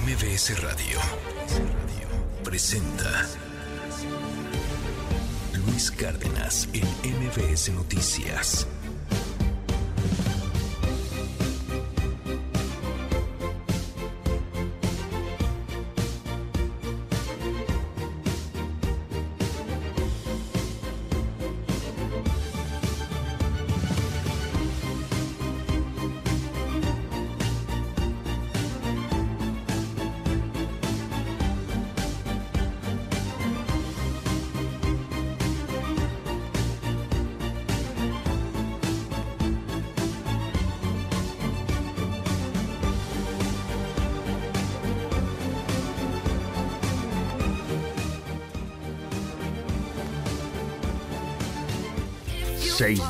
[0.00, 0.98] MBS Radio
[2.42, 3.28] presenta
[5.66, 6.82] Luis Cárdenas en
[7.20, 8.66] MBS Noticias.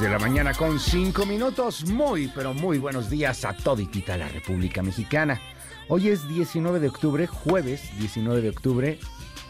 [0.02, 1.84] De la mañana con 5 minutos.
[1.86, 5.40] Muy, pero muy buenos días a toditita la República Mexicana.
[5.88, 8.98] Hoy es 19 de octubre, jueves 19 de octubre.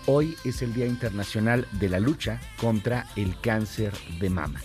[0.05, 4.61] Hoy es el Día Internacional de la Lucha contra el Cáncer de Mama.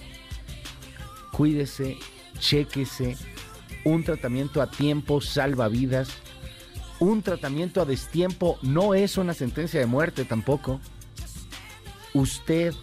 [1.32, 1.98] Cuídese,
[2.38, 3.16] chéquese.
[3.86, 6.10] Un tratamiento a tiempo salva vidas.
[7.00, 10.82] Un tratamiento a destiempo no es una sentencia de muerte tampoco.
[12.14, 12.74] Usted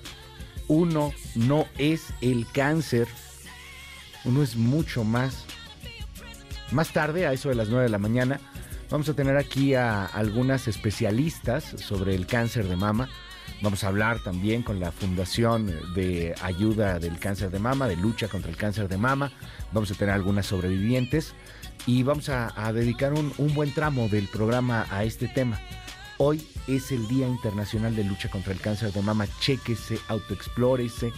[0.69, 3.09] uno no es el cáncer,
[4.25, 5.45] uno es mucho más.
[6.71, 8.41] Más tarde, a eso de las 9 de la mañana,
[8.91, 13.09] vamos a tener aquí a algunas especialistas sobre el cáncer de mama.
[13.63, 18.29] Vamos a hablar también con la Fundación de Ayuda del Cáncer de Mama, de lucha
[18.29, 19.33] contra el cáncer de mama.
[19.73, 21.35] Vamos a tener algunas sobrevivientes
[21.87, 25.61] y vamos a, dedicar un, un buen tramo del programa a este tema.
[26.19, 29.27] Hoy es el Día Internacional de Lucha contra el Cáncer de Mama.
[29.41, 31.13] Chéquese, autoexplórese,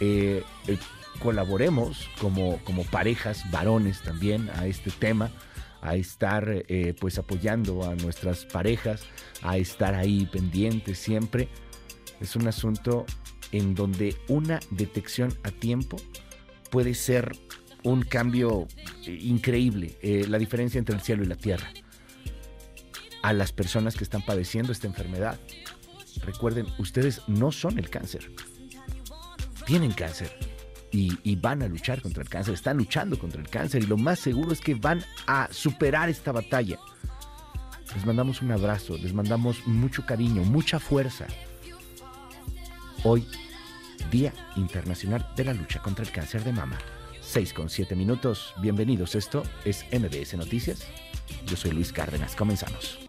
[0.00, 0.78] eh, eh,
[1.20, 5.30] colaboremos como, como parejas, varones también a este tema,
[5.80, 9.02] a estar eh, pues apoyando a nuestras parejas,
[9.42, 11.48] a estar ahí pendientes siempre.
[12.20, 13.06] Es un asunto
[13.52, 15.96] en donde una detección a tiempo
[16.70, 17.36] puede ser
[17.84, 18.66] un cambio
[19.06, 19.96] increíble,
[20.28, 21.72] la diferencia entre el cielo y la tierra
[23.22, 25.38] a las personas que están padeciendo esta enfermedad.
[26.24, 28.30] Recuerden, ustedes no son el cáncer.
[29.66, 30.36] Tienen cáncer
[30.90, 34.18] y, van a luchar contra el cáncer, están luchando contra el cáncer y lo más
[34.18, 36.78] seguro es que van a superar esta batalla.
[37.94, 41.26] Les mandamos un abrazo, les mandamos mucho cariño, mucha fuerza.
[43.04, 43.26] Hoy,
[44.10, 46.78] Día Internacional de la Lucha contra el Cáncer de Mama.
[47.20, 48.54] 6 con 7 minutos.
[48.60, 49.14] Bienvenidos.
[49.14, 50.86] Esto es MBS Noticias.
[51.46, 52.34] Yo soy Luis Cárdenas.
[52.34, 53.07] Comenzamos.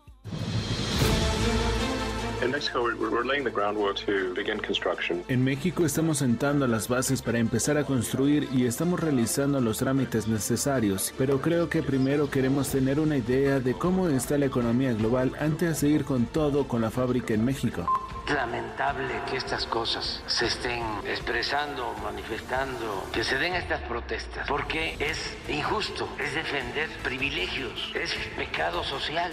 [5.28, 10.28] En México estamos sentando las bases para empezar a construir y estamos realizando los trámites
[10.28, 15.34] necesarios, pero creo que primero queremos tener una idea de cómo está la economía global
[15.40, 17.86] antes de seguir con todo con la fábrica en México
[18.34, 25.36] lamentable que estas cosas se estén expresando, manifestando, que se den estas protestas, porque es
[25.50, 29.32] injusto, es defender privilegios, es pecado social.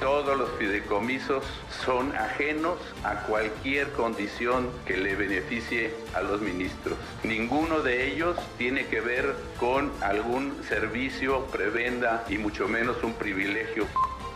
[0.00, 1.42] Todos los fideicomisos
[1.84, 6.98] son ajenos a cualquier condición que le beneficie a los ministros.
[7.22, 13.86] Ninguno de ellos tiene que ver con algún servicio, prebenda y mucho menos un privilegio.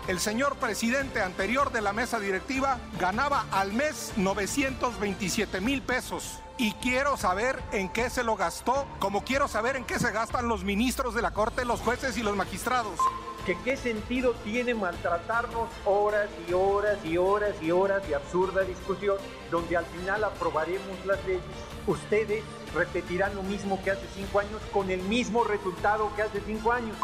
[0.08, 6.38] El señor presidente anterior de la mesa directiva ganaba al mes 927 mil pesos.
[6.56, 10.48] Y quiero saber en qué se lo gastó, como quiero saber en qué se gastan
[10.48, 12.98] los ministros de la Corte, los jueces y los magistrados
[13.46, 19.16] que qué sentido tiene maltratarnos horas y horas y horas y horas de absurda discusión,
[19.50, 21.42] donde al final aprobaremos las leyes.
[21.86, 22.42] Ustedes
[22.74, 26.96] repetirán lo mismo que hace cinco años con el mismo resultado que hace cinco años.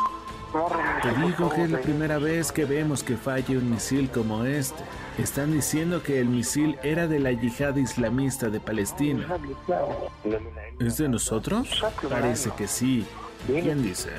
[1.02, 4.82] Te digo que es la primera vez que vemos que falle un misil como este.
[5.18, 9.26] Están diciendo que el misil era de la yihad islamista de Palestina.
[10.78, 11.82] ¿Es de nosotros?
[12.08, 13.04] Parece que sí.
[13.46, 14.10] ¿Quién dice?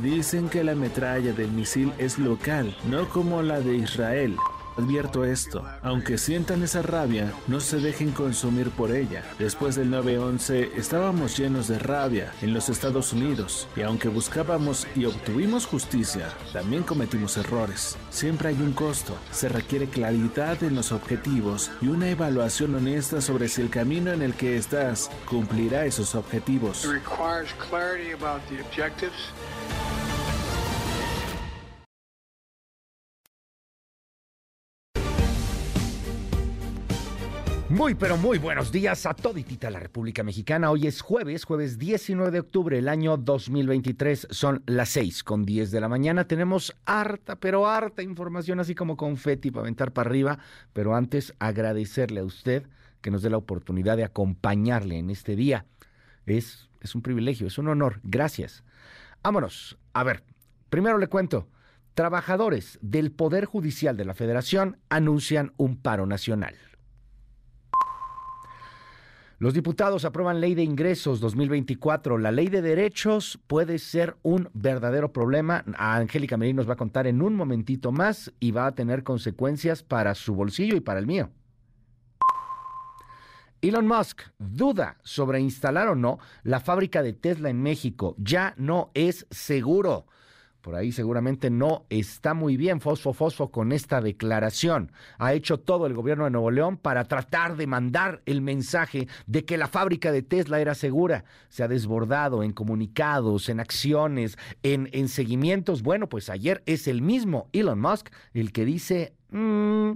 [0.00, 4.36] Dicen que la metralla del misil es local, no como la de Israel.
[4.76, 9.22] Advierto esto, aunque sientan esa rabia, no se dejen consumir por ella.
[9.38, 15.04] Después del 9-11 estábamos llenos de rabia en los Estados Unidos y aunque buscábamos y
[15.04, 17.96] obtuvimos justicia, también cometimos errores.
[18.10, 23.48] Siempre hay un costo, se requiere claridad en los objetivos y una evaluación honesta sobre
[23.48, 26.86] si el camino en el que estás cumplirá esos objetivos.
[37.72, 40.70] Muy, pero muy buenos días a toditita la República Mexicana.
[40.70, 44.28] Hoy es jueves, jueves 19 de octubre del año 2023.
[44.30, 46.28] Son las 6 con 10 de la mañana.
[46.28, 50.38] Tenemos harta, pero harta información, así como confeti para aventar para arriba.
[50.74, 52.66] Pero antes, agradecerle a usted
[53.00, 55.64] que nos dé la oportunidad de acompañarle en este día.
[56.26, 58.00] Es, es un privilegio, es un honor.
[58.02, 58.64] Gracias.
[59.22, 59.78] Vámonos.
[59.94, 60.24] A ver,
[60.68, 61.48] primero le cuento.
[61.94, 66.54] Trabajadores del Poder Judicial de la Federación anuncian un paro nacional.
[69.42, 72.16] Los diputados aprueban Ley de Ingresos 2024.
[72.16, 75.64] La Ley de Derechos puede ser un verdadero problema.
[75.76, 79.82] Angélica Merín nos va a contar en un momentito más y va a tener consecuencias
[79.82, 81.30] para su bolsillo y para el mío.
[83.62, 88.14] Elon Musk duda sobre instalar o no la fábrica de Tesla en México.
[88.18, 90.06] Ya no es seguro
[90.62, 94.92] por ahí seguramente no está muy bien Fosfo Fosfo con esta declaración.
[95.18, 99.44] Ha hecho todo el gobierno de Nuevo León para tratar de mandar el mensaje de
[99.44, 101.24] que la fábrica de Tesla era segura.
[101.48, 105.82] Se ha desbordado en comunicados, en acciones, en, en seguimientos.
[105.82, 109.90] Bueno, pues ayer es el mismo Elon Musk el que dice, mm,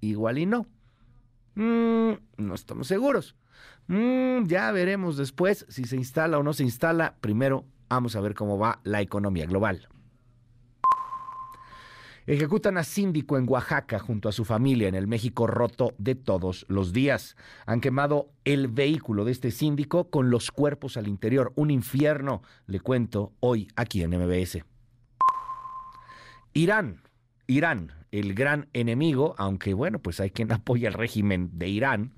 [0.00, 0.66] igual y no.
[1.56, 3.34] Mm, no estamos seguros.
[3.88, 7.16] Mm, ya veremos después si se instala o no se instala.
[7.20, 9.88] Primero vamos a ver cómo va la economía global.
[12.28, 16.66] Ejecutan a síndico en Oaxaca junto a su familia en el México roto de todos
[16.68, 17.36] los días.
[17.66, 21.52] Han quemado el vehículo de este síndico con los cuerpos al interior.
[21.54, 24.64] Un infierno, le cuento hoy aquí en MBS.
[26.52, 27.00] Irán,
[27.46, 32.12] Irán, el gran enemigo, aunque bueno, pues hay quien apoya el régimen de Irán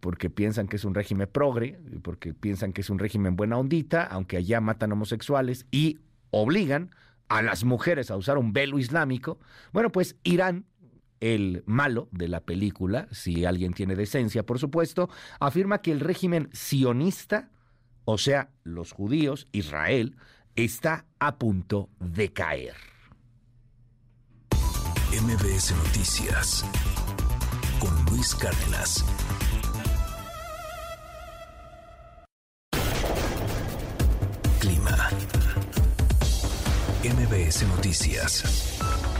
[0.00, 4.02] porque piensan que es un régimen progre, porque piensan que es un régimen buena ondita,
[4.02, 6.90] aunque allá matan homosexuales y obligan
[7.32, 9.38] a las mujeres a usar un velo islámico,
[9.72, 10.66] bueno, pues Irán
[11.20, 15.08] el malo de la película, si alguien tiene decencia, por supuesto,
[15.38, 17.50] afirma que el régimen sionista,
[18.04, 20.16] o sea, los judíos, Israel,
[20.56, 22.74] está a punto de caer.
[25.12, 26.64] MBS Noticias
[27.78, 29.04] con Luis Cárdenas.
[34.58, 35.41] Clima.
[37.04, 39.11] MBS Noticias.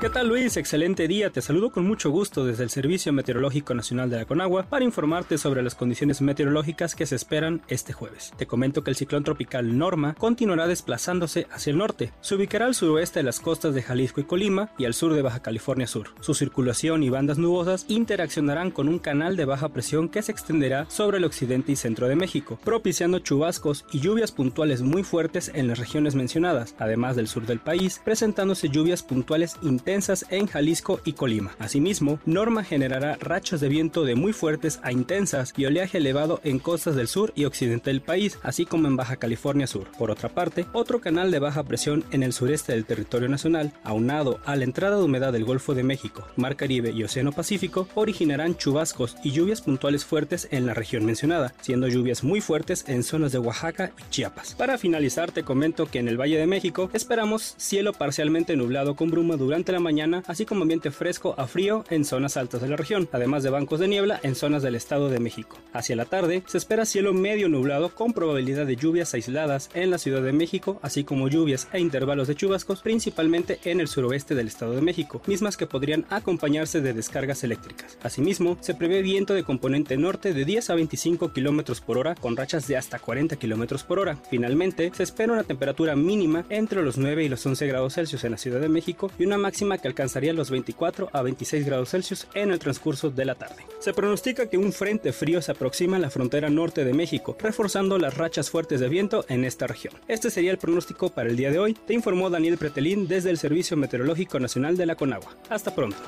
[0.00, 0.56] ¿Qué tal Luis?
[0.56, 1.30] Excelente día.
[1.30, 5.38] Te saludo con mucho gusto desde el Servicio Meteorológico Nacional de la Conagua para informarte
[5.38, 8.32] sobre las condiciones meteorológicas que se esperan este jueves.
[8.36, 12.12] Te comento que el ciclón tropical Norma continuará desplazándose hacia el norte.
[12.20, 15.22] Se ubicará al suroeste de las costas de Jalisco y Colima y al sur de
[15.22, 16.10] Baja California Sur.
[16.20, 20.88] Su circulación y bandas nubosas interaccionarán con un canal de baja presión que se extenderá
[20.88, 25.66] sobre el occidente y centro de México, propiciando chubascos y lluvias puntuales muy fuertes en
[25.66, 31.00] las regiones mencionadas, además del sur del país, presentándose lluvias puntuales intensas intensas en Jalisco
[31.06, 31.56] y Colima.
[31.58, 36.58] Asimismo, Norma generará rachas de viento de muy fuertes a intensas y oleaje elevado en
[36.58, 39.86] costas del sur y occidente del país, así como en Baja California Sur.
[39.98, 44.40] Por otra parte, otro canal de baja presión en el sureste del territorio nacional, aunado
[44.44, 48.58] a la entrada de humedad del Golfo de México, Mar Caribe y Océano Pacífico, originarán
[48.58, 53.32] chubascos y lluvias puntuales fuertes en la región mencionada, siendo lluvias muy fuertes en zonas
[53.32, 54.54] de Oaxaca y Chiapas.
[54.54, 59.10] Para finalizar, te comento que en el Valle de México esperamos cielo parcialmente nublado con
[59.10, 62.76] bruma durante la mañana, así como ambiente fresco a frío en zonas altas de la
[62.76, 65.58] región, además de bancos de niebla en zonas del Estado de México.
[65.72, 69.98] Hacia la tarde se espera cielo medio nublado con probabilidad de lluvias aisladas en la
[69.98, 74.48] Ciudad de México, así como lluvias e intervalos de chubascos principalmente en el suroeste del
[74.48, 77.98] Estado de México, mismas que podrían acompañarse de descargas eléctricas.
[78.02, 82.36] Asimismo, se prevé viento de componente norte de 10 a 25 km por hora con
[82.36, 84.16] rachas de hasta 40 km por hora.
[84.30, 88.32] Finalmente, se espera una temperatura mínima entre los 9 y los 11 grados Celsius en
[88.32, 92.26] la Ciudad de México y una máxima que alcanzaría los 24 a 26 grados Celsius
[92.32, 93.66] en el transcurso de la tarde.
[93.80, 97.98] Se pronostica que un frente frío se aproxima a la frontera norte de México, reforzando
[97.98, 99.92] las rachas fuertes de viento en esta región.
[100.08, 103.36] Este sería el pronóstico para el día de hoy, te informó Daniel Pretelín desde el
[103.36, 105.36] Servicio Meteorológico Nacional de la Conagua.
[105.50, 105.98] Hasta pronto.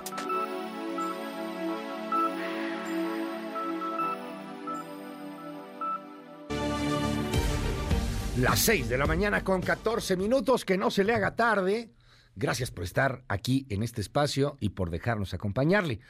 [8.40, 11.90] Las 6 de la mañana con 14 minutos, que no se le haga tarde.
[12.37, 16.00] Gracias por estar aquí en este espacio y por dejarnos acompañarle.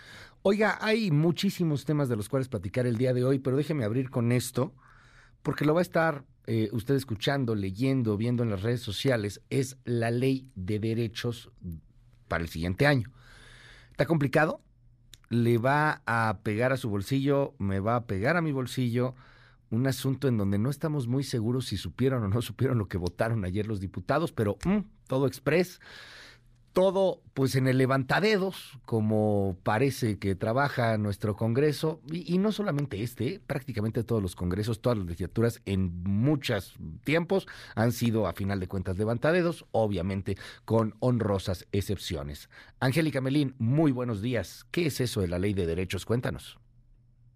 [0.43, 4.11] Oiga, hay muchísimos temas de los cuales platicar el día de hoy, pero déjeme abrir
[4.11, 4.75] con esto,
[5.43, 9.41] porque lo va a estar eh, usted escuchando, leyendo, viendo en las redes sociales.
[9.51, 11.51] Es la ley de derechos
[12.29, 13.11] para el siguiente año.
[13.91, 14.61] ¿Está complicado?
[15.29, 17.55] ¿Le va a pegar a su bolsillo?
[17.59, 19.15] ¿Me va a pegar a mi bolsillo?
[19.71, 22.99] un asunto en donde no estamos muy seguros si supieron o no supieron lo que
[22.99, 24.79] votaron ayer los diputados, pero mm,
[25.11, 25.81] todo express
[26.73, 33.41] todo pues en el levantadedos, como parece que trabaja nuestro Congreso, y, no solamente este,
[33.45, 36.75] prácticamente todos los congresos, todas las legislaturas en muchos
[37.05, 42.49] tiempos han sido a final de cuentas levantadedos, obviamente con honrosas excepciones.
[42.79, 44.65] Angélica Melín, muy buenos días.
[44.71, 46.07] ¿Qué es eso de la ley de derechos?
[46.07, 46.60] Cuéntanos.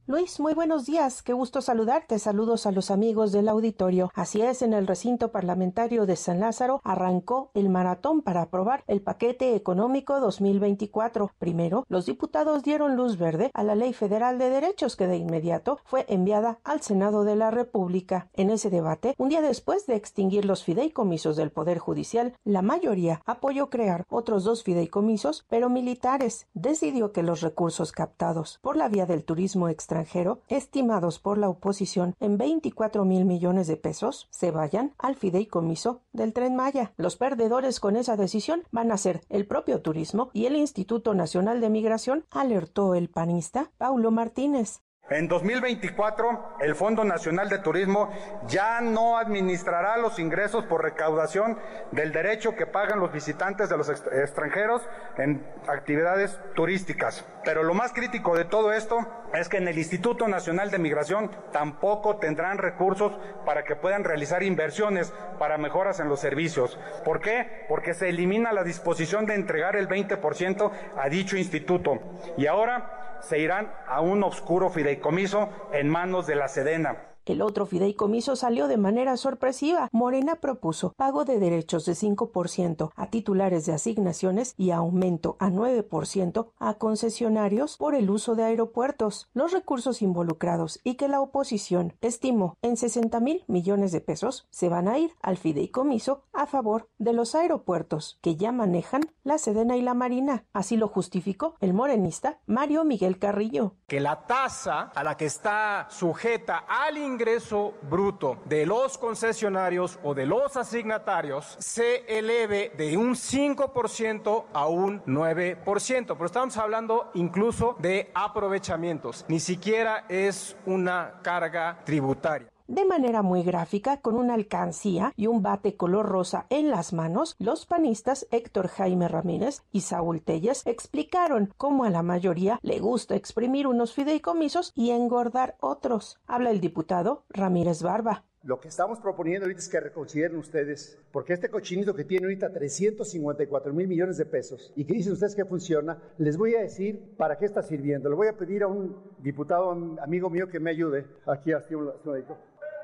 [0.06, 1.22] Luis, muy buenos días.
[1.22, 2.18] Qué gusto saludarte.
[2.18, 4.10] Saludos a los amigos del auditorio.
[4.14, 9.00] Así es, en el recinto parlamentario de San Lázaro arrancó el maratón para aprobar el
[9.00, 11.30] paquete económico 2024.
[11.38, 15.78] Primero, los diputados dieron luz verde a la Ley Federal de Derechos que de inmediato
[15.86, 18.28] fue enviada al Senado de la República.
[18.34, 23.22] En ese debate, un día después de extinguir los fideicomisos del Poder Judicial, la mayoría
[23.24, 26.46] apoyó crear otros dos fideicomisos, pero militares.
[26.52, 31.48] Decidió que los recursos captados por la vía del turismo extranjero extranjero, estimados por la
[31.48, 36.92] oposición en 24 mil millones de pesos, se vayan al fideicomiso del tren Maya.
[36.96, 41.60] Los perdedores con esa decisión van a ser el propio turismo y el Instituto Nacional
[41.60, 44.83] de Migración, alertó el panista Paulo Martínez.
[45.10, 48.10] En 2024, el Fondo Nacional de Turismo
[48.46, 51.58] ya no administrará los ingresos por recaudación
[51.92, 54.80] del derecho que pagan los visitantes de los extranjeros
[55.18, 57.22] en actividades turísticas.
[57.44, 61.30] Pero lo más crítico de todo esto es que en el Instituto Nacional de Migración
[61.52, 63.12] tampoco tendrán recursos
[63.44, 66.78] para que puedan realizar inversiones para mejoras en los servicios.
[67.04, 67.66] ¿Por qué?
[67.68, 71.98] Porque se elimina la disposición de entregar el 20% a dicho instituto.
[72.38, 77.13] Y ahora se irán a un oscuro fideicomiso en manos de la Sedena.
[77.24, 79.88] El otro fideicomiso salió de manera sorpresiva.
[79.92, 86.50] Morena propuso pago de derechos de 5% a titulares de asignaciones y aumento a 9%
[86.58, 89.28] a concesionarios por el uso de aeropuertos.
[89.32, 94.68] Los recursos involucrados y que la oposición estimó en 60 mil millones de pesos se
[94.68, 99.76] van a ir al fideicomiso a favor de los aeropuertos que ya manejan la Sedena
[99.76, 100.44] y la Marina.
[100.52, 103.76] Así lo justificó el morenista Mario Miguel Carrillo.
[103.86, 110.14] Que la tasa a la que está sujeta al ingreso bruto de los concesionarios o
[110.14, 116.06] de los asignatarios se eleve de un 5% a un 9%.
[116.06, 119.24] Pero estamos hablando incluso de aprovechamientos.
[119.28, 122.53] Ni siquiera es una carga tributaria.
[122.66, 127.36] De manera muy gráfica, con una alcancía y un bate color rosa en las manos,
[127.38, 133.16] los panistas Héctor Jaime Ramírez y Saúl Telles explicaron cómo a la mayoría le gusta
[133.16, 136.18] exprimir unos fideicomisos y engordar otros.
[136.26, 138.24] Habla el diputado Ramírez Barba.
[138.44, 142.52] Lo que estamos proponiendo ahorita es que reconsideren ustedes, porque este cochinito que tiene ahorita
[142.52, 147.14] 354 mil millones de pesos y que dicen ustedes que funciona, les voy a decir
[147.16, 148.10] para qué está sirviendo.
[148.10, 149.70] Le voy a pedir a un diputado,
[150.02, 151.06] amigo mío, que me ayude.
[151.26, 151.90] Aquí, así, un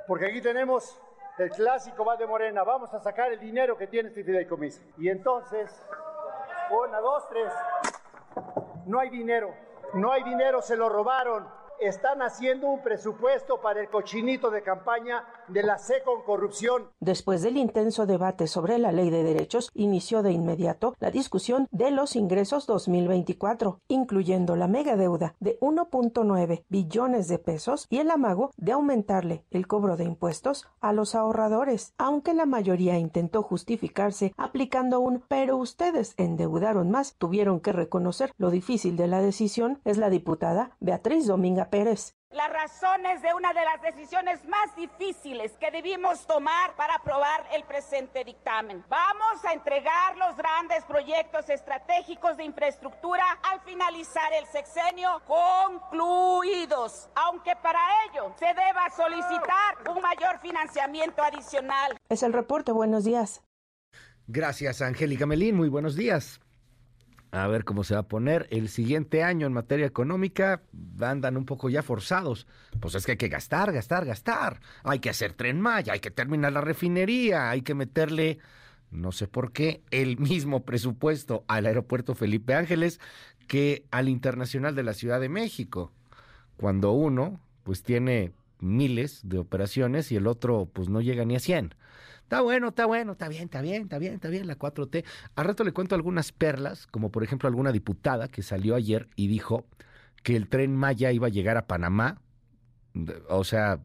[0.07, 1.00] porque aquí tenemos
[1.38, 2.64] el clásico Val de Morena.
[2.64, 4.83] Vamos a sacar el dinero que tiene este fideicomiso.
[4.99, 5.71] Y entonces,
[6.71, 7.52] una, dos, tres.
[8.87, 9.54] No hay dinero.
[9.95, 11.49] No hay dinero, se lo robaron
[11.80, 16.90] están haciendo un presupuesto para el cochinito de campaña de la C con corrupción.
[17.00, 21.90] Después del intenso debate sobre la ley de derechos, inició de inmediato la discusión de
[21.90, 28.50] los ingresos 2024, incluyendo la mega deuda de 1.9 billones de pesos y el amago
[28.57, 35.00] de aumentarle el cobro de impuestos a los ahorradores, aunque la mayoría intentó justificarse aplicando
[35.00, 40.11] un pero ustedes endeudaron más, tuvieron que reconocer lo difícil de la decisión, es la
[40.11, 42.16] diputada Beatriz Dominga Pérez.
[42.32, 47.64] Las razones de una de las decisiones más difíciles que debimos tomar para aprobar el
[47.64, 48.84] presente dictamen.
[48.88, 57.56] Vamos a entregar los grandes proyectos estratégicos de infraestructura al finalizar el sexenio concluidos, aunque
[57.60, 61.96] para ello se deba solicitar un mayor financiamiento adicional.
[62.08, 63.42] Es el reporte, buenos días.
[64.28, 66.40] Gracias, Angélica Melín, muy buenos días
[67.32, 68.46] a ver cómo se va a poner.
[68.50, 70.62] El siguiente año en materia económica
[71.00, 72.46] andan un poco ya forzados.
[72.80, 74.60] Pues es que hay que gastar, gastar, gastar.
[74.82, 78.38] Hay que hacer tren Maya, hay que terminar la refinería, hay que meterle,
[78.90, 83.00] no sé por qué, el mismo presupuesto al aeropuerto Felipe Ángeles
[83.46, 85.92] que al internacional de la Ciudad de México.
[86.56, 91.40] Cuando uno, pues tiene miles de operaciones y el otro, pues no llega ni a
[91.40, 91.75] 100.
[92.30, 95.04] Está bueno, está bueno, está bien, está bien, está bien, está bien la 4T.
[95.34, 99.26] Al rato le cuento algunas perlas, como por ejemplo alguna diputada que salió ayer y
[99.26, 99.66] dijo
[100.22, 102.20] que el tren Maya iba a llegar a Panamá.
[103.28, 103.80] O sea,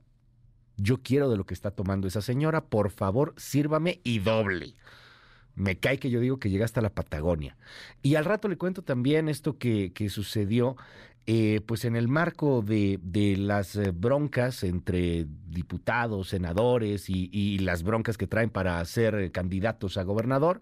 [0.78, 4.76] yo quiero de lo que está tomando esa señora, por favor, sírvame y doble.
[5.56, 7.58] Me cae que yo digo que llega hasta la Patagonia.
[8.04, 10.76] Y al rato le cuento también esto que, que sucedió
[11.28, 13.00] eh, pues en el marco de,
[13.38, 20.04] las eh, broncas entre diputados, senadores y, las broncas que traen para ser candidatos a
[20.04, 20.62] gobernador,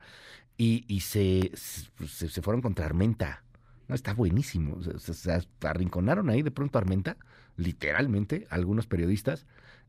[0.55, 3.43] y, se, se, fueron contra Armenta.
[3.89, 4.81] No, está buenísimo.
[4.81, 7.17] Se, arrinconaron ahí de pronto a Armenta,
[7.57, 9.45] literalmente, algunos periodistas,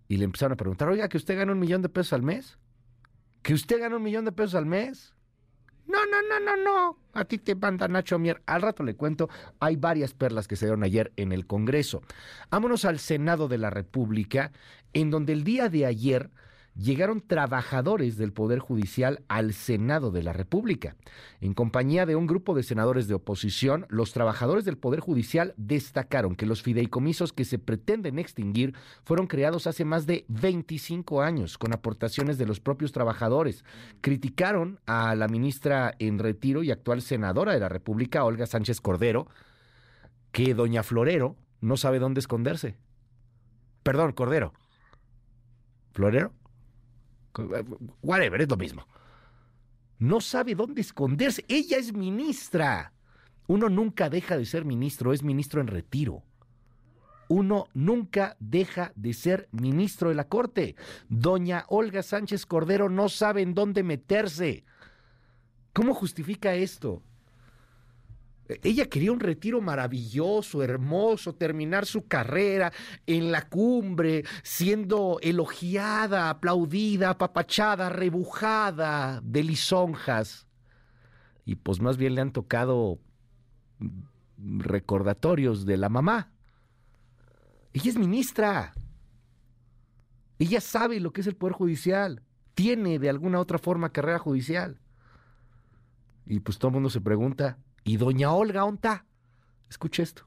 [0.08, 2.58] y le empezaron a preguntar, oiga, que usted gana un millón de pesos al mes.
[3.42, 5.14] ¿Que usted gana un millón de pesos al mes?
[5.86, 6.98] No, no, no, no, no.
[7.12, 8.42] A ti te manda Nacho Mier.
[8.46, 9.28] Al rato le cuento.
[9.60, 12.02] Hay varias perlas que se dieron ayer en el Congreso.
[12.50, 14.52] Vámonos al Senado de la República,
[14.92, 16.30] en donde el día de ayer
[16.76, 20.96] llegaron trabajadores del Poder Judicial al Senado de la República.
[21.40, 26.34] En compañía de un grupo de senadores de oposición, los trabajadores del Poder Judicial destacaron
[26.34, 31.72] que los fideicomisos que se pretenden extinguir fueron creados hace más de 25 años con
[31.72, 33.64] aportaciones de los propios trabajadores.
[34.00, 39.28] Criticaron a la ministra en retiro y actual senadora de la República, Olga Sánchez Cordero,
[40.32, 42.76] que doña Florero no sabe dónde esconderse.
[43.82, 44.52] Perdón, Cordero.
[45.92, 46.32] ¿Florero?
[48.02, 48.86] Whatever, es lo mismo.
[49.98, 51.44] No sabe dónde esconderse.
[51.48, 52.92] Ella es ministra.
[53.46, 56.22] Uno nunca deja de ser ministro, es ministro en retiro.
[57.28, 60.76] Uno nunca deja de ser ministro de la Corte.
[61.08, 64.64] Doña Olga Sánchez Cordero no sabe en dónde meterse.
[65.72, 67.02] ¿Cómo justifica esto?
[68.46, 72.72] Ella quería un retiro maravilloso, hermoso, terminar su carrera
[73.06, 80.46] en la cumbre, siendo elogiada, aplaudida, apapachada, rebujada de lisonjas.
[81.46, 82.98] Y pues más bien le han tocado
[84.36, 86.32] recordatorios de la mamá.
[87.72, 88.74] Ella es ministra.
[90.38, 92.22] Ella sabe lo que es el Poder Judicial.
[92.54, 94.80] Tiene de alguna otra forma carrera judicial.
[96.26, 99.04] Y pues todo el mundo se pregunta, ¿Y doña Olga onta?
[99.68, 100.26] Escuche esto.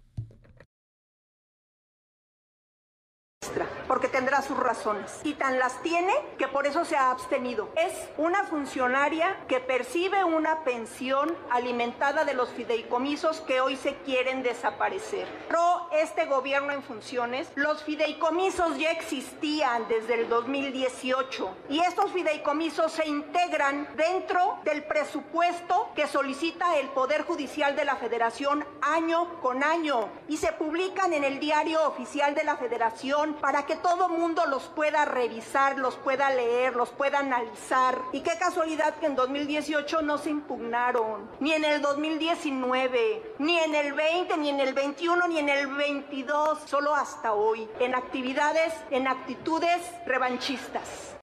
[3.88, 5.20] Porque tendrá sus razones.
[5.24, 7.70] Y tan las tiene que por eso se ha abstenido.
[7.76, 14.44] Es una funcionaria que percibe una pensión alimentada de los fideicomisos que hoy se quieren
[14.44, 15.28] desaparecer.
[15.48, 22.92] Pero este gobierno en funciones, los fideicomisos ya existían desde el 2018 y estos fideicomisos
[22.92, 29.64] se integran dentro del presupuesto que solicita el Poder Judicial de la Federación año con
[29.64, 34.46] año y se publican en el diario oficial de la Federación para que todo mundo
[34.46, 38.00] los pueda revisar, los pueda leer, los pueda analizar.
[38.14, 43.76] Y qué casualidad que en 2018 no se impugnaron, ni en el 2019, ni en
[43.76, 48.74] el 20, ni en el 21, ni en el 22, solo hasta hoy, en actividades,
[48.92, 51.18] en actitudes revanchistas.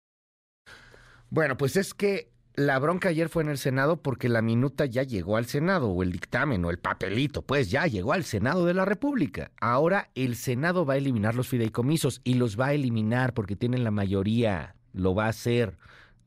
[1.30, 5.02] Bueno, pues es que la bronca ayer fue en el Senado porque la minuta ya
[5.02, 8.74] llegó al Senado, o el dictamen, o el papelito, pues ya llegó al Senado de
[8.74, 9.50] la República.
[9.60, 13.82] Ahora el Senado va a eliminar los fideicomisos y los va a eliminar porque tienen
[13.82, 15.76] la mayoría, lo va a hacer.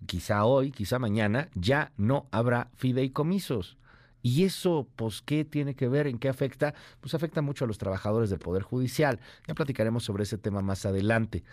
[0.06, 3.78] Quizá hoy, quizá mañana, ya no habrá fideicomisos.
[4.22, 6.08] ¿Y eso, pues, qué tiene que ver?
[6.08, 6.74] ¿En qué afecta?
[7.00, 9.22] Pues afecta mucho a los trabajadores del Poder Judicial.
[9.48, 11.46] Ya platicaremos sobre ese tema más adelante.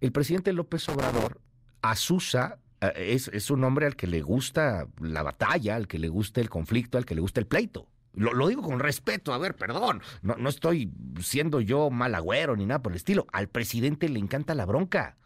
[0.00, 1.40] El presidente López Obrador
[1.82, 6.40] asusa eh, es, un hombre al que le gusta la batalla, al que le gusta
[6.40, 7.88] el conflicto, al que le gusta el pleito.
[8.14, 12.66] Lo, digo con respeto, a ver, perdón, no, no estoy siendo yo mal agüero ni
[12.66, 13.26] nada por el estilo.
[13.32, 15.16] Al presidente le encanta la bronca.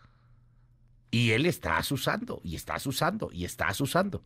[1.10, 4.24] Y él está asusando, y está asusando, y está asusando.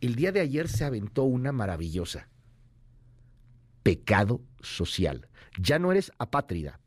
[0.00, 2.28] El día de ayer se aventó una maravillosa.
[3.82, 5.28] Pecado social.
[5.58, 6.79] Ya no eres apátrida,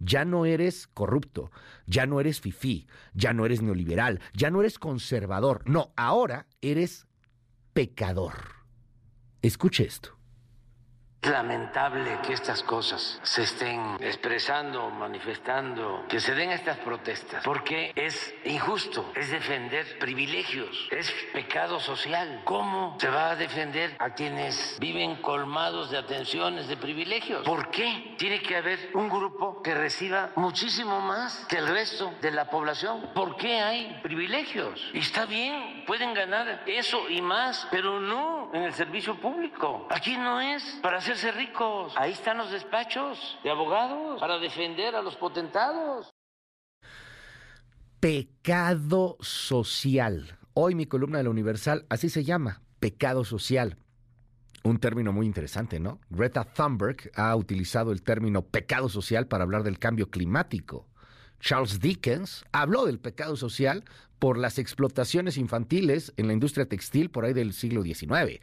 [0.00, 1.50] ya no eres corrupto,
[1.86, 5.62] ya no eres fifí, ya no eres neoliberal, ya no eres conservador.
[5.68, 7.06] No, ahora eres
[7.72, 8.34] pecador.
[9.42, 10.19] Escuche esto.
[11.22, 18.34] Lamentable que estas cosas se estén expresando, manifestando, que se den estas protestas, porque es
[18.44, 22.40] injusto, es defender privilegios, es pecado social.
[22.44, 27.44] ¿Cómo se va a defender a quienes viven colmados de atenciones, de privilegios?
[27.44, 32.30] ¿Por qué tiene que haber un grupo que reciba muchísimo más que el resto de
[32.30, 33.10] la población?
[33.14, 34.88] ¿Por qué hay privilegios?
[34.94, 39.86] Y está bien, pueden ganar eso y más, pero no en el servicio público.
[39.90, 41.92] Aquí no es para hacer ricos.
[41.96, 46.08] Ahí están los despachos de abogados para defender a los potentados.
[47.98, 50.38] Pecado social.
[50.54, 53.76] Hoy mi columna de la Universal así se llama, pecado social.
[54.62, 56.00] Un término muy interesante, ¿no?
[56.10, 60.86] Greta Thunberg ha utilizado el término pecado social para hablar del cambio climático.
[61.40, 63.84] Charles Dickens habló del pecado social
[64.20, 68.40] por las explotaciones infantiles en la industria textil por ahí del siglo XIX.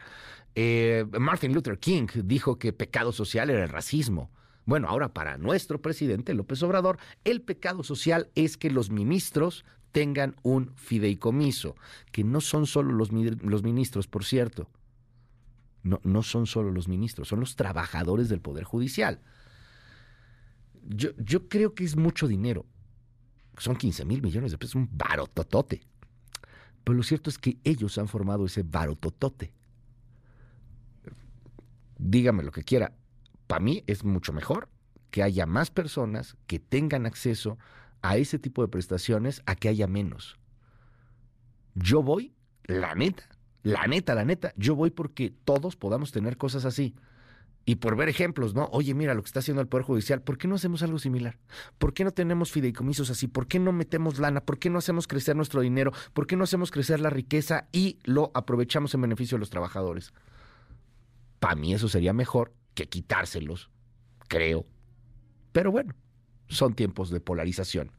[0.59, 4.31] Eh, Martin Luther King dijo que pecado social era el racismo.
[4.65, 10.35] Bueno, ahora para nuestro presidente López Obrador, el pecado social es que los ministros tengan
[10.41, 11.75] un fideicomiso,
[12.11, 14.67] que no son solo los, los ministros, por cierto.
[15.83, 19.21] No, no son solo los ministros, son los trabajadores del Poder Judicial.
[20.87, 22.65] Yo, yo creo que es mucho dinero.
[23.59, 25.83] Son 15 mil millones de pesos, un barototote.
[26.83, 29.53] Pero lo cierto es que ellos han formado ese barototote.
[31.97, 32.93] Dígame lo que quiera.
[33.47, 34.69] Para mí es mucho mejor
[35.11, 37.57] que haya más personas que tengan acceso
[38.01, 40.37] a ese tipo de prestaciones a que haya menos.
[41.75, 42.33] Yo voy,
[42.65, 43.23] la neta,
[43.63, 46.95] la neta, la neta, yo voy porque todos podamos tener cosas así.
[47.65, 48.69] Y por ver ejemplos, ¿no?
[48.71, 51.37] Oye, mira lo que está haciendo el Poder Judicial, ¿por qué no hacemos algo similar?
[51.77, 53.27] ¿Por qué no tenemos fideicomisos así?
[53.27, 54.39] ¿Por qué no metemos lana?
[54.39, 55.91] ¿Por qué no hacemos crecer nuestro dinero?
[56.13, 60.13] ¿Por qué no hacemos crecer la riqueza y lo aprovechamos en beneficio de los trabajadores?
[61.39, 63.69] Para mí eso sería mejor que quitárselos,
[64.27, 64.65] creo.
[65.51, 65.93] Pero bueno,
[66.47, 67.91] son tiempos de polarización.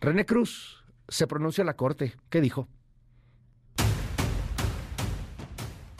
[0.00, 2.14] René Cruz se pronunció a la Corte.
[2.28, 2.68] ¿Qué dijo?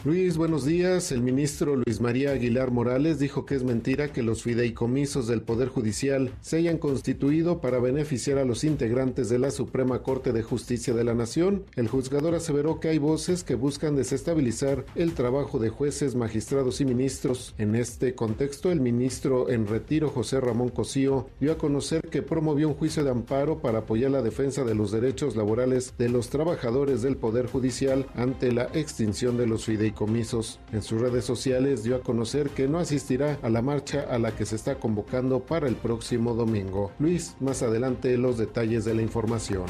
[0.05, 1.12] Luis, buenos días.
[1.12, 5.69] El ministro Luis María Aguilar Morales dijo que es mentira que los fideicomisos del Poder
[5.69, 10.93] Judicial se hayan constituido para beneficiar a los integrantes de la Suprema Corte de Justicia
[10.93, 11.62] de la Nación.
[11.77, 16.85] El juzgador aseveró que hay voces que buscan desestabilizar el trabajo de jueces, magistrados y
[16.85, 17.55] ministros.
[17.57, 22.67] En este contexto, el ministro en retiro José Ramón Cosío dio a conocer que promovió
[22.67, 27.03] un juicio de amparo para apoyar la defensa de los derechos laborales de los trabajadores
[27.03, 30.59] del Poder Judicial ante la extinción de los fideicomisos comisos.
[30.72, 34.35] En sus redes sociales dio a conocer que no asistirá a la marcha a la
[34.35, 36.92] que se está convocando para el próximo domingo.
[36.98, 39.66] Luis, más adelante los detalles de la información.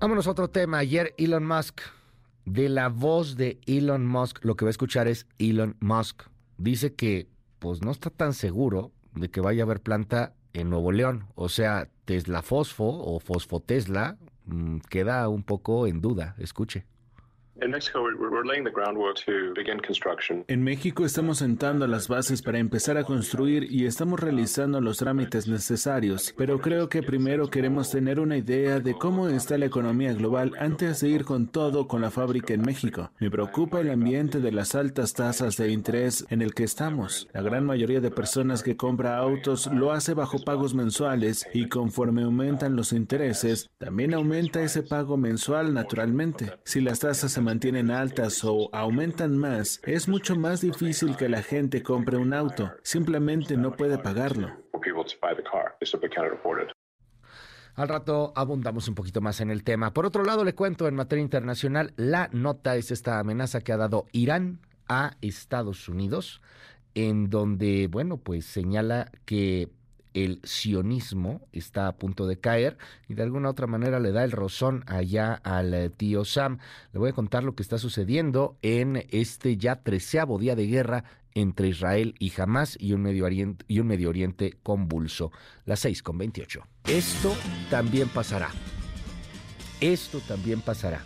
[0.00, 0.78] Vámonos a otro tema.
[0.78, 1.80] Ayer Elon Musk,
[2.46, 6.22] de la voz de Elon Musk, lo que va a escuchar es Elon Musk.
[6.56, 7.28] Dice que
[7.58, 11.26] pues no está tan seguro de que vaya a haber planta en Nuevo León.
[11.34, 16.34] O sea, Tesla Fosfo o Fosfo Tesla mm, queda un poco en duda.
[16.38, 16.86] Escuche.
[20.48, 25.46] En México estamos sentando las bases para empezar a construir y estamos realizando los trámites
[25.46, 30.52] necesarios, pero creo que primero queremos tener una idea de cómo está la economía global
[30.58, 33.10] antes de ir con todo con la fábrica en México.
[33.20, 37.28] Me preocupa el ambiente de las altas tasas de interés en el que estamos.
[37.34, 42.22] La gran mayoría de personas que compra autos lo hace bajo pagos mensuales y conforme
[42.22, 46.52] aumentan los intereses, también aumenta ese pago mensual naturalmente.
[46.64, 51.42] Si las tasas se mantienen altas o aumentan más, es mucho más difícil que la
[51.42, 52.70] gente compre un auto.
[52.84, 54.52] Simplemente no puede pagarlo.
[57.74, 59.92] Al rato abundamos un poquito más en el tema.
[59.92, 63.76] Por otro lado, le cuento en materia internacional, la nota es esta amenaza que ha
[63.76, 66.40] dado Irán a Estados Unidos,
[66.94, 69.70] en donde, bueno, pues señala que
[70.14, 72.76] el sionismo está a punto de caer
[73.08, 76.58] y de alguna otra manera le da el rozón allá al eh, tío Sam.
[76.92, 81.04] Le voy a contar lo que está sucediendo en este ya treceavo día de guerra
[81.34, 83.24] entre Israel y Hamas y un Medio
[84.08, 85.30] Oriente, convulso.
[85.64, 86.66] Las seis con veintiocho.
[86.84, 87.34] Esto
[87.70, 88.50] también pasará.
[89.80, 91.04] Esto también pasará.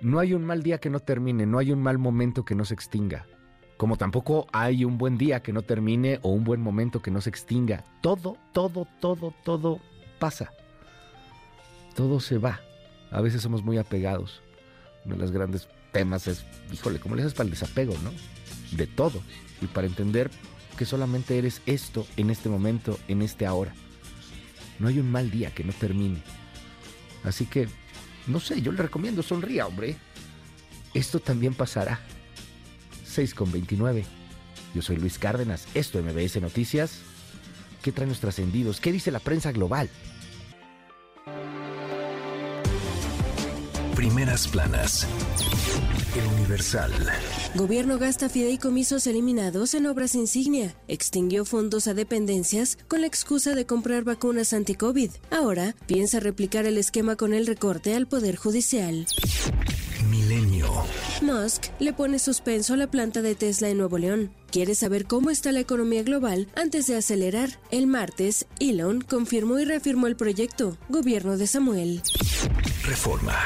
[0.00, 2.64] No hay un mal día que no termine, no hay un mal momento que no
[2.64, 3.26] se extinga
[3.80, 7.22] como tampoco hay un buen día que no termine o un buen momento que no
[7.22, 7.82] se extinga.
[8.02, 9.80] Todo, todo, todo, todo
[10.18, 10.52] pasa.
[11.94, 12.60] Todo se va.
[13.10, 14.42] A veces somos muy apegados.
[15.06, 18.12] Uno de los grandes temas es, híjole, ¿cómo le haces para el desapego, no?
[18.76, 19.22] De todo.
[19.62, 20.30] Y para entender
[20.76, 23.72] que solamente eres esto en este momento, en este ahora.
[24.78, 26.20] No hay un mal día que no termine.
[27.24, 27.66] Así que,
[28.26, 29.96] no sé, yo le recomiendo sonría, hombre.
[30.92, 31.98] Esto también pasará.
[33.10, 34.04] 6 con 29.
[34.74, 36.98] Yo soy Luis Cárdenas, esto es MBS Noticias.
[37.82, 38.80] ¿Qué traen los trascendidos?
[38.80, 39.88] ¿Qué dice la prensa global?
[43.96, 45.06] Primeras planas.
[46.16, 46.92] El Universal.
[47.54, 50.74] Gobierno gasta fideicomisos eliminados en obras insignia.
[50.88, 55.10] Extinguió fondos a dependencias con la excusa de comprar vacunas anti-COVID.
[55.30, 59.06] Ahora piensa replicar el esquema con el recorte al Poder Judicial.
[60.10, 60.68] Milenio.
[61.22, 64.32] Musk le pone suspenso a la planta de Tesla en Nuevo León.
[64.50, 67.60] Quiere saber cómo está la economía global antes de acelerar.
[67.70, 70.76] El martes, Elon confirmó y reafirmó el proyecto.
[70.88, 72.02] Gobierno de Samuel.
[72.84, 73.36] Reforma.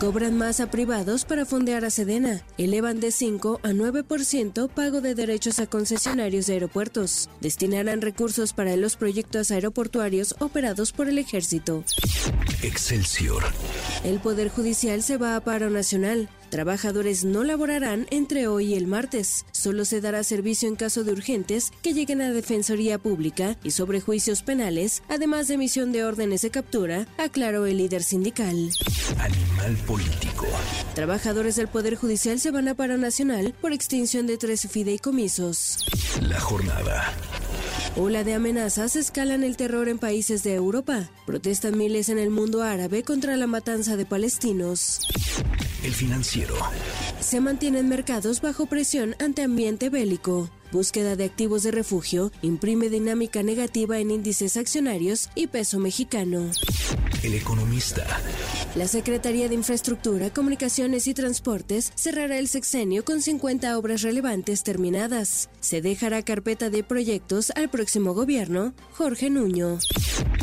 [0.00, 2.40] Cobran más a privados para fondear a Sedena.
[2.56, 7.28] Elevan de 5 a 9% pago de derechos a concesionarios de aeropuertos.
[7.42, 11.84] Destinarán recursos para los proyectos aeroportuarios operados por el ejército.
[12.62, 13.44] Excelsior.
[14.02, 16.30] El Poder Judicial se va a paro nacional.
[16.50, 19.46] Trabajadores no laborarán entre hoy y el martes.
[19.52, 24.00] Solo se dará servicio en caso de urgentes que lleguen a Defensoría Pública y sobre
[24.00, 28.70] juicios penales, además de emisión de órdenes de captura, aclaró el líder sindical.
[29.18, 30.46] Animal político.
[30.96, 35.86] Trabajadores del Poder Judicial se van a paro nacional por extinción de tres fideicomisos.
[36.20, 37.14] La jornada.
[37.96, 41.10] Ola de amenazas escalan el terror en países de Europa.
[41.26, 45.00] Protestan miles en el mundo árabe contra la matanza de palestinos.
[45.82, 46.54] El financiero.
[47.20, 50.50] Se mantienen mercados bajo presión ante ambiente bélico.
[50.72, 56.50] Búsqueda de activos de refugio imprime dinámica negativa en índices accionarios y peso mexicano.
[57.22, 58.06] El economista.
[58.76, 65.50] La Secretaría de Infraestructura, Comunicaciones y Transportes cerrará el sexenio con 50 obras relevantes terminadas.
[65.60, 69.78] Se dejará carpeta de proyectos al próximo gobierno, Jorge Nuño.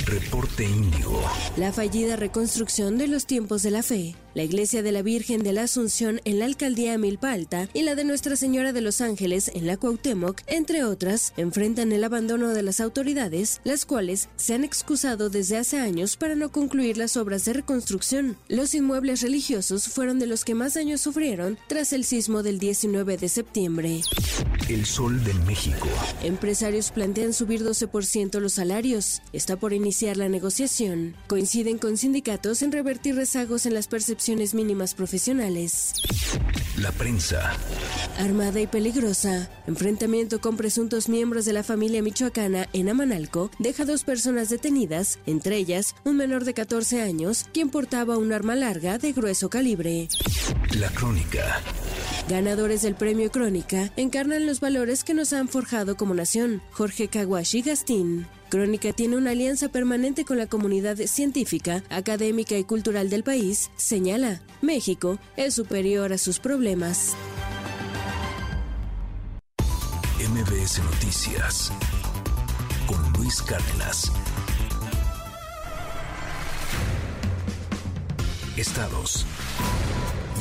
[0.05, 1.21] Reporte Índigo.
[1.57, 4.15] La fallida reconstrucción de los tiempos de la fe.
[4.35, 7.95] La Iglesia de la Virgen de la Asunción en la Alcaldía Milpa Alta y la
[7.95, 10.16] de Nuestra Señora de los Ángeles en la Cuauhtémoc,
[10.47, 15.77] entre otras, enfrentan el abandono de las autoridades, las cuales se han excusado desde hace
[15.77, 18.37] años para no concluir las obras de reconstrucción.
[18.47, 23.17] Los inmuebles religiosos fueron de los que más daños sufrieron tras el sismo del 19
[23.17, 24.01] de septiembre.
[24.69, 25.87] El Sol de México.
[26.23, 29.21] Empresarios plantean subir 12% los salarios.
[29.33, 31.15] Está por iniciar la negociación.
[31.27, 35.93] Coinciden con sindicatos en revertir rezagos en las percepciones mínimas profesionales.
[36.77, 37.53] La prensa.
[38.19, 39.49] Armada y peligrosa.
[40.07, 45.57] Enfrentamiento con presuntos miembros de la familia michoacana en Amanalco deja dos personas detenidas, entre
[45.57, 50.07] ellas un menor de 14 años, quien portaba un arma larga de grueso calibre.
[50.79, 51.61] La crónica.
[52.29, 56.61] Ganadores del premio Crónica encarnan los valores que nos han forjado como nación.
[56.71, 58.27] Jorge Kawashi Gastín.
[58.49, 64.41] Crónica tiene una alianza permanente con la comunidad científica, académica y cultural del país, señala.
[64.61, 67.13] México es superior a sus problemas.
[70.19, 71.71] MBS Noticias
[72.87, 74.11] con Luis Cárdenas.
[78.57, 79.27] Estados.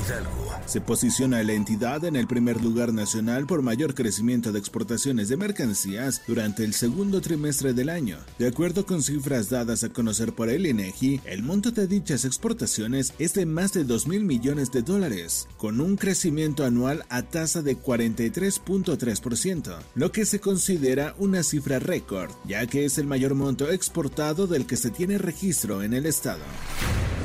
[0.01, 0.46] Hidalgo.
[0.67, 5.37] Se posiciona la entidad en el primer lugar nacional por mayor crecimiento de exportaciones de
[5.37, 8.19] mercancías durante el segundo trimestre del año.
[8.37, 13.15] De acuerdo con cifras dadas a conocer por el INEGI, el monto de dichas exportaciones
[13.21, 17.63] es de más de 2 mil millones de dólares, con un crecimiento anual a tasa
[17.63, 23.71] de 43.3%, lo que se considera una cifra récord, ya que es el mayor monto
[23.71, 26.43] exportado del que se tiene registro en el estado.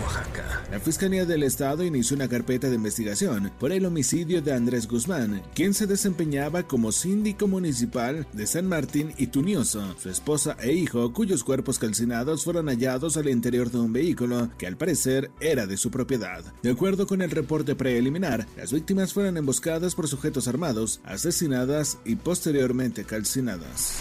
[0.04, 0.64] Oaxaca.
[0.72, 5.42] La Fiscalía del Estado inició una carpeta de investigación por el homicidio de Andrés Guzmán,
[5.54, 11.14] quien se desempeñaba como síndico municipal de San Martín y Tunioso, su esposa e hijo,
[11.14, 15.78] cuyos cuerpos calcinados fueron hallados al interior de un vehículo que al parecer era de
[15.78, 16.44] su propiedad.
[16.62, 22.18] De acuerdo con el reporte preliminar, las víctimas fueron emboscadas por sujetos armados, asesinadas y
[22.18, 24.00] posteriormente calcinadas.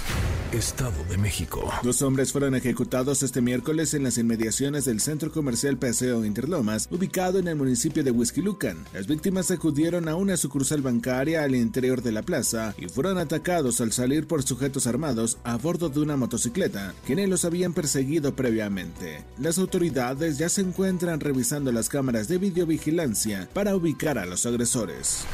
[0.53, 1.71] Estado de México.
[1.85, 7.39] Dos hombres fueron ejecutados este miércoles en las inmediaciones del centro comercial Paseo Interlomas, ubicado
[7.39, 8.85] en el municipio de Huizquilucan.
[8.93, 9.20] Las víctimas
[9.51, 14.27] acudieron a una sucursal bancaria al interior de la plaza y fueron atacados al salir
[14.27, 19.25] por sujetos armados a bordo de una motocicleta, quienes los habían perseguido previamente.
[19.39, 25.27] Las autoridades ya se encuentran revisando las cámaras de videovigilancia para ubicar a los agresores.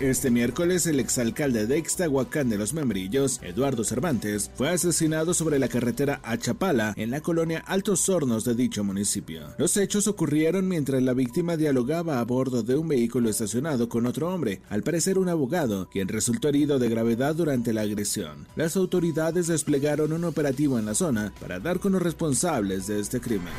[0.00, 5.68] Este miércoles, el exalcalde de Ixtahuacán de los Membrillos, Eduardo Cervantes, fue asesinado sobre la
[5.68, 9.54] carretera a Chapala, en la colonia Altos Hornos de dicho municipio.
[9.56, 14.32] Los hechos ocurrieron mientras la víctima dialogaba a bordo de un vehículo estacionado con otro
[14.34, 18.46] hombre, al parecer un abogado, quien resultó herido de gravedad durante la agresión.
[18.56, 23.20] Las autoridades desplegaron un operativo en la zona para dar con los responsables de este
[23.20, 23.52] crimen.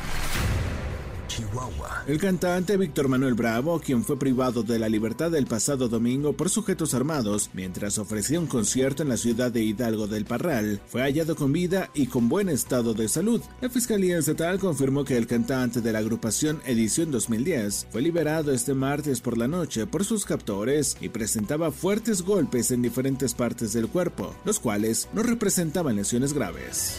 [2.06, 6.50] El cantante Víctor Manuel Bravo, quien fue privado de la libertad el pasado domingo por
[6.50, 11.36] sujetos armados mientras ofrecía un concierto en la ciudad de Hidalgo del Parral, fue hallado
[11.36, 13.42] con vida y con buen estado de salud.
[13.60, 18.74] La Fiscalía Estatal confirmó que el cantante de la agrupación Edición 2010 fue liberado este
[18.74, 23.88] martes por la noche por sus captores y presentaba fuertes golpes en diferentes partes del
[23.88, 26.98] cuerpo, los cuales no representaban lesiones graves.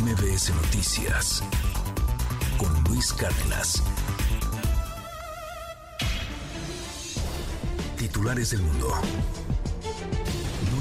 [0.00, 1.42] MBS Noticias
[2.56, 3.82] con Luis Cárdenas.
[7.98, 8.88] Titulares del mundo.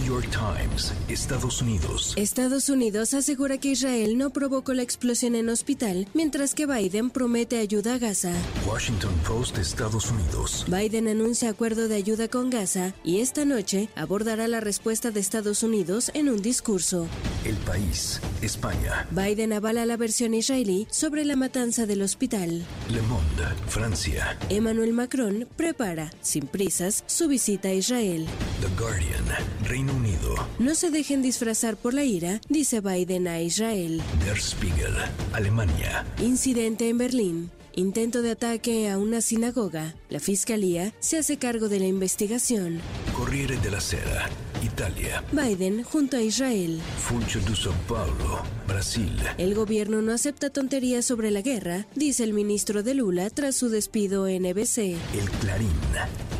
[0.01, 2.13] New York Times, Estados Unidos.
[2.15, 7.59] Estados Unidos asegura que Israel no provocó la explosión en hospital, mientras que Biden promete
[7.59, 8.33] ayuda a Gaza.
[8.65, 10.65] Washington Post, Estados Unidos.
[10.67, 15.61] Biden anuncia acuerdo de ayuda con Gaza y esta noche abordará la respuesta de Estados
[15.61, 17.07] Unidos en un discurso.
[17.45, 19.07] El país, España.
[19.11, 22.65] Biden avala la versión israelí sobre la matanza del hospital.
[22.89, 24.37] Le Monde, Francia.
[24.49, 28.25] Emmanuel Macron prepara, sin prisas, su visita a Israel.
[28.61, 29.25] The Guardian,
[29.63, 30.35] Reino Unido.
[30.59, 34.01] No se dejen disfrazar por la ira, dice Biden a Israel.
[34.25, 34.95] Der Spiegel,
[35.33, 36.05] Alemania.
[36.19, 37.51] Incidente en Berlín.
[37.73, 39.95] Intento de ataque a una sinagoga.
[40.09, 42.81] La fiscalía se hace cargo de la investigación.
[43.15, 44.29] Corriere della Sera,
[44.61, 45.23] Italia.
[45.31, 46.81] Biden junto a Israel.
[46.97, 49.11] Funcho de São Paulo, Brasil.
[49.37, 53.69] El gobierno no acepta tonterías sobre la guerra, dice el ministro de Lula tras su
[53.69, 54.77] despido en EBC.
[54.77, 55.69] El Clarín,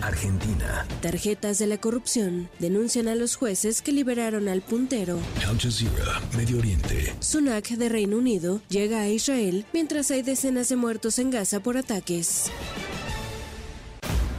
[0.01, 0.85] Argentina.
[1.01, 5.19] Tarjetas de la corrupción denuncian a los jueces que liberaron al puntero.
[5.47, 7.13] Al Jazeera, Medio Oriente.
[7.19, 11.77] Sunak de Reino Unido llega a Israel mientras hay decenas de muertos en Gaza por
[11.77, 12.49] ataques.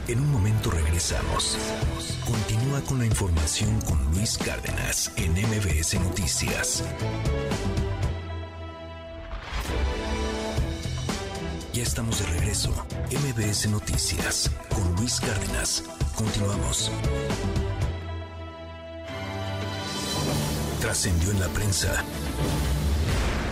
[0.07, 1.57] En un momento regresamos.
[2.25, 6.83] Continúa con la información con Luis Cárdenas en MBS Noticias.
[11.73, 12.69] Ya estamos de regreso.
[13.09, 15.83] MBS Noticias con Luis Cárdenas.
[16.15, 16.91] Continuamos.
[20.79, 22.05] Trascendió en la prensa.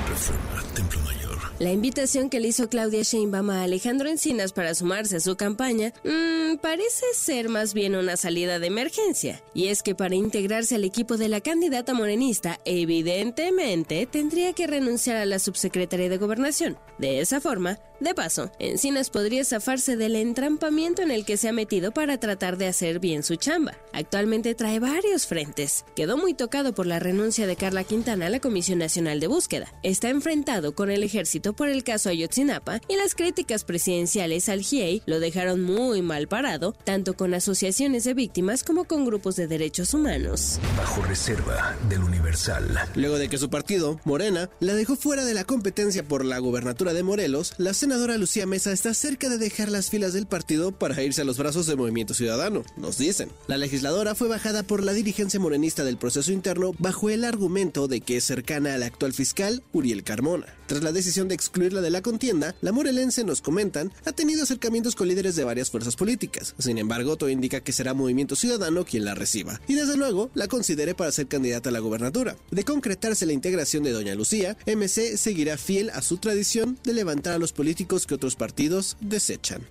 [0.07, 1.39] Reforma, Templo Mayor.
[1.57, 5.91] La invitación que le hizo Claudia Sheinbaum a Alejandro Encinas para sumarse a su campaña
[6.03, 9.41] mmm, parece ser más bien una salida de emergencia.
[9.55, 15.17] Y es que para integrarse al equipo de la candidata morenista, evidentemente tendría que renunciar
[15.17, 16.77] a la subsecretaría de Gobernación.
[16.99, 21.53] De esa forma, de paso, Encinas podría zafarse del entrampamiento en el que se ha
[21.53, 23.77] metido para tratar de hacer bien su chamba.
[23.93, 25.85] Actualmente trae varios frentes.
[25.95, 29.71] Quedó muy tocado por la renuncia de Carla Quintana a la Comisión Nacional de Búsqueda.
[29.83, 35.03] Está enfrentado con el ejército por el caso Ayotzinapa y las críticas presidenciales al GIEI
[35.05, 39.93] lo dejaron muy mal parado, tanto con asociaciones de víctimas como con grupos de derechos
[39.93, 40.59] humanos.
[40.75, 42.79] Bajo reserva del Universal.
[42.95, 46.93] Luego de que su partido, Morena, la dejó fuera de la competencia por la gubernatura
[46.93, 51.03] de Morelos, la senadora Lucía Mesa está cerca de dejar las filas del partido para
[51.03, 53.27] irse a los brazos del Movimiento Ciudadano, nos dicen.
[53.47, 57.99] La legisladora fue bajada por la dirigencia morenista del proceso interno bajo el argumento de
[57.99, 60.45] que es cercana al actual fiscal Uriel Carmona.
[60.71, 64.95] Tras la decisión de excluirla de la contienda, la morelense, nos comentan, ha tenido acercamientos
[64.95, 66.55] con líderes de varias fuerzas políticas.
[66.59, 69.59] Sin embargo, todo indica que será Movimiento Ciudadano quien la reciba.
[69.67, 72.37] Y desde luego, la considere para ser candidata a la gobernatura.
[72.51, 77.33] De concretarse la integración de Doña Lucía, MC seguirá fiel a su tradición de levantar
[77.33, 79.67] a los políticos que otros partidos desechan.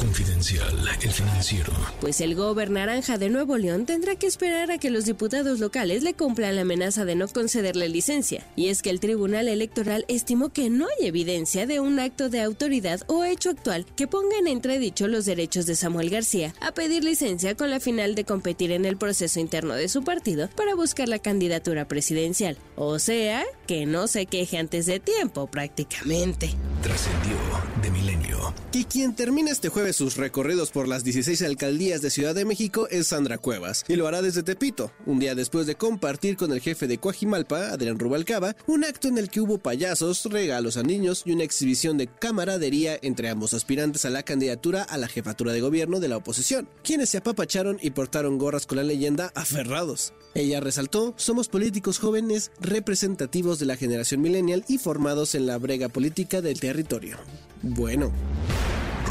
[0.00, 1.72] Confidencial, el financiero.
[2.00, 6.02] Pues el gober naranja de Nuevo León tendrá que esperar a que los diputados locales
[6.02, 8.44] le cumplan la amenaza de no concederle licencia.
[8.56, 12.42] Y es que el Tribunal Electoral estimó que no hay evidencia de un acto de
[12.42, 17.04] autoridad o hecho actual que ponga en entredicho los derechos de Samuel García a pedir
[17.04, 21.08] licencia con la final de competir en el proceso interno de su partido para buscar
[21.08, 22.56] la candidatura presidencial.
[22.74, 26.50] O sea, que no se queje antes de tiempo prácticamente.
[26.82, 27.36] Trascendió
[27.82, 28.54] de milenio.
[28.72, 32.88] Y quien termina este jueves sus recorridos por las 16 alcaldías de Ciudad de México
[32.90, 36.60] es Sandra Cuevas, y lo hará desde Tepito, un día después de compartir con el
[36.60, 41.22] jefe de Coajimalpa, Adrián Rubalcaba, un acto en el que hubo payasos, regalos a niños
[41.24, 45.60] y una exhibición de camaradería entre ambos aspirantes a la candidatura a la jefatura de
[45.60, 50.12] gobierno de la oposición, quienes se apapacharon y portaron gorras con la leyenda aferrados.
[50.34, 55.88] Ella resaltó, somos políticos jóvenes representativos de la generación millennial y formados en la brega
[55.88, 57.16] política del territorio.
[57.62, 58.12] Bueno.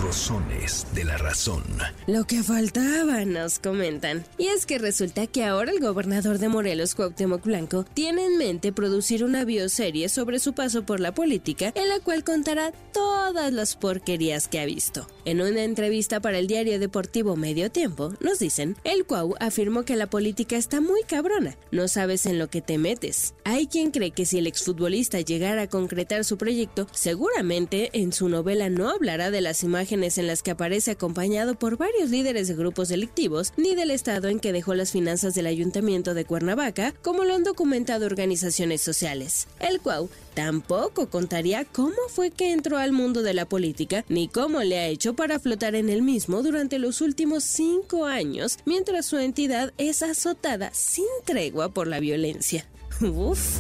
[0.01, 1.63] Rosones de la razón.
[2.05, 4.25] Lo que faltaba, nos comentan.
[4.37, 8.73] Y es que resulta que ahora el gobernador de Morelos, Cuauhtémoc Blanco, tiene en mente
[8.73, 13.75] producir una bioserie sobre su paso por la política, en la cual contará todas las
[13.75, 15.07] porquerías que ha visto.
[15.23, 19.95] En una entrevista para el diario deportivo Medio Tiempo, nos dicen, el Cuau afirmó que
[19.95, 23.33] la política está muy cabrona, no sabes en lo que te metes.
[23.43, 28.29] Hay quien cree que si el exfutbolista llegara a concretar su proyecto, seguramente en su
[28.29, 32.55] novela no hablará de las imágenes en las que aparece acompañado por varios líderes de
[32.55, 37.23] grupos delictivos, ni del estado en que dejó las finanzas del ayuntamiento de Cuernavaca, como
[37.23, 39.47] lo han documentado organizaciones sociales.
[39.59, 44.61] El Cuau tampoco contaría cómo fue que entró al mundo de la política, ni cómo
[44.61, 49.17] le ha hecho para flotar en el mismo durante los últimos cinco años, mientras su
[49.17, 52.65] entidad es azotada sin tregua por la violencia.
[53.01, 53.59] Uf.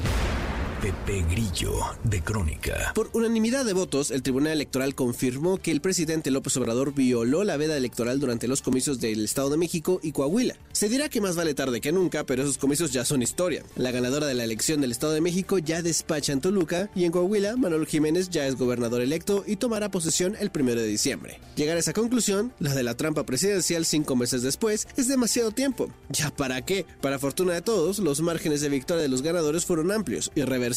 [0.85, 2.91] Pepe Grillo, de Crónica.
[2.93, 7.57] Por unanimidad de votos, el Tribunal Electoral confirmó que el presidente López Obrador violó la
[7.57, 10.55] veda electoral durante los comicios del Estado de México y Coahuila.
[10.73, 13.63] Se dirá que más vale tarde que nunca, pero esos comicios ya son historia.
[13.75, 17.11] La ganadora de la elección del Estado de México ya despacha en Toluca y en
[17.11, 21.39] Coahuila, Manuel Jiménez ya es gobernador electo y tomará posesión el primero de diciembre.
[21.55, 25.89] Llegar a esa conclusión, la de la trampa presidencial cinco meses después, es demasiado tiempo.
[26.09, 26.85] ¿Ya para qué?
[27.01, 30.74] Para fortuna de todos, los márgenes de victoria de los ganadores fueron amplios, irreversibles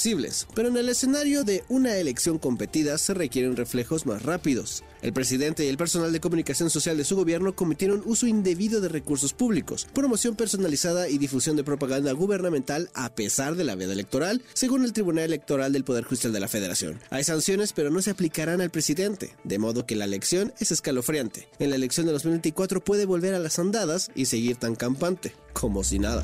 [0.55, 4.85] pero en el escenario de una elección competida se requieren reflejos más rápidos.
[5.03, 8.89] El presidente y el personal de comunicación social de su gobierno cometieron uso indebido de
[8.89, 14.43] recursos públicos, promoción personalizada y difusión de propaganda gubernamental a pesar de la veda electoral,
[14.55, 17.01] según el Tribunal Electoral del Poder Judicial de la Federación.
[17.11, 21.49] Hay sanciones, pero no se aplicarán al presidente, de modo que la elección es escalofriante.
[21.59, 25.83] En la elección de 2024 puede volver a las andadas y seguir tan campante como
[25.83, 26.23] si nada.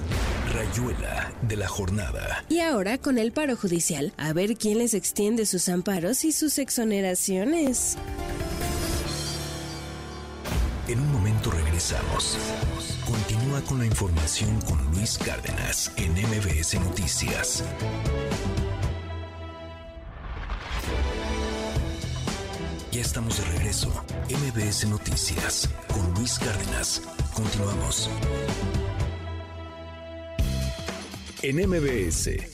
[0.53, 2.45] Rayuela de la jornada.
[2.49, 6.59] Y ahora con el paro judicial, a ver quién les extiende sus amparos y sus
[6.59, 7.97] exoneraciones.
[10.87, 12.37] En un momento regresamos.
[13.07, 17.65] Continúa con la información con Luis Cárdenas en MBS Noticias.
[22.93, 23.89] Ya estamos de regreso.
[24.29, 27.03] MBS Noticias con Luis Cárdenas.
[27.35, 28.09] Continuamos.
[31.43, 32.54] En MBS,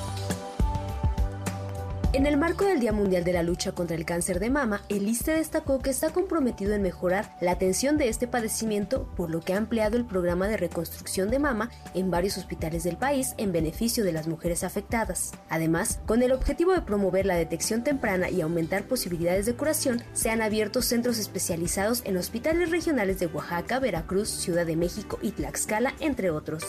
[2.13, 5.07] En el marco del Día Mundial de la Lucha contra el Cáncer de Mama, el
[5.07, 9.53] ISTE destacó que está comprometido en mejorar la atención de este padecimiento, por lo que
[9.53, 14.03] ha ampliado el programa de reconstrucción de mama en varios hospitales del país en beneficio
[14.03, 15.31] de las mujeres afectadas.
[15.47, 20.31] Además, con el objetivo de promover la detección temprana y aumentar posibilidades de curación, se
[20.31, 25.93] han abierto centros especializados en hospitales regionales de Oaxaca, Veracruz, Ciudad de México y Tlaxcala,
[26.01, 26.65] entre otros.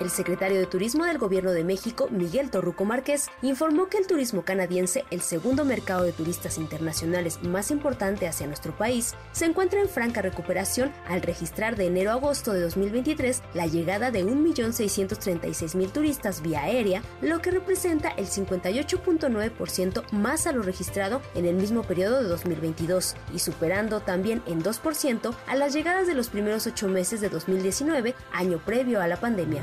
[0.00, 4.42] El secretario de Turismo del Gobierno de México, Miguel Torruco Márquez, informó que el turismo
[4.42, 9.88] canadiense, el segundo mercado de turistas internacionales más importante hacia nuestro país, se encuentra en
[9.88, 16.42] franca recuperación al registrar de enero a agosto de 2023 la llegada de 1.636.000 turistas
[16.42, 22.22] vía aérea, lo que representa el 58.9% más a lo registrado en el mismo periodo
[22.22, 27.22] de 2022 y superando también en 2% a las llegadas de los primeros ocho meses
[27.22, 29.62] de 2019, año previo a la pandemia.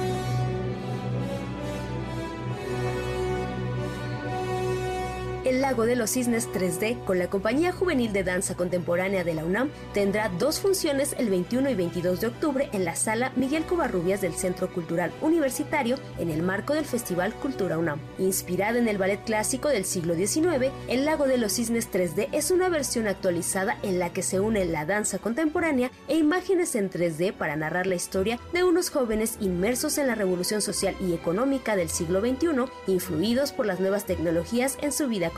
[5.51, 9.43] El Lago de los Cisnes 3D, con la Compañía Juvenil de Danza Contemporánea de la
[9.43, 14.21] UNAM, tendrá dos funciones el 21 y 22 de octubre en la sala Miguel Covarrubias
[14.21, 17.99] del Centro Cultural Universitario en el marco del Festival Cultura UNAM.
[18.17, 22.49] Inspirada en el ballet clásico del siglo XIX, El Lago de los Cisnes 3D es
[22.49, 27.33] una versión actualizada en la que se une la danza contemporánea e imágenes en 3D
[27.33, 31.89] para narrar la historia de unos jóvenes inmersos en la revolución social y económica del
[31.89, 35.29] siglo XXI, influidos por las nuevas tecnologías en su vida.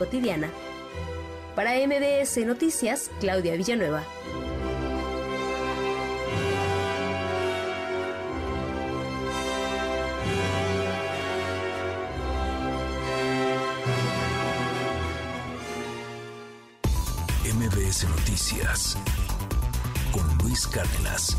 [1.54, 4.02] Para MBS Noticias, Claudia Villanueva.
[17.54, 18.96] MBS Noticias
[20.12, 21.36] con Luis Cárdenas.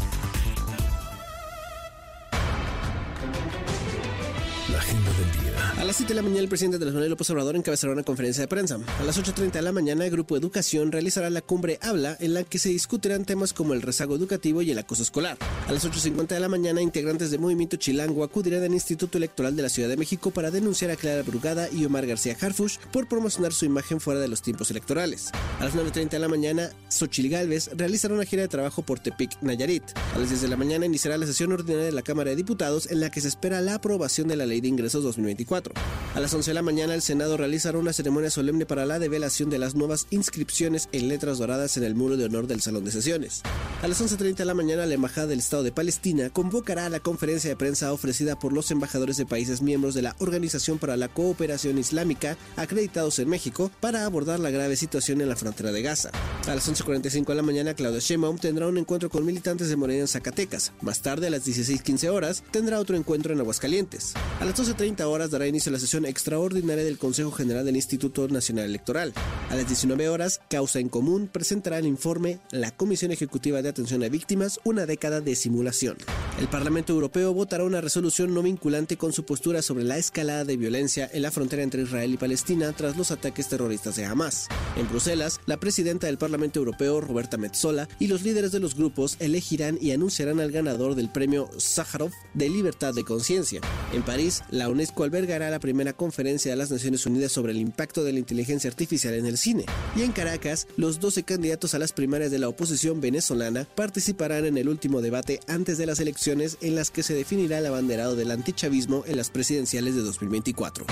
[4.72, 5.45] La agenda del día.
[5.78, 8.04] A las 7 de la mañana, el presidente de la Manuel López Obrador encabezará una
[8.04, 8.80] conferencia de prensa.
[9.00, 12.44] A las 8.30 de la mañana, el Grupo Educación realizará la cumbre Habla, en la
[12.44, 15.38] que se discutirán temas como el rezago educativo y el acoso escolar.
[15.68, 19.64] A las 8.50 de la mañana, integrantes del Movimiento Chilango acudirán al Instituto Electoral de
[19.64, 23.54] la Ciudad de México para denunciar a Clara Brugada y Omar García Harfush por promocionar
[23.54, 25.32] su imagen fuera de los tiempos electorales.
[25.60, 29.42] A las 9.30 de la mañana, Xochil Gálvez realizará una gira de trabajo por Tepic,
[29.42, 29.84] Nayarit.
[30.16, 32.90] A las 10 de la mañana iniciará la sesión ordinaria de la Cámara de Diputados,
[32.92, 35.04] en la que se espera la aprobación de la Ley de Ingresos
[35.46, 35.74] 2024.
[36.16, 39.50] A las 11 de la mañana el Senado realizará una ceremonia solemne para la develación
[39.50, 42.92] de las nuevas inscripciones en letras doradas en el muro de honor del Salón de
[42.92, 43.42] Sesiones.
[43.82, 47.02] A las 11.30 de la mañana la Embajada del Estado de Palestina convocará a la
[47.02, 51.10] conferencia de prensa ofrecida por los embajadores de países miembros de la Organización para la
[51.10, 56.12] Cooperación Islámica acreditados en México para abordar la grave situación en la frontera de Gaza.
[56.48, 60.02] A las 11.45 de la mañana Claudia Sheinbaum tendrá un encuentro con militantes de Morena
[60.02, 60.72] en Zacatecas.
[60.82, 64.14] Más tarde a las 16.15 horas tendrá otro encuentro en Aguascalientes.
[64.40, 68.26] A las las 12.30 horas dará inicio la sesión extraordinaria del Consejo General del Instituto
[68.30, 69.14] Nacional Electoral.
[69.50, 74.02] A las 19 horas, Causa en Común presentará el informe La Comisión Ejecutiva de Atención
[74.04, 75.98] a Víctimas, una década de simulación.
[76.40, 80.56] El Parlamento Europeo votará una resolución no vinculante con su postura sobre la escalada de
[80.56, 84.48] violencia en la frontera entre Israel y Palestina tras los ataques terroristas de Hamas.
[84.78, 89.18] En Bruselas, la presidenta del Parlamento Europeo, Roberta Metsola, y los líderes de los grupos
[89.20, 93.62] elegirán y anunciarán al ganador del premio Sájarov de Libertad de Conciencia.
[93.94, 98.04] En París, la UNESCO albergará la primera conferencia de las Naciones Unidas sobre el impacto
[98.04, 99.66] de la inteligencia artificial en el cine.
[99.96, 104.58] Y en Caracas, los 12 candidatos a las primarias de la oposición venezolana participarán en
[104.58, 108.30] el último debate antes de las elecciones en las que se definirá el abanderado del
[108.30, 110.86] antichavismo en las presidenciales de 2024.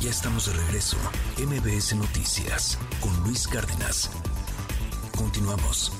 [0.00, 0.96] Ya estamos de regreso.
[1.36, 4.10] MBS Noticias con Luis Cárdenas.
[5.14, 5.92] Continuamos.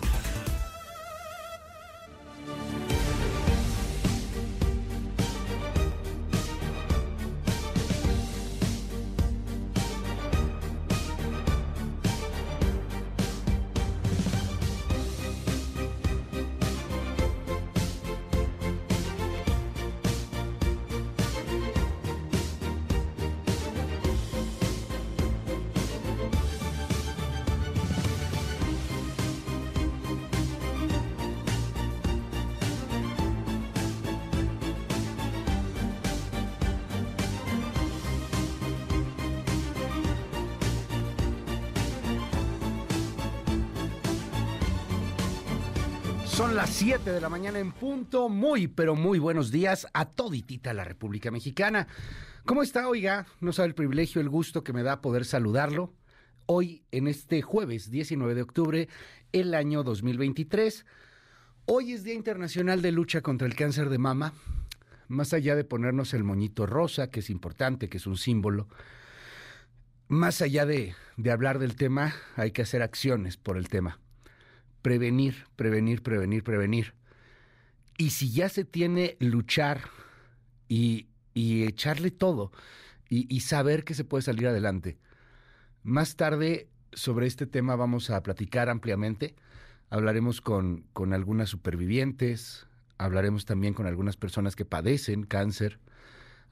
[46.81, 48.31] 7 de la mañana en punto.
[48.31, 51.87] Muy, pero muy buenos días a toditita la República Mexicana.
[52.47, 53.27] ¿Cómo está, oiga?
[53.39, 55.93] No sabe el privilegio, el gusto que me da poder saludarlo.
[56.47, 58.89] Hoy, en este jueves 19 de octubre,
[59.33, 60.87] el año 2023.
[61.67, 64.33] Hoy es Día Internacional de Lucha contra el Cáncer de Mama.
[65.07, 68.69] Más allá de ponernos el moñito rosa, que es importante, que es un símbolo,
[70.09, 74.01] más allá de, de hablar del tema, hay que hacer acciones por el tema
[74.83, 76.95] prevenir, prevenir, prevenir, prevenir.
[77.97, 79.83] Y si ya se tiene luchar
[80.69, 82.53] y, echarle todo
[83.09, 84.99] y, saber que se puede salir adelante.
[85.83, 89.35] Más tarde sobre este tema vamos a platicar ampliamente.
[89.91, 92.67] Hablaremos con, con algunas supervivientes,
[92.99, 95.81] hablaremos también con algunas personas que padecen cáncer,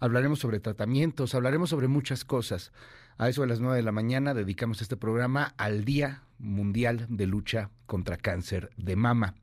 [0.00, 2.72] hablaremos sobre tratamientos, hablaremos sobre muchas cosas.
[3.16, 7.26] A eso de las 9 de la mañana dedicamos este programa al Día Mundial de
[7.26, 9.34] Lucha contra Cáncer de Mama.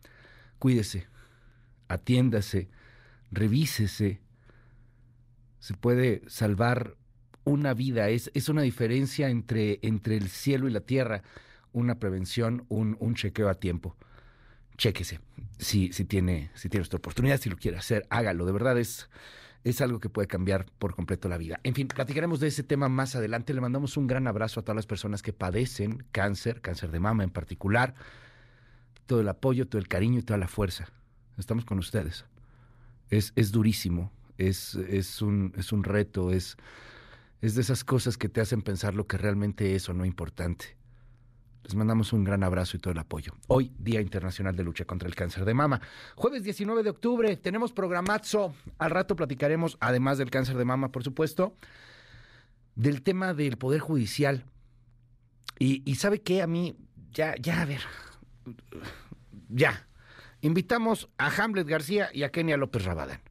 [0.60, 1.08] Cuídese,
[1.88, 2.70] atiéndase,
[3.32, 4.22] revísese.
[5.60, 6.96] Se puede salvar
[7.44, 8.10] una vida.
[8.10, 11.24] Es, es una diferencia entre, entre el cielo y la tierra.
[11.72, 13.96] Una prevención, un, un chequeo a tiempo.
[14.78, 15.20] Chéquese.
[15.58, 18.46] Si, si, tiene, si tiene esta oportunidad, si lo quiere hacer, hágalo.
[18.46, 19.10] De verdad es
[19.66, 21.60] es algo que puede cambiar por completo la vida.
[21.64, 23.52] En fin, platicaremos de ese tema más adelante.
[23.52, 27.24] Le mandamos un gran abrazo a todas las personas que padecen cáncer, cáncer de mama
[27.24, 27.96] en particular.
[29.08, 30.88] Todo el apoyo, todo el cariño y toda la fuerza.
[31.40, 32.26] Estamos con ustedes.
[33.10, 36.58] Es, es durísimo, es, es, un, es un reto, es,
[37.42, 40.78] es de esas cosas que te hacen pensar lo que realmente es o no importante.
[41.66, 43.34] Les mandamos un gran abrazo y todo el apoyo.
[43.48, 45.82] Hoy, Día Internacional de Lucha contra el Cáncer de Mama.
[46.16, 48.54] Jueves 19 de octubre, tenemos programazo.
[48.78, 51.58] Al rato platicaremos, además del cáncer de mama, por supuesto,
[52.76, 54.46] del tema del Poder Judicial.
[55.58, 56.78] Y, sabe qué, a mí,
[57.10, 57.82] ya, ya, a ver,
[59.50, 59.88] ya.
[60.42, 63.22] Invitamos a Hamlet García y a Kenia López Rabadán.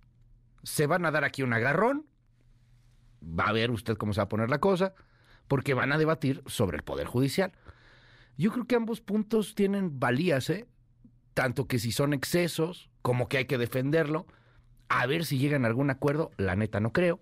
[0.64, 2.04] Se van a dar aquí un agarrón.
[3.22, 4.92] Va a ver usted cómo se va a poner la cosa,
[5.46, 7.52] porque van a debatir sobre el Poder Judicial.
[8.36, 10.66] Yo creo que ambos puntos tienen valías, ¿eh?
[11.34, 14.26] Tanto que si son excesos, como que hay que defenderlo.
[14.88, 17.20] A ver si llegan a algún acuerdo, la neta no creo,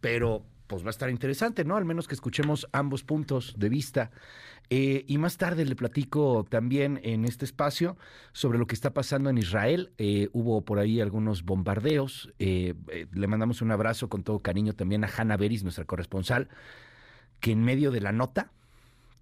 [0.00, 1.76] pero pues va a estar interesante, ¿no?
[1.76, 4.10] Al menos que escuchemos ambos puntos de vista.
[4.70, 7.98] Eh, y más tarde le platico también en este espacio
[8.32, 9.92] sobre lo que está pasando en Israel.
[9.98, 12.32] Eh, hubo por ahí algunos bombardeos.
[12.38, 12.74] Eh,
[13.12, 16.48] le mandamos un abrazo con todo cariño también a Hanna Beris, nuestra corresponsal,
[17.40, 18.52] que en medio de la nota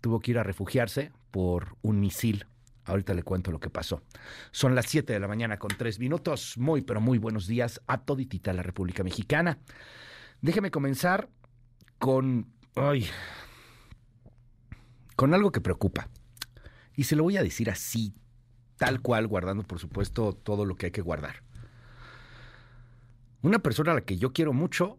[0.02, 2.46] tuvo que ir a refugiarse por un misil.
[2.84, 4.02] Ahorita le cuento lo que pasó.
[4.50, 6.58] Son las 7 de la mañana con 3 minutos.
[6.58, 9.58] Muy, pero muy buenos días a toditita la República Mexicana.
[10.42, 11.30] Déjeme comenzar
[11.98, 12.52] con...
[12.74, 13.06] Ay,
[15.14, 16.08] con algo que preocupa.
[16.96, 18.12] Y se lo voy a decir así,
[18.76, 21.44] tal cual, guardando, por supuesto, todo lo que hay que guardar.
[23.42, 24.98] Una persona a la que yo quiero mucho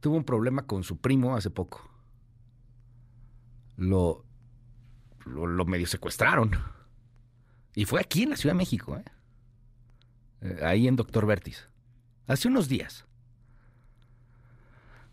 [0.00, 1.95] tuvo un problema con su primo hace poco
[3.76, 4.24] lo,
[5.24, 6.50] lo, medio secuestraron.
[7.74, 8.96] Y fue aquí en la Ciudad de México.
[8.96, 9.04] ¿eh?
[10.40, 11.68] eh, ahí en Doctor Vertis.
[12.26, 13.04] Hace unos días.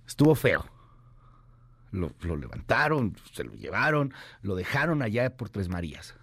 [0.07, 0.65] Estuvo feo.
[1.91, 6.15] Lo, levantaron, se lo llevaron, lo dejaron allá por Tres Marías.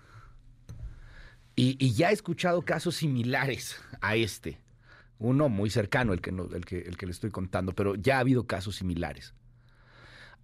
[1.55, 4.59] Y, y, ya he escuchado casos similares a este.
[5.19, 8.17] Uno muy cercano, el que, no, el, que, el que le estoy contando, pero ya
[8.17, 9.35] ha habido casos similares.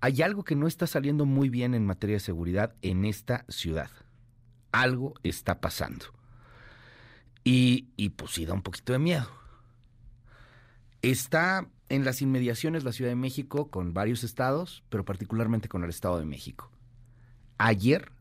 [0.06, 3.90] Hay algo que no está saliendo muy bien en materia de seguridad en esta ciudad.
[4.70, 6.06] Algo está pasando.
[7.42, 9.28] Y, y pues sí da un poquito de miedo.
[11.02, 15.90] Está en las inmediaciones la Ciudad de México con varios estados, pero particularmente con el
[15.90, 16.70] Estado de México.
[17.58, 18.12] Ayer,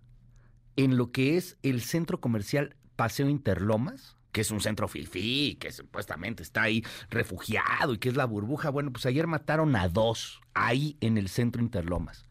[0.78, 5.72] en lo que es el centro comercial Paseo Interlomas, que es un centro fifí, que
[5.72, 10.42] supuestamente está ahí refugiado y que es la burbuja, bueno, pues ayer mataron a dos
[10.54, 12.26] ahí en el centro Interlomas,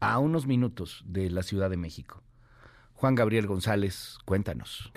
[0.00, 2.24] a unos minutos de la Ciudad de México.
[2.94, 4.92] Juan Gabriel González, cuéntanos.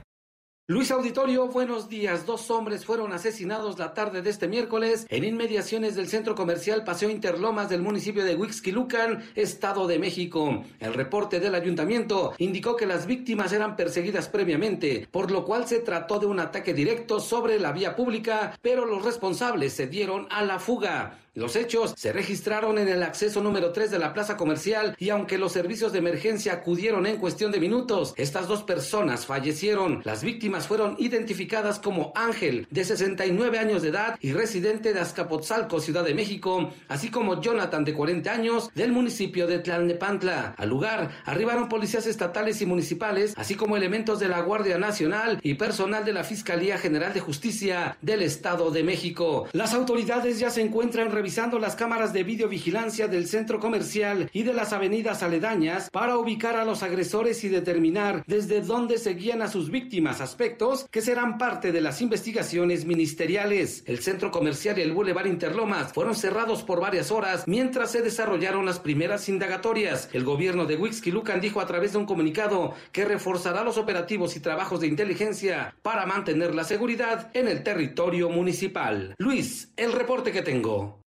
[0.70, 2.26] Luis Auditorio, buenos días.
[2.26, 7.10] Dos hombres fueron asesinados la tarde de este miércoles en inmediaciones del centro comercial Paseo
[7.10, 10.66] Interlomas del municipio de Huixquilucan, Estado de México.
[10.82, 15.80] El reporte del ayuntamiento indicó que las víctimas eran perseguidas previamente, por lo cual se
[15.80, 20.44] trató de un ataque directo sobre la vía pública, pero los responsables se dieron a
[20.44, 21.18] la fuga.
[21.38, 25.38] Los hechos se registraron en el acceso número 3 de la plaza comercial y aunque
[25.38, 30.02] los servicios de emergencia acudieron en cuestión de minutos, estas dos personas fallecieron.
[30.04, 35.80] Las víctimas fueron identificadas como Ángel, de 69 años de edad y residente de Azcapotzalco,
[35.80, 40.56] Ciudad de México, así como Jonathan, de 40 años, del municipio de Tlalnepantla.
[40.58, 45.54] Al lugar arribaron policías estatales y municipales, así como elementos de la Guardia Nacional y
[45.54, 49.48] personal de la Fiscalía General de Justicia del Estado de México.
[49.52, 54.54] Las autoridades ya se encuentran revisando las cámaras de videovigilancia del centro comercial y de
[54.54, 59.70] las avenidas aledañas para ubicar a los agresores y determinar desde dónde seguían a sus
[59.70, 63.84] víctimas, aspectos que serán parte de las investigaciones ministeriales.
[63.88, 68.66] El centro comercial y el Boulevard Interlomas fueron cerrados por varias horas mientras se desarrollaron
[68.66, 70.10] las primeras indagatorias.
[70.14, 74.40] El gobierno de Huixquilucan dijo a través de un comunicado que reforzará los operativos y
[74.40, 79.14] trabajos de inteligencia para mantener la seguridad en el territorio municipal.
[79.18, 81.02] Luis, el reporte que tengo.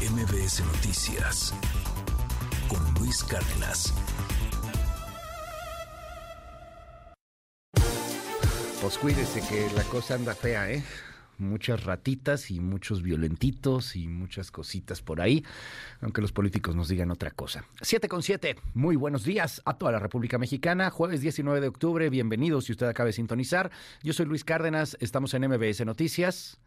[0.00, 1.54] MBS Noticias
[2.68, 3.92] con Luis Cárdenas.
[8.80, 10.82] Pues cuídese que la cosa anda fea, ¿eh?
[11.36, 15.44] Muchas ratitas y muchos violentitos y muchas cositas por ahí,
[16.00, 17.66] aunque los políticos nos digan otra cosa.
[17.82, 22.08] 7 con 7, muy buenos días a toda la República Mexicana, jueves 19 de octubre,
[22.08, 23.70] bienvenidos si usted acaba de sintonizar.
[24.02, 26.58] Yo soy Luis Cárdenas, estamos en MBS Noticias.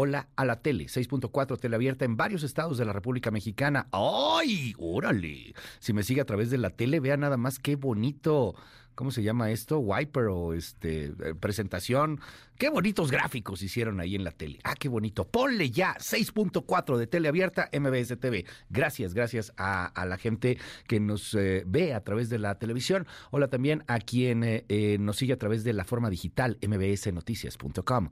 [0.00, 3.88] Hola a la tele, 6.4 tele abierta en varios estados de la República Mexicana.
[3.90, 4.72] ¡Ay!
[4.78, 5.56] ¡Órale!
[5.80, 8.54] Si me sigue a través de la tele, vea nada más qué bonito.
[8.94, 9.80] ¿Cómo se llama esto?
[9.80, 12.20] Wiper o este presentación.
[12.58, 14.60] Qué bonitos gráficos hicieron ahí en la tele.
[14.62, 15.26] Ah, qué bonito.
[15.26, 18.46] Ponle ya 6.4 de tele abierta MBS TV.
[18.70, 23.08] Gracias, gracias a, la gente que nos eh, ve a través de la televisión.
[23.32, 28.10] Hola también a quien eh, eh, nos sigue a través de la forma digital mbsnoticias.com.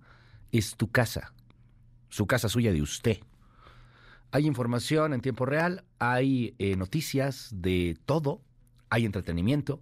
[0.50, 1.32] Es tu casa
[2.08, 3.18] su casa suya de usted.
[4.32, 8.42] Hay información en tiempo real, hay eh, noticias de todo,
[8.90, 9.80] hay entretenimiento,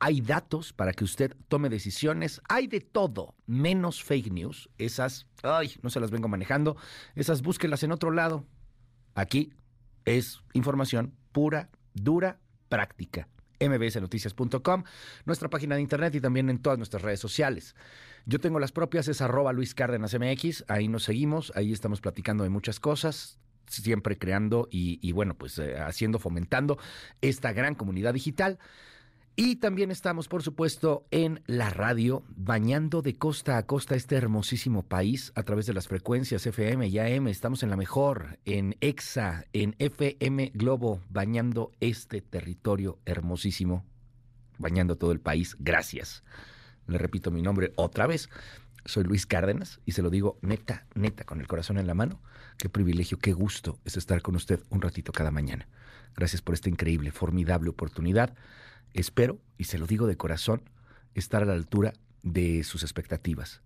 [0.00, 4.70] hay datos para que usted tome decisiones, hay de todo, menos fake news.
[4.78, 6.76] Esas, ay, no se las vengo manejando,
[7.14, 8.46] esas búsquelas en otro lado.
[9.14, 9.52] Aquí
[10.04, 12.38] es información pura, dura,
[12.68, 13.28] práctica
[13.60, 14.84] mbsnoticias.com,
[15.24, 17.74] nuestra página de internet y también en todas nuestras redes sociales.
[18.26, 22.42] Yo tengo las propias, es arroba Luis Cárdenas MX, ahí nos seguimos, ahí estamos platicando
[22.44, 26.78] de muchas cosas, siempre creando y, bueno, pues eh, haciendo, fomentando
[27.20, 28.58] esta gran comunidad digital.
[29.36, 34.84] Y también estamos, por supuesto, en la radio, bañando de costa a costa este hermosísimo
[34.84, 37.26] país a través de las frecuencias FM y AM.
[37.26, 43.84] Estamos en la mejor, en EXA, en FM Globo, bañando este territorio hermosísimo,
[44.58, 45.56] bañando todo el país.
[45.58, 46.22] Gracias.
[46.86, 48.28] Le repito mi nombre otra vez.
[48.84, 52.20] Soy Luis Cárdenas y se lo digo neta, neta, con el corazón en la mano.
[52.58, 55.68] Qué privilegio, qué gusto es estar con usted un ratito cada mañana.
[56.14, 58.34] Gracias por esta increíble, formidable oportunidad
[58.94, 60.62] espero, y se lo digo de corazón,
[61.14, 63.60] estar a la altura de sus expectativas.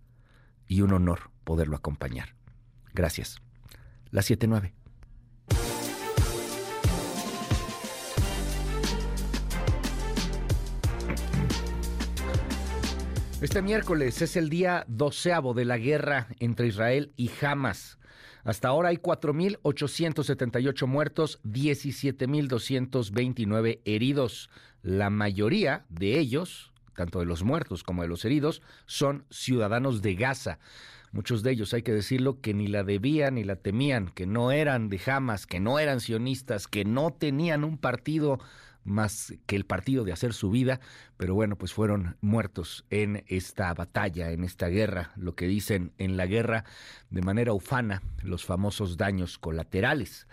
[0.67, 2.35] Y un honor poderlo acompañar.
[2.93, 3.41] Gracias.
[4.11, 4.73] La 79.
[13.41, 17.97] Este miércoles es el día doceavo de la guerra entre Israel y Hamas.
[18.43, 24.49] Hasta ahora hay 4.878 muertos, 17.229 heridos.
[24.81, 30.15] La mayoría de ellos tanto de los muertos como de los heridos, son ciudadanos de
[30.15, 30.59] Gaza.
[31.13, 34.51] Muchos de ellos, hay que decirlo, que ni la debían ni la temían, que no
[34.51, 38.41] eran de Hamas, que no eran sionistas, que no tenían un partido
[38.83, 40.79] más que el partido de hacer su vida,
[41.17, 46.17] pero bueno, pues fueron muertos en esta batalla, en esta guerra, lo que dicen en
[46.17, 46.65] la guerra
[47.09, 50.27] de manera ufana, los famosos daños colaterales.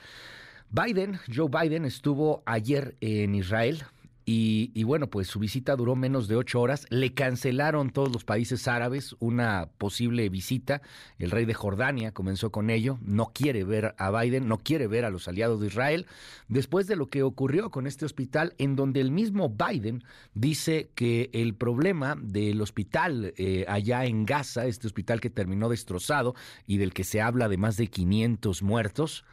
[0.70, 3.84] Biden, Joe Biden, estuvo ayer en Israel,
[4.28, 6.84] y, bueno, pues su visita duró menos de ocho horas.
[6.90, 10.82] Le cancelaron todos los países árabes una posible visita.
[11.20, 12.98] El rey de Jordania comenzó con ello.
[13.02, 16.06] No quiere ver a Biden, no quiere ver a los aliados de Israel.
[16.48, 20.02] Después de lo que ocurrió con este hospital, en donde el mismo Biden
[20.34, 26.34] dice que el problema del hospital eh, allá en Gaza, este hospital que terminó destrozado
[26.66, 29.24] y del que se habla de más de 500 muertos,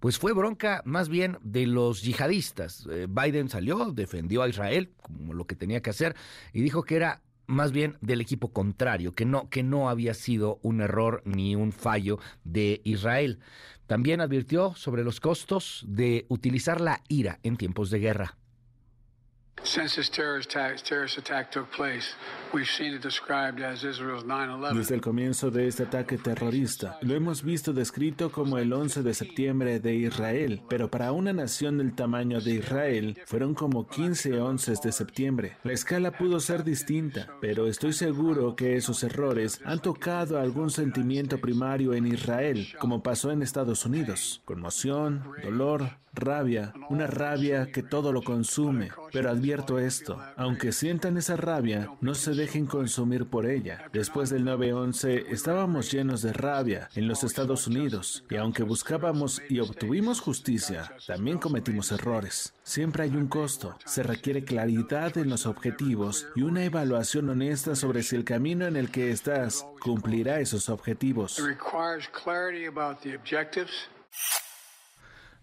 [0.00, 2.86] pues fue bronca más bien de los yihadistas.
[2.90, 6.16] Eh, Biden salió, defendió a Israel como lo que tenía que hacer
[6.52, 10.58] y dijo que era más bien del equipo contrario, que no, que no había sido
[10.62, 13.40] un error ni un fallo de Israel.
[13.86, 18.36] También advirtió sobre los costos de utilizar la ira en tiempos de guerra.
[24.74, 29.14] Desde el comienzo de este ataque terrorista, lo hemos visto descrito como el 11 de
[29.14, 34.74] septiembre de Israel, pero para una nación del tamaño de Israel fueron como 15 11
[34.82, 35.56] de septiembre.
[35.62, 41.38] La escala pudo ser distinta, pero estoy seguro que esos errores han tocado algún sentimiento
[41.38, 44.42] primario en Israel, como pasó en Estados Unidos.
[44.44, 48.90] Conmoción, dolor, rabia, una rabia que todo lo consume.
[49.12, 53.88] Pero advierto esto, aunque sientan esa rabia, no se dejen consumir por ella.
[53.92, 59.60] Después del 9-11 estábamos llenos de rabia en los Estados Unidos y aunque buscábamos y
[59.60, 62.54] obtuvimos justicia, también cometimos errores.
[62.62, 68.02] Siempre hay un costo, se requiere claridad en los objetivos y una evaluación honesta sobre
[68.02, 71.40] si el camino en el que estás cumplirá esos objetivos.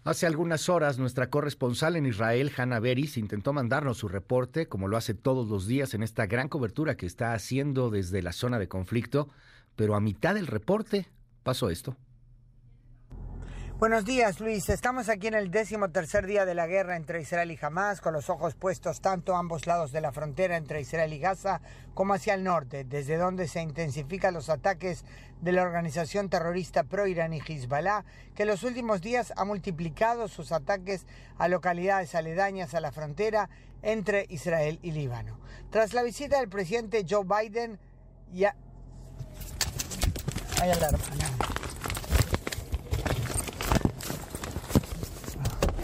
[0.04, 4.96] Hace algunas horas, nuestra corresponsal en Israel, Hannah Beris, intentó mandarnos su reporte, como lo
[4.96, 8.68] hace todos los días en esta gran cobertura que está haciendo desde la zona de
[8.68, 9.28] conflicto,
[9.76, 11.08] pero a mitad del reporte
[11.42, 11.96] pasó esto.
[13.78, 14.68] Buenos días, Luis.
[14.70, 18.12] Estamos aquí en el décimo tercer día de la guerra entre Israel y Hamas, con
[18.12, 21.60] los ojos puestos tanto a ambos lados de la frontera entre Israel y Gaza
[21.94, 25.04] como hacia el norte, desde donde se intensifican los ataques
[25.40, 28.04] de la organización terrorista pro-iraní Hezbollah,
[28.34, 31.06] que en los últimos días ha multiplicado sus ataques
[31.38, 33.48] a localidades aledañas a la frontera
[33.82, 35.38] entre Israel y Líbano.
[35.70, 37.78] Tras la visita del presidente Joe Biden,
[38.32, 38.56] ya...
[40.60, 40.98] Hay alarma.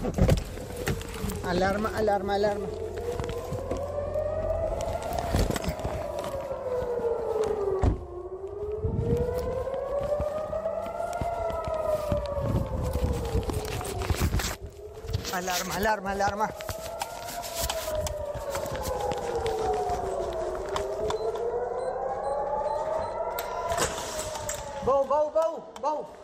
[0.05, 2.67] Alarma, alarma, alarma.
[15.33, 16.49] Alarma, alarma, alarma.
[24.85, 26.24] Go, go, go, go.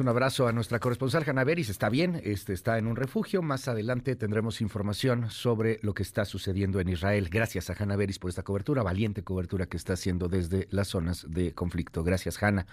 [0.00, 1.68] Un abrazo a nuestra corresponsal Hanna Beris.
[1.68, 3.42] Está bien, este está en un refugio.
[3.42, 7.28] Más adelante tendremos información sobre lo que está sucediendo en Israel.
[7.30, 11.26] Gracias a Hanna Beris por esta cobertura, valiente cobertura que está haciendo desde las zonas
[11.28, 12.04] de conflicto.
[12.04, 12.66] Gracias, Hanna.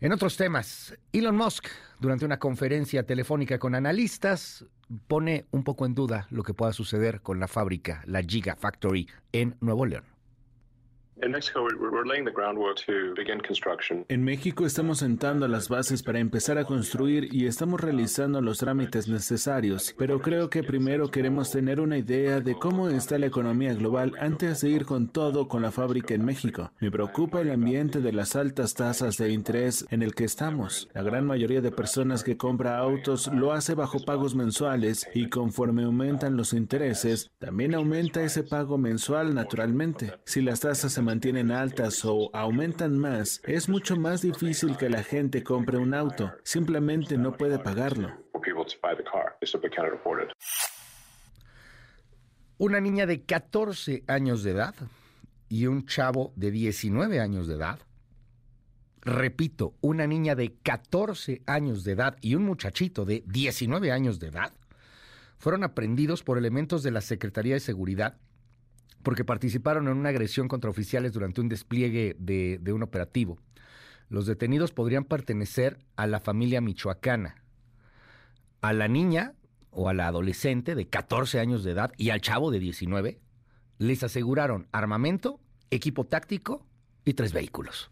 [0.00, 1.66] En otros temas, Elon Musk,
[2.00, 4.64] durante una conferencia telefónica con analistas,
[5.06, 9.08] pone un poco en duda lo que pueda suceder con la fábrica, la Giga Factory,
[9.32, 10.13] en Nuevo León.
[14.08, 19.06] En México estamos sentando las bases para empezar a construir y estamos realizando los trámites
[19.08, 24.14] necesarios, pero creo que primero queremos tener una idea de cómo está la economía global
[24.18, 26.72] antes de ir con todo con la fábrica en México.
[26.80, 30.88] Me preocupa el ambiente de las altas tasas de interés en el que estamos.
[30.94, 35.84] La gran mayoría de personas que compra autos lo hace bajo pagos mensuales y conforme
[35.84, 40.14] aumentan los intereses, también aumenta ese pago mensual naturalmente.
[40.24, 45.04] Si las tasas se mantienen altas o aumentan más, es mucho más difícil que la
[45.04, 46.32] gente compre un auto.
[46.42, 48.10] Simplemente no puede pagarlo.
[52.58, 54.74] Una niña de 14 años de edad
[55.48, 57.78] y un chavo de 19 años de edad.
[59.02, 64.28] Repito, una niña de 14 años de edad y un muchachito de 19 años de
[64.28, 64.52] edad
[65.36, 68.16] fueron aprendidos por elementos de la Secretaría de Seguridad
[69.04, 73.38] porque participaron en una agresión contra oficiales durante un despliegue de, de un operativo.
[74.08, 77.36] Los detenidos podrían pertenecer a la familia michoacana.
[78.60, 79.34] A la niña
[79.70, 83.20] o a la adolescente de 14 años de edad y al chavo de 19
[83.78, 85.40] les aseguraron armamento,
[85.70, 86.66] equipo táctico
[87.04, 87.90] y tres vehículos.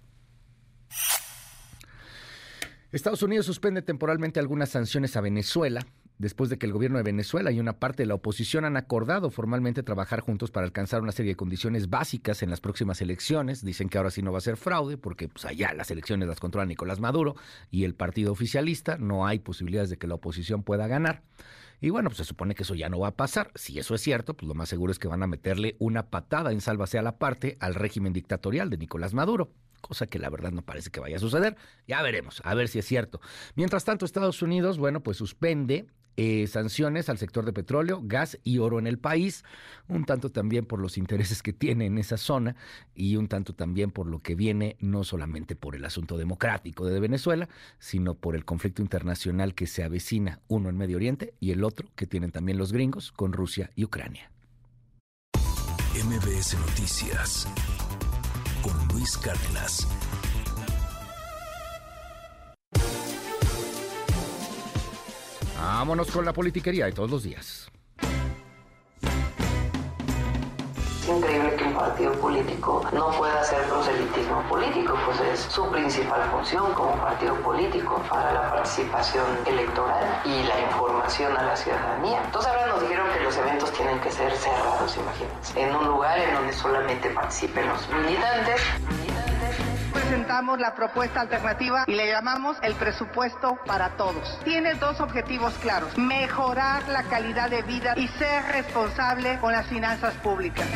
[2.93, 5.87] Estados Unidos suspende temporalmente algunas sanciones a Venezuela
[6.23, 9.29] después de que el gobierno de Venezuela y una parte de la oposición han acordado
[9.31, 13.65] formalmente trabajar juntos para alcanzar una serie de condiciones básicas en las próximas elecciones.
[13.65, 16.39] Dicen que ahora sí no va a ser fraude porque pues, allá las elecciones las
[16.39, 17.35] controla Nicolás Maduro
[17.73, 18.99] y el partido oficialista.
[18.99, 21.23] No hay posibilidades de que la oposición pueda ganar.
[21.81, 23.51] Y bueno, pues se supone que eso ya no va a pasar.
[23.57, 26.53] Si eso es cierto, pues lo más seguro es que van a meterle una patada
[26.53, 29.51] en sálvase a la parte al régimen dictatorial de Nicolás Maduro
[29.83, 31.57] cosa que la verdad no parece que vaya a suceder.
[31.87, 33.21] Ya veremos, a ver si es cierto.
[33.57, 35.87] Mientras tanto, Estados Unidos, bueno, pues suspende
[36.17, 39.45] eh, sanciones al sector de petróleo, gas y oro en el país,
[39.89, 42.57] un tanto también por los intereses que tiene en esa zona
[42.95, 47.01] y un tanto también por lo que viene no solamente por el asunto democrático de
[47.01, 47.49] Venezuela,
[47.79, 51.89] sino por el conflicto internacional que se avecina, uno en Medio Oriente y el otro
[51.97, 54.31] que tienen también los gringos con Rusia y Ucrania.
[55.95, 57.47] MBS Noticias
[58.63, 59.87] con Luis Cárdenas.
[65.63, 67.71] Vámonos con la politiquería de todos los días.
[71.03, 76.29] Es increíble que un partido político no pueda hacer proselitismo político, pues es su principal
[76.31, 82.23] función como partido político para la participación electoral y la información a la ciudadanía.
[82.25, 86.19] Entonces ahora nos dijeron que los eventos tienen que ser cerrados, imagínense, en un lugar
[86.19, 88.61] en donde solamente participen los militantes
[89.93, 94.41] presentamos la propuesta alternativa y le llamamos el presupuesto para todos.
[94.45, 100.15] Tiene dos objetivos claros, mejorar la calidad de vida y ser responsable con las finanzas
[100.15, 100.67] públicas.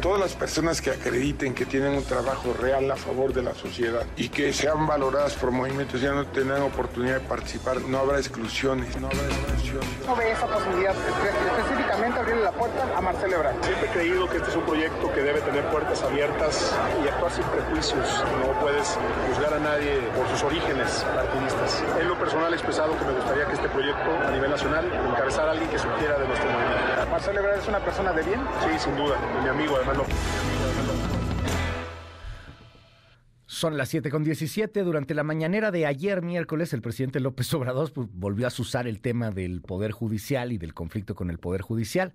[0.00, 4.06] Todas las personas que acrediten que tienen un trabajo real a favor de la sociedad
[4.16, 8.96] y que sean valoradas por movimientos ya no tengan oportunidad de participar, no habrá exclusiones,
[9.00, 9.88] no habrá exclusiones.
[10.06, 13.64] No ve esa posibilidad, específicamente abrirle la puerta a Marcelo Ebrard.
[13.64, 17.32] Siempre he creído que este es un proyecto que debe tener puertas abiertas y actuar
[17.32, 18.07] sin prejuicios.
[18.40, 18.98] No puedes
[19.28, 21.84] juzgar a nadie por sus orígenes partidistas.
[22.00, 25.48] En lo personal he expresado que me gustaría que este proyecto a nivel nacional encabezara
[25.48, 27.10] a alguien que surgiera de nuestro movimiento.
[27.10, 28.40] ¿Marcelo Ebrard es una persona de bien?
[28.64, 29.16] Sí, sin duda.
[29.38, 30.06] Y mi amigo, además lo...
[33.46, 34.82] Son las 7 con 17.
[34.82, 39.00] Durante la mañanera de ayer, miércoles, el presidente López Obrador pues, volvió a usar el
[39.00, 42.12] tema del Poder Judicial y del conflicto con el Poder Judicial.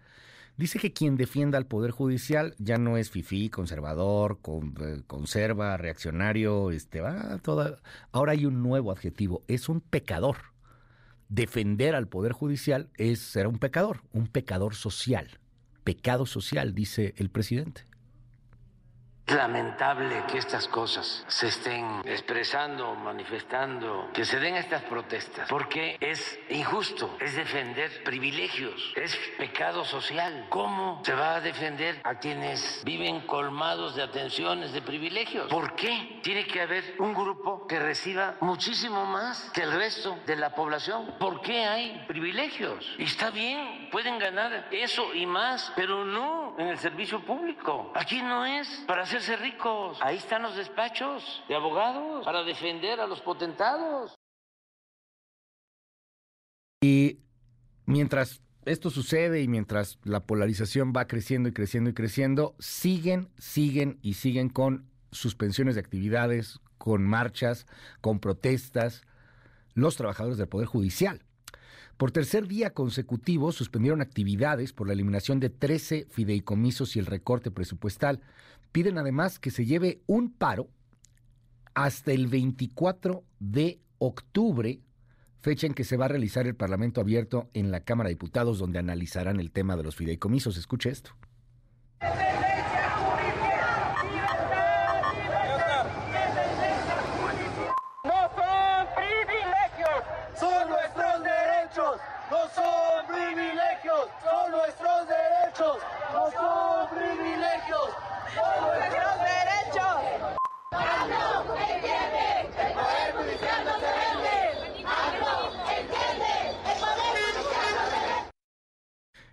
[0.55, 5.77] Dice que quien defienda al Poder Judicial ya no es fifí, conservador, con, eh, conserva,
[5.77, 7.79] reaccionario, este, va toda...
[8.11, 10.37] Ahora hay un nuevo adjetivo, es un pecador.
[11.27, 15.39] Defender al Poder Judicial es ser un pecador, un pecador social.
[15.83, 17.85] Pecado social, dice el presidente.
[19.27, 26.37] Lamentable que estas cosas se estén expresando, manifestando, que se den estas protestas, porque es
[26.49, 30.47] injusto, es defender privilegios, es pecado social.
[30.49, 35.47] ¿Cómo se va a defender a quienes viven colmados de atenciones, de privilegios?
[35.47, 40.35] ¿Por qué tiene que haber un grupo que reciba muchísimo más que el resto de
[40.35, 41.15] la población?
[41.17, 42.85] ¿Por qué hay privilegios?
[42.97, 47.93] Y está bien, pueden ganar eso y más, pero no en el servicio público.
[47.95, 49.99] Aquí no es para hacerse ricos.
[50.01, 54.15] Ahí están los despachos de abogados para defender a los potentados.
[56.81, 57.19] Y
[57.85, 63.99] mientras esto sucede y mientras la polarización va creciendo y creciendo y creciendo, siguen, siguen
[64.01, 67.67] y siguen con suspensiones de actividades, con marchas,
[68.01, 69.03] con protestas,
[69.75, 71.21] los trabajadores del Poder Judicial.
[71.97, 77.51] Por tercer día consecutivo suspendieron actividades por la eliminación de 13 fideicomisos y el recorte
[77.51, 78.21] presupuestal.
[78.73, 80.67] Piden además que se lleve un paro
[81.75, 84.81] hasta el 24 de octubre,
[85.39, 88.57] fecha en que se va a realizar el Parlamento abierto en la Cámara de Diputados,
[88.57, 90.57] donde analizarán el tema de los fideicomisos.
[90.57, 91.11] Escuche esto.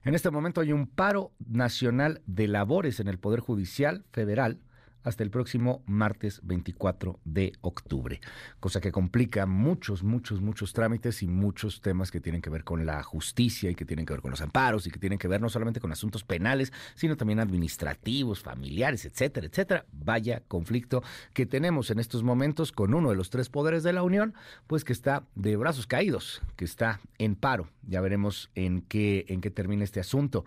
[0.02, 4.60] En este momento hay un paro nacional de labores en el Poder Judicial Federal
[5.02, 8.20] hasta el próximo martes 24 de octubre,
[8.60, 12.86] cosa que complica muchos, muchos, muchos trámites y muchos temas que tienen que ver con
[12.86, 15.40] la justicia y que tienen que ver con los amparos y que tienen que ver
[15.40, 19.86] no solamente con asuntos penales, sino también administrativos, familiares, etcétera, etcétera.
[19.92, 24.02] Vaya conflicto que tenemos en estos momentos con uno de los tres poderes de la
[24.02, 24.34] Unión,
[24.66, 27.68] pues que está de brazos caídos, que está en paro.
[27.86, 30.44] Ya veremos en qué, en qué termina este asunto.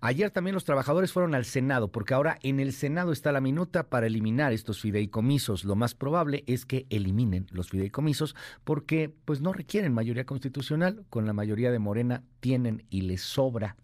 [0.00, 3.84] Ayer también los trabajadores fueron al Senado, porque ahora en el Senado está la minuta
[3.92, 5.64] para eliminar estos fideicomisos.
[5.64, 8.34] Lo más probable es que eliminen los fideicomisos
[8.64, 13.76] porque pues no requieren mayoría constitucional, con la mayoría de Morena tienen y les sobra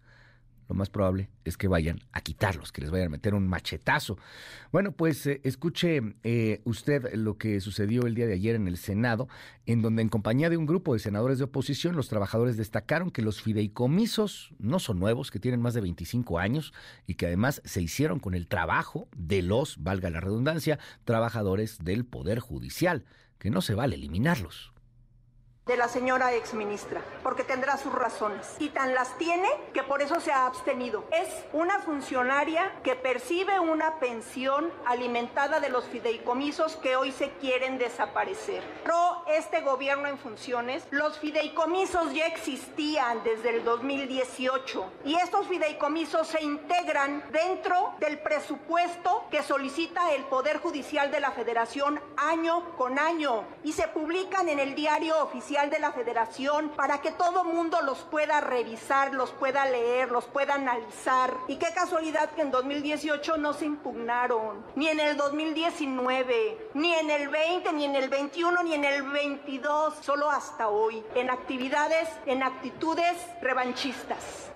[0.69, 4.17] lo más probable es que vayan a quitarlos, que les vayan a meter un machetazo.
[4.71, 8.77] Bueno, pues eh, escuche eh, usted lo que sucedió el día de ayer en el
[8.77, 9.27] Senado,
[9.65, 13.23] en donde en compañía de un grupo de senadores de oposición, los trabajadores destacaron que
[13.23, 16.71] los fideicomisos no son nuevos, que tienen más de 25 años
[17.07, 22.05] y que además se hicieron con el trabajo de los, valga la redundancia, trabajadores del
[22.05, 23.05] Poder Judicial,
[23.39, 24.71] que no se vale eliminarlos
[25.69, 28.55] de la señora exministra, porque tendrá sus razones.
[28.57, 31.03] Y tan las tiene que por eso se ha abstenido.
[31.11, 37.77] Es una funcionaria que percibe una pensión alimentada de los fideicomisos que hoy se quieren
[37.77, 38.63] desaparecer.
[38.83, 46.27] Pero este gobierno en funciones, los fideicomisos ya existían desde el 2018 y estos fideicomisos
[46.29, 52.97] se integran dentro del presupuesto que solicita el Poder Judicial de la Federación año con
[52.97, 57.81] año y se publican en el diario oficial de la Federación para que todo mundo
[57.81, 61.33] los pueda revisar, los pueda leer, los pueda analizar.
[61.49, 67.09] Y qué casualidad que en 2018 no se impugnaron, ni en el 2019, ni en
[67.09, 72.07] el 20, ni en el 21, ni en el 22, solo hasta hoy, en actividades,
[72.25, 74.48] en actitudes revanchistas.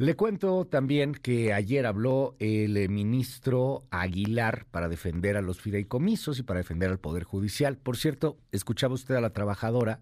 [0.00, 6.38] Le cuento también que ayer habló el eh, ministro Aguilar para defender a los fideicomisos
[6.38, 7.76] y para defender al Poder Judicial.
[7.76, 10.00] Por cierto, escuchaba usted a la trabajadora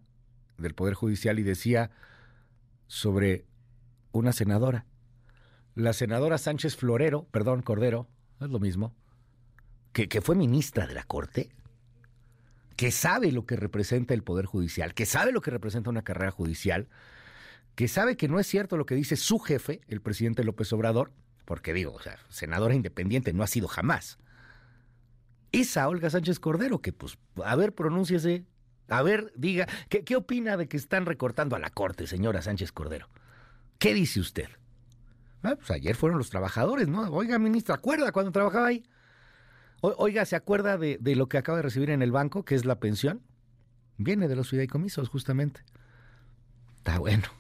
[0.57, 1.91] del Poder Judicial y decía
[2.87, 3.45] sobre
[4.13, 4.87] una senadora.
[5.75, 8.07] La senadora Sánchez Florero, perdón, Cordero,
[8.41, 8.95] es lo mismo,
[9.93, 11.51] que, que fue ministra de la Corte,
[12.77, 16.31] que sabe lo que representa el Poder Judicial, que sabe lo que representa una carrera
[16.31, 16.87] judicial
[17.79, 21.13] que sabe que no es cierto lo que dice su jefe, el presidente López Obrador,
[21.45, 24.19] porque digo, o sea, senadora independiente no ha sido jamás.
[25.53, 28.45] Esa Olga Sánchez Cordero, que pues, a ver, pronúnciese,
[28.89, 32.73] a ver, diga, ¿qué, ¿qué opina de que están recortando a la corte, señora Sánchez
[32.73, 33.11] Cordero?
[33.79, 34.49] ¿Qué dice usted?
[35.45, 37.03] Ah, pues ayer fueron los trabajadores, ¿no?
[37.11, 38.83] Oiga, ministra, ¿acuerda cuando trabajaba ahí?
[39.83, 42.65] oiga, ¿se acuerda de, de lo que acaba de recibir en el banco, que es
[42.65, 43.23] la pensión?
[43.99, 45.61] Viene de los fideicomisos, justamente.
[46.79, 47.38] Está bueno.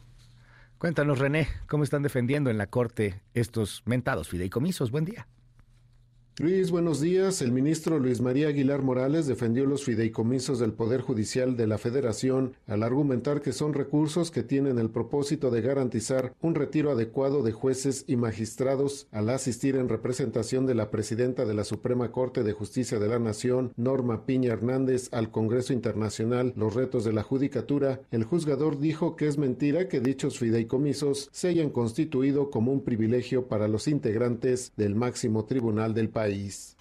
[0.78, 4.92] Cuéntanos, René, ¿cómo están defendiendo en la Corte estos mentados fideicomisos?
[4.92, 5.26] Buen día.
[6.40, 7.42] Luis, buenos días.
[7.42, 12.52] El ministro Luis María Aguilar Morales defendió los fideicomisos del Poder Judicial de la Federación
[12.68, 17.50] al argumentar que son recursos que tienen el propósito de garantizar un retiro adecuado de
[17.50, 22.52] jueces y magistrados al asistir en representación de la presidenta de la Suprema Corte de
[22.52, 28.00] Justicia de la Nación, Norma Piña Hernández, al Congreso Internacional Los Retos de la Judicatura.
[28.12, 33.48] El juzgador dijo que es mentira que dichos fideicomisos se hayan constituido como un privilegio
[33.48, 36.27] para los integrantes del máximo tribunal del país.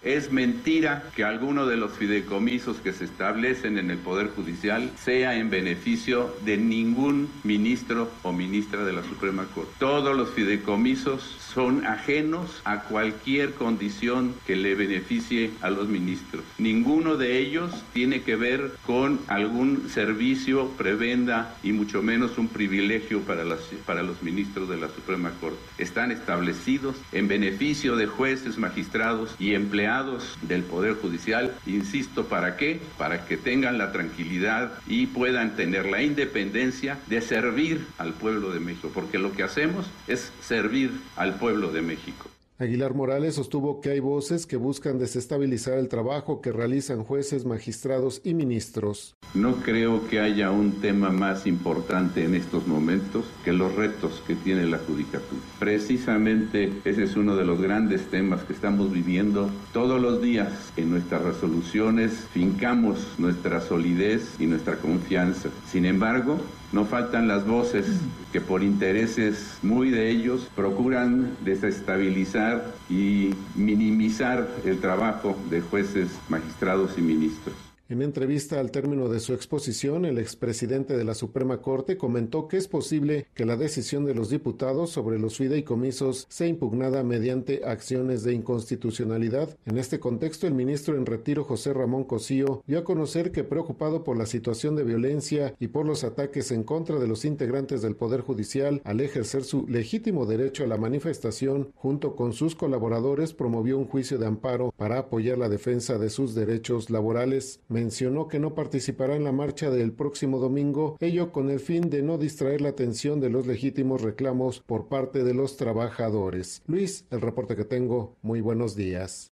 [0.02, 5.36] Es mentira que alguno de los fideicomisos que se establecen en el Poder Judicial sea
[5.36, 9.72] en beneficio de ningún ministro o ministra de la Suprema Corte.
[9.78, 16.44] Todos los fideicomisos son ajenos a cualquier condición que le beneficie a los ministros.
[16.58, 23.22] Ninguno de ellos tiene que ver con algún servicio, prebenda y mucho menos un privilegio
[23.22, 23.44] para,
[23.84, 25.58] para los ministros de la Suprema Corte.
[25.78, 31.54] Están establecidos en beneficio de jueces, magistrados y empleados del Poder Judicial.
[31.66, 32.80] Insisto, ¿para qué?
[32.96, 38.60] Para que tengan la tranquilidad y puedan tener la independencia de servir al pueblo de
[38.60, 42.30] México, porque lo que hacemos es servir al pueblo de México.
[42.60, 48.20] Aguilar Morales sostuvo que hay voces que buscan desestabilizar el trabajo que realizan jueces, magistrados
[48.24, 49.14] y ministros.
[49.32, 54.34] No creo que haya un tema más importante en estos momentos que los retos que
[54.34, 55.40] tiene la judicatura.
[55.60, 60.72] Precisamente ese es uno de los grandes temas que estamos viviendo todos los días.
[60.76, 65.50] En nuestras resoluciones fincamos nuestra solidez y nuestra confianza.
[65.70, 66.40] Sin embargo,
[66.72, 67.86] no faltan las voces
[68.32, 76.98] que por intereses muy de ellos procuran desestabilizar y minimizar el trabajo de jueces, magistrados
[76.98, 77.67] y ministros.
[77.90, 82.58] En entrevista al término de su exposición, el expresidente de la Suprema Corte comentó que
[82.58, 88.24] es posible que la decisión de los diputados sobre los fideicomisos sea impugnada mediante acciones
[88.24, 89.56] de inconstitucionalidad.
[89.64, 94.04] En este contexto, el ministro en retiro José Ramón Cosío dio a conocer que preocupado
[94.04, 97.96] por la situación de violencia y por los ataques en contra de los integrantes del
[97.96, 103.78] Poder Judicial al ejercer su legítimo derecho a la manifestación, junto con sus colaboradores promovió
[103.78, 108.54] un juicio de amparo para apoyar la defensa de sus derechos laborales mencionó que no
[108.54, 112.70] participará en la marcha del próximo domingo, ello con el fin de no distraer la
[112.70, 116.62] atención de los legítimos reclamos por parte de los trabajadores.
[116.66, 119.30] Luis, el reporte que tengo, muy buenos días.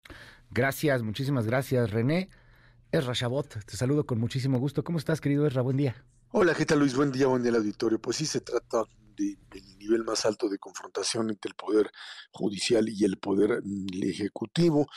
[0.52, 2.30] Gracias, muchísimas gracias, René.
[2.91, 4.84] Es Rashabot, te saludo con muchísimo gusto.
[4.84, 5.62] ¿Cómo estás, querido Esra?
[5.62, 6.04] Buen día.
[6.32, 6.96] Hola, ¿qué tal Luis?
[6.96, 7.98] Buen día, buen día al auditorio.
[7.98, 8.84] Pues sí, se trata
[9.16, 11.91] del nivel más alto de confrontación entre el Poder
[12.32, 14.88] Judicial y el Poder mm, Ejecutivo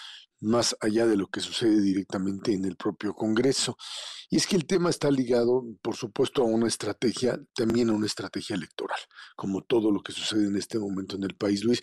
[0.41, 3.77] más allá de lo que sucede directamente en el propio Congreso.
[4.29, 8.07] Y es que el tema está ligado, por supuesto, a una estrategia, también a una
[8.07, 8.99] estrategia electoral,
[9.37, 11.83] como todo lo que sucede en este momento en el país, Luis,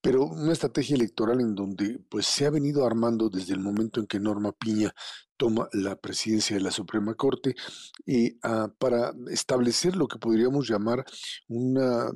[0.00, 4.06] pero una estrategia electoral en donde pues se ha venido armando desde el momento en
[4.06, 4.92] que Norma Piña
[5.42, 7.56] toma la presidencia de la Suprema Corte
[8.06, 11.04] y ah, para establecer lo que podríamos llamar
[11.48, 12.12] una ah,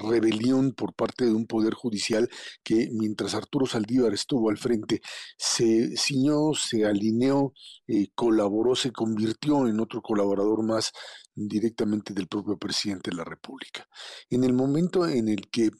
[0.00, 2.28] rebelión por parte de un poder judicial
[2.64, 5.00] que mientras Arturo Saldívar estuvo al frente
[5.38, 7.52] se ciñó, se alineó,
[7.86, 10.90] eh, colaboró, se convirtió en otro colaborador más
[11.34, 13.86] directamente del propio presidente de la República.
[14.30, 15.70] En el momento en el que eh,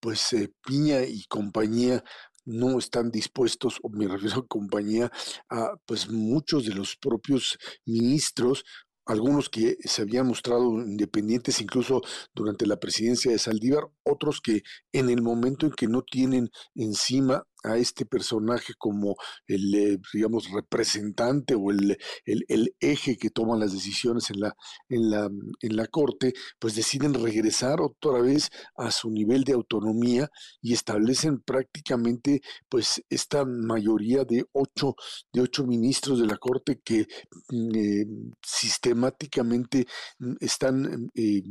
[0.00, 2.02] pues eh, Piña y compañía
[2.44, 5.10] no están dispuestos, o me refiero a compañía,
[5.48, 8.64] a pues muchos de los propios ministros
[9.04, 12.02] algunos que se habían mostrado independientes incluso
[12.34, 14.62] durante la presidencia de Saldívar, otros que
[14.92, 20.50] en el momento en que no tienen encima a este personaje como el, eh, digamos,
[20.50, 24.56] representante o el, el, eje que toman las decisiones en la,
[24.88, 30.30] en, la, en la Corte, pues deciden regresar otra vez a su nivel de autonomía
[30.60, 34.96] y establecen prácticamente pues esta mayoría de ocho,
[35.32, 37.06] de ocho ministros de la Corte que
[37.48, 38.06] mm, eh,
[38.42, 39.86] sistemáticamente
[40.18, 41.42] mm, están eh,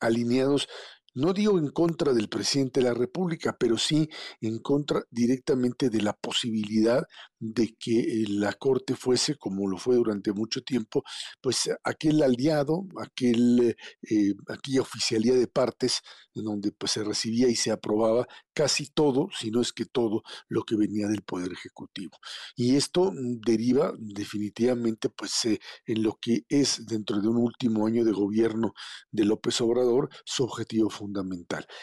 [0.00, 0.68] alineados
[1.16, 4.08] no digo en contra del presidente de la República, pero sí
[4.40, 7.02] en contra directamente de la posibilidad
[7.38, 11.02] de que eh, la Corte fuese, como lo fue durante mucho tiempo,
[11.40, 16.02] pues aquel aliado, aquel, eh, aquella oficialía de partes,
[16.34, 20.22] en donde pues se recibía y se aprobaba casi todo, si no es que todo,
[20.48, 22.18] lo que venía del Poder Ejecutivo.
[22.56, 27.86] Y esto mm, deriva definitivamente pues eh, en lo que es dentro de un último
[27.86, 28.74] año de gobierno
[29.10, 31.05] de López Obrador su objetivo fundamental,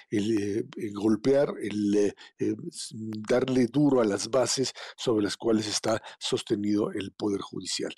[0.09, 2.13] el, golpear, el
[3.27, 7.93] darle duro a las bases sobre las cuales está sostenido el Poder Judicial.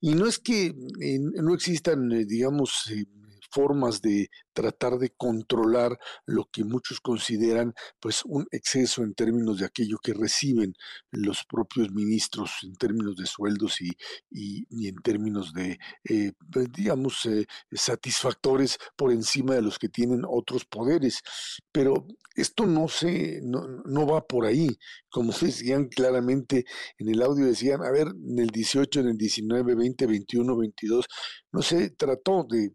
[0.00, 3.04] Y no es que eh, no existan, eh, digamos, eh,
[3.50, 9.66] formas de tratar de controlar lo que muchos consideran pues un exceso en términos de
[9.66, 10.74] aquello que reciben
[11.10, 13.90] los propios ministros en términos de sueldos y,
[14.30, 15.78] y, en términos de
[16.08, 21.22] eh, pues, digamos eh, satisfactores por encima de los que tienen otros poderes.
[21.70, 24.68] Pero esto no se no, no va por ahí.
[25.10, 26.64] Como decían claramente
[26.98, 31.06] en el audio decían a ver en el 18 en el 19 20 21 22
[31.52, 32.72] no se trató de,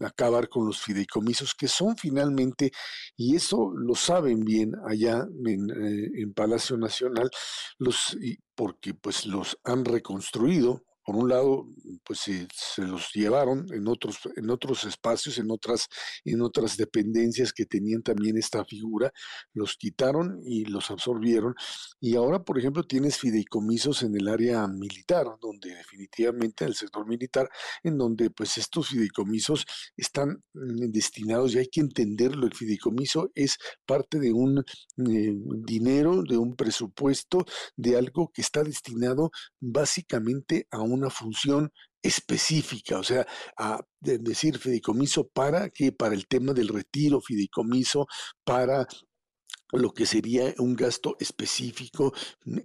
[0.00, 2.72] acabar con los fideicomisos que son finalmente,
[3.16, 7.30] y eso lo saben bien allá en, eh, Palacio Nacional,
[7.78, 8.16] los,
[8.54, 11.66] porque pues los han reconstruido por un lado,
[12.04, 12.46] pues se,
[12.82, 15.88] los llevaron en otros, en otros espacios, en otras,
[16.22, 19.10] en otras dependencias que tenían también esta figura,
[19.54, 21.54] los quitaron y los absorbieron.
[21.98, 27.06] Y ahora, por ejemplo, tienes fideicomisos en el área militar, donde definitivamente en el sector
[27.06, 27.48] militar,
[27.82, 29.64] en donde pues estos fideicomisos
[29.96, 33.56] están mm, destinados, y hay que entenderlo, el fideicomiso es
[33.86, 35.34] parte de un eh,
[35.64, 37.46] dinero, de un presupuesto,
[37.76, 41.70] de algo que está destinado básicamente a un una función
[42.02, 43.26] específica, o sea,
[43.58, 48.06] a decir fideicomiso para que para el tema del retiro, fideicomiso
[48.44, 48.86] para
[49.72, 52.12] lo que sería un gasto específico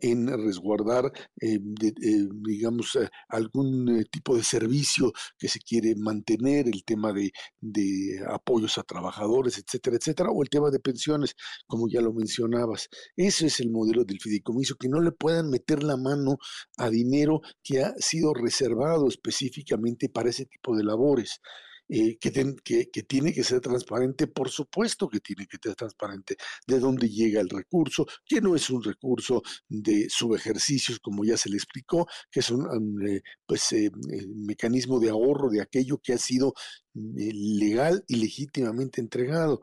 [0.01, 6.84] en resguardar, eh, eh, digamos, eh, algún tipo de servicio que se quiere mantener, el
[6.86, 11.36] tema de, de, apoyos a trabajadores, etcétera, etcétera, o el tema de pensiones,
[11.68, 12.88] como ya lo mencionabas.
[13.16, 16.38] Ese es el modelo del fideicomiso, que no le puedan meter la mano
[16.78, 21.41] a dinero que ha sido reservado específicamente para ese tipo de labores.
[21.90, 22.32] Eh, que,
[22.64, 27.42] que, tiene que ser transparente, por supuesto que tiene que ser transparente de dónde llega
[27.42, 32.40] el recurso, que no es un recurso de subejercicios, como ya se le explicó, que
[32.40, 33.92] es un eh, pues, eh,
[34.36, 36.54] mecanismo de ahorro de aquello que ha sido
[36.94, 39.62] legal y legítimamente entregado.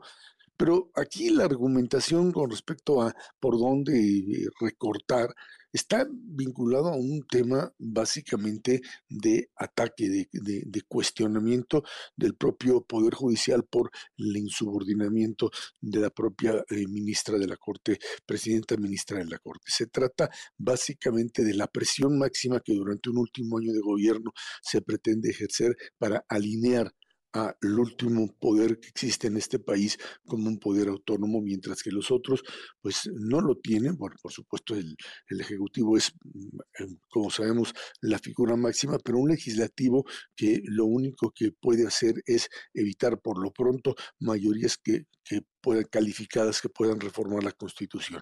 [0.57, 5.33] Pero aquí la argumentación con respecto a por dónde recortar
[5.73, 11.83] está vinculado a un tema básicamente de ataque, de, cuestionamiento
[12.15, 17.99] del propio Poder Judicial por el insubordinamiento de la propia eh, ministra de la Corte,
[18.25, 19.65] presidenta ministra de la Corte.
[19.67, 24.31] Se trata básicamente de la presión máxima que durante un último año de gobierno
[24.61, 26.91] se pretende ejercer para alinear
[27.33, 32.11] al último poder que existe en este país como un poder autónomo, mientras que los
[32.11, 32.43] otros
[32.81, 33.95] pues no lo tienen.
[33.97, 34.95] Bueno, por supuesto el,
[35.29, 40.05] el Ejecutivo es, mm, como sabemos, la figura máxima, pero un legislativo
[40.35, 45.85] que lo único que puede hacer es evitar por lo pronto mayorías que, que puedan,
[45.85, 48.21] calificadas que puedan reformar la Constitución.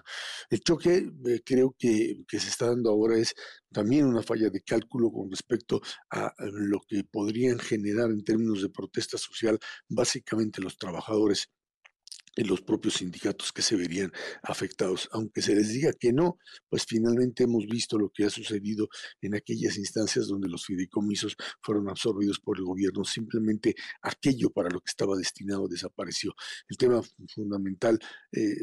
[0.50, 3.34] El choque eh, creo que, que, se está dando ahora es
[3.72, 5.80] también una falla de cálculo con respecto
[6.10, 9.58] a lo que podrían generar en términos de protesta social
[9.88, 11.50] básicamente los trabajadores
[12.36, 14.12] en los propios sindicatos que se verían
[14.42, 15.08] afectados.
[15.12, 16.38] Aunque se les diga que no,
[16.68, 18.88] pues finalmente hemos visto lo que ha sucedido
[19.20, 23.04] en aquellas instancias donde los fideicomisos fueron absorbidos por el gobierno.
[23.04, 26.34] Simplemente aquello para lo que estaba destinado desapareció.
[26.68, 27.02] El tema
[27.34, 27.98] fundamental
[28.32, 28.56] eh,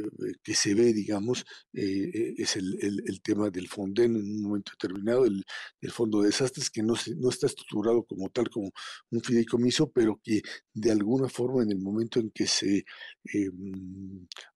[0.43, 5.43] que se ve, digamos, eh, es el, tema del Fonden en un momento determinado, el,
[5.89, 8.71] Fondo de Desastres, que no, no está estructurado como tal, como
[9.09, 10.41] un fideicomiso, pero que
[10.73, 12.85] de alguna forma en el momento en que se...
[13.33, 13.49] Eh,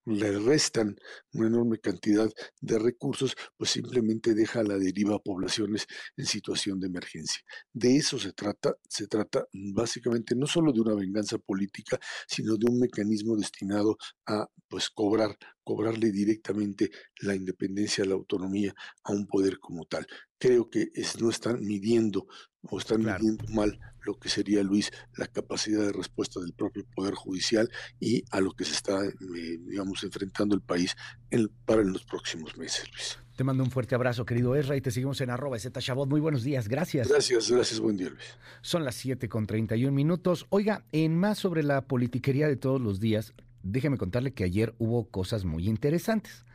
[0.06, 0.96] le restan
[1.34, 2.30] una enorme cantidad
[2.60, 5.88] de recursos, pues simplemente deja a la deriva a poblaciones
[6.18, 7.42] en situación de emergencia.
[7.74, 12.70] De eso se trata, se trata básicamente no solo de una venganza política, sino de
[12.70, 18.74] un mecanismo destinado a pues cobrar, cobrarle directamente la independencia, la autonomía
[19.04, 20.06] a un poder como tal.
[20.38, 22.28] Creo que es, no están midiendo
[22.64, 27.14] o están midiendo mal lo que sería, Luis, la capacidad de respuesta del propio Poder
[27.14, 27.70] Judicial
[28.00, 29.14] y a lo que se está, eh,
[29.60, 30.96] digamos, enfrentando el país
[31.30, 33.20] en, para en los próximos meses, Luis.
[33.36, 36.08] Te mando un fuerte abrazo, querido Ezra, y te seguimos en arroba Chabot.
[36.08, 37.08] Muy buenos días, gracias.
[37.08, 38.38] Gracias, gracias, buen día, Luis.
[38.62, 40.46] Son las 7 con 31 minutos.
[40.50, 43.34] Oiga, en más sobre la politiquería de todos los días,
[43.64, 46.46] déjeme contarle que ayer hubo cosas muy interesantes.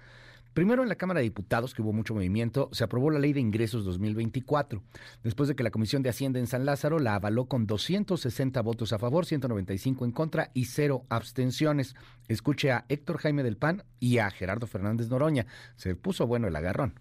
[0.57, 3.41] Primero en la Cámara de Diputados, que hubo mucho movimiento, se aprobó la Ley de
[3.41, 4.83] Ingresos 2024,
[5.23, 8.95] después de que la Comisión de Hacienda en San Lázaro la avaló con 260 votos
[8.95, 11.95] a favor, 195 en contra y cero abstenciones.
[12.27, 15.47] Escuche a Héctor Jaime del PAN y a Gerardo Fernández Noroña.
[15.77, 16.95] Se puso bueno el agarrón.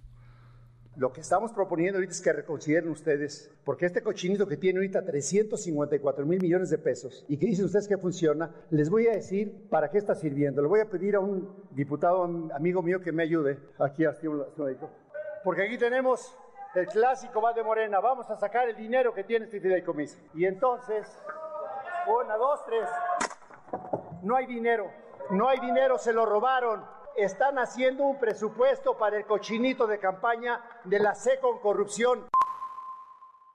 [0.97, 5.03] Lo que estamos proponiendo ahorita es que reconsideren ustedes, porque este cochinito que tiene ahorita
[5.03, 9.67] 354 mil millones de pesos y que dicen ustedes que funciona, les voy a decir
[9.69, 10.61] para qué está sirviendo.
[10.61, 12.23] Le voy a pedir a un diputado
[12.53, 13.59] amigo mío que me ayude.
[13.77, 14.45] Aquí, así un
[15.43, 16.33] Porque aquí tenemos
[16.75, 17.99] el clásico va de Morena.
[17.99, 20.17] Vamos a sacar el dinero que tiene este fideicomiso.
[20.33, 21.05] Y entonces,
[22.07, 22.89] una, dos, tres.
[24.23, 24.89] No hay dinero.
[25.31, 30.61] No hay dinero, se lo robaron están haciendo un presupuesto para el cochinito de campaña
[30.83, 32.27] de la C con corrupción.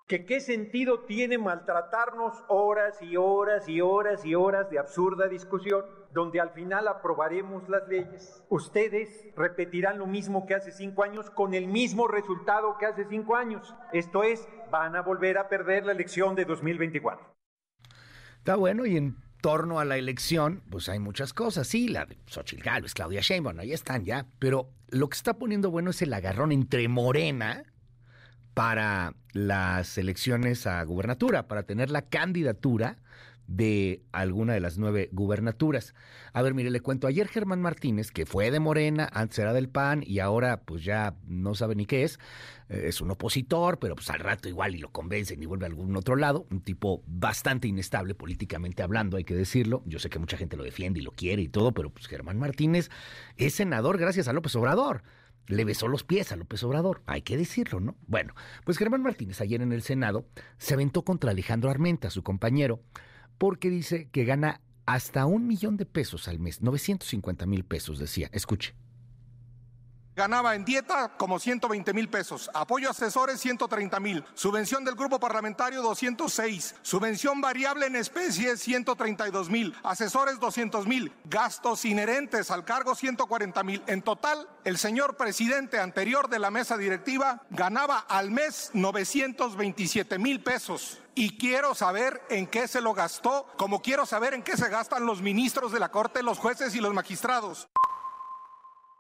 [0.07, 5.85] ¿Que qué sentido tiene maltratarnos horas y horas y horas y horas de absurda discusión,
[6.11, 8.43] donde al final aprobaremos las leyes?
[8.49, 13.37] Ustedes repetirán lo mismo que hace cinco años con el mismo resultado que hace cinco
[13.37, 13.73] años.
[13.93, 17.25] Esto es, van a volver a perder la elección de 2024.
[18.39, 21.67] Está bueno y en torno a la elección, pues hay muchas cosas.
[21.67, 24.27] Sí, la de Xochitl Gálvez, Claudia Sheinbaum, ahí están ya.
[24.39, 27.65] Pero lo que está poniendo bueno es el agarrón entre Morena
[28.55, 32.99] para las elecciones a gubernatura, para tener la candidatura
[33.51, 35.93] de alguna de las nueve gubernaturas.
[36.33, 39.69] A ver, mire, le cuento, ayer Germán Martínez, que fue de Morena, antes era del
[39.69, 42.21] PAN y ahora pues ya no sabe ni qué es,
[42.69, 45.69] eh, es un opositor, pero pues al rato igual y lo convencen y vuelve a
[45.69, 49.83] algún otro lado, un tipo bastante inestable políticamente hablando, hay que decirlo.
[49.85, 52.39] Yo sé que mucha gente lo defiende y lo quiere y todo, pero pues Germán
[52.39, 52.89] Martínez
[53.37, 55.03] es senador gracias a López Obrador
[55.49, 57.97] le besó los pies a López Obrador, hay que decirlo, ¿no?
[58.07, 60.25] Bueno, pues Germán Martínez ayer en el Senado
[60.59, 62.81] se aventó contra Alejandro Armenta, su compañero,
[63.41, 68.29] porque dice que gana hasta un millón de pesos al mes, 950 mil pesos, decía.
[68.33, 68.75] Escuche
[70.21, 75.19] ganaba en dieta como 120 mil pesos, apoyo a asesores 130 mil, subvención del grupo
[75.19, 82.95] parlamentario 206, subvención variable en especie 132 mil, asesores 200 mil, gastos inherentes al cargo
[82.95, 83.83] 140 mil.
[83.87, 90.43] En total, el señor presidente anterior de la mesa directiva ganaba al mes 927 mil
[90.43, 90.99] pesos.
[91.15, 95.07] Y quiero saber en qué se lo gastó, como quiero saber en qué se gastan
[95.07, 97.71] los ministros de la Corte, los jueces y los magistrados.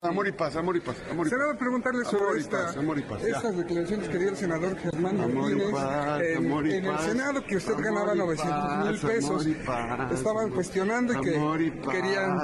[0.03, 0.97] Amor y paz, amor y paz.
[1.11, 3.29] Amor y Senador, preguntarle sobre Amor y esta- paz, amor y paz, ya.
[3.37, 6.85] estas declaraciones que dio el senador Germán Amor y Martínez paz, en, amor y en
[6.87, 6.99] el.
[7.01, 9.31] Senado, que usted ganaba y 900 mil pesos.
[9.31, 12.39] amor y paz, Estaban amor- cuestionando y que Amor y paz, querían...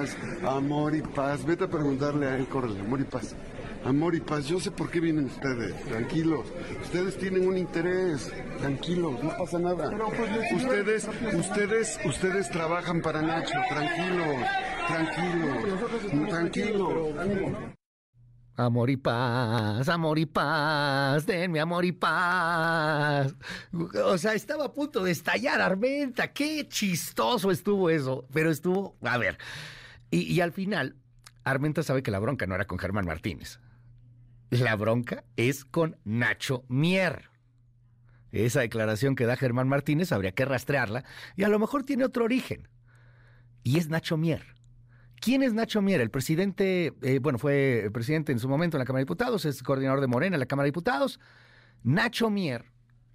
[0.46, 1.46] amor y paz.
[1.46, 3.34] Vete a preguntarle a él, córrele, amor y paz.
[3.86, 6.46] Amor y paz, yo sé por qué vienen ustedes, tranquilos.
[6.82, 9.90] Ustedes tienen un interés, tranquilos, no pasa nada.
[10.56, 14.44] Ustedes, ustedes, ustedes trabajan para Nacho, tranquilos,
[14.88, 16.92] tranquilos, tranquilos.
[18.56, 23.36] Amor y paz, amor y paz, denme amor y paz.
[24.04, 26.32] O sea, estaba a punto de estallar Armenta.
[26.32, 28.26] Qué chistoso estuvo eso.
[28.32, 29.38] Pero estuvo, a ver.
[30.10, 30.96] Y, y al final,
[31.44, 33.60] Armenta sabe que la bronca no era con Germán Martínez.
[34.51, 37.31] La bronca es con Nacho Mier.
[38.31, 41.05] Esa declaración que da Germán Martínez habría que rastrearla
[41.36, 42.68] y a lo mejor tiene otro origen.
[43.64, 44.55] Y es Nacho Mier.
[45.20, 46.01] ¿Quién es Nacho Mier?
[46.01, 49.62] El presidente, eh, bueno, fue presidente en su momento en la Cámara de Diputados, es
[49.62, 51.18] coordinador de Morena en la Cámara de Diputados.
[51.82, 52.66] Nacho Mier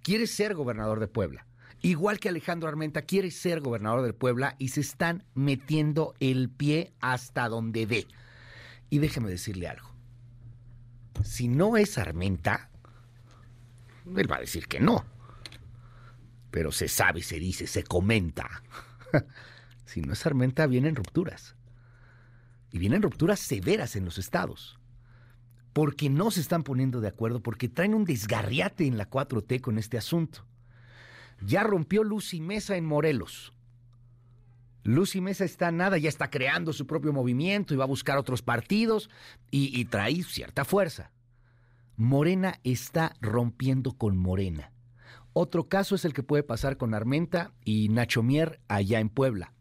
[0.02, 1.46] quiere ser gobernador de Puebla.
[1.80, 6.92] Igual que Alejandro Armenta quiere ser gobernador de Puebla y se están metiendo el pie
[7.00, 8.06] hasta donde dé.
[8.90, 9.91] Y déjeme decirle algo.
[11.22, 12.70] Si no es Armenta,
[14.16, 15.04] él va a decir que no.
[16.50, 18.62] Pero se sabe, se dice, se comenta.
[19.84, 21.56] si no es Armenta, vienen rupturas.
[22.70, 24.78] Y vienen rupturas severas en los estados.
[25.72, 29.78] Porque no se están poniendo de acuerdo, porque traen un desgarriate en la 4T con
[29.78, 30.46] este asunto.
[31.40, 33.52] Ya rompió Lucy Mesa en Morelos.
[34.84, 38.42] Lucy Mesa está nada, ya está creando su propio movimiento y va a buscar otros
[38.42, 39.10] partidos
[39.50, 41.12] y, trae cierta fuerza.
[41.96, 44.72] Morena está rompiendo con Morena.
[45.34, 49.52] Otro caso es el que puede pasar con Armenta y Nacho Mier allá en Puebla.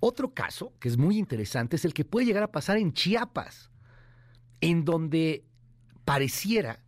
[0.00, 3.70] Otro caso, que es muy interesante, es el que puede llegar a pasar en Chiapas,
[4.60, 5.44] en donde
[6.04, 6.82] pareciera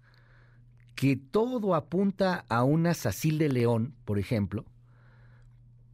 [0.94, 4.66] que todo apunta a una Sacil de León, por ejemplo,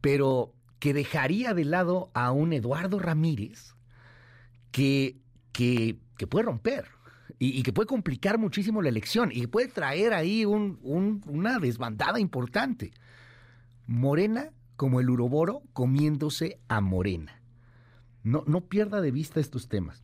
[0.01, 3.75] pero que dejaría de lado a un Eduardo Ramírez
[4.71, 5.17] que,
[5.51, 6.85] que, que puede romper
[7.39, 12.19] y, que puede complicar muchísimo la elección y que puede traer ahí un, una desbandada
[12.19, 12.91] importante.
[13.85, 17.41] Morena como el uroboro comiéndose a Morena.
[18.23, 20.03] No, no pierda de vista estos temas.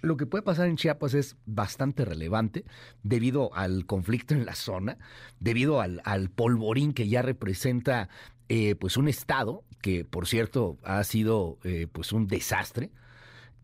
[0.00, 2.64] Lo que puede pasar en Chiapas es bastante relevante
[3.02, 4.98] debido al conflicto en la zona,
[5.40, 8.10] debido al, al polvorín que ya representa
[8.50, 12.90] eh, pues un estado que, por cierto, ha sido eh, pues un desastre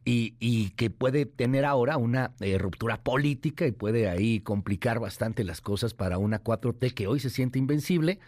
[0.05, 5.45] y, y, que puede tener ahora una eh, ruptura política y puede ahí complicar bastante
[5.45, 8.19] las cosas para una 4T que hoy se siente invencible,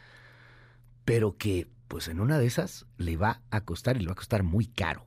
[1.05, 4.17] pero que pues en una de esas le va a costar y le va a
[4.17, 5.05] costar muy caro.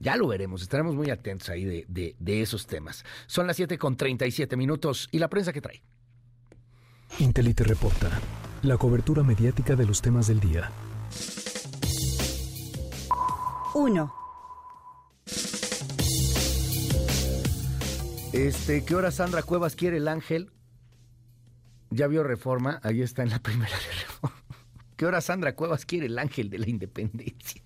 [0.00, 3.04] Ya lo veremos, estaremos muy atentos ahí de, de, de esos temas.
[3.26, 5.82] Son las 7 con 37 minutos y la prensa que trae.
[7.18, 8.08] Intelite reporta
[8.62, 10.72] la cobertura mediática de los temas del día.
[13.76, 14.14] 1.
[18.32, 20.50] Este, ¿qué hora Sandra Cuevas quiere el ángel?
[21.90, 24.42] Ya vio reforma, ahí está en la primera de reforma.
[24.96, 27.62] ¿Qué hora Sandra Cuevas quiere el ángel de la independencia?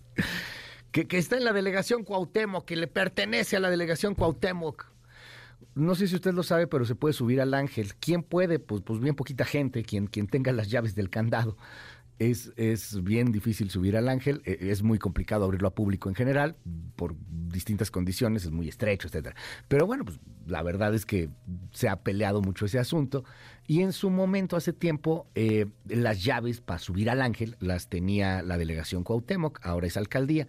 [0.91, 4.87] Que, que, está en la delegación Cuauhtémoc, que le pertenece a la delegación Cuauhtémoc.
[5.77, 7.95] No sé si usted lo sabe, pero se puede subir al ángel.
[7.95, 8.59] ¿Quién puede?
[8.59, 11.57] Pues, pues bien poquita gente, quien, quien tenga las llaves del candado.
[12.21, 16.55] Es, es bien difícil subir al ángel, es muy complicado abrirlo a público en general,
[16.95, 17.17] por
[17.49, 19.35] distintas condiciones, es muy estrecho, etcétera.
[19.69, 21.31] Pero bueno, pues la verdad es que
[21.73, 23.25] se ha peleado mucho ese asunto.
[23.67, 28.43] Y en su momento, hace tiempo, eh, las llaves para subir al ángel las tenía
[28.43, 30.47] la delegación Cuauhtémoc, ahora es alcaldía.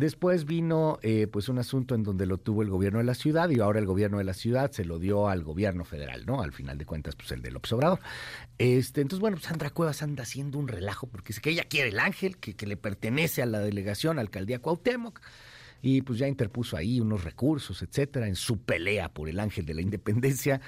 [0.00, 3.50] Después vino eh, pues un asunto en donde lo tuvo el gobierno de la ciudad
[3.50, 6.40] y ahora el gobierno de la ciudad se lo dio al gobierno federal, ¿no?
[6.40, 8.00] Al final de cuentas, pues el del Obrador.
[8.56, 11.98] Este, entonces, bueno, Sandra Cuevas anda haciendo un relajo porque dice que ella quiere el
[11.98, 15.20] ángel, que, que le pertenece a la delegación, alcaldía Cuauhtémoc,
[15.82, 19.74] y pues ya interpuso ahí unos recursos, etcétera, en su pelea por el ángel de
[19.74, 20.62] la independencia.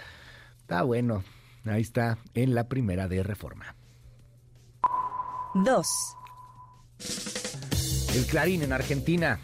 [0.59, 1.24] Está bueno,
[1.64, 3.76] ahí está, en la primera de reforma.
[5.54, 5.86] 2.
[8.14, 9.40] El Clarín en Argentina,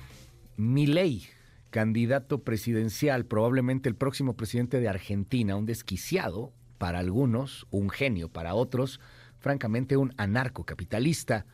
[0.59, 1.27] Milei
[1.71, 8.55] candidato presidencial, probablemente el próximo presidente de Argentina, un desquiciado para algunos, un genio para
[8.55, 9.01] otros,
[9.39, 11.47] francamente un anarcocapitalista,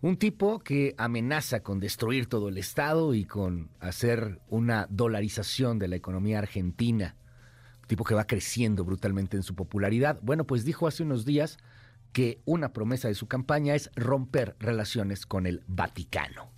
[0.00, 5.88] un tipo que amenaza con destruir todo el Estado y con hacer una dolarización de
[5.88, 7.16] la economía argentina,
[7.80, 10.20] un tipo que va creciendo brutalmente en su popularidad.
[10.22, 11.58] Bueno, pues dijo hace unos días
[12.12, 16.50] que una promesa de su campaña es romper relaciones con el Vaticano.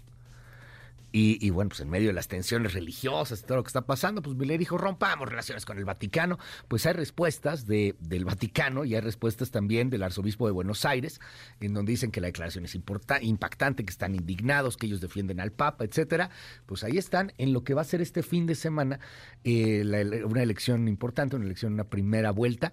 [1.16, 4.36] Y, bueno, pues en medio de las tensiones religiosas todo lo que está pasando, pues
[4.36, 6.40] le dijo, rompamos relaciones con el Vaticano.
[6.66, 11.20] Pues hay respuestas de, del Vaticano y hay respuestas también del arzobispo de Buenos Aires,
[11.60, 15.52] en donde dicen que la declaración es impactante, que están indignados, que ellos defienden al
[15.52, 16.30] Papa, etcétera.
[16.66, 18.98] Pues ahí están en lo que va a ser este fin de semana
[19.44, 19.84] eh,
[20.26, 22.72] una elección importante, una elección, una primera vuelta,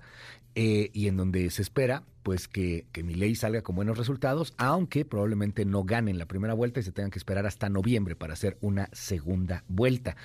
[0.55, 5.05] eh, y en donde se espera pues que, que mi salga con buenos resultados, aunque
[5.05, 8.57] probablemente no ganen la primera vuelta y se tengan que esperar hasta noviembre para hacer
[8.61, 10.15] una segunda vuelta.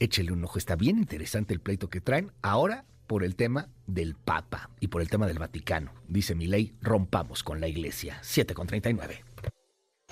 [0.00, 2.32] Échele un ojo, está bien interesante el pleito que traen.
[2.42, 5.92] Ahora por el tema del Papa y por el tema del Vaticano.
[6.08, 8.18] Dice mi ley, rompamos con la Iglesia.
[8.22, 9.24] 7 con 39.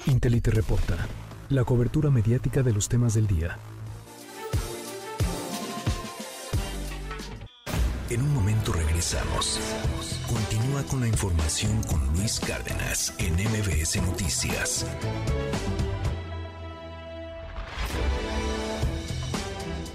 [0.06, 1.06] Intelite reporta,
[1.48, 3.58] la cobertura mediática de los temas del día.
[8.10, 8.51] En un momento
[10.28, 14.86] Continúa con la información con Luis Cárdenas en MBS Noticias.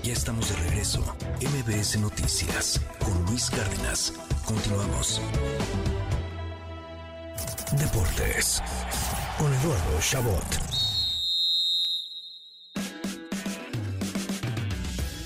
[0.04, 1.00] Ya estamos de regreso.
[1.40, 4.12] MBS Noticias con Luis Cárdenas.
[4.46, 5.22] Continuamos.
[7.80, 8.62] Deportes
[9.38, 10.67] con Eduardo Chabot.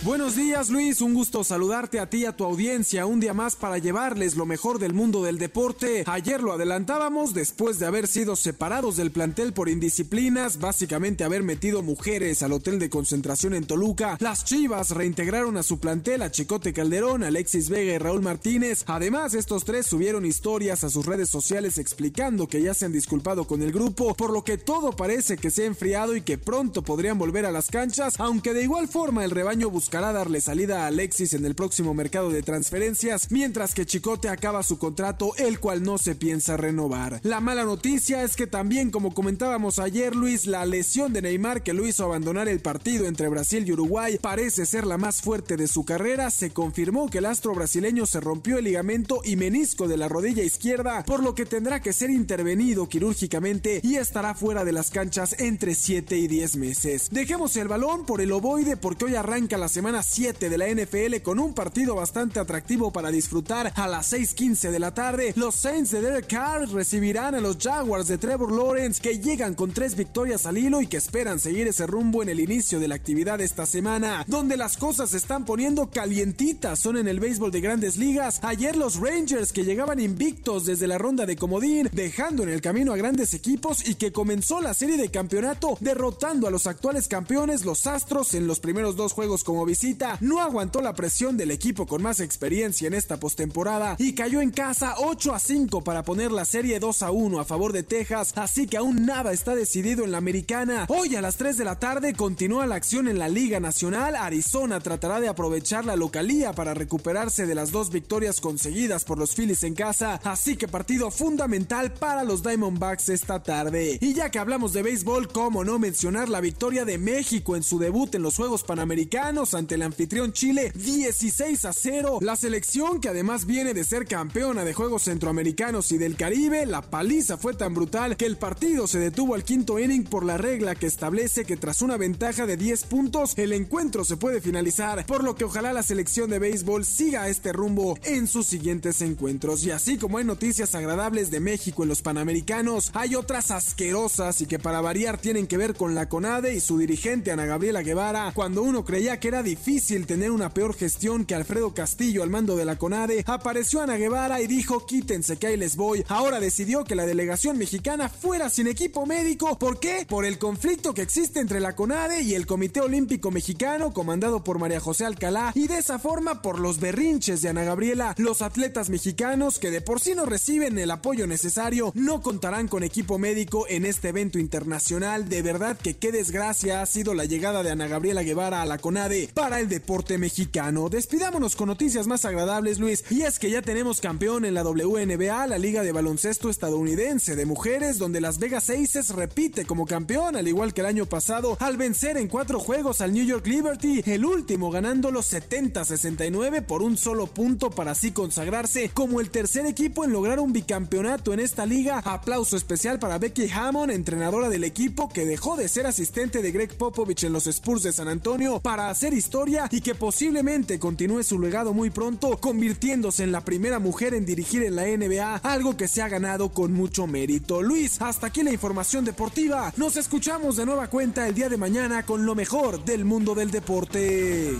[0.04, 3.56] Buenos días Luis, un gusto saludarte a ti y a tu audiencia un día más
[3.56, 6.04] para llevarles lo mejor del mundo del deporte.
[6.08, 11.84] Ayer lo adelantábamos después de haber sido separados del plantel por indisciplinas, básicamente haber metido
[11.84, 14.18] mujeres al hotel de concentración en Toluca.
[14.20, 18.84] Las Chivas reintegraron a su plantel a Chicote Calderón, Alexis Vega y Raúl Martínez.
[18.88, 23.46] Además, estos tres subieron historias a sus redes sociales explicando que ya se han disculpado
[23.46, 26.82] con el grupo, por lo que todo parece que se ha enfriado y que pronto
[26.82, 30.84] podrían volver a las canchas, aunque de igual forma el rebaño busca buscará darle salida
[30.84, 35.60] a Alexis en el próximo mercado de transferencias, mientras que Chicote acaba su contrato, el
[35.60, 37.20] cual no se piensa renovar.
[37.24, 41.74] La mala noticia es que también, como comentábamos ayer, Luis, la lesión de Neymar que
[41.74, 45.68] lo hizo abandonar el partido entre Brasil y Uruguay parece ser la más fuerte de
[45.68, 46.32] su carrera.
[46.32, 50.42] Se confirmó que el astro brasileño se rompió el ligamento y menisco de la rodilla
[50.42, 55.36] izquierda, por lo que tendrá que ser intervenido quirúrgicamente y estará fuera de las canchas
[55.38, 57.10] entre 7 y 10 meses.
[57.12, 60.68] Dejemos el balón por el ovoide porque hoy arranca la semana semana 7 de la
[60.68, 65.34] NFL con un partido bastante atractivo para disfrutar a las 6:15 de la tarde.
[65.36, 69.72] Los Saints de Derek Carr recibirán a los Jaguars de Trevor Lawrence que llegan con
[69.72, 72.94] tres victorias al hilo y que esperan seguir ese rumbo en el inicio de la
[72.94, 77.62] actividad esta semana, donde las cosas se están poniendo calientitas son en el béisbol de
[77.62, 78.40] grandes ligas.
[78.44, 82.94] Ayer los Rangers que llegaban invictos desde la ronda de comodín, dejando en el camino
[82.94, 87.66] a grandes equipos y que comenzó la serie de campeonato derrotando a los actuales campeones,
[87.66, 91.88] los Astros, en los primeros dos juegos como visita, no aguantó la presión del equipo
[91.88, 96.30] con más experiencia en esta postemporada y cayó en casa 8 a 5 para poner
[96.30, 100.04] la serie 2 a 1 a favor de Texas, así que aún nada está decidido
[100.04, 100.88] en la americana.
[100.90, 104.18] Hoy a las 3 de la tarde continúa la acción en la Liga Nacional.
[104.18, 109.36] Arizona tratará de aprovechar la localía para recuperarse de las dos victorias conseguidas por los
[109.36, 114.00] Phillies en casa, así que partido fundamental para los Diamondbacks esta tarde.
[114.02, 117.80] Y ya que hablamos de béisbol, cómo no mencionar la victoria de México en su
[117.80, 122.18] debut en los Juegos Panamericanos ante el anfitrión Chile 16 a 0.
[122.22, 126.82] La selección que además viene de ser campeona de Juegos Centroamericanos y del Caribe, la
[126.82, 130.74] paliza fue tan brutal que el partido se detuvo al quinto inning por la regla
[130.74, 135.24] que establece que tras una ventaja de 10 puntos el encuentro se puede finalizar, por
[135.24, 139.64] lo que ojalá la selección de béisbol siga este rumbo en sus siguientes encuentros.
[139.64, 144.48] Y así como hay noticias agradables de México en los Panamericanos, hay otras asquerosas y
[144.48, 148.32] que para variar tienen que ver con la CONADE y su dirigente Ana Gabriela Guevara,
[148.34, 152.56] cuando uno creía que era difícil tener una peor gestión que Alfredo Castillo al mando
[152.56, 156.06] de la CONADE, apareció Ana Guevara y dijo quítense que ahí les voy.
[156.08, 159.60] Ahora decidió que la delegación mexicana fuera sin equipo médico.
[159.60, 160.06] ¿Por qué?
[160.08, 164.58] Por el conflicto que existe entre la CONADE y el Comité Olímpico Mexicano comandado por
[164.58, 168.16] María José Alcalá y de esa forma por los berrinches de Ana Gabriela.
[168.18, 172.84] Los atletas mexicanos que de por sí no reciben el apoyo necesario no contarán con
[172.84, 175.28] equipo médico en este evento internacional.
[175.28, 178.78] De verdad que qué desgracia ha sido la llegada de Ana Gabriela Guevara a la
[178.78, 180.88] CONADE para el deporte mexicano.
[180.88, 185.48] Despidámonos con noticias más agradables, Luis, y es que ya tenemos campeón en la WNBA,
[185.48, 190.48] la Liga de Baloncesto Estadounidense de Mujeres, donde Las Vegas Aces repite como campeón, al
[190.48, 194.26] igual que el año pasado, al vencer en cuatro juegos al New York Liberty, el
[194.26, 200.06] último ganando los 70-69 por un solo punto para así consagrarse como el tercer equipo
[200.06, 202.04] en lograr un bicampeonato en esta liga.
[202.06, 206.78] Aplauso especial para Becky Hammond, entrenadora del equipo que dejó de ser asistente de Greg
[206.78, 211.40] Popovich en los Spurs de San Antonio para hacer historia y que posiblemente continúe su
[211.40, 215.88] legado muy pronto, convirtiéndose en la primera mujer en dirigir en la NBA, algo que
[215.88, 217.62] se ha ganado con mucho mérito.
[217.62, 219.72] Luis, hasta aquí la información deportiva.
[219.78, 223.52] Nos escuchamos de nueva cuenta el día de mañana con lo mejor del mundo del
[223.52, 224.58] deporte.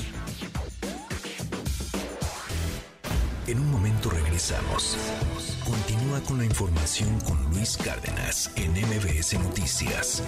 [3.48, 4.96] En un momento regresamos.
[5.66, 10.24] Continúa con la información con Luis Cárdenas en MBS Noticias.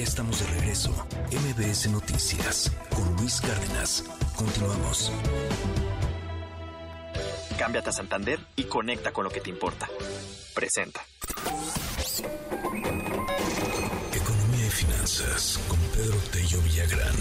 [0.00, 0.90] Ya estamos de regreso.
[1.30, 4.02] MBS Noticias con Luis Cárdenas.
[4.34, 5.12] Continuamos.
[7.58, 9.90] Cámbiate a Santander y conecta con lo que te importa.
[10.54, 11.04] Presenta.
[14.14, 17.16] Economía y finanzas con Pedro Tello Villagrán.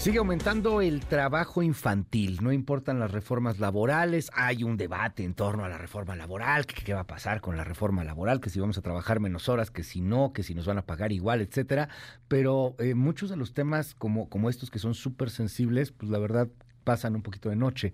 [0.00, 5.66] Sigue aumentando el trabajo infantil, no importan las reformas laborales, hay un debate en torno
[5.66, 8.58] a la reforma laboral, que qué va a pasar con la reforma laboral, que si
[8.58, 11.42] vamos a trabajar menos horas, que si no, que si nos van a pagar igual,
[11.42, 11.90] etcétera,
[12.28, 16.18] pero eh, muchos de los temas como, como estos que son súper sensibles, pues la
[16.18, 16.48] verdad
[16.82, 17.92] pasan un poquito de noche.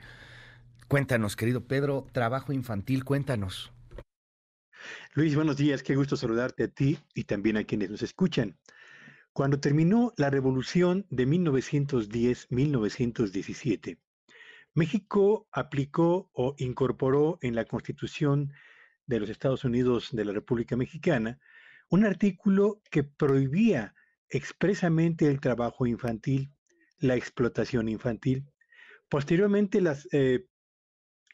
[0.86, 3.72] Cuéntanos, querido Pedro, trabajo infantil, cuéntanos.
[5.14, 8.56] Luis, buenos días, qué gusto saludarte a ti y también a quienes nos escuchan.
[9.36, 13.98] Cuando terminó la revolución de 1910-1917,
[14.72, 18.54] México aplicó o incorporó en la Constitución
[19.04, 21.38] de los Estados Unidos de la República Mexicana
[21.90, 23.94] un artículo que prohibía
[24.30, 26.50] expresamente el trabajo infantil,
[26.98, 28.46] la explotación infantil.
[29.10, 30.46] Posteriormente, las eh,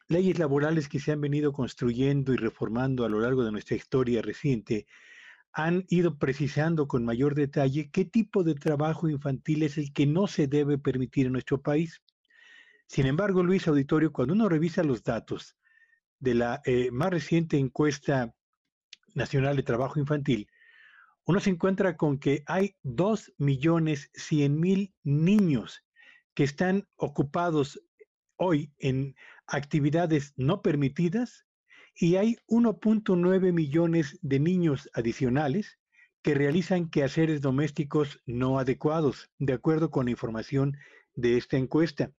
[0.08, 4.22] leyes laborales que se han venido construyendo y reformando a lo largo de nuestra historia
[4.22, 4.88] reciente
[5.52, 10.26] han ido precisando con mayor detalle qué tipo de trabajo infantil es el que no
[10.26, 12.02] se debe permitir en nuestro país.
[12.86, 15.56] Sin embargo, Luis Auditorio, cuando uno revisa los datos
[16.18, 18.34] de la eh, más reciente encuesta
[19.14, 20.48] nacional de trabajo infantil,
[21.24, 25.84] uno se encuentra con que hay 2 millones 100 mil niños
[26.34, 27.80] que están ocupados
[28.36, 29.14] hoy en
[29.46, 31.46] actividades no permitidas
[31.94, 35.78] y hay 1.9 millones de niños adicionales
[36.22, 40.76] que realizan quehaceres domésticos no adecuados, de acuerdo con la información
[41.14, 42.12] de esta encuesta.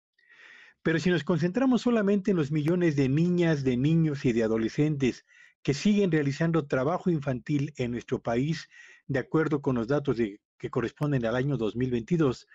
[0.83, 5.25] Pero si nos concentramos solamente en los millones de niñas, de niños y de adolescentes
[5.63, 8.67] que siguen realizando trabajo infantil en nuestro país,
[9.07, 12.47] de acuerdo con los datos que corresponden al año 2022,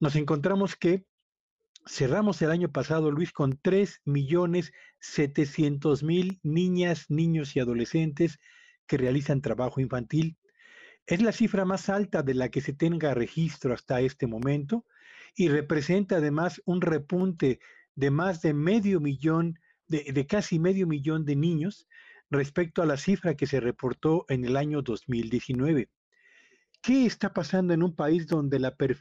[0.00, 1.04] nos encontramos que
[1.86, 8.38] cerramos el año pasado, Luis, con 3 millones 700 mil niñas, niños y adolescentes
[8.86, 10.36] que realizan trabajo infantil.
[11.06, 14.84] Es la cifra más alta de la que se tenga registro hasta este momento
[15.36, 17.60] y representa además un repunte
[17.94, 21.86] de más de medio millón, de, de casi medio millón de niños
[22.30, 25.88] respecto a la cifra que se reportó en el año 2019.
[26.86, 28.58] ¿Qué está pasando en un país donde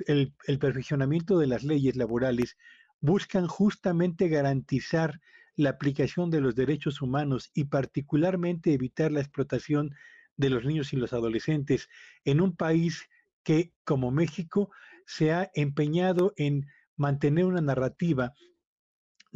[0.07, 2.57] el, perfeccionamiento de las leyes laborales
[2.99, 5.22] buscan justamente garantizar
[5.56, 9.94] la aplicación de los derechos humanos y particularmente evitar la explotación
[10.36, 11.88] de los niños y los adolescentes
[12.24, 13.07] en un país
[13.44, 14.72] que, como México,
[15.06, 18.34] se ha empeñado en mantener una narrativa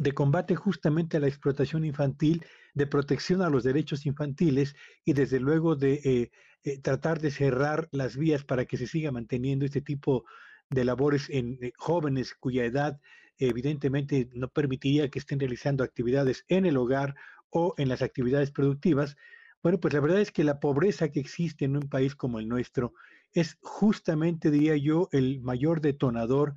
[0.00, 4.74] de combate justamente a la explotación infantil, de protección a los derechos infantiles
[5.04, 6.30] y desde luego de eh,
[6.64, 10.24] eh, tratar de cerrar las vías para que se siga manteniendo este tipo
[10.70, 12.98] de labores en eh, jóvenes cuya edad
[13.36, 17.14] evidentemente no permitiría que estén realizando actividades en el hogar
[17.50, 19.16] o en las actividades productivas.
[19.62, 22.48] Bueno, pues la verdad es que la pobreza que existe en un país como el
[22.48, 22.94] nuestro
[23.34, 26.54] es justamente, diría yo, el mayor detonador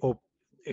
[0.00, 0.20] o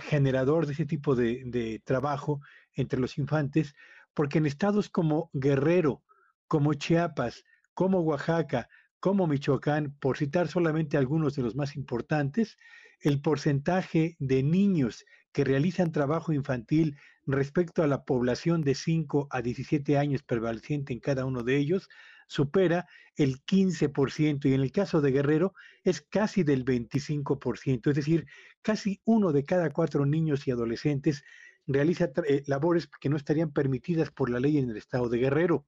[0.02, 2.40] generador de ese tipo de, trabajo
[2.74, 3.74] entre los infantes,
[4.14, 6.02] porque en estados como Guerrero,
[6.48, 7.44] como Chiapas,
[7.74, 8.68] como Oaxaca,
[9.00, 12.56] como Michoacán, por citar solamente algunos de los más importantes,
[13.00, 16.96] el porcentaje de niños que realizan trabajo infantil
[17.26, 21.88] respecto a la población de 5 a 17 años prevaleciente en cada uno de ellos
[22.26, 22.86] supera
[23.16, 25.54] el 15% y en el caso de Guerrero
[25.84, 28.26] es casi del 25%, es decir,
[28.62, 31.24] casi uno de cada cuatro niños y adolescentes
[31.66, 35.66] realiza eh, labores que no estarían permitidas por la ley en el estado de Guerrero.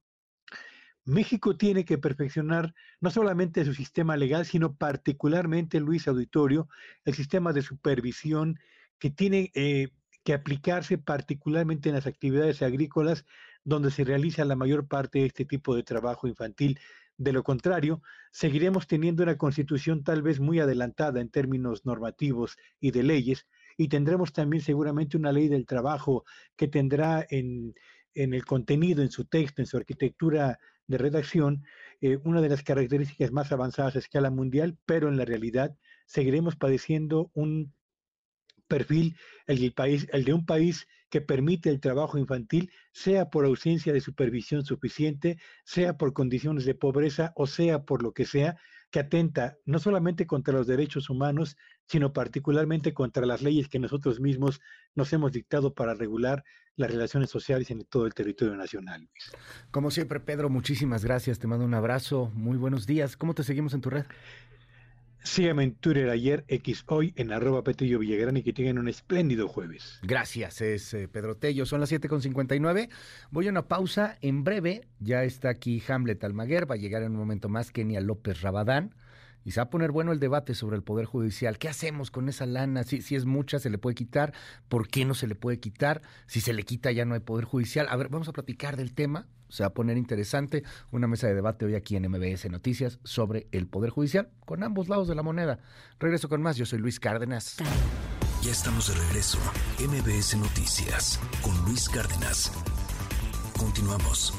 [1.05, 6.69] México tiene que perfeccionar no solamente su sistema legal, sino particularmente, Luis Auditorio,
[7.05, 8.59] el sistema de supervisión
[8.99, 9.89] que tiene eh,
[10.23, 13.25] que aplicarse particularmente en las actividades agrícolas
[13.69, 16.81] donde se realiza la mayor parte de este tipo de trabajo infantil.
[17.19, 18.01] De lo contrario,
[18.31, 23.47] seguiremos teniendo una constitución tal vez muy adelantada en términos normativos y de leyes,
[23.77, 26.24] y tendremos también seguramente una ley del trabajo
[26.57, 27.74] que tendrá en,
[28.15, 31.65] en el contenido, en su texto, en su arquitectura de redacción,
[32.01, 35.77] eh, una de las características más avanzadas a escala mundial, pero en la realidad
[36.07, 37.74] seguiremos padeciendo un
[38.66, 39.16] perfil,
[39.47, 43.93] el, del país, el de un país que permite el trabajo infantil, sea por ausencia
[43.93, 48.57] de supervisión suficiente, sea por condiciones de pobreza o sea por lo que sea,
[48.91, 51.57] que atenta no solamente contra los derechos humanos,
[51.87, 54.61] sino particularmente contra las leyes que nosotros mismos
[54.95, 56.45] nos hemos dictado para regular
[56.77, 59.09] las relaciones sociales en todo el territorio nacional.
[59.71, 61.39] Como siempre, Pedro, muchísimas gracias.
[61.39, 62.31] Te mando un abrazo.
[62.35, 63.17] Muy buenos días.
[63.17, 64.05] ¿Cómo te seguimos en tu red?
[65.23, 69.49] Síganme en Twitter ayer, X hoy, en arroba Petrillo Villagrán y que tengan un espléndido
[69.49, 69.99] jueves.
[70.03, 71.66] Gracias, es eh, Pedro Tello.
[71.66, 72.89] Son las 7.59.
[73.31, 74.16] Voy a una pausa.
[74.20, 76.70] En breve ya está aquí Hamlet Almaguer.
[76.70, 78.95] Va a llegar en un momento más Kenia López Rabadán.
[79.45, 81.59] Y se va a poner bueno el debate sobre el Poder Judicial.
[81.59, 82.85] ¿Qué hacemos con esa lana?
[82.85, 84.35] Si, si es mucha, ¿se le puede quitar?
[84.69, 86.03] ¿Por qué no se le puede quitar?
[86.27, 87.86] Si se le quita, ya no hay Poder Judicial.
[87.89, 89.27] A ver, vamos a platicar del tema.
[89.49, 93.49] Se va a poner interesante una mesa de debate hoy aquí en MBS Noticias sobre
[93.53, 95.59] el Poder Judicial con ambos lados de la moneda.
[95.99, 96.57] Regreso con más.
[96.57, 97.57] Yo soy Luis Cárdenas.
[98.43, 99.39] Ya estamos de regreso.
[99.81, 102.53] MBS Noticias con Luis Cárdenas.
[103.59, 104.33] Continuamos.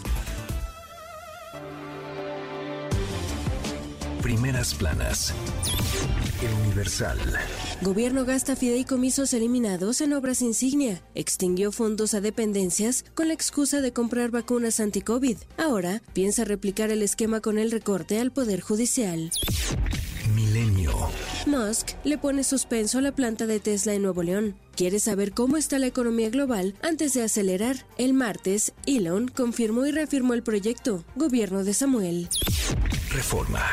[4.21, 5.33] Primeras planas.
[6.41, 7.17] El Universal.
[7.81, 11.01] Gobierno gasta fideicomisos eliminados en obras insignia.
[11.15, 15.37] Extinguió fondos a dependencias con la excusa de comprar vacunas anti-COVID.
[15.57, 19.31] Ahora piensa replicar el esquema con el recorte al Poder Judicial.
[20.35, 20.93] Milenio.
[21.45, 24.55] Musk le pone suspenso a la planta de Tesla en Nuevo León.
[24.75, 27.85] Quiere saber cómo está la economía global antes de acelerar.
[27.97, 31.03] El martes, Elon confirmó y reafirmó el proyecto.
[31.15, 32.29] Gobierno de Samuel.
[33.11, 33.65] Reforma.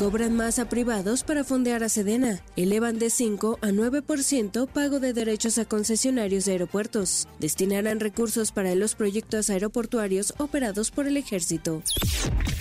[0.00, 2.40] Cobran más a privados para fondear a Sedena.
[2.56, 7.28] Elevan de 5 a 9% pago de derechos a concesionarios de aeropuertos.
[7.38, 11.82] Destinarán recursos para los proyectos aeroportuarios operados por el ejército.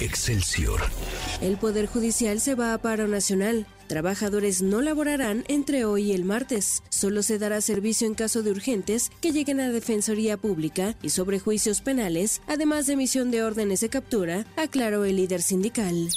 [0.02, 0.82] Excelsior.
[1.40, 3.66] El Poder Judicial se va a paro nacional.
[3.90, 6.84] Trabajadores no laborarán entre hoy y el martes.
[6.90, 11.40] Solo se dará servicio en caso de urgentes que lleguen a Defensoría Pública y sobre
[11.40, 16.08] juicios penales, además de emisión de órdenes de captura, aclaró el líder sindical.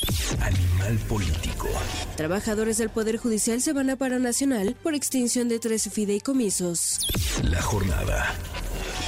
[0.40, 1.66] Animal político.
[2.14, 7.06] Trabajadores del Poder Judicial se van a paro nacional por extinción de tres fideicomisos.
[7.42, 8.34] La jornada.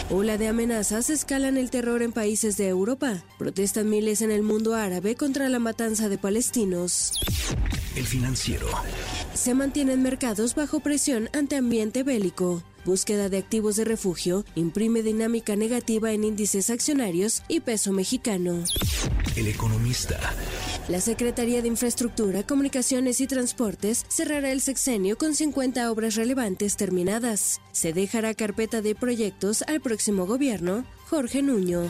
[0.08, 3.22] Ola de amenazas escalan el terror en países de Europa.
[3.38, 7.12] Protestan miles en el mundo árabe contra la matanza de palestinos.
[7.96, 8.66] El financiero.
[9.34, 12.62] Se mantienen mercados bajo presión ante ambiente bélico.
[12.84, 18.64] Búsqueda de activos de refugio imprime dinámica negativa en índices accionarios y peso mexicano.
[19.36, 20.18] El economista.
[20.88, 27.60] La Secretaría de Infraestructura, Comunicaciones y Transportes cerrará el sexenio con 50 obras relevantes terminadas.
[27.72, 30.84] Se dejará carpeta de proyectos al próximo gobierno.
[31.08, 31.82] Jorge Nuño.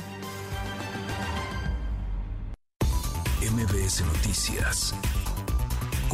[3.40, 4.94] MBS Noticias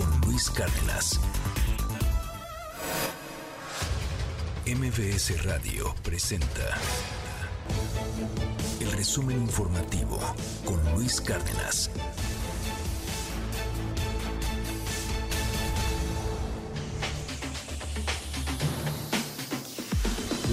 [0.01, 1.21] con Luis Cárdenas.
[4.67, 6.79] MBS Radio presenta
[8.81, 10.19] el resumen informativo
[10.65, 11.91] con Luis Cárdenas.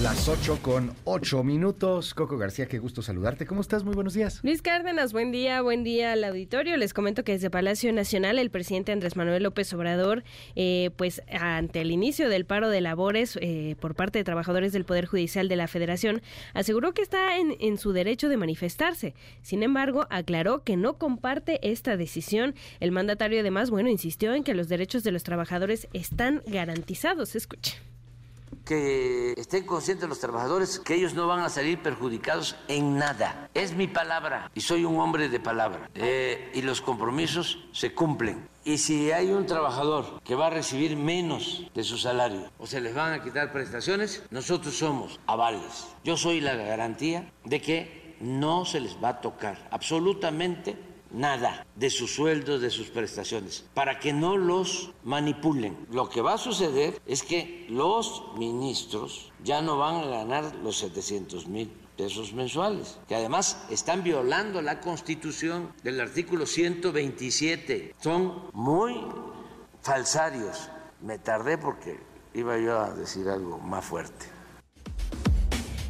[0.04, 2.14] Las 8 con 8 minutos.
[2.14, 3.48] Coco García, qué gusto saludarte.
[3.48, 3.84] ¿Cómo estás?
[3.84, 4.42] Muy buenos días.
[4.44, 6.78] Luis Cárdenas, buen día, buen día al auditorio.
[6.78, 10.24] Les comento que desde Palacio Nacional el presidente Andrés Manuel López Obrador,
[10.56, 14.86] eh, pues ante el inicio del paro de labores eh, por parte de trabajadores del
[14.86, 16.22] Poder Judicial de la Federación,
[16.54, 19.16] aseguró que está en, en su derecho de manifestarse.
[19.42, 22.54] Sin embargo, aclaró que no comparte esta decisión.
[22.80, 27.36] El mandatario además, bueno, insistió en que los derechos de los trabajadores están garantizados.
[27.36, 27.78] Escuche
[28.68, 33.50] que estén conscientes los trabajadores que ellos no van a salir perjudicados en nada.
[33.54, 35.90] Es mi palabra y soy un hombre de palabra.
[35.96, 38.48] Eh, y los compromisos se cumplen.
[38.66, 42.82] Y si hay un trabajador que va a recibir menos de su salario o se
[42.82, 45.88] les van a quitar prestaciones, nosotros somos avales.
[46.04, 50.76] Yo soy la garantía de que no se les va a tocar absolutamente
[51.12, 55.78] nada de sus sueldos, de sus prestaciones, para que no los manipulen.
[55.92, 60.78] Lo que va a suceder es que los ministros ya no van a ganar los
[60.78, 67.96] 700 mil pesos mensuales, que además están violando la constitución del artículo 127.
[68.00, 68.96] Son muy
[69.82, 70.70] falsarios.
[71.02, 72.00] Me tardé porque
[72.34, 74.37] iba yo a decir algo más fuerte.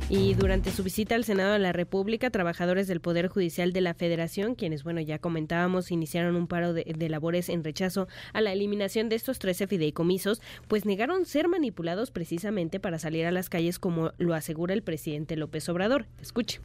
[0.09, 3.93] Y durante su visita al Senado de la República, trabajadores del Poder Judicial de la
[3.93, 9.09] Federación, quienes, bueno, ya comentábamos, iniciaron un paro de, labores en rechazo a la eliminación
[9.09, 14.13] de estos 13 fideicomisos, pues negaron ser manipulados precisamente para salir a las calles, como
[14.17, 16.05] lo asegura el presidente López Obrador.
[16.21, 16.61] Escuche.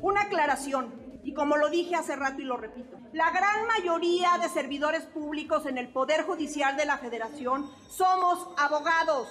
[0.00, 0.94] Una aclaración,
[1.24, 5.66] y como lo dije hace rato y lo repito, la gran mayoría de servidores públicos
[5.66, 9.26] en el Poder Judicial de la Federación somos abogados,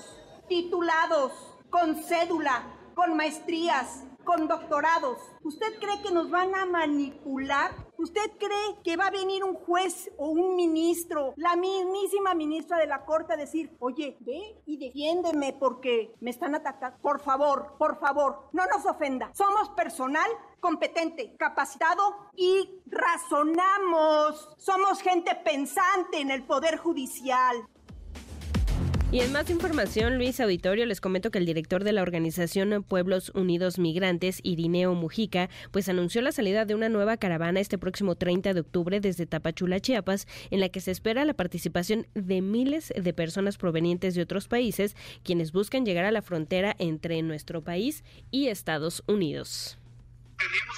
[0.49, 1.31] titulados,
[1.69, 2.63] con cédula,
[3.01, 5.17] con maestrías, con doctorados.
[5.43, 7.71] ¿Usted cree que nos van a manipular?
[7.97, 12.85] ¿Usted cree que va a venir un juez o un ministro, la mismísima ministra de
[12.85, 16.99] la Corte a decir, oye, ve y defiéndeme porque me están atacando?
[17.01, 19.31] Por favor, por favor, no nos ofenda.
[19.33, 20.29] Somos personal
[20.59, 24.53] competente, capacitado y razonamos.
[24.57, 27.67] Somos gente pensante en el Poder Judicial.
[29.11, 33.29] Y en más información, Luis Auditorio, les comento que el director de la organización Pueblos
[33.35, 38.53] Unidos Migrantes, Irineo Mujica, pues anunció la salida de una nueva caravana este próximo 30
[38.53, 43.13] de octubre desde Tapachula, Chiapas, en la que se espera la participación de miles de
[43.13, 48.47] personas provenientes de otros países, quienes buscan llegar a la frontera entre nuestro país y
[48.47, 49.77] Estados Unidos.
[50.37, 50.77] Tenemos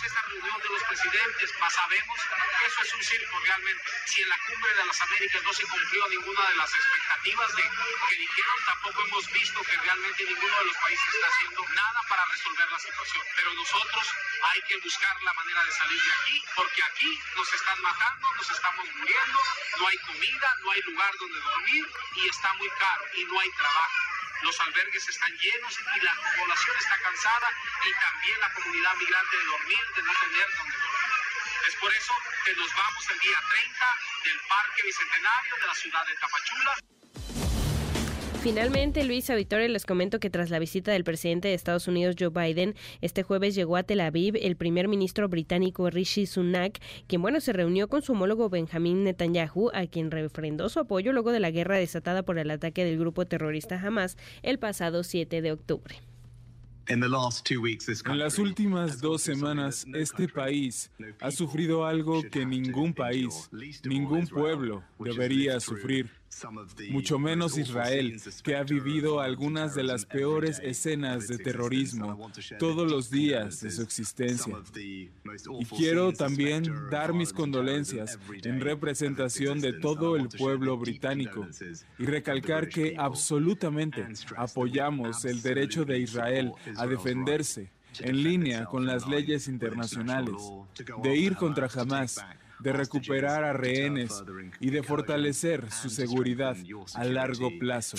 [0.94, 2.20] presidentes, más sabemos
[2.60, 3.84] que eso es un circo realmente.
[4.06, 7.64] Si en la cumbre de las Américas no se cumplió ninguna de las expectativas de,
[8.10, 12.26] que dijeron, tampoco hemos visto que realmente ninguno de los países está haciendo nada para
[12.26, 13.24] resolver la situación.
[13.36, 14.08] Pero nosotros
[14.44, 18.52] hay que buscar la manera de salir de aquí, porque aquí nos están matando, nos
[18.52, 19.40] estamos muriendo,
[19.80, 21.86] no hay comida, no hay lugar donde dormir
[22.18, 24.14] y está muy caro y no hay trabajo
[24.44, 27.50] los albergues están llenos y la población está cansada
[27.86, 31.14] y también la comunidad migrante de dormir, de no tener donde dormir.
[31.68, 32.14] Es por eso
[32.44, 36.76] que nos vamos el día 30 del Parque Bicentenario de la ciudad de Tapachula.
[38.44, 42.28] Finalmente, Luis Auditorio, les comento que tras la visita del presidente de Estados Unidos, Joe
[42.28, 47.40] Biden, este jueves llegó a Tel Aviv el primer ministro británico Rishi Sunak, quien, bueno,
[47.40, 51.52] se reunió con su homólogo Benjamín Netanyahu, a quien refrendó su apoyo luego de la
[51.52, 55.96] guerra desatada por el ataque del grupo terrorista Hamas el pasado 7 de octubre.
[56.88, 60.92] En las últimas dos semanas, este país
[61.22, 63.50] ha sufrido algo que ningún país,
[63.86, 66.12] ningún pueblo debería sufrir
[66.90, 73.10] mucho menos Israel, que ha vivido algunas de las peores escenas de terrorismo todos los
[73.10, 74.56] días de su existencia.
[74.76, 81.48] Y quiero también dar mis condolencias en representación de todo el pueblo británico
[81.98, 84.06] y recalcar que absolutamente
[84.36, 87.70] apoyamos el derecho de Israel a defenderse
[88.00, 90.36] en línea con las leyes internacionales,
[91.04, 92.24] de ir contra Hamas
[92.64, 94.24] de recuperar a rehenes
[94.60, 96.56] y de fortalecer su seguridad
[96.96, 97.98] a largo plazo.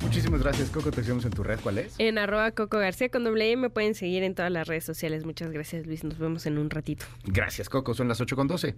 [0.00, 0.90] Muchísimas gracias, Coco.
[0.90, 1.58] Te seguimos en tu red.
[1.62, 1.94] ¿Cuál es?
[1.98, 3.56] En arroba Coco García con doble.
[3.56, 5.24] Me pueden seguir en todas las redes sociales.
[5.24, 6.04] Muchas gracias, Luis.
[6.04, 7.06] Nos vemos en un ratito.
[7.24, 7.94] Gracias, Coco.
[7.94, 8.74] Son las 8 con 12.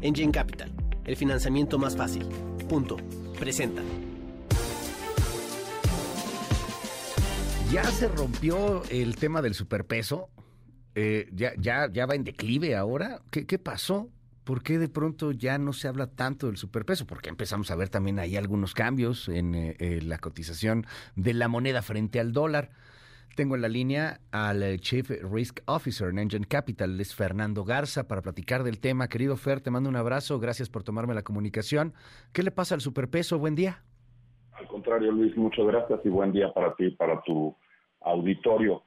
[0.00, 0.72] Engine Capital.
[1.04, 2.26] El financiamiento más fácil.
[2.68, 2.98] Punto.
[3.38, 3.82] Presenta.
[7.72, 10.30] Ya se rompió el tema del superpeso.
[11.00, 13.20] Eh, ya, ya, ya va en declive ahora.
[13.30, 14.08] ¿Qué, ¿Qué pasó?
[14.42, 17.06] ¿Por qué de pronto ya no se habla tanto del superpeso?
[17.06, 21.46] Porque empezamos a ver también ahí algunos cambios en eh, eh, la cotización de la
[21.46, 22.70] moneda frente al dólar.
[23.36, 28.20] Tengo en la línea al Chief Risk Officer en Engine Capital, es Fernando Garza, para
[28.20, 29.06] platicar del tema.
[29.06, 31.94] Querido Fer, te mando un abrazo, gracias por tomarme la comunicación.
[32.32, 33.38] ¿Qué le pasa al superpeso?
[33.38, 33.84] Buen día.
[34.50, 37.56] Al contrario, Luis, muchas gracias y buen día para ti para tu
[38.00, 38.82] auditorio.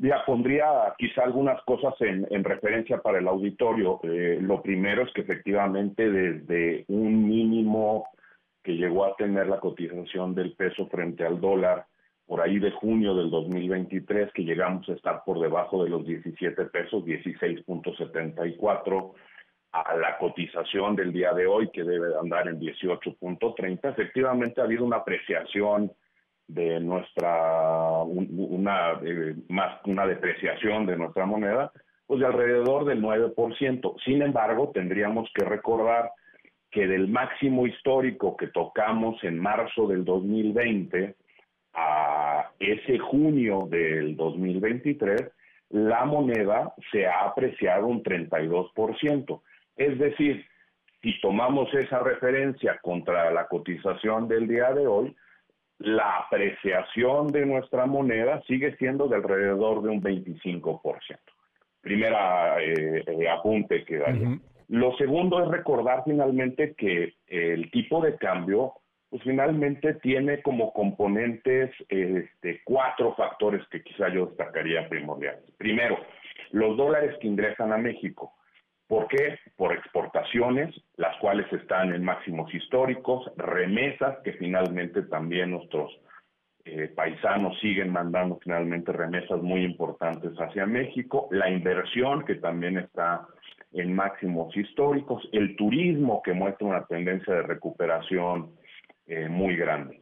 [0.00, 0.66] Ya pondría
[0.96, 4.00] quizá algunas cosas en, en referencia para el auditorio.
[4.04, 8.06] Eh, lo primero es que efectivamente desde un mínimo
[8.62, 11.86] que llegó a tener la cotización del peso frente al dólar
[12.28, 16.66] por ahí de junio del 2023, que llegamos a estar por debajo de los 17
[16.66, 19.12] pesos, 16.74,
[19.72, 24.84] a la cotización del día de hoy, que debe andar en 18.30, efectivamente ha habido
[24.84, 25.90] una apreciación
[26.48, 31.70] de nuestra una eh, más una depreciación de nuestra moneda
[32.06, 33.94] pues de alrededor del 9%.
[34.02, 36.10] Sin embargo, tendríamos que recordar
[36.70, 41.14] que del máximo histórico que tocamos en marzo del 2020
[41.74, 45.30] a ese junio del 2023,
[45.68, 49.42] la moneda se ha apreciado un 32%.
[49.76, 50.46] Es decir,
[51.02, 55.14] si tomamos esa referencia contra la cotización del día de hoy,
[55.78, 60.90] la apreciación de nuestra moneda sigue siendo de alrededor de un 25%.
[61.80, 64.38] Primera eh, eh, apunte que daría.
[64.68, 68.74] Lo segundo es recordar finalmente que el tipo de cambio,
[69.08, 75.44] pues finalmente tiene como componentes este, cuatro factores que quizá yo destacaría primordiales.
[75.56, 75.96] Primero,
[76.50, 78.34] los dólares que ingresan a México.
[78.88, 79.38] ¿Por qué?
[79.56, 85.92] Por exportaciones, las cuales están en máximos históricos, remesas, que finalmente también nuestros
[86.64, 93.26] eh, paisanos siguen mandando finalmente remesas muy importantes hacia México, la inversión, que también está
[93.72, 98.52] en máximos históricos, el turismo, que muestra una tendencia de recuperación
[99.06, 100.00] eh, muy grande.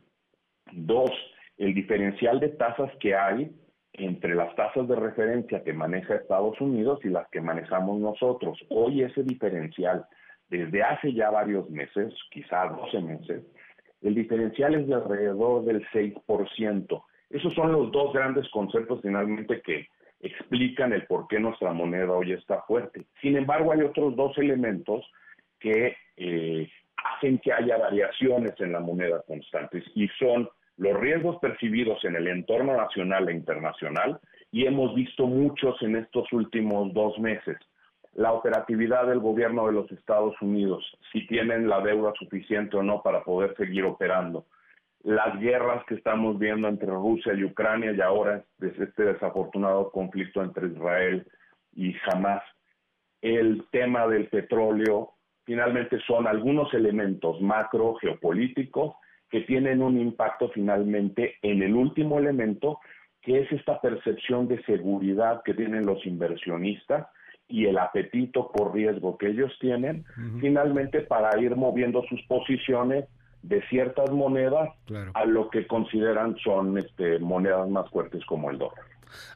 [0.72, 1.10] Dos,
[1.58, 3.50] el diferencial de tasas que hay
[3.98, 8.58] entre las tasas de referencia que maneja Estados Unidos y las que manejamos nosotros.
[8.68, 10.06] Hoy ese diferencial,
[10.48, 13.42] desde hace ya varios meses, quizás 12 meses,
[14.02, 17.02] el diferencial es de alrededor del 6%.
[17.30, 19.88] Esos son los dos grandes conceptos finalmente que
[20.20, 23.06] explican el por qué nuestra moneda hoy está fuerte.
[23.20, 25.04] Sin embargo, hay otros dos elementos
[25.58, 32.04] que eh, hacen que haya variaciones en la moneda constantes y son los riesgos percibidos
[32.04, 34.20] en el entorno nacional e internacional
[34.52, 37.56] y hemos visto muchos en estos últimos dos meses.
[38.14, 43.02] La operatividad del gobierno de los Estados Unidos, si tienen la deuda suficiente o no
[43.02, 44.46] para poder seguir operando.
[45.02, 50.68] Las guerras que estamos viendo entre Rusia y Ucrania y ahora este desafortunado conflicto entre
[50.68, 51.26] Israel
[51.74, 52.42] y Hamas.
[53.20, 55.12] El tema del petróleo,
[55.44, 58.94] finalmente son algunos elementos macro geopolíticos
[59.36, 62.80] que tienen un impacto finalmente en el último elemento,
[63.20, 67.06] que es esta percepción de seguridad que tienen los inversionistas
[67.46, 70.06] y el apetito por riesgo que ellos tienen,
[70.40, 73.04] finalmente para ir moviendo sus posiciones
[73.42, 74.70] de ciertas monedas
[75.12, 78.86] a lo que consideran son este, monedas más fuertes como el dólar.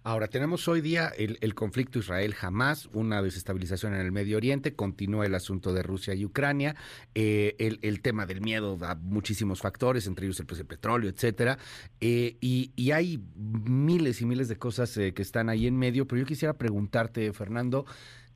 [0.03, 5.27] Ahora, tenemos hoy día el, conflicto israel jamás una desestabilización en el Medio Oriente, continúa
[5.27, 6.77] el asunto de Rusia y Ucrania,
[7.15, 11.59] eh, el, tema del miedo da muchísimos factores, entre ellos el precio del petróleo, etcétera,
[12.01, 16.21] eh, y, hay miles y miles de cosas eh, que están ahí en medio, pero
[16.21, 17.87] yo quisiera preguntarte, Fernando,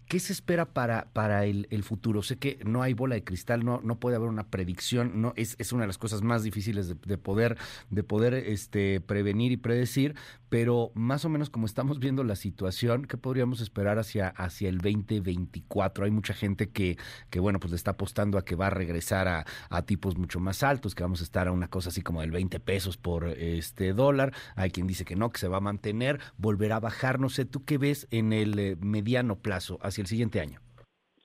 [0.09, 2.23] ¿Qué se espera para, para el, futuro?
[2.23, 5.57] Sé que no hay bola de cristal, no, no puede haber una predicción, no es,
[5.59, 7.57] es una de las cosas más difíciles de, poder,
[7.91, 10.15] de poder este, prevenir y predecir,
[10.51, 14.79] pero más o menos como estamos viendo la situación, ¿qué podríamos esperar hacia, hacia el
[14.79, 16.05] 2024?
[16.05, 16.99] Hay mucha gente que,
[17.31, 20.39] que, bueno, pues le está apostando a que va a regresar a, a tipos mucho
[20.39, 23.27] más altos, que vamos a estar a una cosa así como del 20 pesos por
[23.27, 24.33] este dólar.
[24.55, 27.19] Hay quien dice que no, que se va a mantener, volverá a bajar.
[27.19, 29.79] No sé, ¿tú qué ves en el eh, mediano plazo?
[30.03, 30.61] El siguiente año?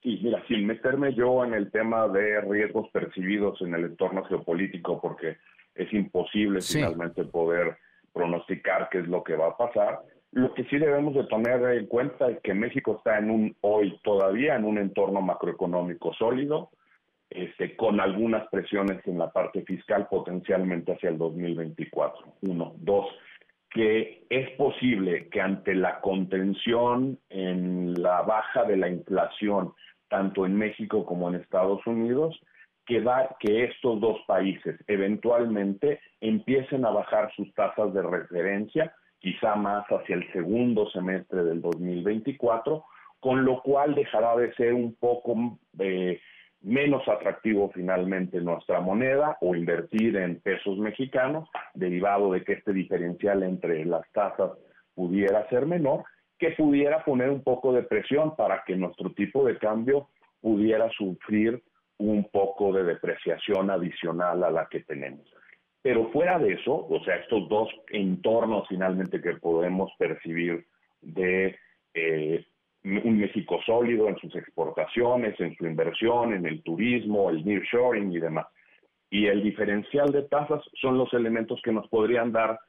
[0.02, 5.02] Sí, mira, sin meterme yo en el tema de riesgos percibidos en el entorno geopolítico,
[5.02, 5.38] porque
[5.76, 7.78] es imposible finalmente poder
[8.14, 10.00] pronosticar qué es lo que va a pasar.
[10.32, 14.00] Lo que sí debemos de tener en cuenta es que México está en un hoy
[14.04, 16.70] todavía en un entorno macroeconómico sólido,
[17.30, 22.36] este, con algunas presiones en la parte fiscal potencialmente hacia el 2024.
[22.42, 23.06] Uno, dos
[23.72, 29.74] que es posible que ante la contención en la baja de la inflación,
[30.08, 32.40] tanto en México como en Estados Unidos,
[32.86, 33.06] que,
[33.40, 40.16] que estos dos países eventualmente empiecen a bajar sus tasas de referencia, quizá más hacia
[40.16, 42.84] el segundo semestre del 2024,
[43.20, 46.20] con lo cual dejará de ser un poco eh,
[46.62, 53.44] menos atractivo finalmente nuestra moneda o invertir en pesos mexicanos, derivado de que este diferencial
[53.44, 54.52] entre las tasas
[54.94, 56.04] pudiera ser menor,
[56.38, 60.10] que pudiera poner un poco de presión para que nuestro tipo de cambio
[60.42, 61.62] pudiera sufrir
[61.98, 65.30] un poco de depreciación adicional a la que tenemos.
[65.82, 70.66] Pero fuera de eso, o sea, estos dos entornos finalmente que podemos percibir
[71.02, 71.58] de
[71.94, 72.46] eh,
[72.84, 78.20] un México sólido en sus exportaciones, en su inversión, en el turismo, el nearshoring y
[78.20, 78.48] demás.
[79.10, 82.60] Y el diferencial de tasas son los elementos que nos podrían dar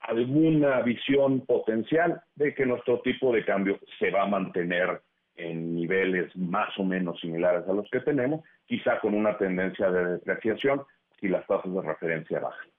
[0.00, 5.00] alguna visión potencial de que nuestro tipo de cambio se va a mantener
[5.36, 10.12] en niveles más o menos similares a los que tenemos, quizá con una tendencia de
[10.12, 10.82] depreciación
[11.20, 12.73] si las tasas de referencia bajan.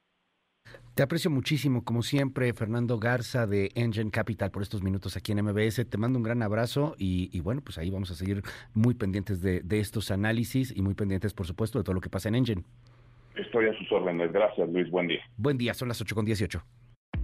[0.95, 5.43] Te aprecio muchísimo, como siempre, Fernando Garza de Engine Capital, por estos minutos aquí en
[5.43, 5.85] MBS.
[5.89, 8.41] Te mando un gran abrazo y, bueno, pues ahí vamos a seguir
[8.73, 12.29] muy pendientes de, estos análisis y muy pendientes, por supuesto, de todo lo que pasa
[12.29, 12.63] en Engine.
[13.35, 14.31] Estoy a sus órdenes.
[14.31, 14.89] Gracias, Luis.
[14.89, 15.19] Buen día.
[15.35, 16.63] Buen día, son las 8 con 18.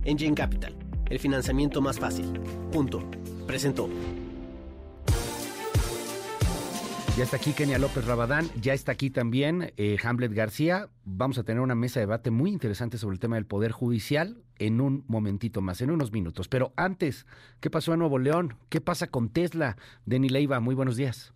[0.03, 0.75] Engine Capital,
[1.09, 2.25] el financiamiento más fácil.
[2.73, 3.09] Punto.
[3.47, 3.87] Presentó.
[7.17, 10.87] Ya está aquí Kenia López Rabadán, ya está aquí también eh, Hamlet García.
[11.03, 14.41] Vamos a tener una mesa de debate muy interesante sobre el tema del Poder Judicial
[14.59, 16.47] en un momentito más, en unos minutos.
[16.47, 17.25] Pero antes,
[17.59, 18.55] ¿qué pasó en Nuevo León?
[18.69, 19.75] ¿Qué pasa con Tesla?
[20.05, 21.33] Denny Leiva, muy buenos días.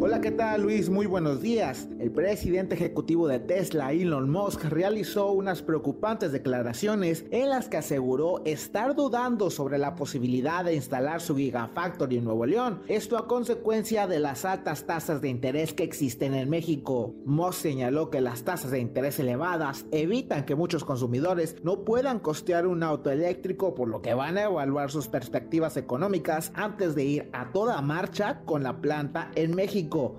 [0.00, 0.88] Hola, ¿qué tal Luis?
[0.90, 1.88] Muy buenos días.
[2.00, 8.42] El presidente ejecutivo de Tesla, Elon Musk, realizó unas preocupantes declaraciones en las que aseguró
[8.44, 14.06] estar dudando sobre la posibilidad de instalar su Gigafactory en Nuevo León, esto a consecuencia
[14.06, 17.14] de las altas tasas de interés que existen en México.
[17.24, 22.66] Musk señaló que las tasas de interés elevadas evitan que muchos consumidores no puedan costear
[22.66, 27.30] un auto eléctrico, por lo que van a evaluar sus perspectivas económicas antes de ir
[27.32, 29.67] a toda marcha con la planta en México,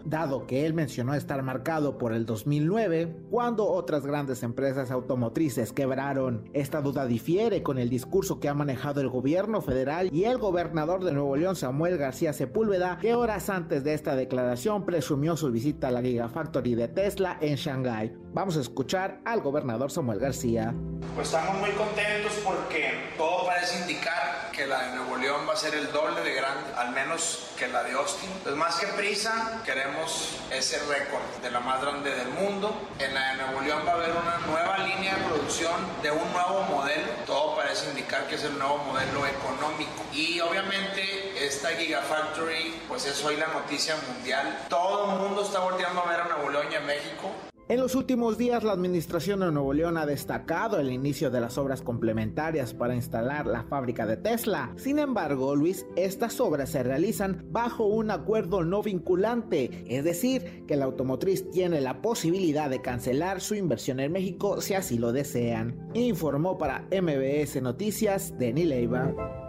[0.05, 6.49] dado que él mencionó estar marcado por el 2009, cuando otras grandes empresas automotrices quebraron.
[6.53, 11.03] Esta duda difiere con el discurso que ha manejado el gobierno federal y el gobernador
[11.03, 15.87] de Nuevo León, Samuel García Sepúlveda, que horas antes de esta declaración presumió su visita
[15.87, 18.15] a la Gigafactory de Tesla en Shanghái.
[18.33, 20.73] Vamos a escuchar al gobernador Samuel García.
[21.15, 25.55] Pues estamos muy contentos porque todo parece indicar que la de Nuevo León va a
[25.55, 28.29] ser el doble de grande, al menos que la de Austin.
[28.43, 29.28] Pues más que prisa,
[29.65, 32.75] queremos ese récord de la más grande del mundo.
[32.99, 36.31] En la de Nuevo León va a haber una nueva línea de producción de un
[36.33, 37.07] nuevo modelo.
[37.25, 40.05] Todo parece indicar que es el nuevo modelo económico.
[40.13, 44.65] Y obviamente esta Gigafactory, pues es hoy la noticia mundial.
[44.69, 47.48] Todo el mundo está volteando a ver a Nuevo León y a México.
[47.69, 51.59] En los últimos días, la administración de Nuevo León ha destacado el inicio de las
[51.59, 54.73] obras complementarias para instalar la fábrica de Tesla.
[54.75, 60.77] Sin embargo, Luis, estas obras se realizan bajo un acuerdo no vinculante, es decir, que
[60.77, 65.91] la automotriz tiene la posibilidad de cancelar su inversión en México si así lo desean.
[65.93, 69.48] Informó para MBS Noticias Denis Leiva.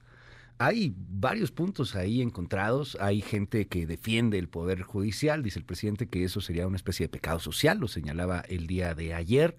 [0.58, 2.96] Hay varios puntos ahí encontrados.
[3.00, 5.42] Hay gente que defiende el Poder Judicial.
[5.42, 8.94] Dice el presidente que eso sería una especie de pecado social, lo señalaba el día
[8.94, 9.56] de ayer.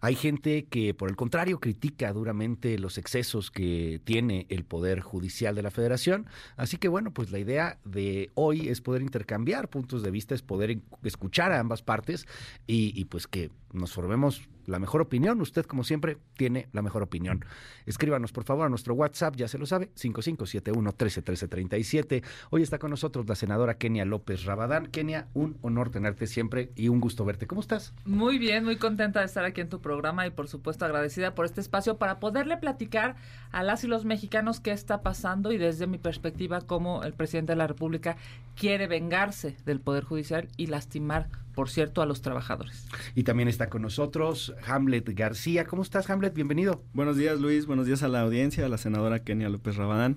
[0.00, 5.54] Hay gente que, por el contrario, critica duramente los excesos que tiene el Poder Judicial
[5.54, 6.26] de la Federación.
[6.56, 10.42] Así que, bueno, pues la idea de hoy es poder intercambiar puntos de vista, es
[10.42, 12.26] poder escuchar a ambas partes
[12.66, 15.40] y, y pues que nos formemos la mejor opinión.
[15.40, 17.44] Usted, como siempre, tiene la mejor opinión.
[17.86, 22.22] Escríbanos, por favor, a nuestro WhatsApp, ya se lo sabe, 5571-131337.
[22.50, 24.86] Hoy está con nosotros la senadora Kenia López Rabadán.
[24.86, 27.46] Kenia, un honor tenerte siempre y un gusto verte.
[27.46, 27.94] ¿Cómo estás?
[28.04, 31.44] Muy bien, muy contenta de estar aquí en tu programa y, por supuesto, agradecida por
[31.44, 33.16] este espacio para poderle platicar
[33.50, 37.52] a las y los mexicanos qué está pasando y desde mi perspectiva cómo el presidente
[37.52, 38.16] de la República
[38.56, 42.86] quiere vengarse del Poder Judicial y lastimar por cierto, a los trabajadores.
[43.14, 45.66] Y también está con nosotros Hamlet García.
[45.66, 46.34] ¿Cómo estás, Hamlet?
[46.34, 46.82] Bienvenido.
[46.92, 47.66] Buenos días, Luis.
[47.66, 50.16] Buenos días a la audiencia, a la senadora Kenia López Rabadán.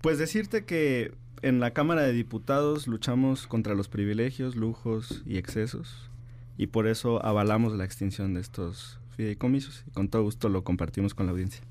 [0.00, 1.12] Pues decirte que
[1.42, 6.10] en la Cámara de Diputados luchamos contra los privilegios, lujos y excesos.
[6.58, 9.84] Y por eso avalamos la extinción de estos fideicomisos.
[9.86, 11.62] Y con todo gusto lo compartimos con la audiencia.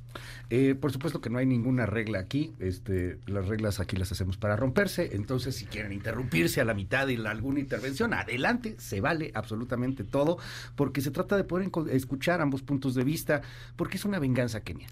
[0.50, 4.38] Eh, por supuesto que no hay ninguna regla aquí, este, las reglas aquí las hacemos
[4.38, 9.32] para romperse, entonces si quieren interrumpirse a la mitad de alguna intervención, adelante, se vale
[9.34, 10.38] absolutamente todo,
[10.76, 13.42] porque se trata de poder escuchar ambos puntos de vista,
[13.76, 14.88] porque es una venganza, Kenia.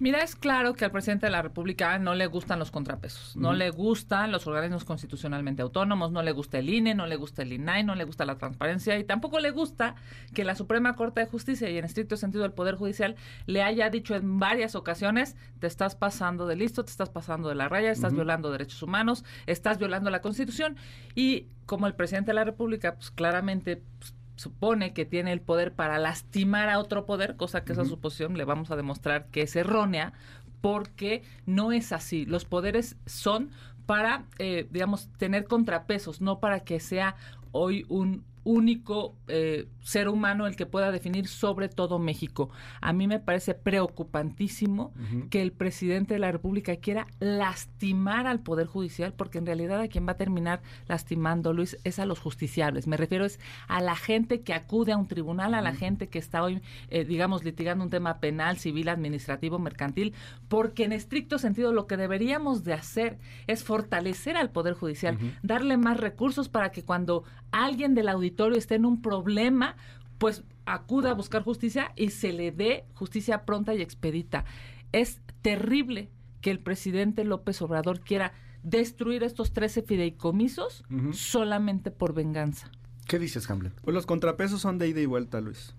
[0.00, 3.52] Mira, es claro que al presidente de la República no le gustan los contrapesos, no
[3.52, 7.52] le gustan los organismos constitucionalmente autónomos, no le gusta el INE, no le gusta el
[7.52, 9.96] INAI, no le gusta la transparencia y tampoco le gusta
[10.32, 13.90] que la Suprema Corte de Justicia y en estricto sentido el Poder Judicial le haya
[13.90, 17.90] dicho en varias ocasiones, te estás pasando de listo, te estás pasando de la raya,
[17.90, 20.78] estás violando derechos humanos, estás violando la Constitución
[21.14, 23.82] y como el presidente de la República, pues claramente...
[23.98, 28.38] Pues, supone que tiene el poder para lastimar a otro poder, cosa que esa suposición
[28.38, 30.14] le vamos a demostrar que es errónea,
[30.62, 32.24] porque no es así.
[32.24, 33.50] Los poderes son
[33.84, 37.16] para, eh, digamos, tener contrapesos, no para que sea
[37.52, 42.50] hoy un único eh, ser humano el que pueda definir sobre todo México.
[42.80, 44.92] A mí me parece preocupantísimo
[45.30, 49.88] que el presidente de la República quiera lastimar al Poder Judicial, porque en realidad a
[49.88, 52.86] quien va a terminar lastimando, Luis, es a los justiciables.
[52.86, 56.18] Me refiero es a la gente que acude a un tribunal, a la gente que
[56.18, 60.14] está hoy, eh, digamos, litigando un tema penal, civil, administrativo, mercantil,
[60.48, 65.76] porque en estricto sentido lo que deberíamos de hacer es fortalecer al Poder Judicial, darle
[65.76, 69.76] más recursos para que cuando alguien del auditorio esté en un problema,
[70.18, 74.44] pues acuda a buscar justicia y se le dé justicia pronta y expedita.
[74.92, 76.10] Es terrible
[76.40, 78.32] que el presidente López Obrador quiera
[78.62, 82.70] destruir estos 13 fideicomisos solamente por venganza.
[83.06, 83.72] ¿Qué dices, Hamlet?
[83.82, 85.74] Pues los contrapesos son de ida y vuelta, Luis.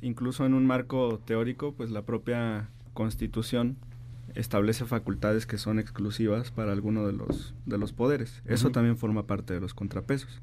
[0.00, 3.76] Incluso en un marco teórico, pues la propia Constitución
[4.34, 8.42] establece facultades que son exclusivas para alguno de los, de los poderes.
[8.46, 10.40] Eso también forma parte de los contrapesos.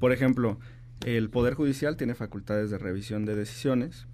[0.00, 0.58] Por ejemplo,
[1.04, 4.06] el Poder Judicial tiene facultades de revisión de decisiones,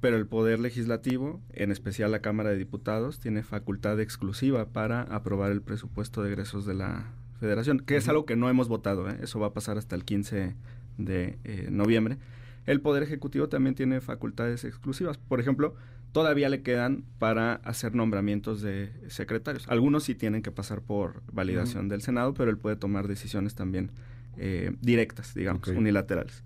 [0.00, 5.52] pero el Poder Legislativo, en especial la Cámara de Diputados, tiene facultad exclusiva para aprobar
[5.52, 9.18] el presupuesto de egresos de la Federación, que es algo que no hemos votado, ¿eh?
[9.20, 10.54] eso va a pasar hasta el 15
[10.96, 12.16] de eh, noviembre.
[12.64, 15.18] El Poder Ejecutivo también tiene facultades exclusivas.
[15.18, 15.74] Por ejemplo,
[16.12, 19.68] todavía le quedan para hacer nombramientos de secretarios.
[19.68, 23.90] Algunos sí tienen que pasar por validación del Senado, pero él puede tomar decisiones también
[24.36, 26.42] eh, directas, digamos, unilaterales.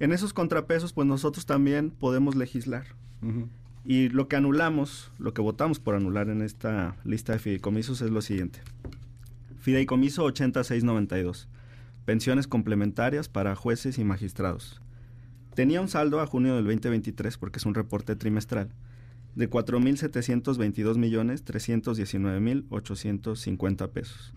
[0.00, 2.84] En esos contrapesos, pues nosotros también podemos legislar.
[3.84, 8.10] Y lo que anulamos, lo que votamos por anular en esta lista de fideicomisos es
[8.10, 8.60] lo siguiente.
[9.60, 11.48] Fideicomiso 8692.
[12.04, 14.82] Pensiones complementarias para jueces y magistrados.
[15.54, 18.68] Tenía un saldo a junio del 2023, porque es un reporte trimestral,
[19.34, 24.32] de 4.722 millones 319 mil 850 pesos.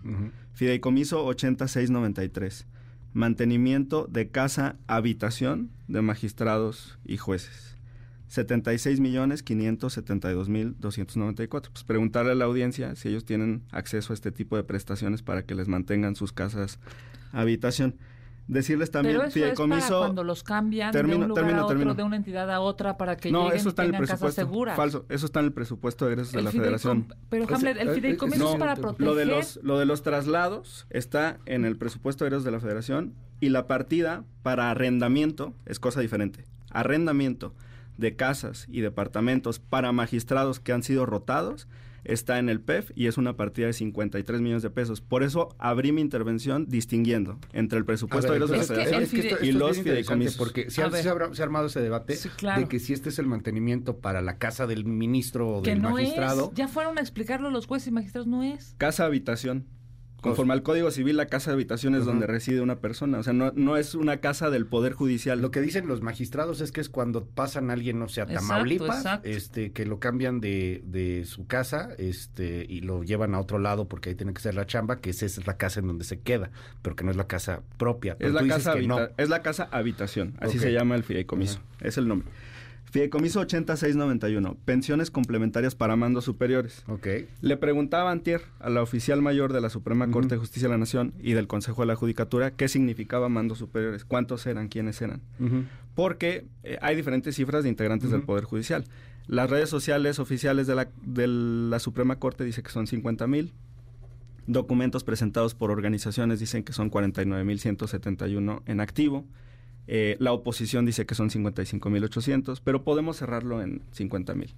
[0.53, 2.65] Fideicomiso 8693.
[3.14, 7.78] Mantenimiento de casa habitación de magistrados y jueces.
[8.28, 11.72] 76 millones 572 mil 294.
[11.72, 15.44] Pues preguntarle a la audiencia si ellos tienen acceso a este tipo de prestaciones para
[15.44, 16.80] que les mantengan sus casas
[17.32, 17.95] habitación
[18.48, 22.49] decirles también Pero fideicomiso cuando los cambian de un lugar a otro, de una entidad
[22.49, 25.53] a otra para que no, eso está en el presupuesto, Falso, eso está en el
[25.53, 27.14] presupuesto de egresos de la Federación.
[27.30, 29.06] Pero Hamlet, el fideicomiso es para proteger.
[29.06, 32.60] Lo de los lo de los traslados está en el presupuesto de egresos de la
[32.60, 36.45] Federación y la partida para arrendamiento es cosa diferente.
[36.72, 37.53] Arrendamiento
[37.98, 41.68] de casas y departamentos para magistrados que han sido rotados
[42.08, 45.02] está en el PEF y es una partida de 53 millones de pesos.
[45.02, 48.52] Por eso abrí mi intervención distinguiendo entre el presupuesto de los
[49.42, 50.36] y los fideicomisos.
[50.36, 52.18] Porque se ha, armado ese debate
[52.58, 56.52] de que si este es el mantenimiento para la casa del ministro o del magistrado.
[56.56, 58.76] Ya fueron a explicarlo los jueces y magistrados, no es.
[58.78, 59.66] Casa habitación.
[60.22, 63.19] Conforme al Código Civil, la casa de habitación es donde reside una persona.
[63.19, 65.41] O sea, no, no es una casa del Poder Judicial.
[65.41, 68.26] Lo que dicen los magistrados es que es cuando pasan a alguien, no sé, a
[68.26, 73.60] Tamaulipas, este, que lo cambian de, de, su casa este, y lo llevan a otro
[73.60, 76.03] lado porque ahí tiene que ser la chamba, que esa es la casa en donde
[76.03, 76.49] se queda,
[76.81, 78.18] pero que no es la casa propia.
[78.19, 78.76] es, la casa
[79.18, 82.27] es la casa habitación, así se llama el fideicomiso, es el nombre.
[82.89, 86.84] Fideicomiso 8691, pensiones complementarias para mandos superiores.
[86.88, 87.07] Ok.
[87.41, 90.77] Le preguntaba antier a la oficial mayor de la Suprema Corte de Justicia de la
[90.77, 95.22] Nación y del Consejo de la Judicatura qué significaba mandos superiores, cuántos eran, quiénes eran.
[95.95, 98.85] Porque eh, hay diferentes cifras de integrantes del Poder Judicial.
[99.27, 103.53] Las redes sociales oficiales de la, de la Suprema Corte dice que son 50 mil.
[104.45, 109.26] Documentos presentados por organizaciones dicen que son 49.171 en activo.
[109.88, 114.53] Eh, la oposición dice que son 55.800, pero podemos cerrarlo en 50.000.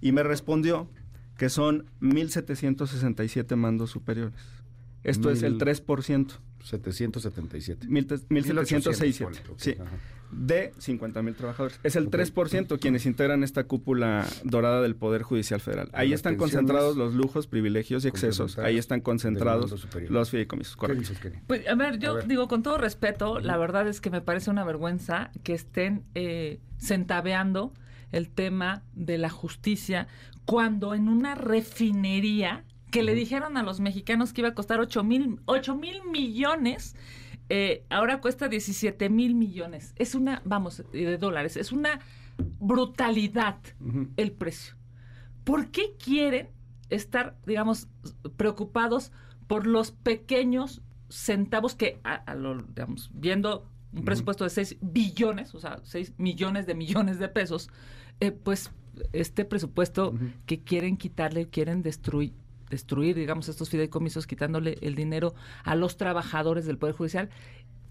[0.00, 0.88] Y me respondió
[1.36, 4.40] que son 1.767 mandos superiores.
[5.02, 6.32] Esto es el 3%.
[6.62, 7.86] 777.
[7.88, 9.40] 1.767.
[9.56, 9.76] Sí
[10.32, 11.80] de 50 mil trabajadores.
[11.82, 15.90] Es el 3% quienes integran esta cúpula dorada del Poder Judicial Federal.
[15.92, 18.58] Ahí están concentrados los lujos, privilegios y excesos.
[18.58, 20.76] Ahí están concentrados los fideicomisos.
[21.46, 24.64] Pues, a ver, yo digo con todo respeto, la verdad es que me parece una
[24.64, 27.72] vergüenza que estén eh, centaveando
[28.12, 30.08] el tema de la justicia
[30.44, 35.04] cuando en una refinería que le dijeron a los mexicanos que iba a costar 8
[35.04, 36.96] mil, 8 mil millones
[37.50, 39.92] eh, ahora cuesta 17 mil millones.
[39.96, 42.00] Es una, vamos, de dólares, es una
[42.60, 43.58] brutalidad
[44.16, 44.76] el precio.
[45.42, 46.48] ¿Por qué quieren
[46.90, 47.88] estar, digamos,
[48.36, 49.10] preocupados
[49.48, 55.58] por los pequeños centavos que, a, lo, digamos, viendo un presupuesto de 6 billones, o
[55.58, 57.68] sea, 6 millones de millones de pesos,
[58.20, 58.70] eh, pues
[59.12, 60.14] este presupuesto
[60.46, 62.32] que quieren quitarle, quieren destruir,
[62.70, 65.34] destruir, digamos, estos fideicomisos, quitándole el dinero
[65.64, 67.28] a los trabajadores del Poder Judicial,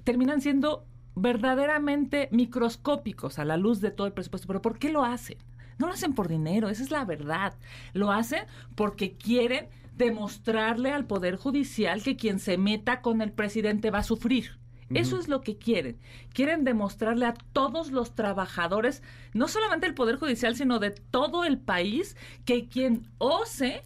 [0.04, 0.86] terminan siendo
[1.16, 4.48] verdaderamente microscópicos a la luz de todo el presupuesto.
[4.48, 5.38] Pero ¿por qué lo hacen?
[5.78, 7.54] No lo hacen por dinero, esa es la verdad.
[7.94, 8.46] Lo hacen
[8.76, 14.04] porque quieren demostrarle al Poder Judicial que quien se meta con el presidente va a
[14.04, 14.58] sufrir.
[14.90, 16.00] Eso es lo que quieren.
[16.34, 19.04] Quieren demostrarle a todos los trabajadores,
[19.34, 23.84] no solamente del Poder Judicial, sino de todo el país, que quien ose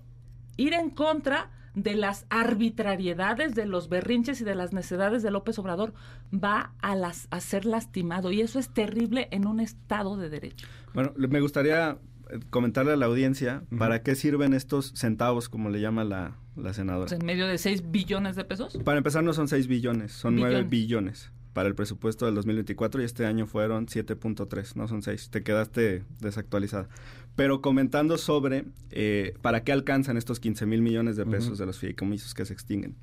[0.58, 5.58] ir en contra de las arbitrariedades, de los berrinches y de las necedades de López
[5.60, 5.94] Obrador
[6.32, 8.32] va a, las, a ser lastimado.
[8.32, 10.68] Y eso es terrible en un Estado de Derecho.
[10.94, 11.98] Bueno, me gustaría
[12.30, 16.74] eh, comentarle a la audiencia para qué sirven estos centavos, como le llama la, la
[16.74, 17.16] senadora.
[17.16, 18.78] ¿En medio de 6 billones de pesos?
[18.84, 23.06] Para empezar, no son 6 billones, son 9 billones para el presupuesto del 2024 y
[23.06, 25.30] este año fueron 7.3, no son 6.
[25.30, 26.90] Te quedaste desactualizada.
[27.35, 31.80] Pero comentando sobre eh, para qué alcanzan estos 15 mil millones de pesos de los
[31.80, 32.95] fideicomisos que se extinguen.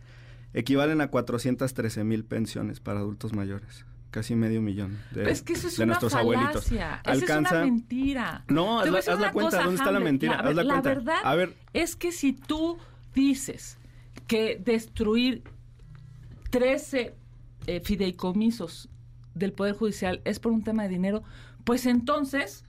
[0.55, 5.69] Equivalen a 413 mil pensiones para adultos mayores casi medio millón de, es que eso
[5.69, 6.41] es de una nuestros falacia.
[6.41, 6.73] abuelitos.
[7.05, 7.57] Alcanza...
[7.57, 8.45] es una mentira.
[8.49, 10.43] No, haz, la, haz la cuenta, ¿dónde está la mentira?
[10.43, 10.89] La, haz la, la cuenta.
[10.89, 11.57] verdad a ver.
[11.73, 12.79] es que si tú
[13.15, 13.79] dices
[14.27, 15.45] que destruir
[16.51, 17.15] 13
[17.67, 18.89] eh, fideicomisos
[19.35, 21.23] del Poder Judicial es por un tema de dinero,
[21.65, 22.65] pues entonces,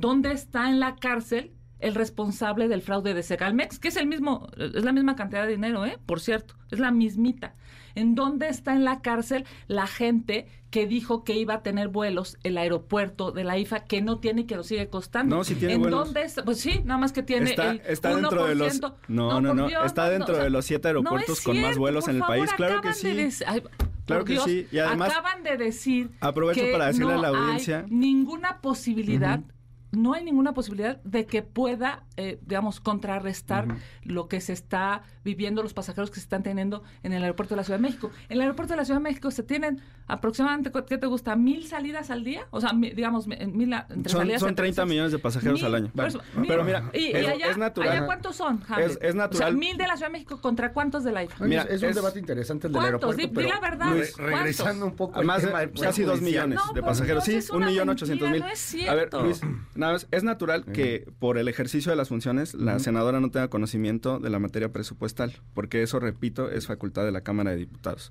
[0.00, 3.78] ¿dónde está en la cárcel el responsable del fraude de Segalmex?
[3.78, 5.98] Que es el mismo, es la misma cantidad de dinero, ¿eh?
[6.06, 7.54] Por cierto, es la mismita.
[7.94, 12.36] ¿En dónde está en la cárcel la gente que dijo que iba a tener vuelos
[12.44, 15.34] el aeropuerto de la IFA que no tiene y que lo sigue costando?
[15.36, 16.04] No, si tiene ¿En vuelos.
[16.06, 16.44] dónde está?
[16.44, 18.14] Pues sí, nada más que tiene está, el está 1%.
[18.20, 21.60] dentro de los no no no, Dios, está dentro de los siete no aeropuertos con
[21.60, 23.62] más vuelos en el favor, país claro que de sí ay,
[24.06, 27.28] Claro que sí, y además- acaban de decir Aprovecho que para decirle no a la
[27.28, 29.40] audiencia- hay ninguna posibilidad
[29.90, 33.66] no hay ninguna posibilidad de que pueda, eh, digamos, contrarrestar
[34.02, 37.56] lo que se está viviendo, los pasajeros que se están teniendo en el aeropuerto de
[37.58, 38.10] la Ciudad de México.
[38.28, 41.36] En el aeropuerto de la Ciudad de México se tienen aproximadamente, ¿qué te gusta?
[41.36, 42.46] ¿Mil salidas al día?
[42.50, 44.88] O sea, mi- digamos, mi- mil entre son, salidas son y 30 aterrizajes.
[44.88, 46.46] millones de pasajeros Mil, al año mil.
[46.48, 48.62] pero mira ¿Y, y es, allá, es natural allá cuántos son?
[48.78, 49.48] Es- es natural.
[49.48, 51.44] O sea, mil de la Ciudad de México contra cuántos de la IFA.
[51.44, 53.10] Oye, es, un debate interesante el del ¿Cuántos?
[53.14, 53.16] aeropuerto.
[53.20, 54.16] Di- di pero la verdad, re- ¿cuántos?
[54.18, 57.44] regresando un poco más tema de- del casi dos millones No, de por pasajeros Dios,
[57.44, 59.24] sí un millón ochocientos mil mentira, no es a ver.
[59.24, 59.40] Luis
[59.74, 63.48] nada más es natural que por el ejercicio de las funciones la senadora no tenga
[63.48, 68.10] conocimiento de la materia presupuestal porque eso repito es facultad de la Cámara de Diputados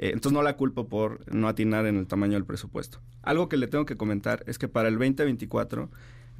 [0.00, 3.00] Eh, entonces no la culpo por no atinar en el tamaño del presupuesto.
[3.22, 5.90] Algo que le tengo que comentar es que para el 2024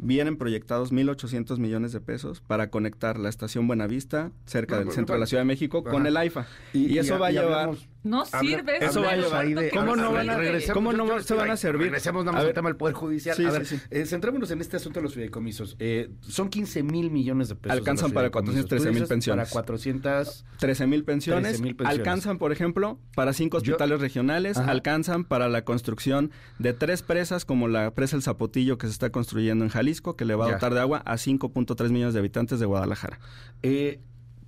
[0.00, 5.14] vienen proyectados 1.800 millones de pesos para conectar la estación Buenavista cerca No, del centro
[5.16, 6.46] de la Ciudad de México con el AIFA.
[6.72, 7.70] Y- Y, eso y- va a llevar...
[8.08, 8.84] No sirve.
[8.84, 11.56] Eso va a llevar- de- ¿Cómo no van a- regresemos, cómo no se van a
[11.56, 11.82] servir?
[11.82, 13.36] Regresemos nada más al tema del Poder Judicial.
[13.36, 13.78] Sí, a ver, sí.
[13.90, 15.76] eh, centrémonos en este asunto de los fideicomisos.
[15.78, 17.74] Eh, son 15 mil millones de pesos.
[17.74, 18.54] de Alcanzan los para fideicomisos.
[18.66, 19.48] 413 Tú mil pensiones.
[19.48, 20.44] Para 400...
[20.58, 21.98] 13 mil pensiones, 13,000 pensiones.
[21.98, 24.70] alcanzan, por ejemplo, para cinco hospitales regionales, Ajá.
[24.70, 29.10] alcanzan para la construcción de tres presas, como la presa El Zapotillo que se está
[29.10, 30.54] construyendo en Jalisco, que le va a Ya.
[30.54, 33.20] dotar de agua a 5.3 millones de habitantes de Guadalajara.
[33.62, 34.00] Eh,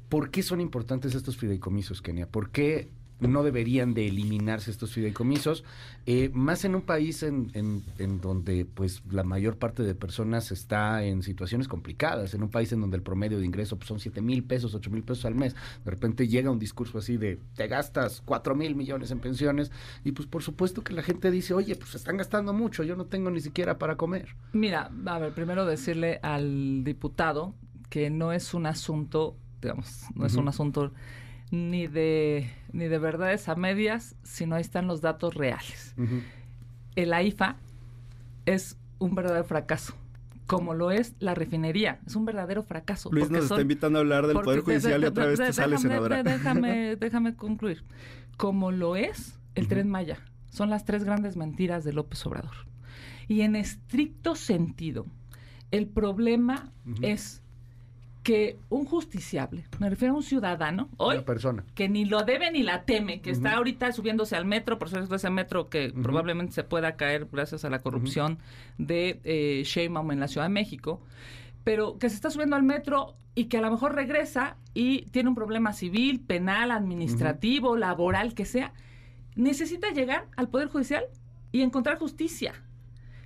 [0.08, 2.26] ¿Por qué son importantes estos fideicomisos, Kenia?
[2.26, 5.64] ¿Por qué no deberían de eliminarse estos fideicomisos?
[6.06, 10.50] Eh, más en un país en, en- en donde pues la mayor parte de personas
[10.52, 14.00] está en situaciones complicadas, en un país en donde el promedio de ingreso pues, son
[14.00, 15.54] 7 mil pesos, 8 mil pesos al mes.
[15.84, 19.70] De repente llega un discurso así de te gastas 4 mil millones en pensiones
[20.04, 23.06] y pues por supuesto que la gente dice, oye, pues están gastando mucho, yo no
[23.06, 24.28] tengo ni siquiera para comer.
[24.52, 27.54] Mira, a ver, primero decirle al diputado
[27.88, 30.92] que no es un asunto, digamos, no es un asunto
[31.50, 35.94] ni de ni de verdades a medias, sino ahí están los datos reales.
[36.96, 37.56] El AIFA
[38.46, 39.94] es un verdadero fracaso,
[40.46, 43.10] como lo es la refinería, es un verdadero fracaso.
[43.12, 45.38] Luis nos está invitando a hablar del Poder de- Judicial y de- otra de- vez
[45.38, 46.22] de- te sale, senadora.
[46.22, 47.82] de- Déjame, déjame concluir.
[48.36, 50.18] Como lo es el Tren Maya.
[50.50, 52.54] Son las tres grandes mentiras de López Obrador.
[53.28, 55.06] Y en estricto sentido,
[55.70, 56.72] el problema
[57.02, 57.42] es
[58.22, 61.64] que un justiciable, me refiero a un ciudadano, hoy Una persona.
[61.74, 65.10] que ni lo debe ni la teme, que está ahorita subiéndose al metro, por es
[65.10, 68.38] ese metro que probablemente se pueda caer gracias a la corrupción
[68.76, 71.00] de eh, Sheinbaum en la Ciudad de México,
[71.64, 75.30] pero que se está subiendo al metro y que a lo mejor regresa y tiene
[75.30, 78.74] un problema civil, penal, administrativo, laboral, que sea,
[79.34, 81.04] necesita llegar al Poder Judicial
[81.52, 82.52] y encontrar justicia.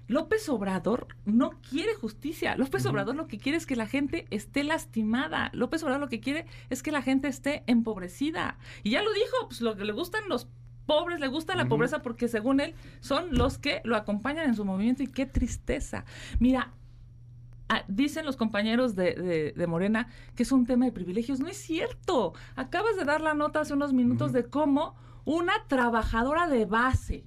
[0.07, 2.57] López Obrador no quiere justicia.
[2.57, 5.51] López Obrador lo que quiere es que la gente esté lastimada.
[5.55, 8.59] López Obrador lo que quiere es que la gente esté empobrecida.
[8.83, 10.47] Y ya lo dijo, pues lo que le gustan los
[10.87, 14.65] pobres, le gusta la pobreza porque según él son los que lo acompañan en su
[14.67, 16.05] movimiento y qué tristeza.
[16.39, 16.73] Mira,
[17.71, 21.41] ah, dicen los compañeros de, de- de Morena que es un tema de privilegios.
[21.41, 22.35] No es cierto.
[22.57, 24.95] Acabas de dar la nota hace unos minutos de cómo
[25.25, 27.25] una trabajadora de base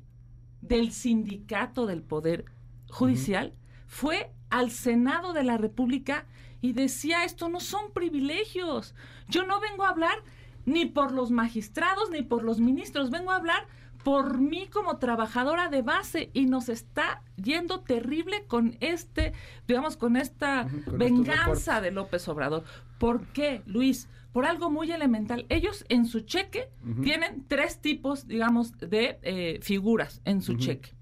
[0.62, 2.46] del sindicato del Poder
[2.90, 3.54] Judicial
[3.88, 6.26] fue al Senado de la República
[6.62, 8.96] y decía, esto no son privilegios.
[9.30, 10.18] Yo no vengo a hablar
[10.66, 13.68] ni por los magistrados ni por los ministros, vengo a hablar
[14.04, 19.34] por mí como trabajadora de base y nos está yendo terrible con este,
[19.68, 22.64] digamos, con esta venganza de López Obrador.
[23.00, 24.08] ¿Por qué, Luis?
[24.32, 25.46] Por algo muy elemental.
[25.50, 26.70] Ellos en su cheque
[27.04, 30.96] tienen tres tipos, digamos, de eh, figuras en su cheque.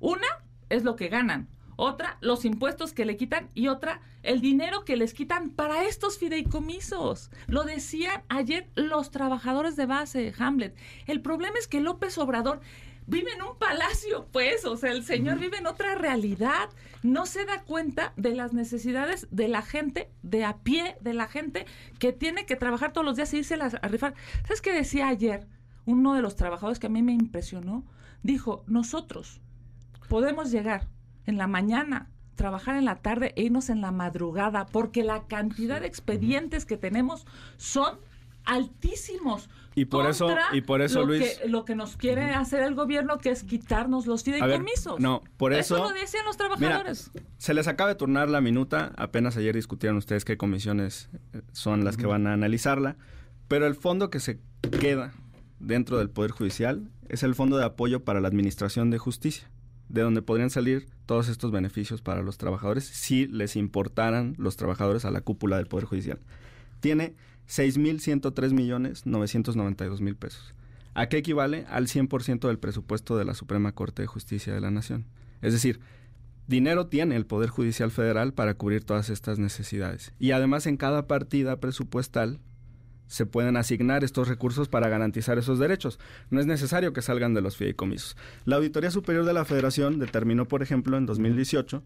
[0.00, 0.26] Una
[0.68, 4.96] es lo que ganan, otra los impuestos que le quitan y otra el dinero que
[4.96, 7.30] les quitan para estos fideicomisos.
[7.46, 10.74] Lo decían ayer los trabajadores de base, Hamlet.
[11.06, 12.60] El problema es que López Obrador
[13.06, 16.68] vive en un palacio, pues, o sea, el señor vive en otra realidad,
[17.04, 21.28] no se da cuenta de las necesidades de la gente de a pie, de la
[21.28, 21.64] gente
[22.00, 24.14] que tiene que trabajar todos los días y irse a, a rifar.
[24.42, 25.46] ¿Sabes qué decía ayer
[25.86, 27.84] uno de los trabajadores que a mí me impresionó?
[28.24, 29.40] Dijo, nosotros
[30.08, 30.88] podemos llegar
[31.26, 35.80] en la mañana, trabajar en la tarde e irnos en la madrugada, porque la cantidad
[35.80, 37.26] de expedientes que tenemos
[37.56, 37.98] son
[38.44, 39.50] altísimos.
[39.74, 41.38] Y por eso, y por eso, lo Luis.
[41.38, 44.98] Que, lo que nos quiere hacer el gobierno, que es quitarnos los fideicomisos.
[44.98, 45.76] no, por eso.
[45.76, 47.12] Eso lo decían los trabajadores.
[47.36, 48.92] se les acaba de turnar la minuta.
[48.96, 52.96] Apenas ayer discutieron ustedes qué comisiones eh, son las que van a analizarla.
[53.46, 54.40] Pero el fondo que se
[54.80, 55.12] queda
[55.60, 59.48] dentro del Poder Judicial es el Fondo de Apoyo para la Administración de Justicia
[59.88, 65.04] de donde podrían salir todos estos beneficios para los trabajadores si les importaran los trabajadores
[65.04, 66.20] a la cúpula del Poder Judicial.
[66.80, 67.14] Tiene
[67.48, 70.54] 6.103 millones 992 mil pesos.
[70.94, 71.64] ¿A qué equivale?
[71.68, 75.06] Al 100% del presupuesto de la Suprema Corte de Justicia de la Nación.
[75.40, 75.80] Es decir,
[76.46, 80.12] dinero tiene el Poder Judicial Federal para cubrir todas estas necesidades.
[80.18, 82.40] Y además en cada partida presupuestal
[83.08, 85.98] se pueden asignar estos recursos para garantizar esos derechos.
[86.30, 88.16] No es necesario que salgan de los fideicomisos.
[88.44, 91.82] La Auditoría Superior de la Federación determinó, por ejemplo, en 2018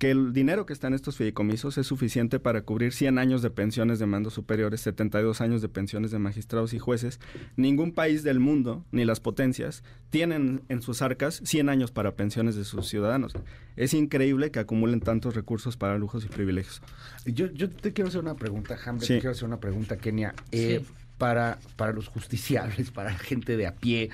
[0.00, 3.50] que el dinero que está en estos fideicomisos es suficiente para cubrir 100 años de
[3.50, 7.20] pensiones de mandos superiores, 72 años de pensiones de magistrados y jueces.
[7.56, 12.56] Ningún país del mundo, ni las potencias, tienen en sus arcas 100 años para pensiones
[12.56, 13.34] de sus ciudadanos.
[13.76, 16.80] Es increíble que acumulen tantos recursos para lujos y privilegios.
[17.26, 20.34] Yo, yo te quiero hacer una pregunta, Hamlet, te quiero hacer una pregunta, Kenia.
[20.50, 20.82] Eh,
[21.18, 24.08] para, para los justiciables, para la gente de a pie,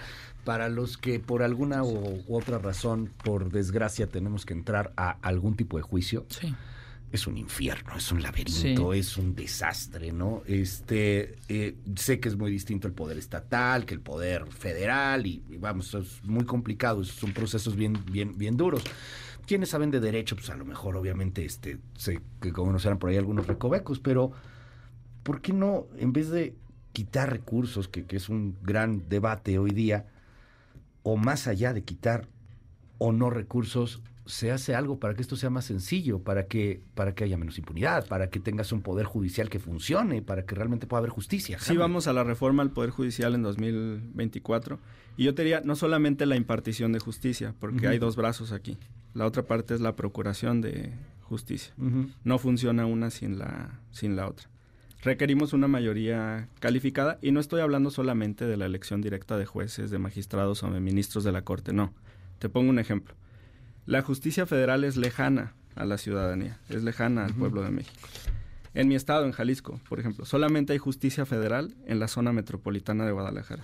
[0.46, 5.56] para los que por alguna u, otra razón, por desgracia, tenemos que entrar a algún
[5.56, 6.24] tipo de juicio.
[7.10, 10.44] Es un infierno, es un laberinto, es un desastre, ¿no?
[10.46, 15.42] Este, eh, sé que es muy distinto el poder estatal que el poder federal y,
[15.58, 18.84] vamos, es muy complicado, son procesos bien, bien, bien duros.
[19.48, 23.16] Quienes saben de derecho, pues a lo mejor, obviamente, este, sé que conocerán por ahí
[23.16, 24.30] algunos recovecos, pero
[25.24, 26.54] ¿por qué no, en vez de
[26.92, 30.06] quitar recursos, que, que es un gran debate hoy día,
[31.06, 32.26] o más allá de quitar
[32.98, 37.14] o no recursos, se hace algo para que esto sea más sencillo, para que, para
[37.14, 40.88] que haya menos impunidad, para que tengas un poder judicial que funcione, para que realmente
[40.88, 41.60] pueda haber justicia.
[41.60, 44.80] Sí, vamos a la reforma al Poder Judicial en 2024.
[45.16, 48.76] Y yo te diría, no solamente la impartición de justicia, porque hay dos brazos aquí.
[49.14, 50.92] La otra parte es la procuración de
[51.22, 51.72] justicia.
[52.24, 54.48] No funciona una sin la, sin la otra
[55.06, 59.90] requerimos una mayoría calificada y no estoy hablando solamente de la elección directa de jueces,
[59.90, 61.94] de magistrados o de ministros de la Corte, no.
[62.40, 63.14] Te pongo un ejemplo.
[63.86, 68.08] La justicia federal es lejana a la ciudadanía, es lejana al pueblo de México.
[68.74, 73.06] En mi estado, en Jalisco, por ejemplo, solamente hay justicia federal en la zona metropolitana
[73.06, 73.62] de Guadalajara.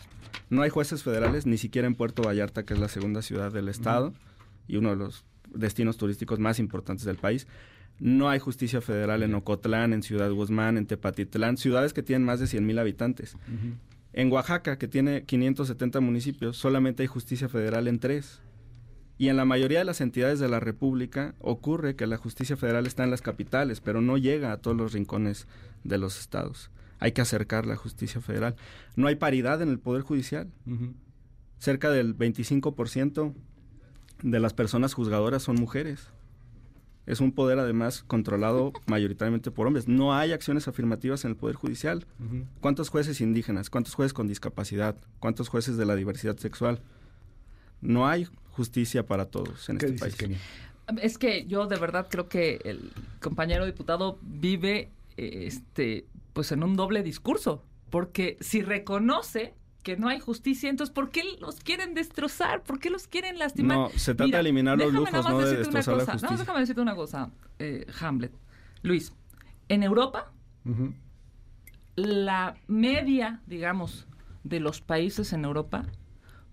[0.49, 3.69] No hay jueces federales ni siquiera en Puerto Vallarta, que es la segunda ciudad del
[3.69, 4.15] estado
[4.69, 7.49] y uno de los destinos turísticos más importantes del país.
[7.99, 12.41] No hay justicia federal en Ocotlán, en Ciudad Guzmán, en Tepatitlán, ciudades que tienen más
[12.41, 13.37] de 100 mil habitantes.
[14.13, 18.41] En Oaxaca, que tiene 570 municipios, solamente hay justicia federal en tres.
[19.19, 22.87] Y en la mayoría de las entidades de la República ocurre que la justicia federal
[22.87, 25.47] está en las capitales, pero no llega a todos los rincones
[25.85, 26.71] de los estados.
[26.99, 28.57] Hay que acercar la justicia federal.
[28.97, 30.51] No hay paridad en el Poder Judicial.
[31.59, 33.33] Cerca del 25%
[34.23, 36.09] de las personas juzgadoras son mujeres
[37.07, 39.89] es un poder además controlado mayoritariamente por hombres.
[39.89, 42.07] No hay acciones afirmativas en el Poder Judicial.
[42.61, 43.71] ¿Cuántos jueces indígenas?
[43.71, 44.97] ¿Cuántos jueces con discapacidad?
[45.19, 46.81] ¿Cuántos jueces de la diversidad sexual?
[47.81, 50.17] No hay justicia para todos en este país.
[51.01, 56.77] Es que yo de verdad creo que el compañero diputado vive este pues en un
[56.77, 62.63] doble discurso, porque si reconoce que no hay justicia, entonces ¿por qué los quieren destrozar?
[62.63, 63.77] ¿Por qué los quieren lastimar?
[63.77, 66.31] No, se trata de eliminar los lujos, no de destrozar la justicia.
[66.31, 68.33] No, déjame decirte una cosa, eh, Hamlet.
[68.83, 69.13] Luis,
[69.69, 70.33] en Europa,
[71.97, 74.07] la media, digamos,
[74.45, 75.87] de los países en Europa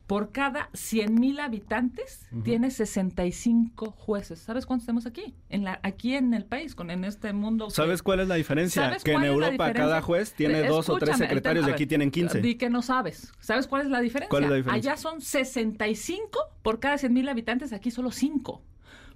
[0.10, 4.40] por cada 100 mil habitantes tiene 65 jueces.
[4.40, 5.36] ¿Sabes cuántos tenemos aquí?
[5.50, 7.70] En la, aquí en el país, con en este mundo.
[7.70, 8.86] ¿Sabes cuál es la diferencia?
[8.86, 12.42] ¿Sabes Que en Europa cada juez tiene dos o tres secretarios y aquí tienen 15.
[12.42, 13.32] Di que no sabes.
[13.40, 14.32] ¿Sabes cuál es la diferencia?
[14.32, 14.94] ¿Cuál es la diferencia?
[14.94, 18.64] Allá son 65 por cada 100 mil habitantes, aquí solo 5.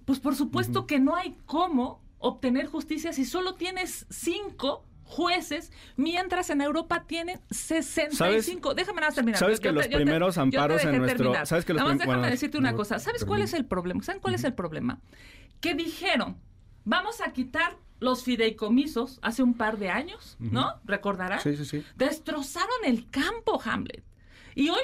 [0.06, 6.50] Pues por supuesto que no hay cómo obtener justicia si solo tienes 5 jueces, mientras
[6.50, 8.74] en Europa tienen 65.
[8.74, 9.40] Déjame nada más terminar.
[9.40, 11.48] ¿Sabes que los te- primeros te amparos en nuestro- terminar.
[11.48, 13.00] ¿sabes que los Nada más déjame bueno, decirte una no, cosa.
[13.00, 14.04] ¿Sabes cuál es el problema?
[14.04, 15.00] ¿Saben cuál es el problema?
[15.62, 16.38] Que dijeron,
[16.86, 20.74] vamos a quitar los fideicomisos hace un par de años, ¿no?
[20.86, 21.40] ¿Recordarán?
[21.40, 21.84] Sí, sí, sí.
[21.96, 24.04] Destrozaron el campo, Hamlet.
[24.56, 24.82] Y hoy,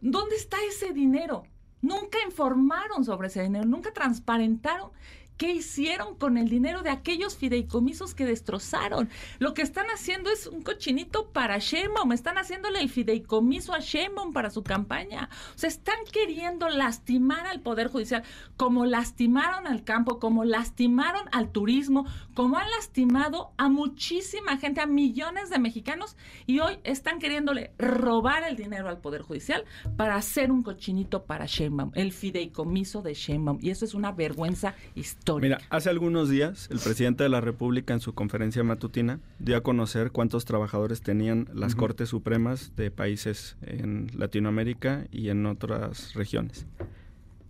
[0.00, 1.44] ¿dónde está ese dinero?
[1.80, 4.90] Nunca informaron sobre ese dinero, nunca transparentaron
[5.38, 9.08] qué hicieron con el dinero de aquellos fideicomisos que destrozaron.
[9.38, 14.32] Lo que están haciendo es un cochinito para Sheinbaum, están haciéndole el fideicomiso a Sheinbaum
[14.32, 15.30] para su campaña.
[15.54, 18.24] O sea, están queriendo lastimar al Poder Judicial,
[18.56, 22.04] como lastimaron al campo, como lastimaron al turismo,
[22.34, 26.16] como han lastimado a muchísima gente, a millones de mexicanos,
[26.46, 29.64] y hoy están queriéndole robar el dinero al Poder Judicial
[29.96, 33.58] para hacer un cochinito para Sheinbaum, el fideicomiso de Sheinbaum.
[33.62, 35.27] Y eso es una vergüenza histórica.
[35.36, 39.62] Mira, hace algunos días el presidente de la República en su conferencia matutina dio a
[39.62, 41.74] conocer cuántos trabajadores tenían las.
[41.74, 46.66] Cortes Supremas de países en Latinoamérica y en otras regiones.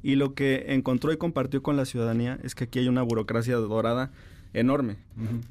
[0.03, 3.57] Y lo que encontró y compartió con la ciudadanía es que aquí hay una burocracia
[3.57, 4.11] dorada
[4.53, 4.97] enorme.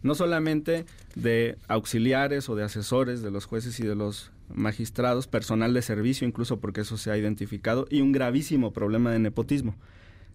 [0.04, 0.86] No solamente
[1.16, 6.28] de auxiliares o de asesores de los jueces y de los magistrados, personal de servicio
[6.28, 9.76] incluso porque eso se ha identificado, y un gravísimo problema de nepotismo,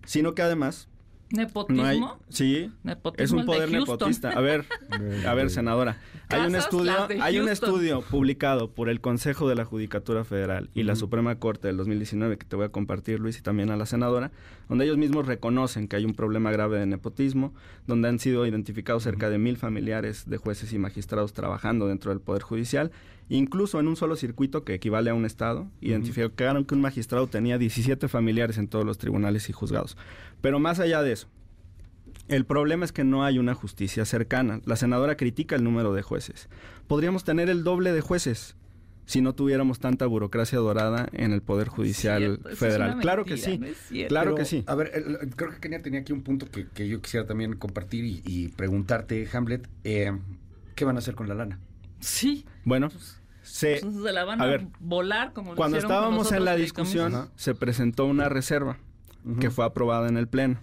[0.04, 0.88] sino que además
[1.32, 1.82] ¿Nepotismo?
[1.82, 4.30] no hay, sí, Nepotismo es un poder nepotista.
[4.30, 4.66] A ver,
[5.26, 5.98] a ver, senadora,
[6.28, 10.82] hay un estudio, hay un estudio publicado por el Consejo de la Judicatura Federal y
[10.82, 13.86] la Suprema Corte del 2019 que te voy a compartir, Luis, y también a la
[13.86, 14.30] senadora,
[14.68, 17.54] donde ellos mismos reconocen que hay un problema grave de nepotismo,
[17.86, 22.20] donde han sido identificados cerca de mil familiares de jueces y magistrados trabajando dentro del
[22.20, 22.92] Poder Judicial,
[23.28, 27.58] incluso en un solo circuito que equivale a un estado, identificaron que un magistrado tenía
[27.58, 29.96] 17 familiares en todos los tribunales y juzgados.
[30.42, 31.28] Pero más allá de eso,
[32.28, 34.60] el problema es que no hay una justicia cercana.
[34.66, 36.48] La senadora critica el número de jueces.
[36.86, 38.56] Podríamos tener el doble de jueces
[39.04, 42.98] si no tuviéramos tanta burocracia dorada en el Poder Judicial cierto, Federal.
[43.00, 43.58] claro que sí.
[43.58, 43.66] no
[44.08, 44.62] claro Pero, que sí.
[44.66, 47.54] A ver, el- creo que Kenia tenía aquí un punto que, que yo quisiera también
[47.56, 50.12] compartir y, y preguntarte, Hamlet, eh,
[50.76, 51.58] ¿qué van a hacer con la lana?
[52.00, 52.46] Sí.
[52.64, 52.90] Bueno,
[53.42, 57.28] se, Pues se la van a a, ver, volar como cuando estábamos en la discusión,
[57.36, 58.78] se presentó una reserva
[59.40, 60.60] que fue aprobada en el Pleno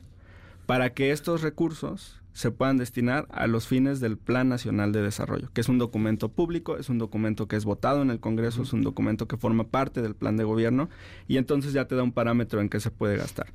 [0.65, 5.49] para que estos recursos se puedan destinar a los fines del Plan Nacional de Desarrollo,
[5.51, 8.71] que es un documento público, es un documento que es votado en el Congreso, es
[8.71, 10.89] un documento que forma parte del plan de gobierno
[11.27, 13.47] y entonces ya te da un parámetro en qué se puede gastar.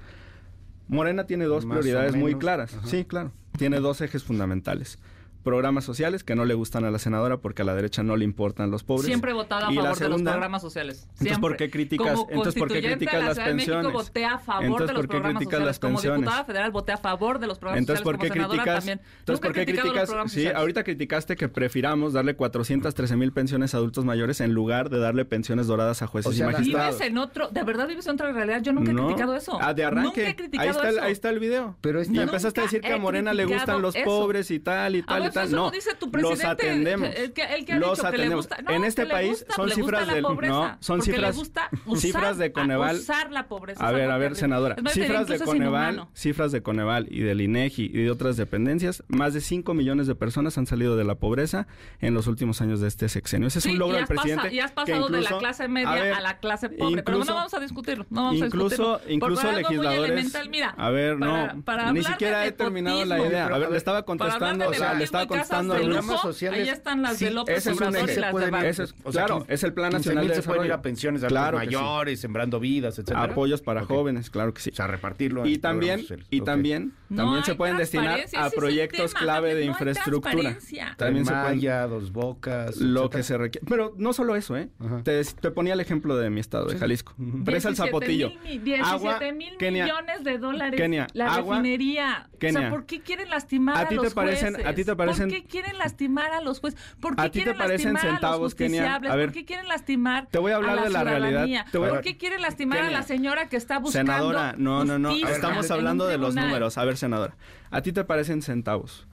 [0.89, 2.75] Morena tiene dos Más prioridades muy claras.
[2.75, 2.87] ajá.
[2.87, 3.33] Sí, claro.
[3.57, 4.99] Tiene dos ejes fundamentales.
[5.45, 8.25] Programas sociales que no le gustan a la senadora porque a la derecha no le
[8.25, 9.05] importan los pobres.
[9.07, 11.07] Siempre he votado a Y la favor de los segunda- programas sociales.
[11.13, 11.39] Entonces.
[11.39, 13.93] ¿por qué criticas- Como entonces, ¿por qué criticas la las de México, pensiones?
[13.93, 15.67] voté a favor Entonces, de los ¿por qué programas criticas sociales.
[15.67, 16.21] las Como pensiones?
[16.21, 18.33] diputada federal voté a favor de los programas Entonces, ¿por sociales.
[18.33, 18.85] qué Como senadora criticas?
[19.05, 19.19] también.
[19.21, 20.09] Entonces, ¿por qué criticas?
[20.09, 20.57] Sí, sociales.
[20.59, 25.25] ahorita criticaste que prefiramos darle 413 mil pensiones a adultos mayores en lugar de darle
[25.27, 26.95] pensiones doradas a jueces O sea, y magistrados.
[26.97, 28.63] vives en otro, de verdad vives en otra realidad.
[28.63, 29.07] Yo nunca he No.
[29.09, 29.59] criticado eso.
[29.61, 30.09] Ah, de arranque.
[30.21, 31.05] Nunca he criticado ahí, está el, eso.
[31.05, 31.77] ahí está el video.
[31.83, 35.01] Pero y empezaste a decir que a Morena le gustan los pobres y tal y
[35.01, 37.09] A tal eso No, dice tu los presidente, atendemos.
[37.15, 38.47] el que- el que ha los dicho que le atendemos.
[38.47, 42.37] gusta- no, en este país gusta- son cifras pobreza, no, son cifras gusta cifras usar-
[42.37, 42.97] de Coneval.
[42.97, 46.11] usar la pobreza, A ver, a ver, senadora, cifras de incluso Coneval, inhumano.
[46.15, 50.15] cifras de Coneval y del INEGI y de otras dependencias, más de 5 millones de
[50.15, 51.67] personas han salido de la pobreza
[52.01, 53.49] en los últimos años de este sexenio.
[53.49, 54.55] Ese es Sí, un logro del has pasa- presidente.
[54.55, 57.03] y has que pasado de la incluso- clase media a, ver, a la clase pobre.
[57.03, 58.07] pero no incluso- vamos a discutirlo.
[58.11, 59.15] No vamos incluso a discutirlo.
[59.15, 61.53] incluso legisladores mira, a ver no
[61.93, 64.89] ni siquiera de he terminado la idea a ver le estaba contestando de o sea
[64.95, 66.07] le nepotismo estaba de a Luis.
[66.07, 68.69] lujo, ahí están las de López es Obrador y las de.
[68.69, 70.83] Ese es- O sea, claro, es el plan 15,000 nacional de se pueden ir a
[70.83, 71.67] pensiones de adultos claro sí.
[71.67, 73.23] mayores, sembrando vidas, etcétera.
[73.25, 73.89] apoyos para Ok.
[73.89, 75.47] jóvenes claro que sí O sea, repartirlo.
[75.47, 76.27] y en también sociales.
[76.31, 76.47] y Ok.
[76.47, 80.57] también No también se hay pueden destinar a proyectos tema, clave de no infraestructura
[80.97, 82.77] también se Tren pueden Maya, dos bocas.
[82.77, 83.19] lo etcétera.
[83.19, 84.69] que se requiere pero no solo eso eh
[85.05, 87.15] te, te ponía el ejemplo de mi estado de Jalisco
[87.45, 91.35] presa el 17 Zapotillo mil mi- 17 agua mil Kenia, millones de dólares Kenia, la
[91.35, 92.29] agua, refinería.
[92.35, 92.61] o Kenia.
[92.61, 94.67] sea, ¿por qué quieren lastimar a, ¿A ti te los parecen- jueces?
[94.67, 96.81] a ti te parecen- ¿Por qué quieren lastimar a los jueces?
[97.01, 98.81] ¿Por qué ¿A ti te quieren parecen lastimar a centavos, los Kenia?
[98.81, 99.11] justiciables?
[99.13, 101.67] A ver, ¿Por qué quieren lastimar te voy a hablar la de la realidad.
[101.71, 104.85] Te voy a- ¿Por qué quieren lastimar a la señora que está buscando senadora no
[104.85, 107.37] no no estamos hablando de los números a ver senadora
[107.71, 109.07] a ti te parecen centavos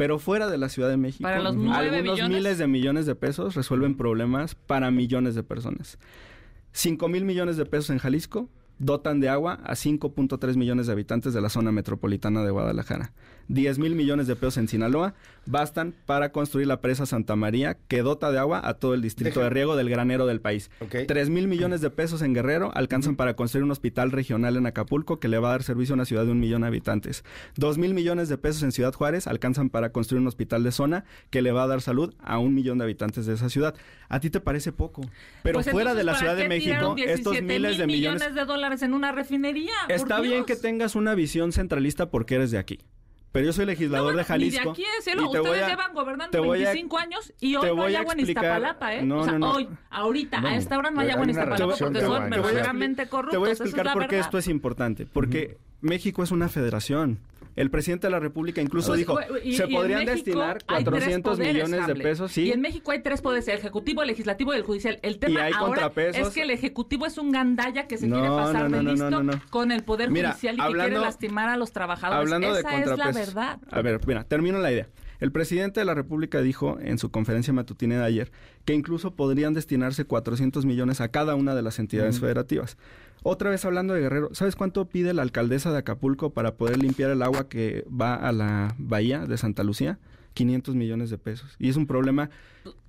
[0.00, 3.54] pero fuera de la Ciudad de México, Para los algunos miles de millones de pesos
[3.54, 5.98] resuelven problemas para millones de personas.
[6.72, 8.48] 5 mil millones de pesos en Jalisco
[8.78, 13.12] dotan de agua a 5.3 millones de habitantes de la zona metropolitana de Guadalajara.
[13.50, 15.14] 10 mil millones de pesos en Sinaloa
[15.44, 19.40] bastan para construir la presa Santa María, que dota de agua a todo el distrito
[19.40, 20.70] de riego del granero del país.
[20.88, 25.18] 3 mil millones de pesos en Guerrero alcanzan para construir un hospital regional en Acapulco
[25.18, 27.24] que le va a dar servicio a una ciudad de un millón de habitantes.
[27.56, 31.04] 2 mil millones de pesos en Ciudad Juárez alcanzan para construir un hospital de zona
[31.30, 33.74] que le va a dar salud a un millón de habitantes de esa ciudad.
[34.08, 35.02] ¿A ti te parece poco?
[35.42, 38.32] Pero Pues fuera de la ¿para Ciudad de México, estos 17 miles de mil millones...
[38.32, 39.72] de dólares en una refinería.
[39.88, 42.78] Está bien que tengas una visión centralista porque eres de aquí.
[43.32, 44.58] Pero yo soy legislador de Jalisco.
[44.60, 45.22] Ni de aquí es, cielo.
[45.22, 47.82] y te Ustedes voy a- llevan gobernando te voy a- 25 años y hoy no
[47.84, 49.02] hay a agua en Iztapalapa, ¿eh?
[49.02, 49.52] No, o sea, no, no.
[49.52, 53.08] hoy, ahorita, No, a esta hora no hay agua en Iztapalapa porque de son verdaderamente
[53.08, 53.32] corruptos.
[53.32, 55.06] Te voy a es explicar la por qué esto es importante.
[55.12, 57.18] Porque México es una federación.
[57.56, 60.84] El presidente de la República incluso Pues, dijo, y- se y podrían destinar hay tres
[60.84, 62.42] 400 poderes, millones de pesos, sí.
[62.44, 64.98] Y en México hay tres poderes, el ejecutivo, el legislativo y el judicial.
[65.02, 68.28] El tema hay ahora es que el ejecutivo es un gandalla que se No, quiere
[68.30, 71.56] pasar no, de no, listo con el poder Mira, judicial y que quiere lastimar a
[71.56, 72.20] los trabajadores.
[72.20, 73.58] Hablando de Esa es la verdad.
[73.70, 74.88] A ver, mira, termino la idea.
[75.18, 78.32] El presidente de la República dijo en su conferencia matutina de ayer
[78.64, 82.22] que incluso podrían destinarse 400 millones a cada una de las entidades Ujú.
[82.26, 82.78] federativas.
[83.22, 87.10] Otra vez hablando de Guerrero, ¿sabes cuánto pide la alcaldesa de Acapulco para poder limpiar
[87.10, 89.98] el agua que va a la bahía de Santa Lucía?
[90.34, 91.54] 500 millones de pesos.
[91.58, 92.30] Y es un problema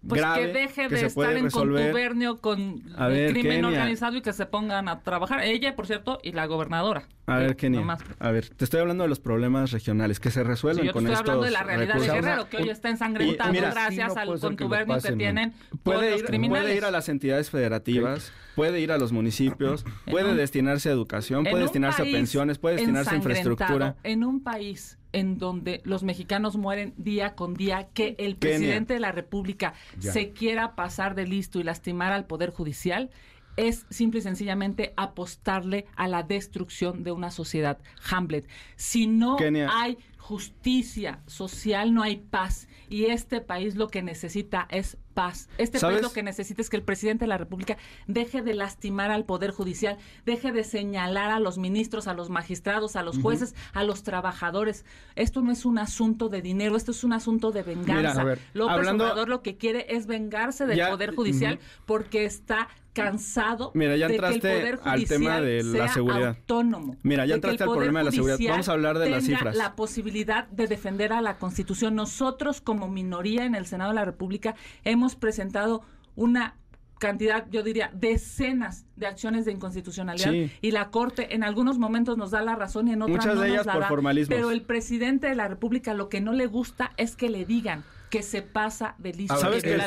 [0.07, 1.81] Pues grave que deje de se estar puede en resolver.
[1.83, 3.67] contubernio con A el ver, crimen Kenia.
[3.69, 5.41] organizado y que se pongan a trabajar.
[5.43, 7.03] Ella, por cierto, y la gobernadora.
[7.25, 7.99] A ver, Kenia, nomás.
[8.19, 10.93] a ver, te estoy hablando de los problemas regionales que se Sí, resuelven yo te
[10.93, 12.13] con estoy estos hablando de la realidad recursos.
[12.15, 15.11] de Guerrero, que hoy está ensangrentado Y mira, gracias sí, no al que contubernio que,
[15.13, 15.53] tienen
[15.83, 16.63] puede todos los ir, criminales.
[16.65, 20.91] puede ir a las entidades federativas, puede ir a los municipios, puede un- destinarse a
[20.91, 23.95] educación, puede destinarse a pensiones, puede destinarse a infraestructura.
[24.03, 28.99] En un país en donde los mexicanos mueren día con día, que el presidente de
[28.99, 30.11] la República Ya.
[30.11, 33.09] se quiera pasar de listo y lastimar al Poder Judicial,
[33.57, 37.79] es simple y sencillamente apostarle a la destrucción de una sociedad.
[38.09, 38.47] Hamlet,
[38.77, 39.69] si no Kenia.
[39.71, 42.67] hay justicia social, no hay paz.
[42.89, 45.49] Y este país lo que necesita es paz.
[45.57, 45.95] Este ¿Sabes?
[45.97, 47.77] país lo que necesita es que el presidente de la República
[48.07, 52.95] deje de lastimar al Poder Judicial, deje de señalar a los ministros, a los magistrados,
[52.95, 54.85] a los jueces, a los trabajadores.
[55.15, 57.93] Esto no es un asunto de dinero, esto es un asunto de venganza.
[58.13, 62.25] Mira, ver, López hablando- Obrador lo que quiere es vengarse del Ya, Poder Judicial porque
[62.25, 66.27] está cansado Mira, ya de que el entraste Poder al tema de la seguridad.
[66.29, 66.97] autónomo.
[67.03, 68.37] Mira, ya entraste al problema de la seguridad.
[68.49, 69.55] Vamos a hablar de las cifras.
[69.55, 71.95] la posibilidad de defender a la Constitución.
[71.95, 75.81] Nosotros, como minoría en el Senado de la República, hemos presentado
[76.15, 76.55] una
[76.99, 80.51] cantidad, yo diría, decenas de acciones de inconstitucionalidad Sí.
[80.61, 83.41] y la Corte en algunos momentos nos da la razón y en otras Muchas no
[83.41, 84.27] de nos la por da.
[84.35, 87.83] Pero el presidente de la República lo que no le gusta es que le digan
[88.11, 89.33] que se pasa de listo.
[89.33, 89.77] Que la ¿Sabes que,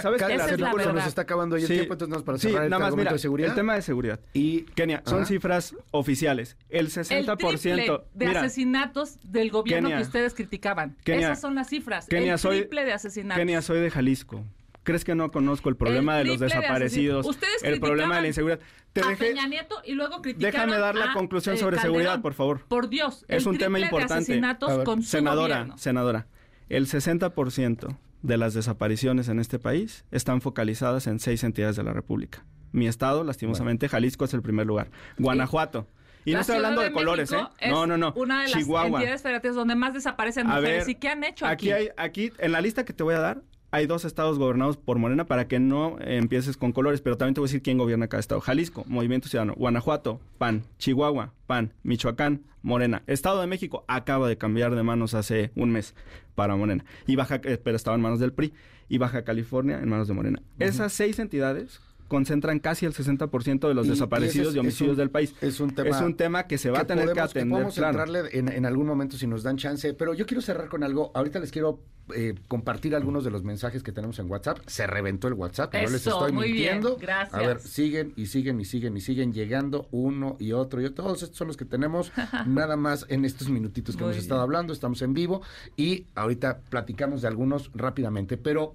[0.00, 0.94] ¿sabes que Esa es la se verdad.
[0.94, 1.74] nos está acabando ya el Sí.
[1.74, 3.50] tiempo, entonces más para Sí, cerrar el nada más, mira, de seguridad.
[3.50, 4.20] el tema de seguridad.
[4.32, 5.26] Y Kenia, son Ajá.
[5.26, 6.56] cifras oficiales.
[6.70, 7.98] El El 60%.
[7.98, 9.96] triple de mira, asesinatos del gobierno Kenia.
[10.02, 10.96] que ustedes criticaban.
[11.04, 11.26] Kenia.
[11.26, 12.06] Esas son las cifras.
[12.06, 13.38] Kenia, el soy- triple de asesinatos.
[13.40, 14.44] Kenia, soy de Jalisco.
[14.84, 17.26] ¿Crees que no conozco el problema de los de desaparecidos?
[17.26, 18.60] Ustedes el problema de la inseguridad.
[18.92, 21.76] Te a dejé, Peña Nieto y luego criticaron déjame dar la a, conclusión eh, sobre
[21.76, 21.94] Calderón.
[21.98, 22.64] seguridad, por favor.
[22.66, 24.14] Por Dios, Es el un tema triple de importante.
[24.22, 25.78] asesinatos ver, con su senadora, gobierno.
[25.78, 26.26] senadora,
[26.68, 31.92] el 60% de las desapariciones en este país están focalizadas en seis entidades de la
[31.92, 32.44] República.
[32.72, 34.90] Mi estado, lastimosamente, Jalisco es el primer lugar.
[35.18, 35.86] Guanajuato.
[36.24, 37.40] Y La no estoy hablando de, de colores, ¿eh?
[37.58, 38.12] Es No, no, no.
[38.16, 38.98] Una de las Chihuahua.
[38.98, 40.86] entidades federativas donde más desaparecen mujeres.
[40.86, 41.70] ver, ¿Y qué han hecho aquí?
[41.72, 41.82] aquí?
[41.82, 44.98] hay, aquí, en la lista que te voy a dar, hay dos estados gobernados por
[44.98, 48.06] Morena para que no empieces con colores, pero también te voy a decir quién gobierna
[48.06, 48.42] cada estado.
[48.42, 49.54] Jalisco, Movimiento Ciudadano.
[49.56, 50.64] Guanajuato, PAN.
[50.78, 51.72] Chihuahua, PAN.
[51.82, 53.02] Michoacán, Morena.
[53.06, 55.94] Estado de México acaba de cambiar de manos hace un mes
[56.34, 56.84] para Morena.
[57.06, 58.52] Y Baja, eh, pero estaba en manos del PRI.
[58.90, 60.42] Y Baja California en manos de Morena.
[60.58, 61.80] Esas seis entidades
[62.12, 65.34] concentran casi el 60% de los y desaparecidos y, es- homicidios un- del país.
[65.40, 67.50] Es un tema, Es un tema que se va a tener podemos, que atender.
[67.54, 67.90] podemos claro.
[68.04, 71.10] entrarle en, en algún momento si nos dan chance, pero yo quiero cerrar con algo.
[71.14, 71.80] Ahorita les quiero
[72.14, 74.58] eh, compartir algunos de los mensajes que tenemos en WhatsApp.
[74.66, 76.96] Se reventó el WhatsApp, no les Eso, estoy muy bien, mintiendo.
[77.00, 77.34] gracias.
[77.34, 81.04] A ver, siguen y siguen y siguen y siguen llegando uno y otro y otro.
[81.04, 82.12] Todos estos son los que tenemos
[82.46, 84.72] nada más en estos minutitos que Muy hemos estado hablando.
[84.72, 85.42] Estamos en vivo
[85.76, 88.74] y ahorita platicamos de algunos rápidamente, pero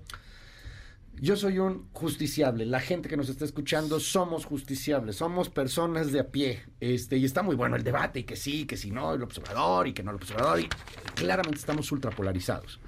[1.19, 2.65] yo soy un justiciable.
[2.65, 6.61] La gente que nos está escuchando somos justiciables, somos personas de a pie.
[6.79, 9.87] Este, y está muy bueno el debate, y que sí, que si no, el observador,
[9.87, 10.59] y que no el observador.
[10.59, 10.67] Y
[11.15, 12.79] claramente estamos ultrapolarizados.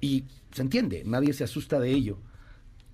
[0.00, 2.18] Y se entiende, nadie se asusta de ello.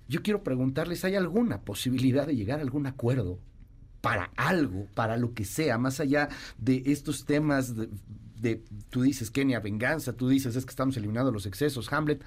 [0.07, 3.39] Yo quiero preguntarles, ¿hay alguna posibilidad de llegar a algún acuerdo
[4.01, 7.89] para algo, para lo que sea, más allá de estos temas de,
[8.39, 12.21] de- tú dices, Kenia, venganza, tú dices, es que estamos eliminando los excesos, Hamlet?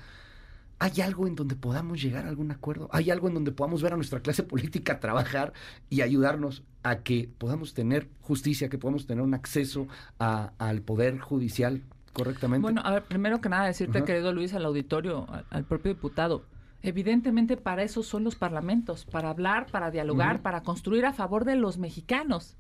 [0.79, 2.89] ¿Hay algo en donde podamos llegar a algún acuerdo?
[2.93, 5.53] ¿Hay algo en donde podamos ver a nuestra clase política trabajar
[5.89, 9.89] y ayudarnos a que podamos tener justicia, que podamos tener un acceso
[10.19, 11.83] al poder judicial
[12.13, 12.63] correctamente?
[12.63, 16.45] Bueno, a ver, primero que nada decirte, querido Luis, al auditorio, al, propio diputado,
[16.83, 21.57] evidentemente para eso son los parlamentos, para hablar, para dialogar, para construir a favor de
[21.57, 22.57] los mexicanos.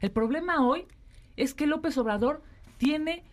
[0.00, 0.86] El problema hoy
[1.36, 2.42] es que López Obrador
[2.78, 3.24] tiene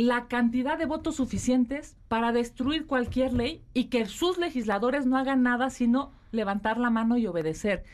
[0.00, 5.42] la cantidad de votos suficientes para destruir cualquier ley y que sus legisladores no hagan
[5.42, 7.84] nada sino levantar la mano y obedecer.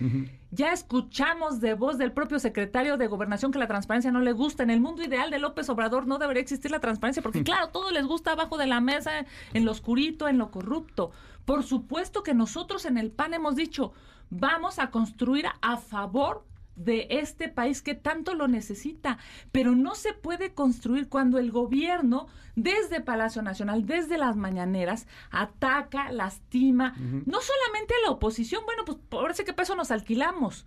[0.53, 4.63] Ya escuchamos de voz del propio secretario de Gobernación que la transparencia no le gusta.
[4.63, 7.91] En el mundo ideal de López Obrador no debería existir la transparencia porque claro, todo
[7.91, 11.11] les gusta abajo de la mesa, en lo oscurito, en lo corrupto.
[11.45, 13.93] Por supuesto que nosotros en el PAN hemos dicho,
[14.31, 16.45] vamos a construir a favor
[16.77, 19.19] de este país que tanto lo necesita,
[19.51, 26.11] pero no se puede construir cuando el gobierno desde Palacio Nacional, desde las mañaneras, ataca,
[26.13, 30.67] lastima, no solamente a la oposición, bueno, pues parece que peso nos alquilamos,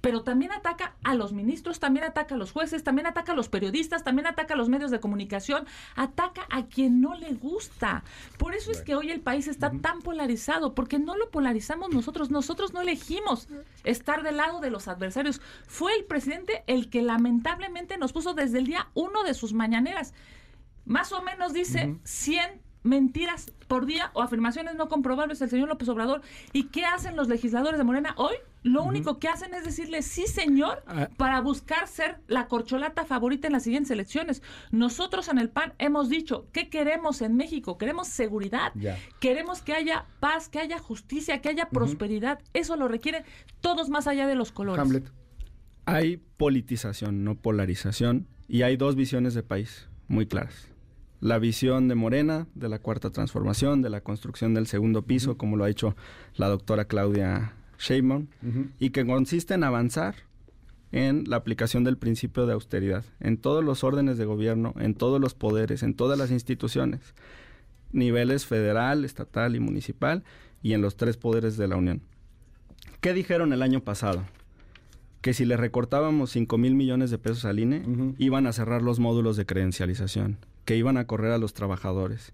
[0.00, 3.48] pero también ataca a los ministros, también ataca a los jueces, también ataca a los
[3.48, 5.66] periodistas, también ataca a los medios de comunicación,
[5.96, 8.04] ataca a quien no le gusta.
[8.38, 12.30] Por eso es que hoy el país está tan polarizado, porque no lo polarizamos nosotros,
[12.30, 13.48] nosotros no elegimos
[13.84, 15.40] estar del lado de los adversarios.
[15.66, 20.14] Fue el presidente el que lamentablemente nos puso desde el día uno de sus mañaneras.
[20.84, 25.88] Más o menos dice 100 mentiras por día o afirmaciones no comprobables del señor López
[25.88, 26.22] Obrador.
[26.52, 28.34] ¿Y qué hacen los legisladores de Morena hoy?
[28.62, 31.08] Lo único que hacen es decirle sí, señor, ah.
[31.16, 34.42] para buscar ser la corcholata favorita en las siguientes elecciones.
[34.70, 37.78] Nosotros en el PAN hemos dicho, ¿qué queremos en México?
[37.78, 38.72] Queremos seguridad,
[39.18, 42.40] queremos que haya paz, que haya justicia, que haya prosperidad.
[42.52, 43.24] Eso lo requieren
[43.60, 44.80] todos más allá de los colores.
[44.80, 45.10] Hamlet.
[45.86, 50.70] Hay politización, no polarización, y hay dos visiones de país muy claras
[51.20, 55.56] la visión de Morena, de la cuarta transformación, de la construcción del segundo piso, como
[55.56, 55.94] lo ha hecho
[56.34, 58.26] la doctora Claudia Sheinbaum,
[58.78, 60.14] y que consiste en avanzar
[60.92, 65.20] en la aplicación del principio de austeridad en todos los órdenes de gobierno, en todos
[65.20, 67.00] los poderes, en todas las instituciones,
[67.92, 70.22] niveles federal, estatal y municipal,
[70.62, 72.02] y en los tres poderes de la Unión.
[73.00, 74.24] ¿Qué dijeron el año pasado?
[75.22, 77.82] Que si le recortábamos 5 mil millones de pesos al INE,
[78.18, 82.32] iban a cerrar los módulos de credencialización que iban a correr a los trabajadores,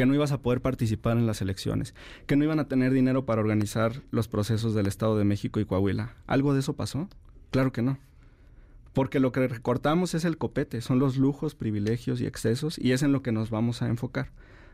[0.00, 1.94] que no ibas a poder participar en las elecciones,
[2.26, 5.66] que no iban a tener dinero para organizar los procesos del Estado de México y
[5.66, 6.16] Coahuila.
[6.26, 7.06] ¿Algo de eso pasó?
[7.50, 7.98] Claro que no.
[8.94, 13.02] Porque lo que recortamos es el copete, son los lujos, privilegios y excesos, y es
[13.02, 14.30] en lo que nos vamos a enfocar.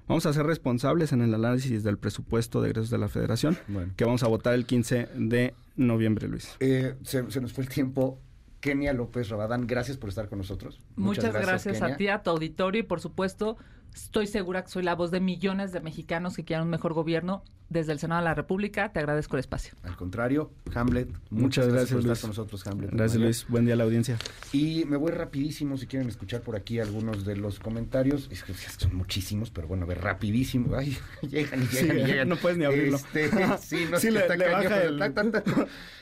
[0.07, 3.59] Vamos a ser responsables en el análisis del presupuesto de egresos de la Federación,
[3.97, 6.55] que vamos a votar el 15 de noviembre, Luis.
[6.61, 8.21] Eh, se, nos fue el tiempo.
[8.61, 10.81] Kenia López Rabadán, gracias por estar con nosotros.
[10.95, 13.57] Muchas, gracias, a ti, a tu auditorio y por supuesto
[13.97, 17.43] estoy segura que soy la voz de millones de mexicanos que quieren un mejor gobierno
[17.69, 18.93] desde el Senado de la República.
[18.93, 19.75] Te agradezco el espacio.
[19.83, 22.91] Al contrario, Hamlet, muchas, gracias, por estar con nosotros, Hamlet.
[22.93, 23.47] Gracias, Luis.
[23.49, 24.19] Buen día a la audiencia.
[24.53, 28.29] Y me voy rapidísimo si quieren escuchar por aquí algunos de los comentarios.
[28.31, 30.77] Es que son muchísimos, pero bueno, a ver, rapidísimo.
[30.77, 32.29] Ay, llegan y llegan y llegan.
[32.29, 32.99] No puedes ni abrirlo.
[32.99, 35.03] Este, sí, no sí, le, baja el...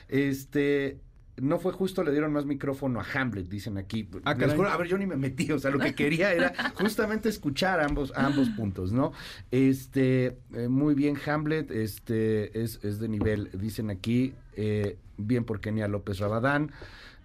[0.08, 0.98] Este
[1.40, 4.08] no fue justo, le dieron más micrófono a Hamlet, dicen aquí.
[4.24, 7.80] Ah, a ver, yo ni me metí, o sea, lo que quería era justamente escuchar
[7.80, 9.12] ambos, ambos puntos, ¿no?
[9.50, 15.60] Este, eh, muy bien, Hamlet, este, es, es de nivel, dicen aquí, eh, bien por
[15.60, 16.72] Kenia López Rabadán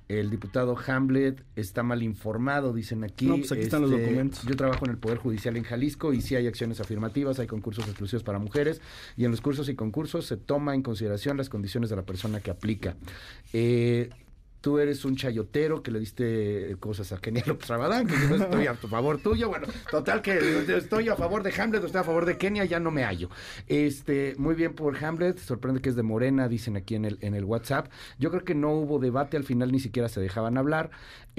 [0.09, 3.27] el diputado Hamlet está mal informado, dicen aquí.
[3.27, 4.43] No, pues aquí están los este, documentos.
[4.43, 7.85] Yo trabajo en el Poder Judicial en Jalisco y sí hay acciones afirmativas, hay concursos
[7.85, 8.81] exclusivos para mujeres
[9.15, 12.39] y en los cursos y concursos se toma en consideración las condiciones de la persona
[12.39, 12.95] que aplica.
[13.53, 14.09] Eh,
[14.61, 18.67] tú eres un chayotero que le diste cosas a Kenia López Rabadán, que yo estoy
[18.67, 19.49] a favor tuyo.
[19.49, 20.37] Bueno, total que
[20.75, 23.29] estoy a favor de Hamlet, estoy a favor de Kenia, ya no me hallo.
[23.67, 27.35] Este, muy bien por Hamlet, sorprende que es de Morena, dicen aquí en el, en
[27.35, 27.91] el WhatsApp.
[28.17, 30.91] Yo creo que no hubo debate, al final ni siquiera se dejaban hablar.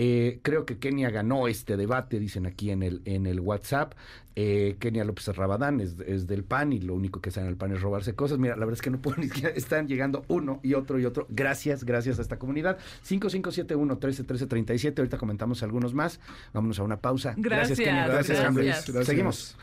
[0.02, 3.92] Eh, creo que Kenia ganó este debate, dicen aquí en el, en el WhatsApp.
[4.34, 7.72] Eh, Kenia López Rabadán es, del PAN y lo único que sabe en el PAN
[7.72, 8.38] es robarse cosas.
[8.38, 11.04] Mira, la verdad es que no puedo ni siquiera, están llegando uno y otro y
[11.04, 11.26] otro.
[11.28, 12.78] Gracias, gracias a esta comunidad.
[13.02, 16.18] 5571 131337 Ahorita comentamos algunos más.
[16.54, 17.34] Vámonos a una pausa.
[17.36, 18.08] Gracias, Kenia.
[18.08, 19.06] Gracias, gracias.
[19.06, 19.58] Seguimos.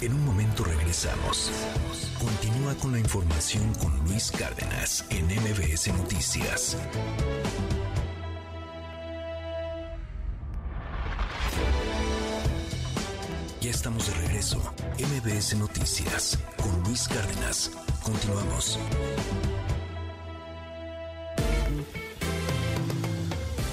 [0.00, 1.52] En un momento regresamos.
[2.18, 6.76] Continúa con la información con Luis Cárdenas en MBS Noticias.
[13.60, 14.58] Ya estamos de regreso.
[14.98, 17.70] MBS Noticias con Luis Cárdenas.
[18.04, 18.78] Continuamos.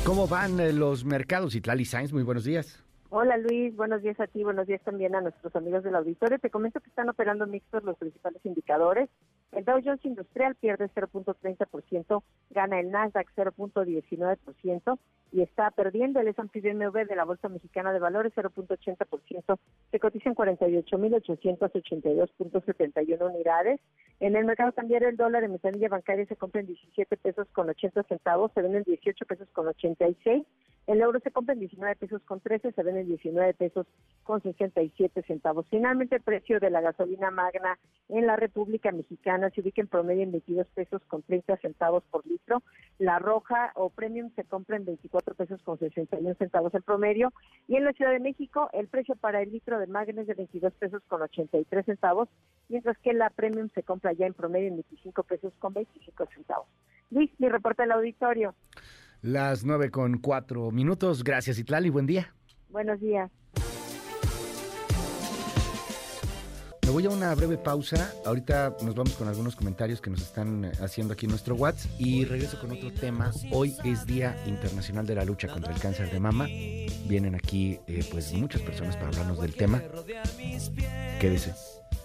[0.06, 1.56] ¿Cómo van eh, los mercados?
[1.56, 2.84] Itlali Sainz, muy buenos días.
[3.12, 6.38] Hola Luis, buenos días a ti, buenos días también a nuestros amigos del auditorio.
[6.38, 9.10] Te comento que están operando mixtos los principales indicadores.
[9.52, 15.00] El Dow Jones Industrial pierde 0.30%, gana el Nasdaq 0.19%
[15.32, 19.58] y está perdiendo el S&P BMW de la Bolsa Mexicana de Valores 0.80%.
[19.92, 23.80] Se cotiza en 48.882.71 unidades.
[24.20, 27.70] En el mercado cambiario el dólar en metanilla bancaria se compra en 17 pesos con
[27.70, 30.46] 80 centavos, se vende en 18 pesos con 86.
[30.90, 33.86] El euro se compra en 19 pesos con 13, se vende en 19 pesos
[34.24, 35.68] con 67 centavos.
[35.70, 40.24] Finalmente, el precio de la gasolina magna en la República Mexicana se ubica en promedio
[40.24, 42.62] en 22 pesos con 30 centavos por litro.
[42.98, 47.32] La roja o premium se compra en 24 pesos con 61 centavos el promedio.
[47.68, 50.34] Y en la Ciudad de México, el precio para el litro de magna es de
[50.34, 52.28] 22 pesos con 83 centavos,
[52.68, 56.68] mientras que la premium se compra ya en promedio en 25 pesos con 25 centavos.
[57.12, 58.54] Luis, mi reporte al auditorio.
[59.22, 61.24] Las nueve con cuatro minutos.
[61.24, 61.90] Gracias, Itlali.
[61.90, 62.34] Buen día.
[62.70, 63.32] Buenos días.
[66.90, 68.12] Me voy a una breve pausa.
[68.26, 72.26] Ahorita nos vamos con algunos comentarios que nos están eh, haciendo aquí nuestro WhatsApp y
[72.26, 73.32] regreso con otro tema.
[73.52, 76.48] Hoy es Día Internacional de la Lucha contra el Cáncer de Mama.
[77.06, 79.84] Vienen aquí eh, pues muchas personas para hablarnos del tema.
[81.22, 81.54] Quédese.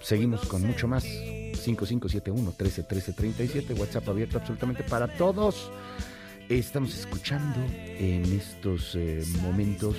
[0.03, 1.03] Seguimos con mucho más.
[1.03, 5.71] 5571 131337 WhatsApp abierto absolutamente para todos.
[6.51, 9.97] Estamos escuchando en estos eh, momentos.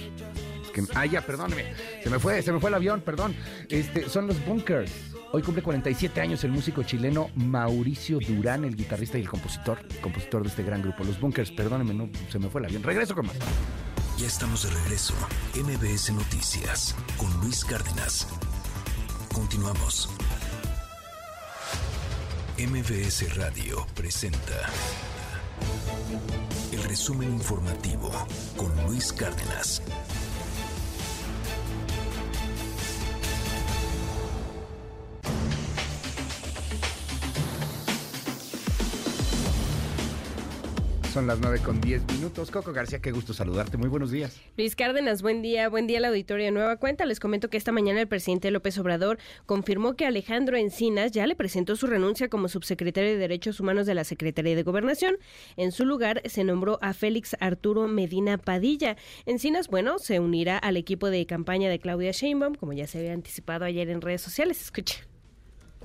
[0.94, 1.66] Ah, ya, perdóneme.
[2.04, 3.36] Se me fue, se me fue el avión, perdón.
[3.70, 4.92] Este, son los Bunkers.
[5.32, 10.44] Hoy cumple 47 años el músico chileno Mauricio Durán, el guitarrista y el compositor, compositor
[10.44, 11.04] de este gran grupo.
[11.04, 12.84] Los Bunkers, perdóneme, no, se me fue el avión.
[12.84, 13.36] Regreso con más.
[14.18, 15.14] Ya estamos de regreso.
[15.56, 18.28] MBS Noticias con Luis Cárdenas.
[19.34, 20.10] Continuamos.
[22.58, 24.70] MBS Radio presenta
[26.72, 28.10] el resumen informativo
[28.56, 29.82] con Luis Cárdenas.
[41.16, 42.52] Son las 9 con 10 minutos.
[42.52, 43.78] Coco García, qué gusto saludarte.
[43.78, 44.38] Muy buenos días.
[44.58, 45.70] Luis Cárdenas, buen día.
[45.70, 47.06] Buen día, la auditoría Nueva Cuenta.
[47.06, 51.38] Les comento que esta mañana el presidente López Obrador confirmó que Alejandro Encinas ya le
[51.38, 55.16] presentó su renuncia como subsecretario de Derechos Humanos de la Secretaría de Gobernación.
[55.56, 58.98] En su lugar se nombró a Félix Arturo Medina Padilla.
[59.26, 63.14] Encinas, bueno, se unirá al equipo de campaña de Claudia Sheinbaum, como ya se había
[63.14, 64.62] anticipado ayer en redes sociales.
[64.62, 65.15] Escuche.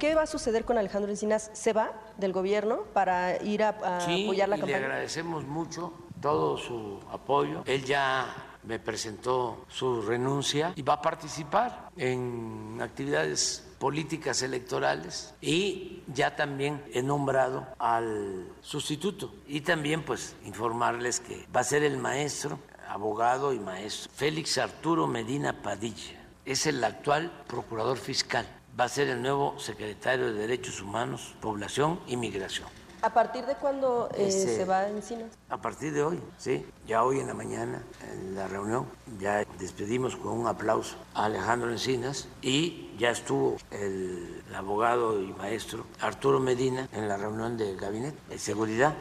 [0.01, 1.51] ¿Qué va a suceder con Alejandro Encinas?
[1.53, 4.79] ¿Se va del gobierno para ir a, a sí, apoyar la y campaña?
[4.79, 7.63] Le agradecemos mucho todo su apoyo.
[7.67, 16.03] Él ya me presentó su renuncia y va a participar en actividades políticas electorales y
[16.07, 21.99] ya también he nombrado al sustituto y también pues informarles que va a ser el
[21.99, 26.19] maestro, abogado y maestro Félix Arturo Medina Padilla.
[26.47, 28.47] Es el actual procurador fiscal
[28.81, 32.67] va a ser el nuevo secretario de Derechos Humanos, Población y Migración.
[33.03, 35.31] ¿A partir de cuándo eh, Ese- se va a Encinas?
[35.51, 38.87] A partir de hoy, sí, ya hoy en la mañana, en la reunión,
[39.19, 45.33] ya despedimos con un aplauso a Alejandro Encinas y ya estuvo el, el abogado y
[45.35, 48.95] maestro Arturo Medina en la reunión del gabinete de seguridad.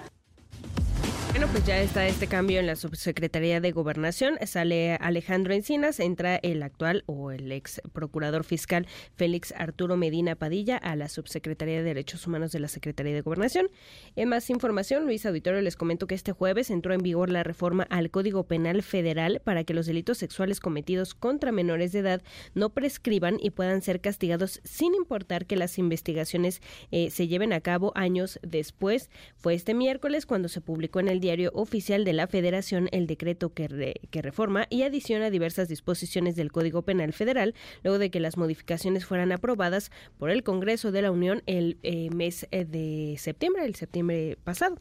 [1.32, 4.40] Bueno, pues ya está este cambio en la subsecretaría de Gobernación.
[4.48, 10.76] Sale Alejandro Encinas, entra el actual o el ex procurador fiscal Félix Arturo Medina Padilla
[10.78, 13.70] a la subsecretaría de Derechos Humanos de la Secretaría de Gobernación.
[14.16, 17.84] En más información, Luis Auditorio, les comento que este jueves entró en vigor la reforma
[17.92, 22.24] al Código Penal Federal para que los delitos sexuales cometidos contra menores de edad
[22.56, 27.62] no prescriban y puedan ser castigados sin importar que las investigaciones eh, se lleven a
[27.62, 29.12] cabo años después.
[29.38, 33.54] Fue este miércoles cuando se publicó en el diario oficial de la Federación el decreto
[33.54, 38.20] que, re- que reforma y adiciona diversas disposiciones del Código Penal Federal, luego de que
[38.20, 43.16] las modificaciones fueran aprobadas por el Congreso de la Unión el eh, mes eh, de
[43.18, 44.78] septiembre, el septiembre pasado.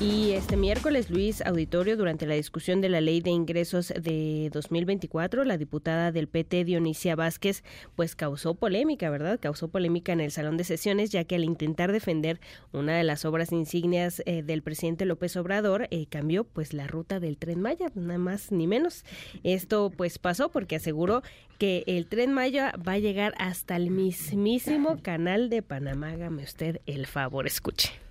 [0.00, 5.42] Y este miércoles, Luis Auditorio, durante la discusión de la Ley de Ingresos de 2024,
[5.42, 7.64] la diputada del PT, Dionisia Vázquez,
[7.96, 9.40] pues causó polémica, ¿verdad?
[9.42, 12.38] Causó polémica en el salón de sesiones, ya que al intentar defender
[12.70, 17.18] una de las obras insignias eh, del presidente López Obrador, eh, cambió pues la ruta
[17.18, 19.04] del Tren Maya, nada más ni menos.
[19.42, 21.24] Esto pues pasó porque aseguró
[21.58, 26.10] que el Tren Maya va a llegar hasta el mismísimo canal de Panamá.
[26.10, 28.07] Hágame usted el favor, escuche.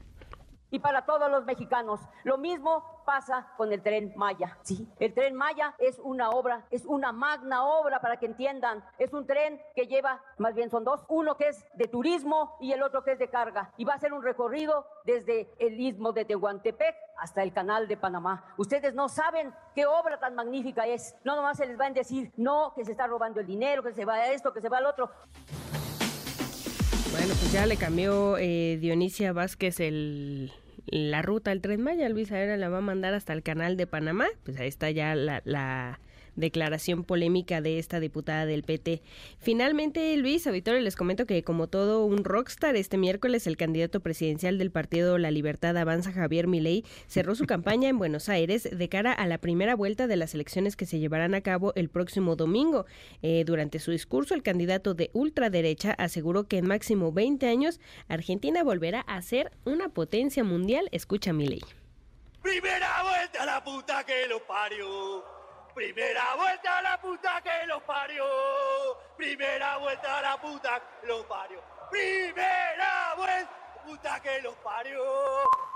[0.72, 2.00] Y para todos los mexicanos.
[2.24, 4.58] Lo mismo pasa con el tren Maya.
[4.62, 8.84] Sí, el tren Maya es una obra, es una magna obra para que entiendan.
[8.98, 12.74] Es un tren que lleva, más bien son dos, uno que es de turismo y
[12.74, 13.72] el otro que es de carga.
[13.78, 17.98] Y va a ser un recorrido desde el istmo de Tehuantepec hasta el canal de
[17.98, 18.54] Panamá.
[18.58, 21.16] Ustedes no saben qué obra tan magnífica es.
[21.24, 23.94] No nomás se les va a decir, no, que se está robando el dinero, que
[23.94, 25.10] se va a esto, que se va al otro.
[27.18, 30.52] Bueno, pues ya le cambió eh, Dionisia Vázquez el,
[30.86, 32.10] la ruta al Tren Maya.
[32.10, 34.28] Luis Aera la va a mandar hasta el canal de Panamá.
[34.44, 36.00] Pues ahí está ya la, la
[36.38, 39.02] declaración polémica de esta diputada del PT.
[39.40, 44.58] Finalmente, Luis Auditorio, les comento que como todo un rockstar, este miércoles el candidato presidencial
[44.58, 49.12] del partido La Libertad Avanza, Javier Milei, cerró su campaña en Buenos Aires de cara
[49.12, 52.86] a la primera vuelta de las elecciones que se llevarán a cabo el próximo domingo.
[53.22, 58.64] Eh, durante su discurso, el candidato de ultraderecha aseguró que en máximo 20 años Argentina
[58.64, 60.88] volverá a ser una potencia mundial.
[60.92, 61.62] Escucha Milei.
[62.42, 65.24] Primera vuelta a la puta que lo parió.
[65.78, 68.26] Primera vuelta a la puta que los parió.
[69.16, 71.62] Primera vuelta a la puta que los parió.
[71.92, 75.02] Primera vuelta puta que los parió.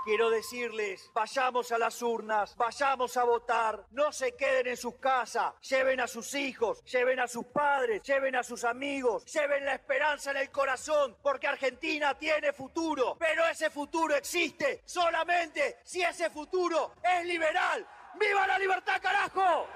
[0.04, 5.54] Quiero decirles, vayamos a las urnas, vayamos a votar, no se queden en sus casas,
[5.60, 10.32] lleven a sus hijos, lleven a sus padres, lleven a sus amigos, lleven la esperanza
[10.32, 16.92] en el corazón, porque Argentina tiene futuro, pero ese futuro existe solamente si ese futuro
[17.02, 17.86] es liberal.
[18.14, 19.66] ¡Viva la libertad, carajo!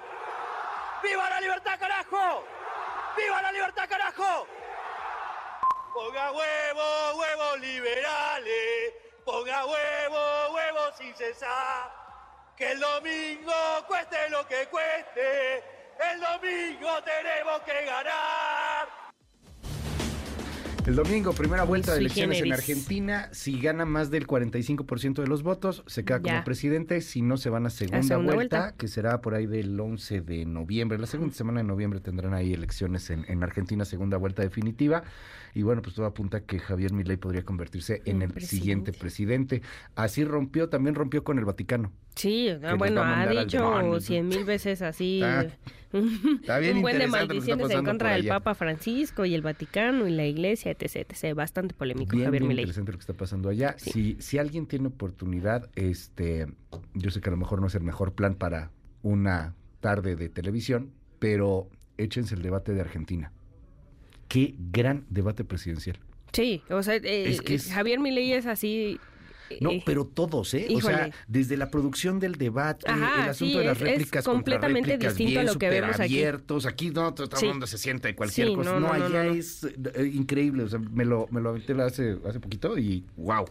[1.03, 2.45] ¡Viva la libertad, carajo!
[3.17, 4.47] ¡Viva la libertad, carajo!
[5.95, 8.93] Ponga huevo, huevos liberales.
[9.25, 11.91] Ponga huevo, huevos sin cesar.
[12.55, 13.53] Que el domingo
[13.87, 15.65] cueste lo que cueste.
[15.99, 18.66] El domingo tenemos que ganar.
[20.87, 23.29] El domingo, primera vuelta de elecciones en Argentina.
[23.33, 27.01] Si gana más del 45% de los votos, se queda como presidente.
[27.01, 30.97] Si no, se van a segunda, vuelta, que será por ahí del 11 de noviembre.
[30.97, 35.03] La segunda semana de noviembre tendrán ahí elecciones en, en Argentina, segunda vuelta definitiva.
[35.55, 39.63] Y bueno, pues todo apunta que Javier Milei podría convertirse en el siguiente presidente.
[39.97, 41.91] Así rompió, también rompió con el Vaticano.
[42.15, 45.23] Sí, ah, bueno, ha dicho cien mil veces así.
[46.41, 50.11] Está, bien un buen de maldiciones en contra del Papa Francisco y el Vaticano y
[50.11, 51.07] la Iglesia, etc.
[51.09, 51.35] etc.
[51.35, 53.77] Bastante polémico, bien, Javier bien interesante lo que está pasando allá.
[53.79, 56.47] Si, si alguien tiene oportunidad, este,
[56.95, 58.71] yo sé que a lo mejor no es el mejor plan para
[59.03, 63.33] una tarde de televisión, pero échense el debate de Argentina
[64.29, 65.99] qué gran debate presidencial.
[66.33, 67.39] Sí, o sea, eh,
[67.73, 69.01] Javier Milei es así
[69.61, 70.69] no, eh, pero todos, ¿eh?
[70.75, 75.41] O sea, desde la producción del debate, el asunto de las réplicas es completamente distinto
[75.41, 76.67] a lo que vemos abiertos.
[76.67, 78.79] Aquí, no, todo el mundo se sienta de cualquier cosa.
[78.79, 80.65] No, allá es eh, increíble.
[80.65, 83.45] O sea, me lo, me lo aventé hace, hace poquito y wow,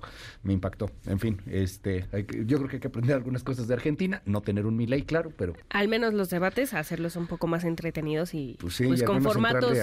[0.43, 0.89] me impactó.
[1.05, 2.05] En fin, este,
[2.45, 5.31] yo creo que hay que aprender algunas cosas de Argentina, no tener un Milei, claro,
[5.37, 5.53] pero...
[5.69, 9.77] Al menos los debates, hacerlos un poco más entretenidos y pues, pues con formatos...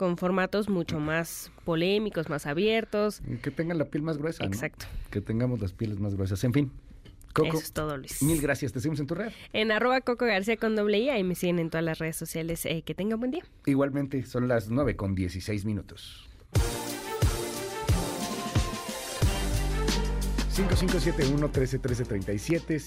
[0.00, 3.20] con formatos mucho más polémicos, más abiertos.
[3.42, 4.42] Que tengan la piel más gruesa.
[4.46, 4.86] Exacto.
[5.10, 6.42] Que tengamos las pieles más gruesas.
[6.42, 6.72] En fin.
[7.34, 8.22] Coco, Eso es todo, Luis.
[8.22, 8.72] Mil gracias.
[8.72, 9.30] Te seguimos en tu red.
[9.52, 11.10] En arroba Coco García con doble I.
[11.10, 12.64] Ahí me siguen en todas las redes sociales.
[12.64, 13.44] Eh, que tengan buen día.
[13.66, 16.30] Igualmente, son las 9 con 16 minutos.
[20.50, 22.80] 5571-131337,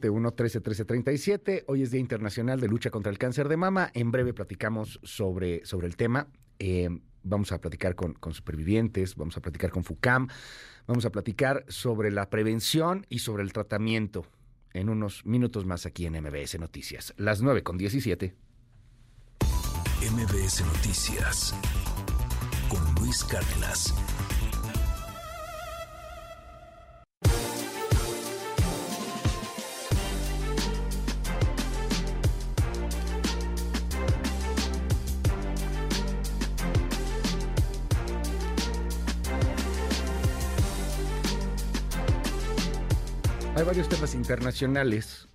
[0.00, 1.64] 5571-131337.
[1.66, 3.90] Hoy es Día Internacional de Lucha contra el Cáncer de Mama.
[3.92, 6.28] En breve platicamos sobre, sobre el tema.
[6.58, 6.88] Eh,
[7.22, 10.28] vamos a platicar con, supervivientes, vamos a platicar con FUCAM,
[10.86, 14.24] vamos a platicar sobre la prevención y sobre el tratamiento
[14.72, 17.12] en unos minutos más aquí en MBS Noticias.
[17.18, 18.34] Las 9 con 17.
[20.10, 21.54] MBS Noticias
[22.68, 23.92] con Luis Cárdenas.
[43.68, 45.28] Varios temas internacionales.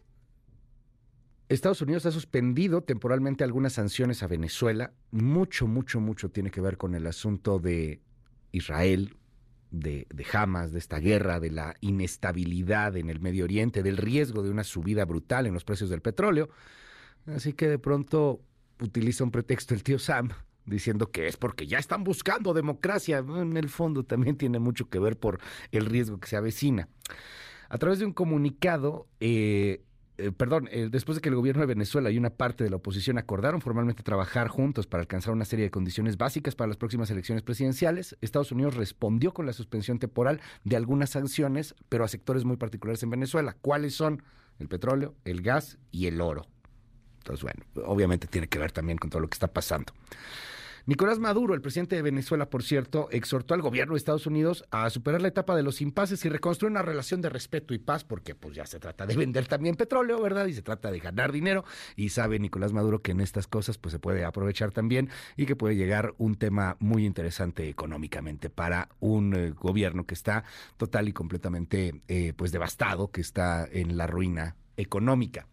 [1.50, 4.92] Estados Unidos ha suspendido temporalmente algunas sanciones a Venezuela.
[5.12, 8.02] Mucho, mucho, mucho tiene que ver con el asunto de
[8.52, 9.18] Israel,
[9.70, 14.42] de, de, Hamas, de esta guerra, de la inestabilidad en el Medio Oriente, del riesgo
[14.42, 16.50] de una subida brutal en los precios del petróleo.
[17.28, 18.42] Así que de pronto
[18.82, 20.30] utiliza un pretexto el tío Sam
[20.66, 23.20] diciendo que es porque ya están buscando democracia.
[23.20, 25.40] En el fondo también tiene mucho que ver por
[25.72, 26.90] el riesgo que se avecina.
[27.74, 29.84] A través de un comunicado, eh,
[30.20, 32.76] eh, perdón, eh, después de que el gobierno de Venezuela y una parte de la
[32.76, 37.10] oposición acordaron formalmente trabajar juntos para alcanzar una serie de condiciones básicas para las próximas
[37.10, 42.46] elecciones presidenciales, Estados Unidos respondió con la suspensión temporal de algunas sanciones, pero a sectores
[42.46, 43.58] muy particulares en Venezuela.
[43.60, 44.22] ¿Cuáles son?
[44.60, 46.46] El petróleo, el gas y el oro.
[47.18, 49.94] Entonces, bueno, obviamente tiene que ver también con todo lo que está pasando.
[50.86, 54.90] Nicolás Maduro, el presidente de Venezuela, por cierto, exhortó al gobierno de Estados Unidos a
[54.90, 58.36] superar la etapa de los impases y reconstruir una relación de respeto y paz, porque
[58.36, 60.48] pues ya se trata de vender también petróleo, ¿verdad?
[60.48, 61.64] Y se trata de ganar dinero.
[61.96, 65.56] Y sabe Nicolás Maduro que en estas cosas pues se puede aprovechar también y que
[65.56, 70.44] puede llegar un tema muy interesante económicamente para un eh, gobierno que está
[70.76, 75.48] total y completamente eh, pues devastado, que está en la ruina económica.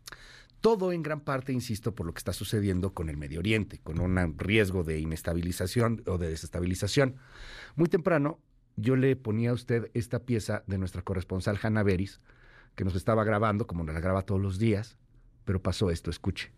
[0.61, 3.99] Todo en gran parte, insisto, por lo que está sucediendo con el Medio Oriente, con
[3.99, 7.17] un riesgo de inestabilización o de desestabilización.
[7.77, 8.41] Muy temprano,
[8.77, 12.21] yo le ponía a usted esta pieza de nuestra corresponsal Hanna Beris,
[12.75, 14.99] que nos estaba grabando, como nos la graba todos los días,
[15.45, 16.53] pero pasó esto, escuche.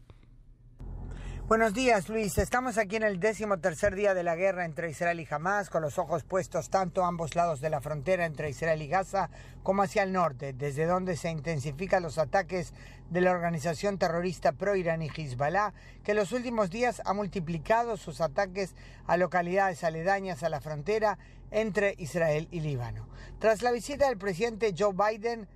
[1.48, 2.38] Buenos días, Luis.
[2.38, 5.82] Estamos aquí en el décimo tercer día de la guerra entre Israel y Hamas, con
[5.82, 9.28] los ojos puestos tanto a ambos lados de la frontera entre Israel y Gaza
[9.62, 12.72] como hacia el norte, desde donde se intensifican los ataques
[13.10, 18.74] de la organización terrorista pro-iraní Hezbollah, que en los últimos días ha multiplicado sus ataques
[19.06, 21.18] a localidades aledañas a la frontera
[21.50, 23.08] entre Israel y Líbano.
[23.40, 25.48] Tras la visita del presidente Joe Biden,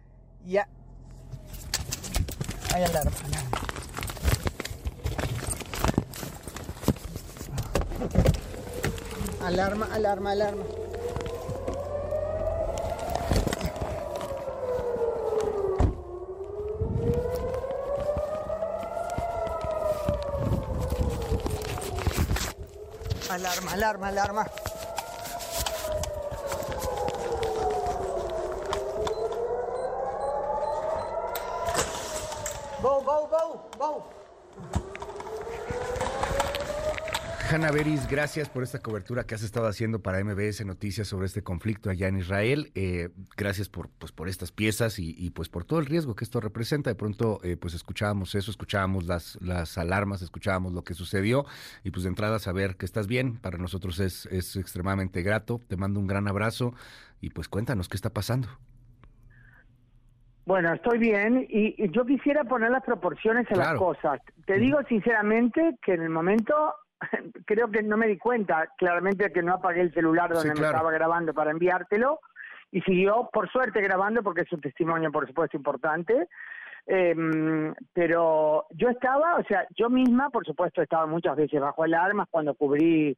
[0.44, 0.68] ya...
[2.74, 3.12] Hay alarma.
[9.40, 10.64] Alarma, alarma, alarma.
[23.30, 24.65] Alarma, alarma, alarma.
[37.56, 41.42] Hanna Beris, gracias por esta cobertura que has estado haciendo para MBS Noticias sobre este
[41.42, 42.70] conflicto allá en Israel.
[42.74, 46.38] Eh, gracias por, pues, por estas piezas y, pues por todo el riesgo que esto
[46.38, 46.90] representa.
[46.90, 51.46] De pronto, eh, pues escuchábamos eso, escuchábamos las, las alarmas, escuchábamos lo que sucedió
[51.82, 55.62] y pues de entrada saber que estás bien, para nosotros es, es extremadamente grato.
[55.66, 56.74] Te mando un gran abrazo
[57.22, 58.48] y pues cuéntanos qué está pasando.
[60.44, 64.20] Bueno, estoy bien y, yo quisiera poner las proporciones a las cosas.
[64.46, 66.54] Te digo sinceramente que en el momento
[67.46, 70.90] creo que no me di cuenta claramente que no apagué el celular donde me estaba
[70.90, 72.20] grabando para enviártelo.
[72.72, 76.28] Y siguió por suerte grabando porque es un testimonio por supuesto importante.
[76.86, 82.28] Em, pero yo estaba o sea yo misma por supuesto estaba muchas veces bajo alarmas
[82.30, 83.16] cuando cubrí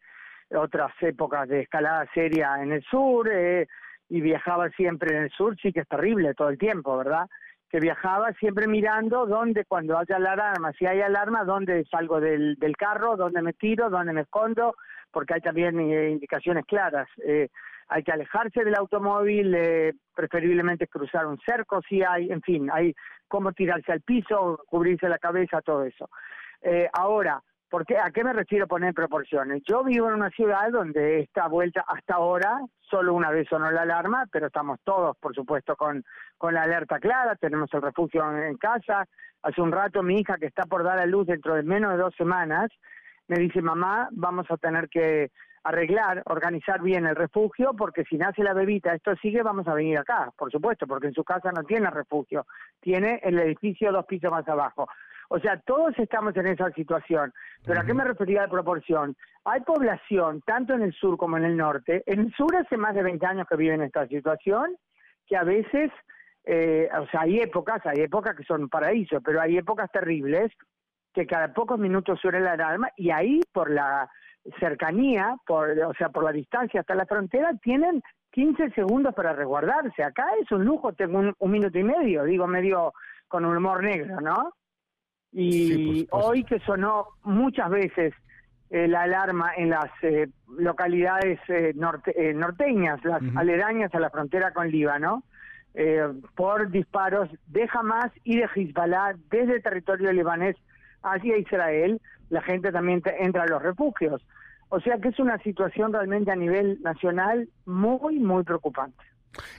[0.54, 3.68] otras épocas de escalada seria en el sur eh,
[4.08, 7.28] y viajaba siempre en el sur sí que es terrible todo el tiempo verdad
[7.70, 12.56] que viajaba siempre mirando dónde, cuando haya la alarma, si hay alarma, dónde salgo del,
[12.56, 14.74] del carro, dónde me tiro, dónde me escondo,
[15.10, 17.08] porque hay también eh, indicaciones claras.
[17.24, 17.48] Eh,
[17.88, 22.94] hay que alejarse del automóvil, eh, preferiblemente cruzar un cerco si hay, en fin, hay
[23.26, 26.08] cómo tirarse al piso, cubrirse la cabeza, todo eso.
[26.92, 29.62] ahora, ¿Por ¿A qué me refiero poner proporciones?
[29.66, 33.82] Yo vivo en una ciudad donde esta vuelta hasta ahora, solo una vez sonó la
[33.82, 36.02] alarma, pero estamos todos, por supuesto, con,
[36.38, 39.06] con la alerta clara, tenemos el refugio en, casa.
[39.42, 41.98] Hace un rato mi hija, que está por dar a luz dentro de menos de
[41.98, 42.70] dos semanas,
[43.28, 45.30] me dice, mamá, vamos a tener que
[45.62, 49.98] arreglar, organizar bien el refugio, porque si nace la bebita, esto sigue, vamos a venir
[49.98, 52.46] acá, por supuesto, porque en su casa no tiene refugio,
[52.80, 54.88] tiene el edificio dos pisos más abajo.
[55.28, 57.32] O sea, todos estamos en esa situación.
[57.64, 59.14] Pero ¿a qué me refería de proporción?
[59.44, 62.02] Hay población, tanto en el sur como en el norte.
[62.06, 64.76] En el sur hace más de 20 años que vive en esta situación,
[65.26, 65.90] que a veces,
[66.44, 70.50] eh, o sea, hay épocas, hay épocas que son paraíso, pero hay épocas terribles
[71.12, 74.10] que cada pocos minutos suena la alarma y ahí por la
[74.58, 80.02] cercanía, por, o sea, por la distancia hasta la frontera, tienen 15 segundos para resguardarse.
[80.02, 82.94] Acá es un lujo, tengo un minuto y medio, digo medio
[83.26, 84.52] con un humor negro, ¿no?
[85.32, 88.14] Y hoy que sonó muchas veces
[88.70, 94.52] eh, la alarma en las eh, localidades eh, norte, norteñas, las aledañas a la frontera
[94.52, 95.22] con Líbano,
[96.34, 100.56] por disparos de Hamas y de Hezbollah desde el territorio libanés
[101.04, 102.00] hacia Israel,
[102.30, 104.26] la gente también entra a los refugios.
[104.70, 109.04] O sea que es una situación realmente a nivel nacional muy, muy preocupante.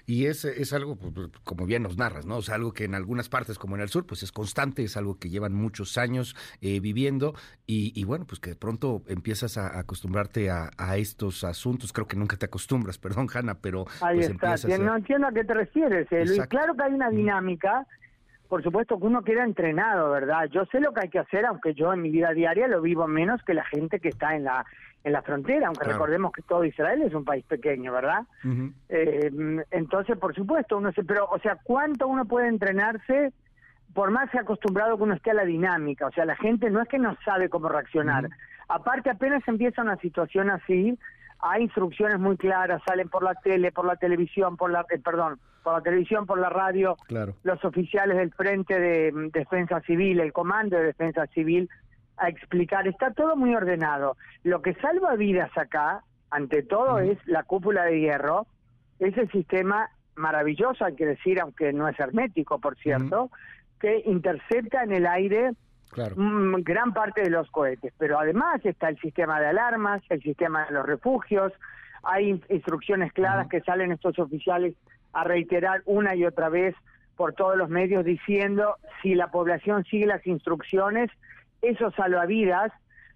[0.06, 2.38] Y es, es algo, pues, pues, como bien nos narras, ¿no?
[2.38, 4.98] O sea, algo que en algunas partes, como en el sur, pues es constante, es
[4.98, 7.34] algo que llevan muchos años eh, viviendo
[7.66, 11.94] y, bueno, pues que de pronto empiezas a acostumbrarte a, estos asuntos.
[11.94, 13.86] Creo que nunca te acostumbras, perdón, Hanna, pero...
[14.02, 16.42] Ahí pues, está, no entiendo a qué te refieres, eh, Luis.
[16.48, 17.86] Claro que hay una dinámica,
[18.48, 20.50] por supuesto que uno queda entrenado, ¿verdad?
[20.52, 23.08] Yo sé lo que hay que hacer, aunque yo en mi vida diaria lo vivo
[23.08, 24.66] menos que la gente que está en la
[25.04, 28.24] en la frontera, aunque recordemos que todo Israel es un país pequeño, ¿verdad?
[28.90, 29.32] eh,
[29.72, 33.32] entonces, por supuesto, uno se, pero, o sea, ¿cuánto uno puede entrenarse
[33.94, 36.08] por más acostumbrado que uno esté a la dinámica?
[36.08, 38.30] O sea, la gente no es que no sabe cómo reaccionar.
[38.68, 40.98] Aparte, apenas empieza una situación así,
[41.40, 45.40] hay instrucciones muy claras, salen por la tele, por la televisión, por la, eh, perdón,
[45.64, 46.98] por la televisión, por la radio,
[47.44, 51.70] los oficiales del Frente de mm, Defensa Civil, el Comando de Defensa Civil,
[52.20, 52.88] a explicar.
[52.88, 54.18] Está todo muy ordenado.
[54.44, 58.48] Lo que salva vidas acá, ante todo, es la cúpula de hierro,
[59.00, 63.32] ese sistema maravilloso, hay que decir, aunque no es hermético, por cierto,
[63.80, 65.52] que intercepta en el aire
[65.96, 67.94] gran parte de los cohetes.
[67.98, 71.54] Pero además está el sistema de alarmas, el sistema de los refugios,
[72.04, 74.76] hay instrucciones claras que salen estos oficiales
[75.14, 76.76] a reiterar una y otra vez
[77.16, 81.10] por todos los medios diciendo si la población sigue las instrucciones,
[81.62, 82.72] eso salva vidas.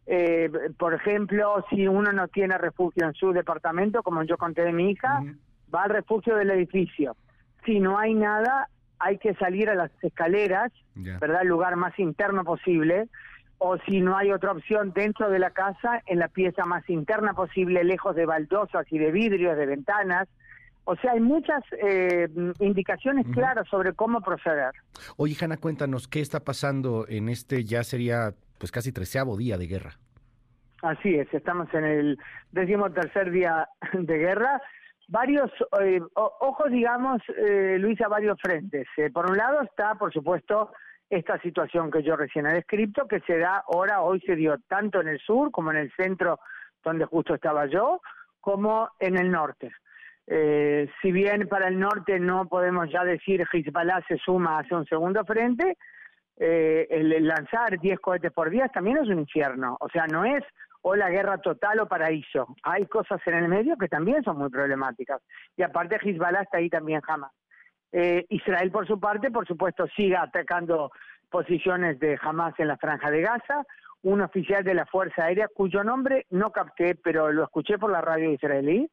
[0.06, 4.74] Eh, por ejemplo, si uno no tiene refugio en su departamento, como yo conté de
[4.74, 5.24] mi hija,
[5.74, 7.16] va al refugio del edificio.
[7.66, 8.68] Si no hay nada,
[9.00, 11.42] hay que salir a las escaleras, ¿verdad?
[11.42, 13.08] El lugar más interno posible.
[13.60, 17.34] O si no hay otra opción dentro de la casa, en la pieza más interna
[17.34, 20.28] posible, lejos de baldosas y de vidrios, de ventanas.
[20.86, 22.28] O sea, hay muchas eh,
[22.60, 24.72] indicaciones claras sobre cómo proceder.
[25.16, 29.68] Oye, Hanna, cuéntanos, ¿qué está pasando en este ya sería pues casi treceavo día de
[29.68, 29.98] guerra?
[30.84, 32.20] Así es, estamos en el
[32.52, 34.62] décimo tercer día de guerra.
[35.08, 35.50] Varios,
[35.82, 38.88] eh, ojos, digamos, eh, Luisa, varios frentes.
[38.98, 40.72] Eh, por un lado está, por supuesto,
[41.10, 45.00] esta situación que yo recién he descrito, que se da ahora, hoy se dio tanto
[45.00, 46.40] en el sur como en el centro,
[46.84, 48.02] donde justo estaba yo,
[48.42, 49.72] como en el norte.
[50.28, 54.86] Eh, si bien para el norte no podemos ya decir Hezbollah se suma hacia un
[54.86, 55.78] segundo frente,
[56.38, 59.78] eh, el lanzar 10 cohetes por día también es un infierno.
[59.80, 60.44] O sea, no es
[60.82, 62.56] o la guerra total o paraíso.
[62.64, 65.22] Hay cosas en el medio que también son muy problemáticas.
[65.56, 67.32] Y aparte Hezbollah está ahí también jamás.
[67.92, 70.92] Eh, Israel, por su parte, por supuesto, sigue atacando
[71.30, 73.64] posiciones de Hamas en la franja de Gaza.
[74.02, 78.02] Un oficial de la Fuerza Aérea, cuyo nombre no capté, pero lo escuché por la
[78.02, 78.90] radio israelí,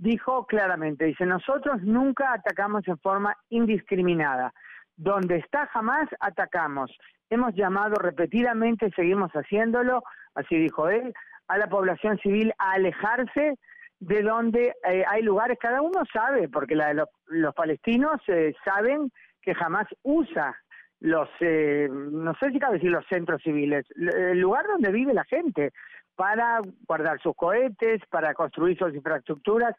[0.00, 4.52] dijo claramente, dice, nosotros nunca atacamos en forma indiscriminada.
[4.96, 6.90] Donde está jamás atacamos.
[7.28, 10.02] Hemos llamado repetidamente, seguimos haciéndolo,
[10.34, 11.12] así dijo él,
[11.48, 13.58] a la población civil a alejarse
[13.98, 19.10] de donde eh, hay lugares, cada uno sabe, porque la, los palestinos eh, saben
[19.42, 20.56] que jamás usa
[21.00, 25.24] los, eh, no sé si cabe decir los centros civiles, el lugar donde vive la
[25.24, 25.72] gente
[26.20, 29.74] para guardar sus cohetes, para construir sus infraestructuras,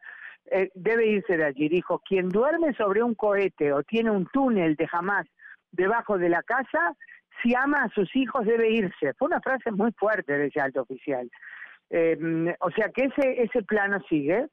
[0.50, 1.70] eh, debe irse de allí.
[1.70, 5.28] Dijo, quien duerme sobre un cohete o tiene un túnel de jamás
[5.72, 6.96] debajo de la casa,
[7.44, 9.14] si ama a sus hijos debe irse.
[9.20, 11.30] Fue una frase muy fuerte de ese alto oficial.
[11.92, 12.18] Eh,
[12.60, 14.48] o sea que ese, ese plano sigue.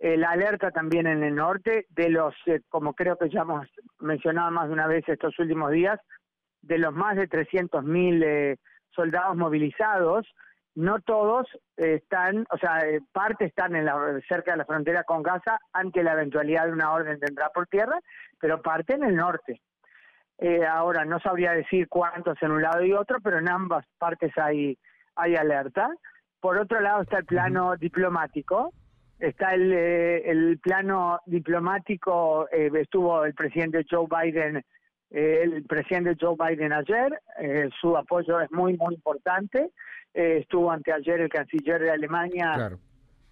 [0.00, 2.34] Eh, la alerta también en el norte de los,
[2.68, 3.68] como creo que ya hemos
[4.00, 6.00] mencionado más de una vez estos últimos días,
[6.62, 8.58] de los más de 300.000
[8.90, 10.26] soldados movilizados,
[10.78, 13.96] no todos están, o sea, eh, parte están en la,
[14.28, 17.66] cerca de la frontera con Gaza ante la eventualidad de una orden de entrada por
[17.66, 17.98] tierra,
[18.40, 19.60] pero parte en el norte.
[20.38, 24.30] Eh, ahora, no sabría decir cuántos en un lado y otro, pero en ambas partes
[24.38, 24.78] hay,
[25.16, 25.90] hay alerta.
[26.38, 28.72] Por otro lado está el plano diplomático,
[29.18, 34.64] está el, eh, el plano diplomático, estuvo el presidente Joe Biden,
[35.10, 37.20] el presidente Joe Biden ayer,
[37.80, 39.70] su apoyo es muy, muy importante
[40.14, 42.72] eh, estuvo anteayer el canciller de Alemania,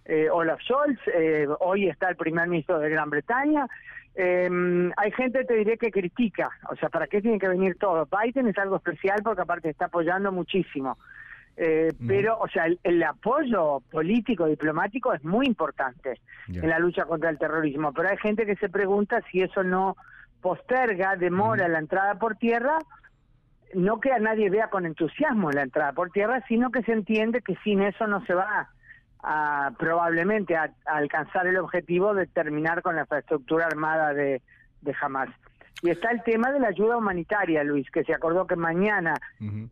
[0.05, 3.67] eh, Olaf Scholz, eh, hoy está el primer ministro de Gran Bretaña.
[4.15, 8.07] Em, hay gente, te diré, que critica, o sea, ¿para qué tiene que venir todo?
[8.07, 10.97] Biden es algo especial porque aparte está apoyando muchísimo.
[11.55, 17.39] Pero, o sea, el, apoyo político, diplomático es muy importante en la lucha contra el
[17.39, 17.91] terrorismo.
[17.93, 19.97] Pero hay gente que se pregunta si eso no
[20.41, 22.79] posterga, demora la entrada por tierra
[23.73, 27.41] no que a nadie vea con entusiasmo la entrada por tierra, sino que se entiende
[27.41, 28.69] que sin eso no se va
[29.23, 34.41] a, probablemente a, alcanzar el objetivo de terminar con la infraestructura armada de,
[34.81, 35.29] de Hamas.
[35.81, 39.13] Y está el tema de la ayuda humanitaria, Luis, que se acordó que mañana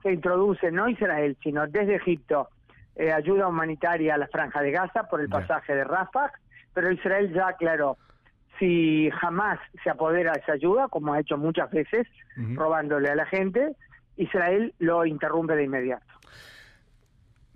[0.03, 2.49] se introduce, no Israel, sino desde Egipto,
[2.95, 6.31] eh, ayuda humanitaria a la franja de Gaza por el pasaje de Rafah,
[6.75, 7.97] pero Israel ya aclaró,
[8.59, 13.25] si jamás se apodera de esa ayuda, como ha hecho muchas veces, robándole a la
[13.25, 13.75] gente,
[14.17, 16.05] Israel lo interrumpe de inmediato.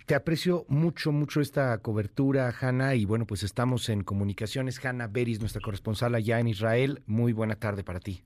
[0.05, 4.83] Te aprecio mucho, mucho esta cobertura, Hanna, y bueno, pues estamos en comunicaciones.
[4.83, 7.03] Hanna Beris, nuestra corresponsal allá en Israel.
[7.05, 8.23] Muy buena tarde para ti.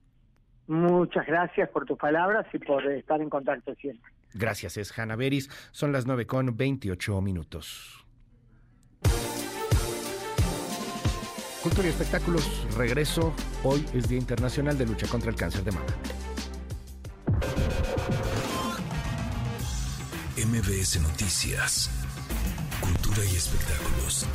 [0.67, 4.13] Muchas gracias por tus palabras y por estar en contacto siempre.
[4.33, 5.49] Gracias, es Hanna Beris.
[5.71, 8.02] Son las 9 con 28 minutos.
[11.63, 12.43] Cultura y espectáculos,
[12.75, 13.33] regreso.
[13.63, 15.85] Hoy es Día Internacional de Lucha contra el Cáncer de Mama.
[20.35, 21.89] MBS Noticias.
[22.81, 24.25] Cultura y espectáculos.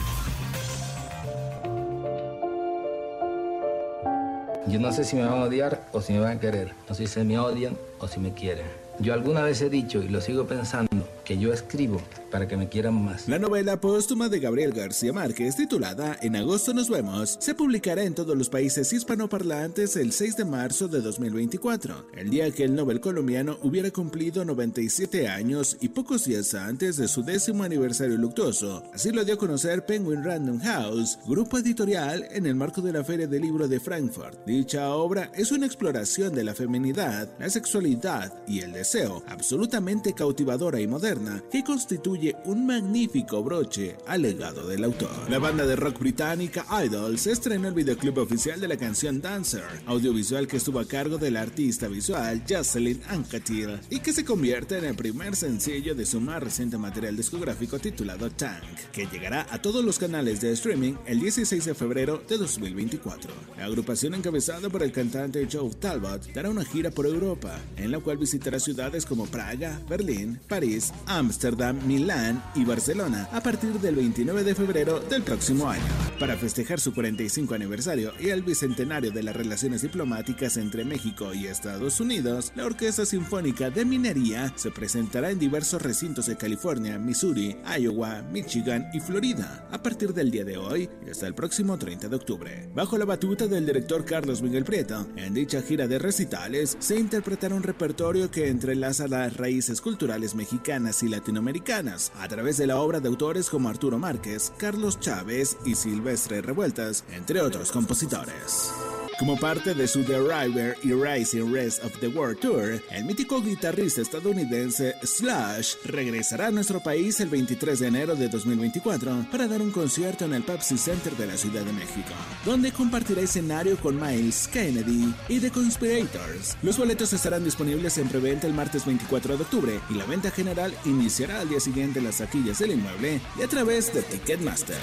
[4.66, 6.72] Yo no sé si me van a odiar o si me van a querer.
[6.88, 8.66] No sé si me odian o si me quieren.
[9.00, 10.87] Yo alguna vez he dicho y lo sigo pensando
[11.28, 12.00] que yo escribo
[12.30, 13.28] para que me quieran más.
[13.28, 18.14] La novela póstuma de Gabriel García Márquez, titulada En agosto nos vemos, se publicará en
[18.14, 23.00] todos los países hispanoparlantes el 6 de marzo de 2024, el día que el Nobel
[23.00, 28.82] colombiano hubiera cumplido 97 años y pocos días antes de su décimo aniversario luctuoso.
[28.94, 33.04] Así lo dio a conocer Penguin Random House, grupo editorial en el marco de la
[33.04, 34.46] Feria del Libro de Frankfurt.
[34.46, 40.80] Dicha obra es una exploración de la feminidad, la sexualidad y el deseo, absolutamente cautivadora
[40.80, 41.17] y moderna,
[41.50, 45.10] que constituye un magnífico broche al legado del autor.
[45.28, 50.46] La banda de rock británica Idols estrenó el videoclip oficial de la canción Dancer, audiovisual
[50.46, 54.94] que estuvo a cargo del artista visual Jocelyn Anquetil y que se convierte en el
[54.94, 59.98] primer sencillo de su más reciente material discográfico titulado Tank, que llegará a todos los
[59.98, 63.30] canales de streaming el 16 de febrero de 2024.
[63.56, 67.98] La agrupación encabezada por el cantante Joe Talbot dará una gira por Europa, en la
[67.98, 74.44] cual visitará ciudades como Praga, Berlín, París, Ámsterdam, Milán, y Barcelona a partir del 29
[74.44, 75.82] de febrero del próximo año.
[76.18, 81.46] Para festejar su 45 aniversario y el bicentenario de las relaciones diplomáticas entre México y
[81.46, 87.56] Estados Unidos, la Orquesta Sinfónica de Minería se presentará en diversos recintos de California, Missouri,
[87.78, 92.08] Iowa, Michigan y Florida a partir del día de hoy y hasta el próximo 30
[92.08, 92.68] de octubre.
[92.74, 97.54] Bajo la batuta del director Carlos Miguel Prieto, en dicha gira de recitales se interpretará
[97.54, 103.00] un repertorio que entrelaza las raíces culturales mexicanas y latinoamericanas a través de la obra
[103.00, 108.72] de autores como Arturo Márquez, Carlos Chávez y Silvestre Revueltas, entre otros compositores.
[109.18, 113.42] Como parte de su The Arriver y Rising Rest of the World Tour, el mítico
[113.42, 119.60] guitarrista estadounidense Slash regresará a nuestro país el 23 de enero de 2024 para dar
[119.60, 122.10] un concierto en el Pepsi Center de la Ciudad de México,
[122.44, 126.56] donde compartirá escenario con Miles Kennedy y The Conspirators.
[126.62, 130.72] Los boletos estarán disponibles en preventa el martes 24 de octubre y la venta general
[130.84, 134.78] iniciará al día siguiente en las taquillas del inmueble y a través de Ticketmaster.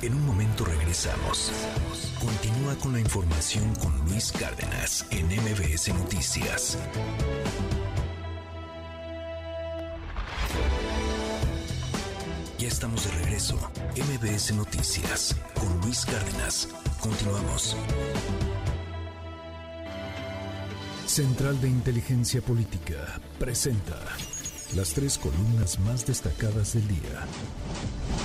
[0.00, 1.52] En un momento regresamos.
[2.28, 6.76] Continúa con la información con Luis Cárdenas en MBS Noticias.
[12.58, 13.56] Ya estamos de regreso.
[13.96, 16.68] MBS Noticias con Luis Cárdenas.
[17.00, 17.74] Continuamos.
[21.06, 23.98] Central de Inteligencia Política presenta
[24.76, 27.26] las tres columnas más destacadas del día.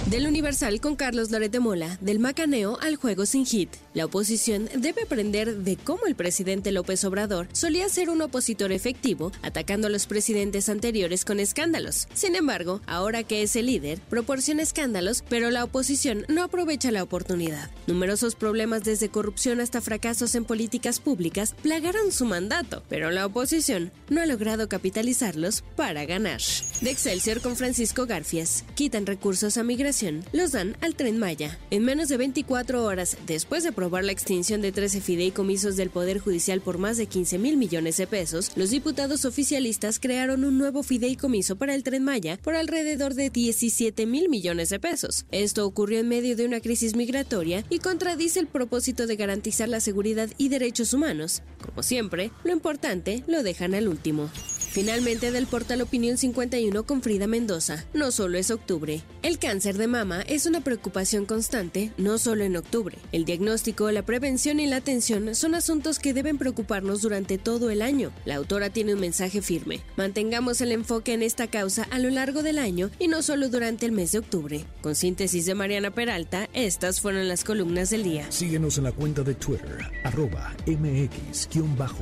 [0.10, 3.70] Del Universal con Carlos Loret de Mola, del macaneo al juego sin hit.
[3.94, 9.32] La oposición debe aprender de cómo el presidente López Obrador solía ser un opositor efectivo,
[9.42, 12.08] atacando a los presidentes anteriores con escándalos.
[12.14, 17.04] Sin embargo, ahora que es el líder, proporciona escándalos, pero la oposición no aprovecha la
[17.04, 17.70] oportunidad.
[17.88, 23.92] Numerosos problemas desde corrupción hasta fracasos en políticas públicas plagaron su mandato, pero la oposición
[24.10, 26.33] no ha logrado capitalizarlos para ganar.
[26.82, 31.60] De Excelsior con Francisco Garfias, quitan recursos a migración, los dan al tren Maya.
[31.70, 36.18] En menos de 24 horas, después de aprobar la extinción de 13 fideicomisos del Poder
[36.18, 40.82] Judicial por más de 15 mil millones de pesos, los diputados oficialistas crearon un nuevo
[40.82, 45.26] fideicomiso para el tren Maya por alrededor de 17 mil millones de pesos.
[45.30, 49.80] Esto ocurrió en medio de una crisis migratoria y contradice el propósito de garantizar la
[49.80, 51.44] seguridad y derechos humanos.
[51.64, 54.32] Como siempre, lo importante lo dejan al último.
[54.74, 57.84] Finalmente del portal Opinión 51 con Frida Mendoza.
[57.94, 59.02] No solo es octubre.
[59.24, 62.98] El cáncer de mama es una preocupación constante, no solo en octubre.
[63.12, 67.82] El diagnóstico, la prevención y la atención son asuntos que deben preocuparnos durante todo el
[67.82, 68.14] año.
[68.24, 69.82] La autora tiene un mensaje firme.
[69.98, 73.86] Mantengamos el enfoque en esta causa a lo largo del año y no solo durante
[73.86, 74.66] el mes de octubre.
[74.82, 78.32] Con síntesis de Mariana Peralta, estas fueron las columnas del día.
[78.32, 81.94] Síguenos en la cuenta de Twitter, arroba mx-arma.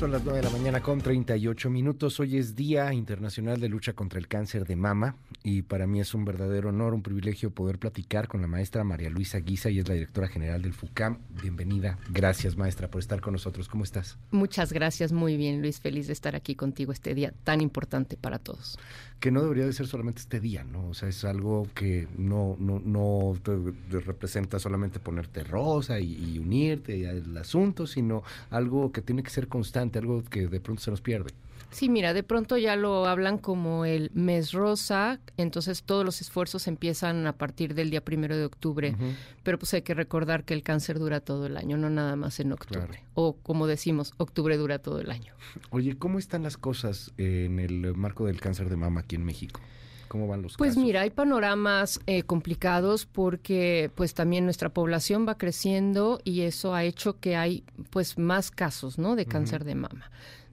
[0.00, 2.18] Son las 9 de la mañana con 38 minutos.
[2.20, 6.14] Hoy es Día Internacional de Lucha contra el Cáncer de Mama y para mí es
[6.14, 9.86] un verdadero honor, un privilegio poder platicar con la maestra María Luisa Guisa y es
[9.86, 11.18] la directora general del FUCAM.
[11.42, 11.98] Bienvenida.
[12.08, 13.68] Gracias, maestra, por estar con nosotros.
[13.68, 14.16] ¿Cómo estás?
[14.30, 15.12] Muchas gracias.
[15.12, 15.80] Muy bien, Luis.
[15.80, 18.78] Feliz de estar aquí contigo este día tan importante para todos.
[19.20, 20.88] Que no debería de ser solamente este día, ¿no?
[20.88, 23.36] O sea, es algo que no, no, no
[23.90, 29.98] representa solamente ponerte rosa y unirte al asunto, sino algo que tiene que ser constante
[29.98, 31.30] algo que de pronto se nos pierde.
[31.70, 36.66] Sí, mira, de pronto ya lo hablan como el mes rosa, entonces todos los esfuerzos
[36.66, 38.96] empiezan a partir del día primero de octubre,
[39.42, 42.40] pero pues hay que recordar que el cáncer dura todo el año, no nada más
[42.40, 43.04] en octubre.
[43.14, 45.32] O como decimos, octubre dura todo el año.
[45.70, 49.60] Oye, ¿cómo están las cosas en el marco del cáncer de mama aquí en México?
[50.10, 55.38] ¿Cómo van los pues mira, hay panoramas eh, complicados porque pues también nuestra población va
[55.38, 59.14] creciendo y eso ha hecho que hay pues más casos, ¿no?
[59.14, 60.10] De cáncer de mama.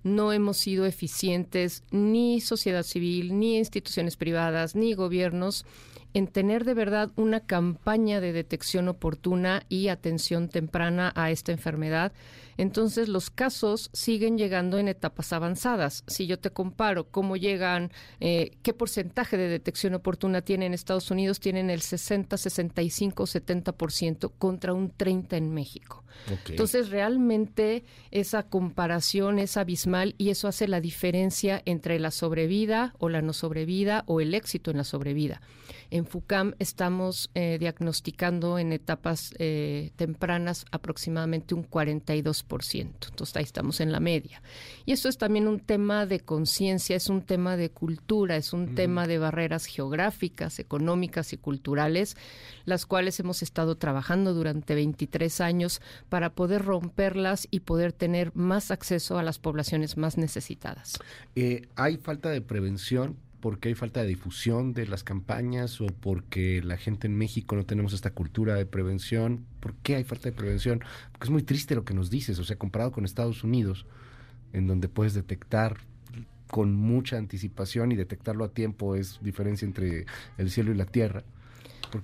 [0.07, 5.65] No hemos sido eficientes ni sociedad civil, ni instituciones privadas, ni gobiernos
[6.13, 12.13] en tener de verdad una campaña de detección oportuna y atención temprana a esta enfermedad
[12.57, 16.03] entonces los casos siguen llegando en etapas avanzadas.
[16.07, 21.11] Si yo te comparo cómo llegan, eh, qué porcentaje de detección oportuna tienen en Estados
[21.11, 26.03] Unidos, tienen el 60, 65, 70% contra un 30 en México.
[26.49, 33.09] Entonces realmente esa comparación es abismal y eso hace la diferencia entre la sobrevida o
[33.09, 35.41] la no sobrevida o el éxito en la sobrevida.
[35.89, 42.81] En FUCAM estamos eh, diagnosticando en etapas eh, tempranas aproximadamente un 42%.
[43.09, 44.41] Entonces ahí estamos en la media.
[44.85, 48.75] Y eso es también un tema de conciencia, es un tema de cultura, es un
[48.75, 52.17] tema de barreras geográficas, económicas y culturales,
[52.65, 58.71] las cuales hemos estado trabajando durante 23 años para poder romperlas y poder tener más
[58.71, 60.99] acceso a las poblaciones más necesitadas.
[61.35, 66.61] Eh, ¿Hay falta de prevención porque hay falta de difusión de las campañas o porque
[66.63, 69.45] la gente en México no tenemos esta cultura de prevención.
[69.59, 70.83] ¿Por qué hay falta de prevención?
[71.11, 73.85] Porque es muy triste lo que nos dices, o sea, comparado con Estados Unidos,
[74.53, 75.77] en donde puedes detectar
[76.47, 80.05] con mucha anticipación y detectarlo a tiempo es diferencia entre
[80.37, 81.23] el cielo y la tierra.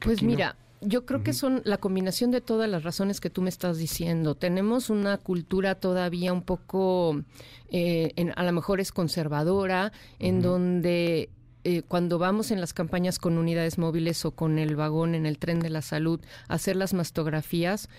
[0.02, 0.56] Pues mira,
[0.86, 4.36] yo creo que son la combinación de todas las razones que tú me estás diciendo.
[4.36, 7.22] Tenemos una cultura todavía un poco,
[7.70, 11.30] eh, a lo mejor es conservadora, en donde
[11.64, 15.38] eh, cuando vamos en las campañas con unidades móviles o con el vagón en el
[15.38, 17.90] tren de la salud a hacer las mastografías,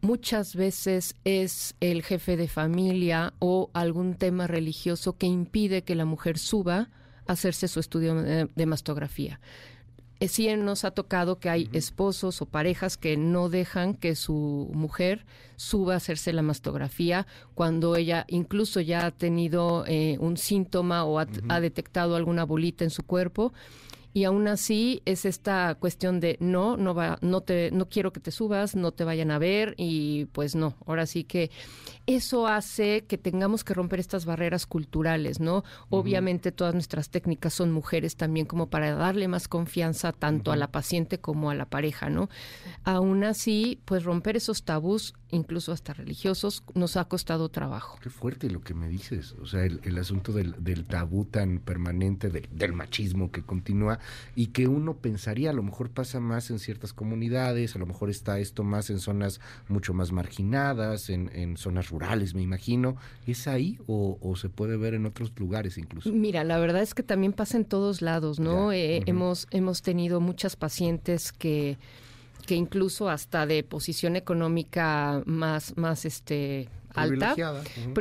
[0.00, 6.04] muchas veces es el jefe de familia o algún tema religioso que impide que la
[6.04, 6.90] mujer suba
[7.26, 9.40] a hacerse su estudio de mastografía.
[10.22, 14.70] Eh, sí nos ha tocado que hay esposos o parejas que no dejan que su
[14.72, 15.26] mujer
[15.56, 17.26] suba a hacerse la mastografía
[17.56, 22.84] cuando ella incluso ya ha tenido eh, un síntoma o ha, ha detectado alguna bolita
[22.84, 23.52] en su cuerpo
[24.14, 28.20] y aún así es esta cuestión de no, no va, no te, no quiero que
[28.20, 30.76] te subas, no te vayan a ver y pues no.
[30.86, 31.50] Ahora sí que
[32.06, 35.64] eso hace que tengamos que romper estas barreras culturales, ¿no?
[35.88, 40.70] Obviamente todas nuestras técnicas son mujeres también como para darle más confianza tanto a la
[40.70, 42.28] paciente como a la pareja, ¿no?
[42.84, 47.98] Aún así, pues romper esos tabús, incluso hasta religiosos, nos ha costado trabajo.
[48.00, 52.72] Qué fuerte lo que me dices, o sea, el, asunto del, tabú tan permanente del
[52.72, 53.98] machismo que continúa
[54.36, 58.10] y que uno pensaría a lo mejor pasa más en ciertas comunidades, a lo mejor
[58.10, 62.96] está esto más en zonas mucho más marginadas, en, en zonas rurales, me imagino.
[63.26, 66.10] ¿Es ahí o, se puede ver en otros lugares incluso?
[66.12, 68.72] Mira, la verdad es que también pasa en todos lados, ¿no?
[68.72, 71.78] Eh, hemos, hemos tenido muchas pacientes que
[72.46, 77.34] que incluso hasta de posición económica más, más este alta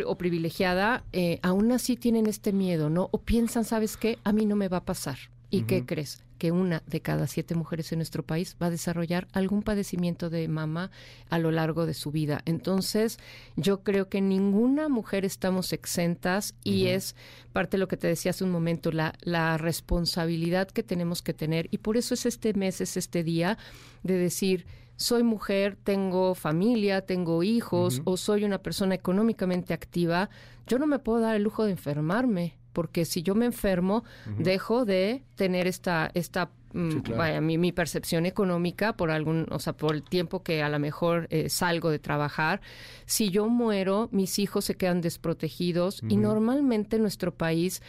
[0.06, 3.10] o privilegiada, eh, aún así tienen este miedo, ¿no?
[3.12, 4.20] O piensan, ¿sabes qué?
[4.24, 5.18] A mí no me va a pasar.
[5.50, 6.24] ¿Y qué crees?
[6.42, 10.48] Que una de cada siete mujeres en nuestro país va a desarrollar algún padecimiento de
[10.48, 10.90] mama
[11.30, 12.42] a lo largo de su vida.
[12.46, 13.20] Entonces,
[13.58, 17.16] yo creo que ninguna mujer estamos exentas y es
[17.54, 21.36] parte de lo que te decía hace un momento, la, la responsabilidad que tenemos que
[21.36, 21.68] tener.
[21.70, 23.60] Y por eso es este mes, es este día
[24.02, 30.32] de decir, soy mujer, tengo familia, tengo hijos o soy una persona económicamente activa,
[30.66, 34.04] yo no me puedo dar el lujo de enfermarme porque si yo me enfermo,
[34.38, 39.74] dejo de tener esta, esta mm, vaya, mi, mi, percepción económica por algún, o sea,
[39.74, 42.62] por el tiempo que a lo mejor eh, salgo de trabajar.
[43.06, 47.82] Si yo muero, mis hijos se quedan desprotegidos y normalmente en nuestro país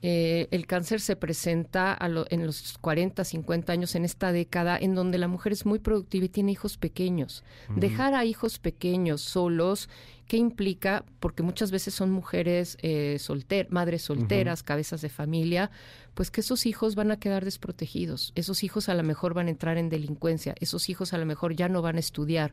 [0.00, 1.98] eh, el cáncer se presenta
[2.30, 6.26] en los 40, 50 años en esta década en donde la mujer es muy productiva
[6.26, 7.42] y tiene hijos pequeños.
[7.74, 9.88] Dejar a hijos pequeños solos
[10.28, 11.06] ¿Qué implica?
[11.20, 15.70] Porque muchas veces son mujeres eh, solteras, madres solteras, cabezas de familia,
[16.12, 19.50] pues que esos hijos van a quedar desprotegidos, esos hijos a lo mejor van a
[19.50, 22.52] entrar en delincuencia, esos hijos a lo mejor ya no van a estudiar.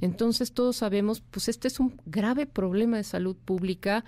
[0.00, 4.04] Entonces todos sabemos, pues este es un grave problema de salud pública.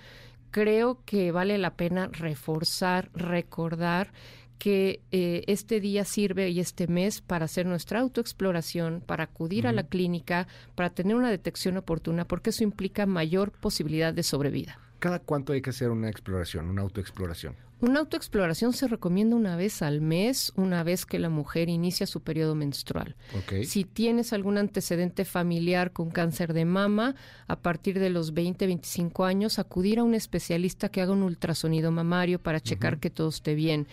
[0.49, 4.13] Creo que vale la pena reforzar, recordar
[4.61, 9.71] que eh, este día sirve y este mes para hacer nuestra autoexploración, para acudir a
[9.71, 14.77] la clínica, para tener una detección oportuna, porque eso implica mayor posibilidad de sobrevida.
[14.99, 17.55] ¿Cada cuánto hay que hacer una exploración, una autoexploración?
[17.79, 22.21] Una autoexploración se recomienda una vez al mes, una vez que la mujer inicia su
[22.21, 23.15] periodo menstrual.
[23.63, 27.15] Si tienes algún antecedente familiar con cáncer de mama,
[27.47, 31.89] a partir de los 20, 25 años, acudir a un especialista que haga un ultrasonido
[31.89, 33.87] mamario para checar que todo esté bien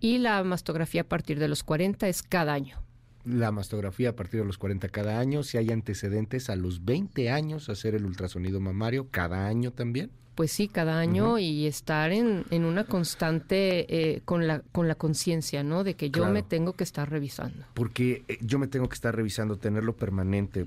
[0.00, 2.82] y la mastografía a partir de los 40 es cada año.
[3.24, 7.30] La mastografía a partir de los 40 cada año, si hay antecedentes a los 20
[7.30, 10.10] años hacer el ultrasonido mamario cada año también.
[10.36, 14.94] Pues sí, cada año y estar en, en una constante eh, con la con la
[14.94, 15.82] conciencia, ¿no?
[15.82, 17.64] De que yo me tengo que estar revisando.
[17.72, 20.66] Porque eh, yo me tengo que estar revisando, tenerlo permanente.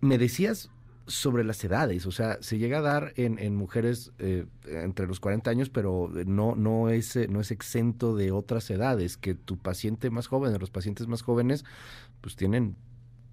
[0.00, 0.70] Me decías
[1.10, 5.20] sobre las edades, o sea, se llega a dar en, en mujeres eh, entre los
[5.20, 9.58] 40 años, pero no, no, es, eh, no es exento de otras edades, que tu
[9.58, 11.64] paciente más joven, los pacientes más jóvenes,
[12.20, 12.76] pues tienen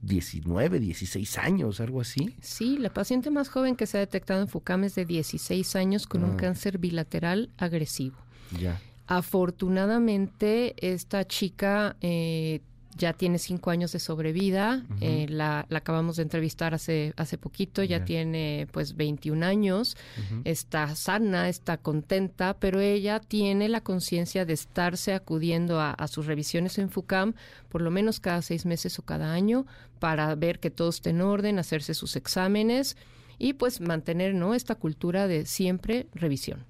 [0.01, 2.35] 19, 16 años, algo así.
[2.41, 6.07] Sí, la paciente más joven que se ha detectado en FUCAM es de 16 años
[6.07, 6.38] con un ah.
[6.38, 8.17] cáncer bilateral agresivo.
[8.59, 8.80] Ya.
[9.07, 12.61] Afortunadamente, esta chica eh,
[12.98, 18.03] ya tiene cinco años de sobrevida, eh, la, acabamos de entrevistar hace, hace poquito, ya
[18.03, 19.95] tiene pues 21 años,
[20.43, 26.77] está sana, está contenta, pero ella tiene la conciencia de estarse acudiendo a, sus revisiones
[26.77, 27.34] en FUCAM
[27.69, 29.66] por lo menos cada seis meses o cada año
[30.00, 32.98] para ver que todo esté en orden, hacerse sus exámenes
[33.38, 34.56] y pues mantener ¿no?
[34.56, 36.66] esta cultura de siempre revisión.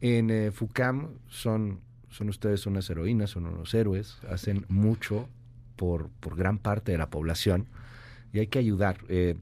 [0.00, 1.80] En eh, FUCAM son
[2.16, 5.28] son ustedes unas heroínas, son unos héroes, hacen mucho
[5.76, 7.68] por, por gran parte de la población
[8.32, 8.98] y hay que ayudar.
[9.08, 9.36] Eh,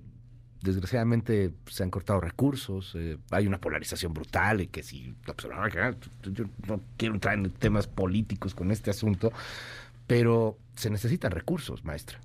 [0.62, 5.36] desgraciadamente se han cortado recursos, eh, hay una polarización brutal y que si pues,
[6.32, 9.32] yo no quiero entrar en temas políticos con este asunto,
[10.06, 12.18] pero se necesitan recursos, maestra.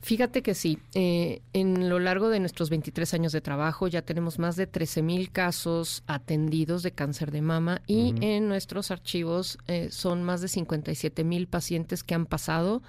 [0.00, 4.38] Fíjate que sí, eh, en lo largo de nuestros 23 años de trabajo ya tenemos
[4.38, 9.88] más de 13 mil casos atendidos de cáncer de mama y en nuestros archivos eh,
[9.90, 12.80] son más de 57 mil pacientes que han pasado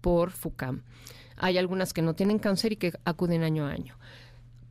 [0.00, 0.82] por FUCAM.
[1.36, 3.96] Hay algunas que no tienen cáncer y que acuden año a año.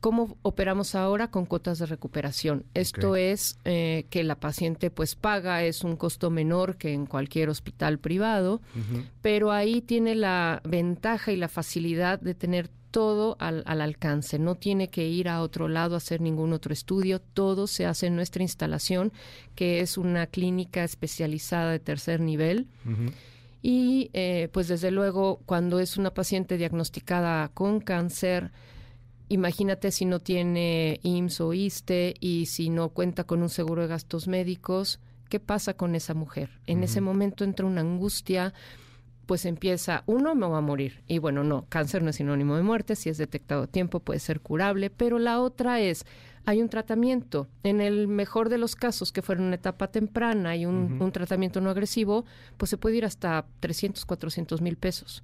[0.02, 2.64] ¿Cómo operamos ahora con cuotas de recuperación?
[2.74, 7.48] Esto es eh, que la paciente pues paga, es un costo menor que en cualquier
[7.48, 8.60] hospital privado,
[9.20, 14.88] pero ahí tiene la ventaja y la facilidad de tener todo al, alcance, no tiene
[14.88, 18.42] que ir a otro lado a hacer ningún otro estudio, todo se hace en nuestra
[18.42, 19.12] instalación,
[19.54, 22.66] que es una clínica especializada de tercer nivel.
[23.62, 28.50] Y eh, pues desde luego cuando es una paciente diagnosticada con cáncer,
[29.32, 33.88] Imagínate si no tiene IMSS o ISTE y si no cuenta con un seguro de
[33.88, 36.50] gastos médicos, ¿qué pasa con esa mujer?
[36.66, 38.52] En ese momento entra una angustia,
[39.24, 41.02] pues empieza, uno, me va a morir.
[41.08, 44.20] Y bueno, no, cáncer no es sinónimo de muerte, si es detectado a tiempo puede
[44.20, 46.04] ser curable, pero la otra es,
[46.44, 47.48] hay un tratamiento.
[47.62, 51.70] En el mejor de los casos, que fuera una etapa temprana y un, tratamiento no
[51.70, 52.26] agresivo,
[52.58, 55.22] pues se puede ir hasta 300, 400 mil pesos.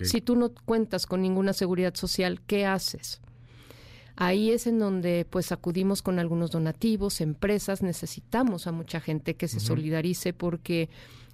[0.00, 3.20] Si tú no cuentas con ninguna seguridad social, ¿qué haces?
[4.20, 9.48] Ahí es en donde pues acudimos con algunos donativos, empresas, necesitamos a mucha gente que
[9.48, 10.90] se solidarice porque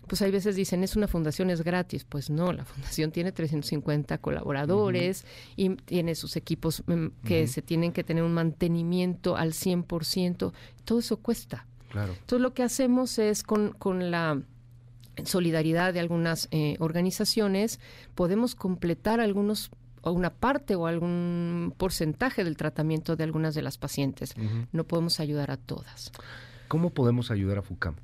[0.06, 2.04] pues hay veces dicen, es una fundación, es gratis.
[2.04, 5.24] Pues no, la fundación tiene 350 colaboradores
[5.56, 10.52] y tiene sus equipos mm, que se tienen que tener un mantenimiento al 100%.
[10.84, 11.66] Todo eso cuesta.
[11.90, 12.12] Claro.
[12.12, 14.40] Entonces lo que hacemos es con, con la
[15.24, 17.80] solidaridad de algunas eh, organizaciones,
[18.14, 19.70] podemos completar algunos
[20.06, 24.34] o una parte o algún porcentaje del tratamiento de algunas de las pacientes.
[24.70, 26.12] No podemos ayudar a todas.
[26.68, 27.96] ¿Cómo podemos ayudar a FUCAM?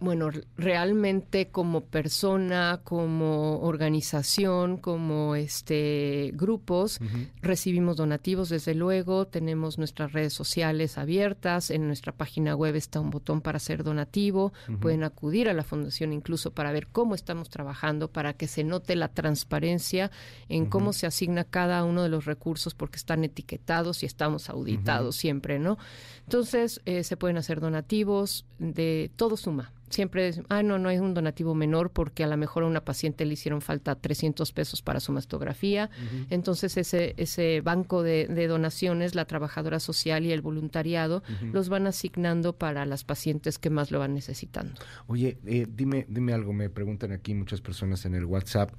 [0.00, 6.98] Bueno, realmente como persona, como organización, como este grupos,
[7.42, 13.10] recibimos donativos desde luego, tenemos nuestras redes sociales abiertas, en nuestra página web está un
[13.10, 18.10] botón para hacer donativo, pueden acudir a la fundación incluso para ver cómo estamos trabajando,
[18.10, 20.10] para que se note la transparencia
[20.48, 25.16] en cómo se asigna cada uno de los recursos porque están etiquetados y estamos auditados
[25.16, 25.76] siempre, ¿no?
[26.24, 31.14] Entonces, eh, se pueden hacer donativos de todo suma siempre, ah, no, no hay un
[31.14, 35.00] donativo menor porque a lo mejor a una paciente le hicieron falta 300 pesos para
[35.00, 35.90] su mastografía.
[36.30, 42.56] Entonces ese, ese banco de, donaciones, la trabajadora social y el voluntariado, los van asignando
[42.56, 44.74] para las pacientes que más lo van necesitando.
[45.08, 48.72] Oye, eh, dime, dime algo, me preguntan aquí muchas personas en el WhatsApp.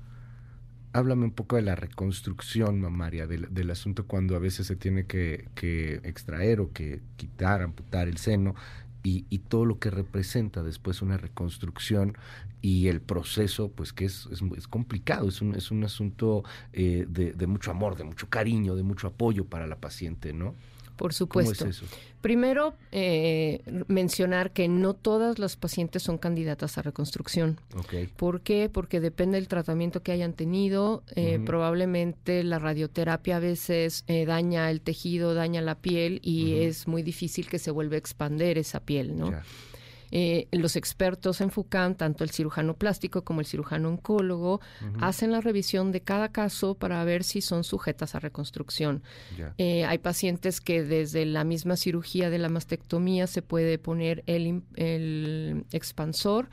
[0.93, 5.47] Háblame un poco de la reconstrucción mamaria, del, asunto cuando a veces se tiene que,
[5.55, 8.55] que extraer o que quitar, amputar el seno
[9.03, 12.17] y, todo lo que representa después una reconstrucción
[12.61, 17.47] y el proceso, pues que es, es, complicado, es un, es un asunto eh, de,
[17.47, 20.55] mucho amor, de mucho cariño, de mucho apoyo para la paciente, ¿no?
[21.01, 21.65] Por supuesto.
[22.21, 27.59] Primero, eh, mencionar que no todas las pacientes son candidatas a reconstrucción.
[28.17, 28.69] ¿Por qué?
[28.71, 31.01] Porque depende del tratamiento que hayan tenido.
[31.15, 36.87] Eh, probablemente la radioterapia a veces eh, daña el tejido, daña la piel y es
[36.87, 39.31] muy difícil que se vuelva a expander esa piel, ¿no?
[40.11, 44.59] Eh, los expertos en FUCAM, tanto el cirujano plástico como el cirujano oncólogo,
[44.99, 49.03] hacen la revisión de cada caso para ver si son sujetas a reconstrucción.
[49.57, 54.61] Eh, hay pacientes que desde la misma cirugía de la mastectomía se puede poner el,
[55.71, 56.49] expansor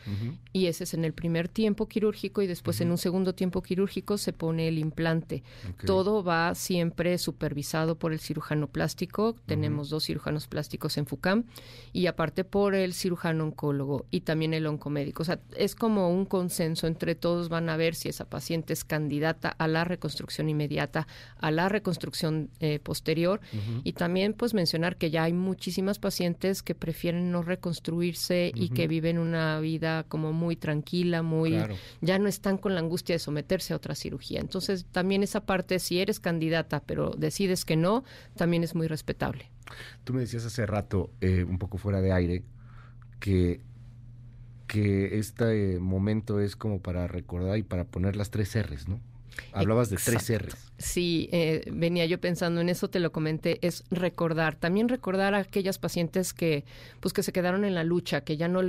[0.53, 4.19] y ese es en el primer tiempo quirúrgico y después en un segundo tiempo quirúrgico
[4.19, 5.43] se pone el implante.
[5.85, 9.35] Todo va siempre supervisado por el cirujano plástico.
[9.47, 11.45] Tenemos dos cirujanos plásticos en FUCAM
[11.93, 15.23] y aparte por el cirujano oncólogo y también el oncomédico.
[15.23, 18.85] O sea, es como un consenso entre todos, van a ver si esa paciente es
[18.85, 21.07] candidata a la reconstrucción inmediata,
[21.39, 23.41] a la reconstrucción eh, posterior
[23.85, 28.87] y también pues mencionar que ya hay muchísimas pacientes que prefieren no reconstruirse y que
[28.87, 31.59] viven una vida como muy tranquila, muy
[32.01, 34.41] ya no están con la angustia de someterse a otra cirugía.
[34.41, 38.05] Entonces, también esa parte si eres candidata pero decides que no,
[38.37, 39.51] también es muy respetable.
[40.05, 42.43] Tú me decías hace rato, eh, un poco fuera de aire,
[43.21, 43.61] que,
[44.67, 49.01] que este momento es como para recordar y para poner las tres R's, ¿no?
[49.53, 50.68] Hablabas de tres R's.
[50.79, 55.39] Sí, eh, venía yo pensando en eso, te lo comenté, es recordar, también recordar a
[55.39, 56.65] aquellas pacientes que,
[57.01, 58.61] pues, que se quedaron en la lucha, que ya no,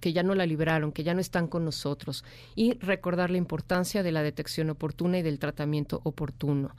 [0.00, 2.24] que ya no la libraron, que ya no están con nosotros,
[2.54, 6.74] y recordar la importancia de la detección oportuna y del tratamiento oportuno.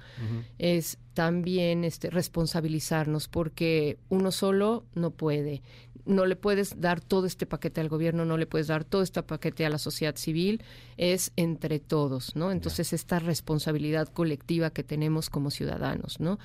[0.58, 5.62] Es también este, responsabilizarnos, porque uno solo no puede
[6.10, 9.22] no le puedes dar todo este paquete al gobierno, no le puedes dar todo este
[9.22, 10.64] paquete a la sociedad civil,
[10.98, 12.52] es entre todos, ¿no?
[12.52, 16.40] Entonces, esta responsabilidad colectiva que tenemos como ciudadanos, ¿no?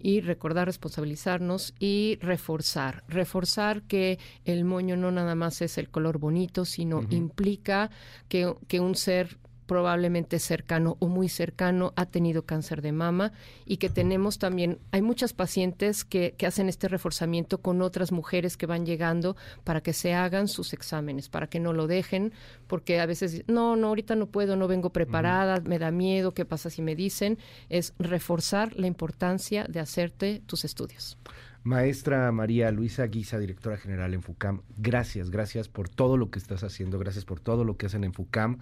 [0.00, 6.18] y recordar responsabilizarnos y reforzar, reforzar que el moño no nada más es el color
[6.18, 7.90] bonito, sino implica
[8.28, 13.32] que, que un ser probablemente cercano o muy cercano ha tenido cáncer de mama
[13.66, 18.56] y que tenemos también, hay muchas pacientes que, que, hacen este reforzamiento con otras mujeres
[18.56, 22.32] que van llegando para que se hagan sus exámenes, para que no lo dejen,
[22.66, 26.46] porque a veces, no, no, ahorita no puedo, no vengo preparada, me da miedo, ¿qué
[26.46, 27.38] pasa si me dicen?
[27.68, 31.18] Es reforzar la importancia de hacerte tus estudios.
[31.68, 36.62] Maestra María Luisa Guisa, directora general en FUCAM, gracias, gracias por todo lo que estás
[36.62, 38.58] haciendo, gracias por todo lo que hacen en FUCAM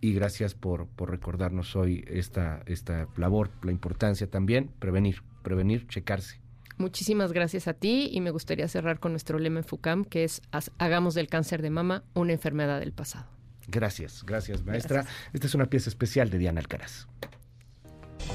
[0.00, 6.40] y gracias por, por recordarnos hoy esta, esta labor, la importancia también, prevenir, prevenir, checarse.
[6.76, 10.42] Muchísimas gracias a ti y me gustaría cerrar con nuestro lema en FUCAM, que es
[10.78, 13.26] hagamos del cáncer de mama una enfermedad del pasado.
[13.66, 15.04] Gracias, gracias maestra.
[15.32, 17.06] Esta es una pieza especial de Diana Alcaraz.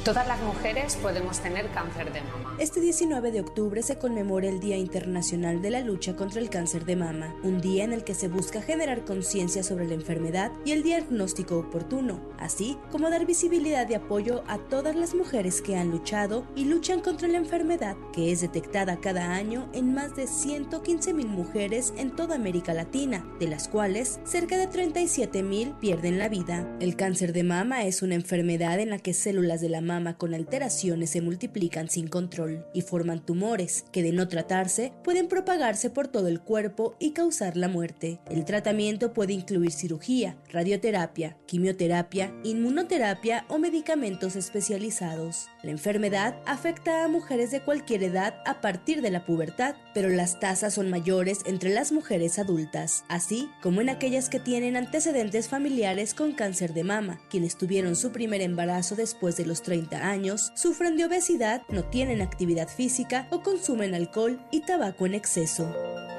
[0.04, 2.58] Todas las mujeres podemos tener cáncer de mama.
[2.60, 6.86] Este 19 de octubre se conmemora el Día Internacional de la Lucha contra el Cáncer
[6.86, 10.72] de Mama, un día en el que se busca generar conciencia sobre la enfermedad y
[10.72, 15.90] el diagnóstico oportuno, así como dar visibilidad y apoyo a todas las mujeres que han
[15.90, 21.14] luchado y luchan contra la enfermedad, que es detectada cada año en más de 115
[21.14, 26.30] mil mujeres en toda América Latina, de las cuales cerca de 37 mil pierden la
[26.30, 26.68] vida.
[26.80, 30.36] El cáncer de mama es una enfermedad en la que células de la mama con
[30.36, 36.08] alteraciones se multiplican sin control y forman tumores que de no tratarse pueden propagarse por
[36.08, 38.20] todo el cuerpo y causar la muerte.
[38.30, 45.48] El tratamiento puede incluir cirugía, radioterapia, quimioterapia, inmunoterapia o medicamentos especializados.
[45.64, 50.40] La enfermedad afecta a mujeres de cualquier edad a partir de la pubertad, pero las
[50.40, 56.14] tasas son mayores entre las mujeres adultas, así como en aquellas que tienen antecedentes familiares
[56.14, 60.98] con cáncer de mama, quienes tuvieron su primer embarazo después de los 30 años, sufren
[60.98, 65.74] de obesidad, no tienen actividad física o consumen alcohol y tabaco en exceso.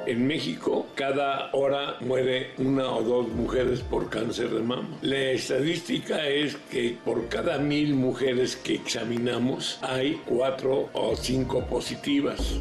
[0.06, 4.98] En México, cada hora muere una o dos mujeres por cáncer de mama.
[5.00, 12.60] La estadística es que por cada mil mujeres que examinamos hay cuatro o cinco positivas.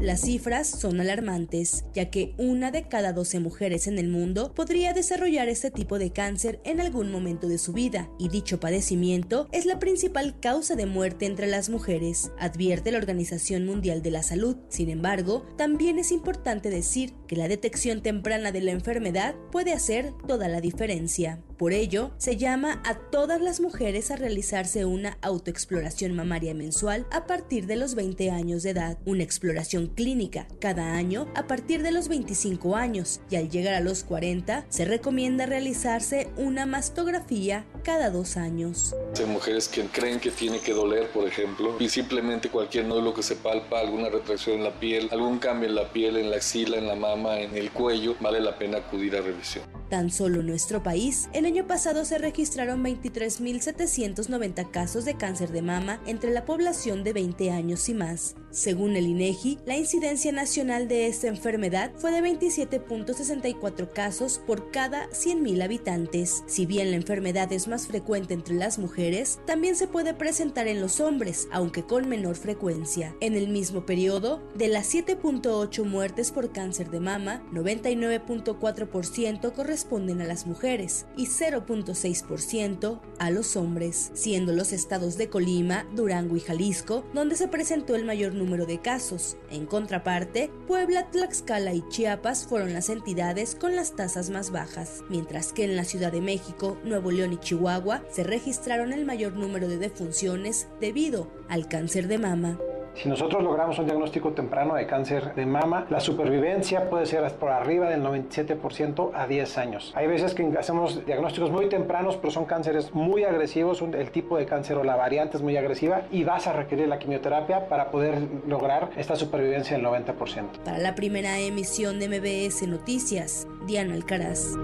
[0.00, 4.92] Las cifras son alarmantes, ya que una de cada 12 mujeres en el mundo podría
[4.92, 9.66] desarrollar este tipo de cáncer en algún momento de su vida, y dicho padecimiento es
[9.66, 14.56] la principal causa de muerte entre las mujeres, advierte la Organización Mundial de la Salud.
[14.68, 20.12] Sin embargo, también es importante decir que la detección temprana de la enfermedad puede hacer
[20.28, 21.42] toda la diferencia.
[21.58, 27.26] Por ello, se llama a todas las mujeres a realizarse una autoexploración mamaria mensual a
[27.26, 31.90] partir de los 20 años de edad, una exploración clínica cada año a partir de
[31.90, 38.10] los 25 años y al llegar a los 40 se recomienda realizarse una mastografía cada
[38.10, 38.94] dos años.
[39.18, 43.24] Hay mujeres que creen que tiene que doler, por ejemplo, y simplemente cualquier nódulo que
[43.24, 46.76] se palpa, alguna retracción en la piel, algún cambio en la piel, en la axila,
[46.76, 49.64] en la mama, en el cuello, vale la pena acudir a revisión.
[49.90, 55.62] Tan solo en nuestro país, el año pasado se registraron 23.790 casos de cáncer de
[55.62, 58.36] mama entre la población de 20 años y más.
[58.50, 65.08] Según el INEGI, la incidencia nacional de esta enfermedad fue de 27.64 casos por cada
[65.10, 66.44] 100.000 habitantes.
[66.46, 70.82] Si bien la enfermedad es más frecuente entre las mujeres, también se puede presentar en
[70.82, 73.16] los hombres, aunque con menor frecuencia.
[73.20, 80.26] En el mismo periodo, de las 7.8 muertes por cáncer de mama, 99.4% corresponden a
[80.26, 87.04] las mujeres y 0.6% a los hombres, siendo los estados de Colima, Durango y Jalisco
[87.14, 89.36] donde se presentó el mayor número de casos.
[89.50, 95.52] En contraparte, Puebla, Tlaxcala y Chiapas fueron las entidades con las tasas más bajas, mientras
[95.52, 99.68] que en la Ciudad de México, Nuevo León y Chihuahua se registraron el mayor número
[99.68, 102.58] de defunciones debido al cáncer de mama.
[103.00, 107.50] Si nosotros logramos un diagnóstico temprano de cáncer de mama, la supervivencia puede ser por
[107.50, 109.92] arriba del 97% a 10 años.
[109.94, 114.46] Hay veces que hacemos diagnósticos muy tempranos, pero son cánceres muy agresivos, el tipo de
[114.46, 118.18] cáncer o la variante es muy agresiva y vas a requerir la quimioterapia para poder
[118.48, 120.64] lograr esta supervivencia del 90%.
[120.64, 124.54] Para la primera emisión de MBS Noticias, Diana Alcaraz.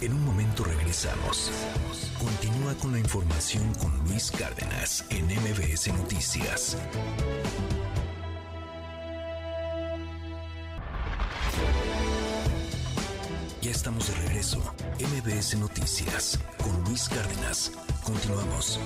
[0.00, 1.50] En un momento regresamos.
[2.18, 6.76] Continúa con la información con Luis Cárdenas en MBS Noticias.
[13.60, 14.62] Ya estamos de regreso.
[14.98, 17.72] MBS Noticias con Luis Cárdenas.
[18.02, 18.80] Continuamos.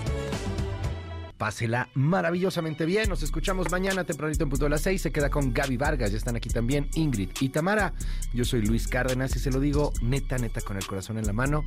[1.40, 3.08] Pásela maravillosamente bien.
[3.08, 5.00] Nos escuchamos mañana tempranito en punto de las seis.
[5.00, 6.10] Se queda con Gaby Vargas.
[6.10, 7.94] Ya están aquí también Ingrid y Tamara.
[8.34, 11.32] Yo soy Luis Cárdenas y se lo digo neta, neta, con el corazón en la
[11.32, 11.64] mano.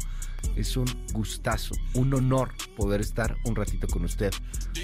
[0.56, 4.32] Es un gustazo, un honor poder estar un ratito con usted.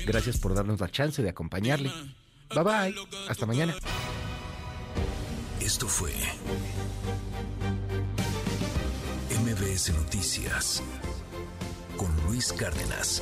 [0.08, 1.92] Gracias por darnos la chance de acompañarle.
[2.56, 2.96] Bye bye.
[3.30, 3.76] Hasta mañana.
[5.62, 6.14] Esto fue
[9.44, 10.82] MBS Noticias
[11.96, 13.22] con Luis Cárdenas.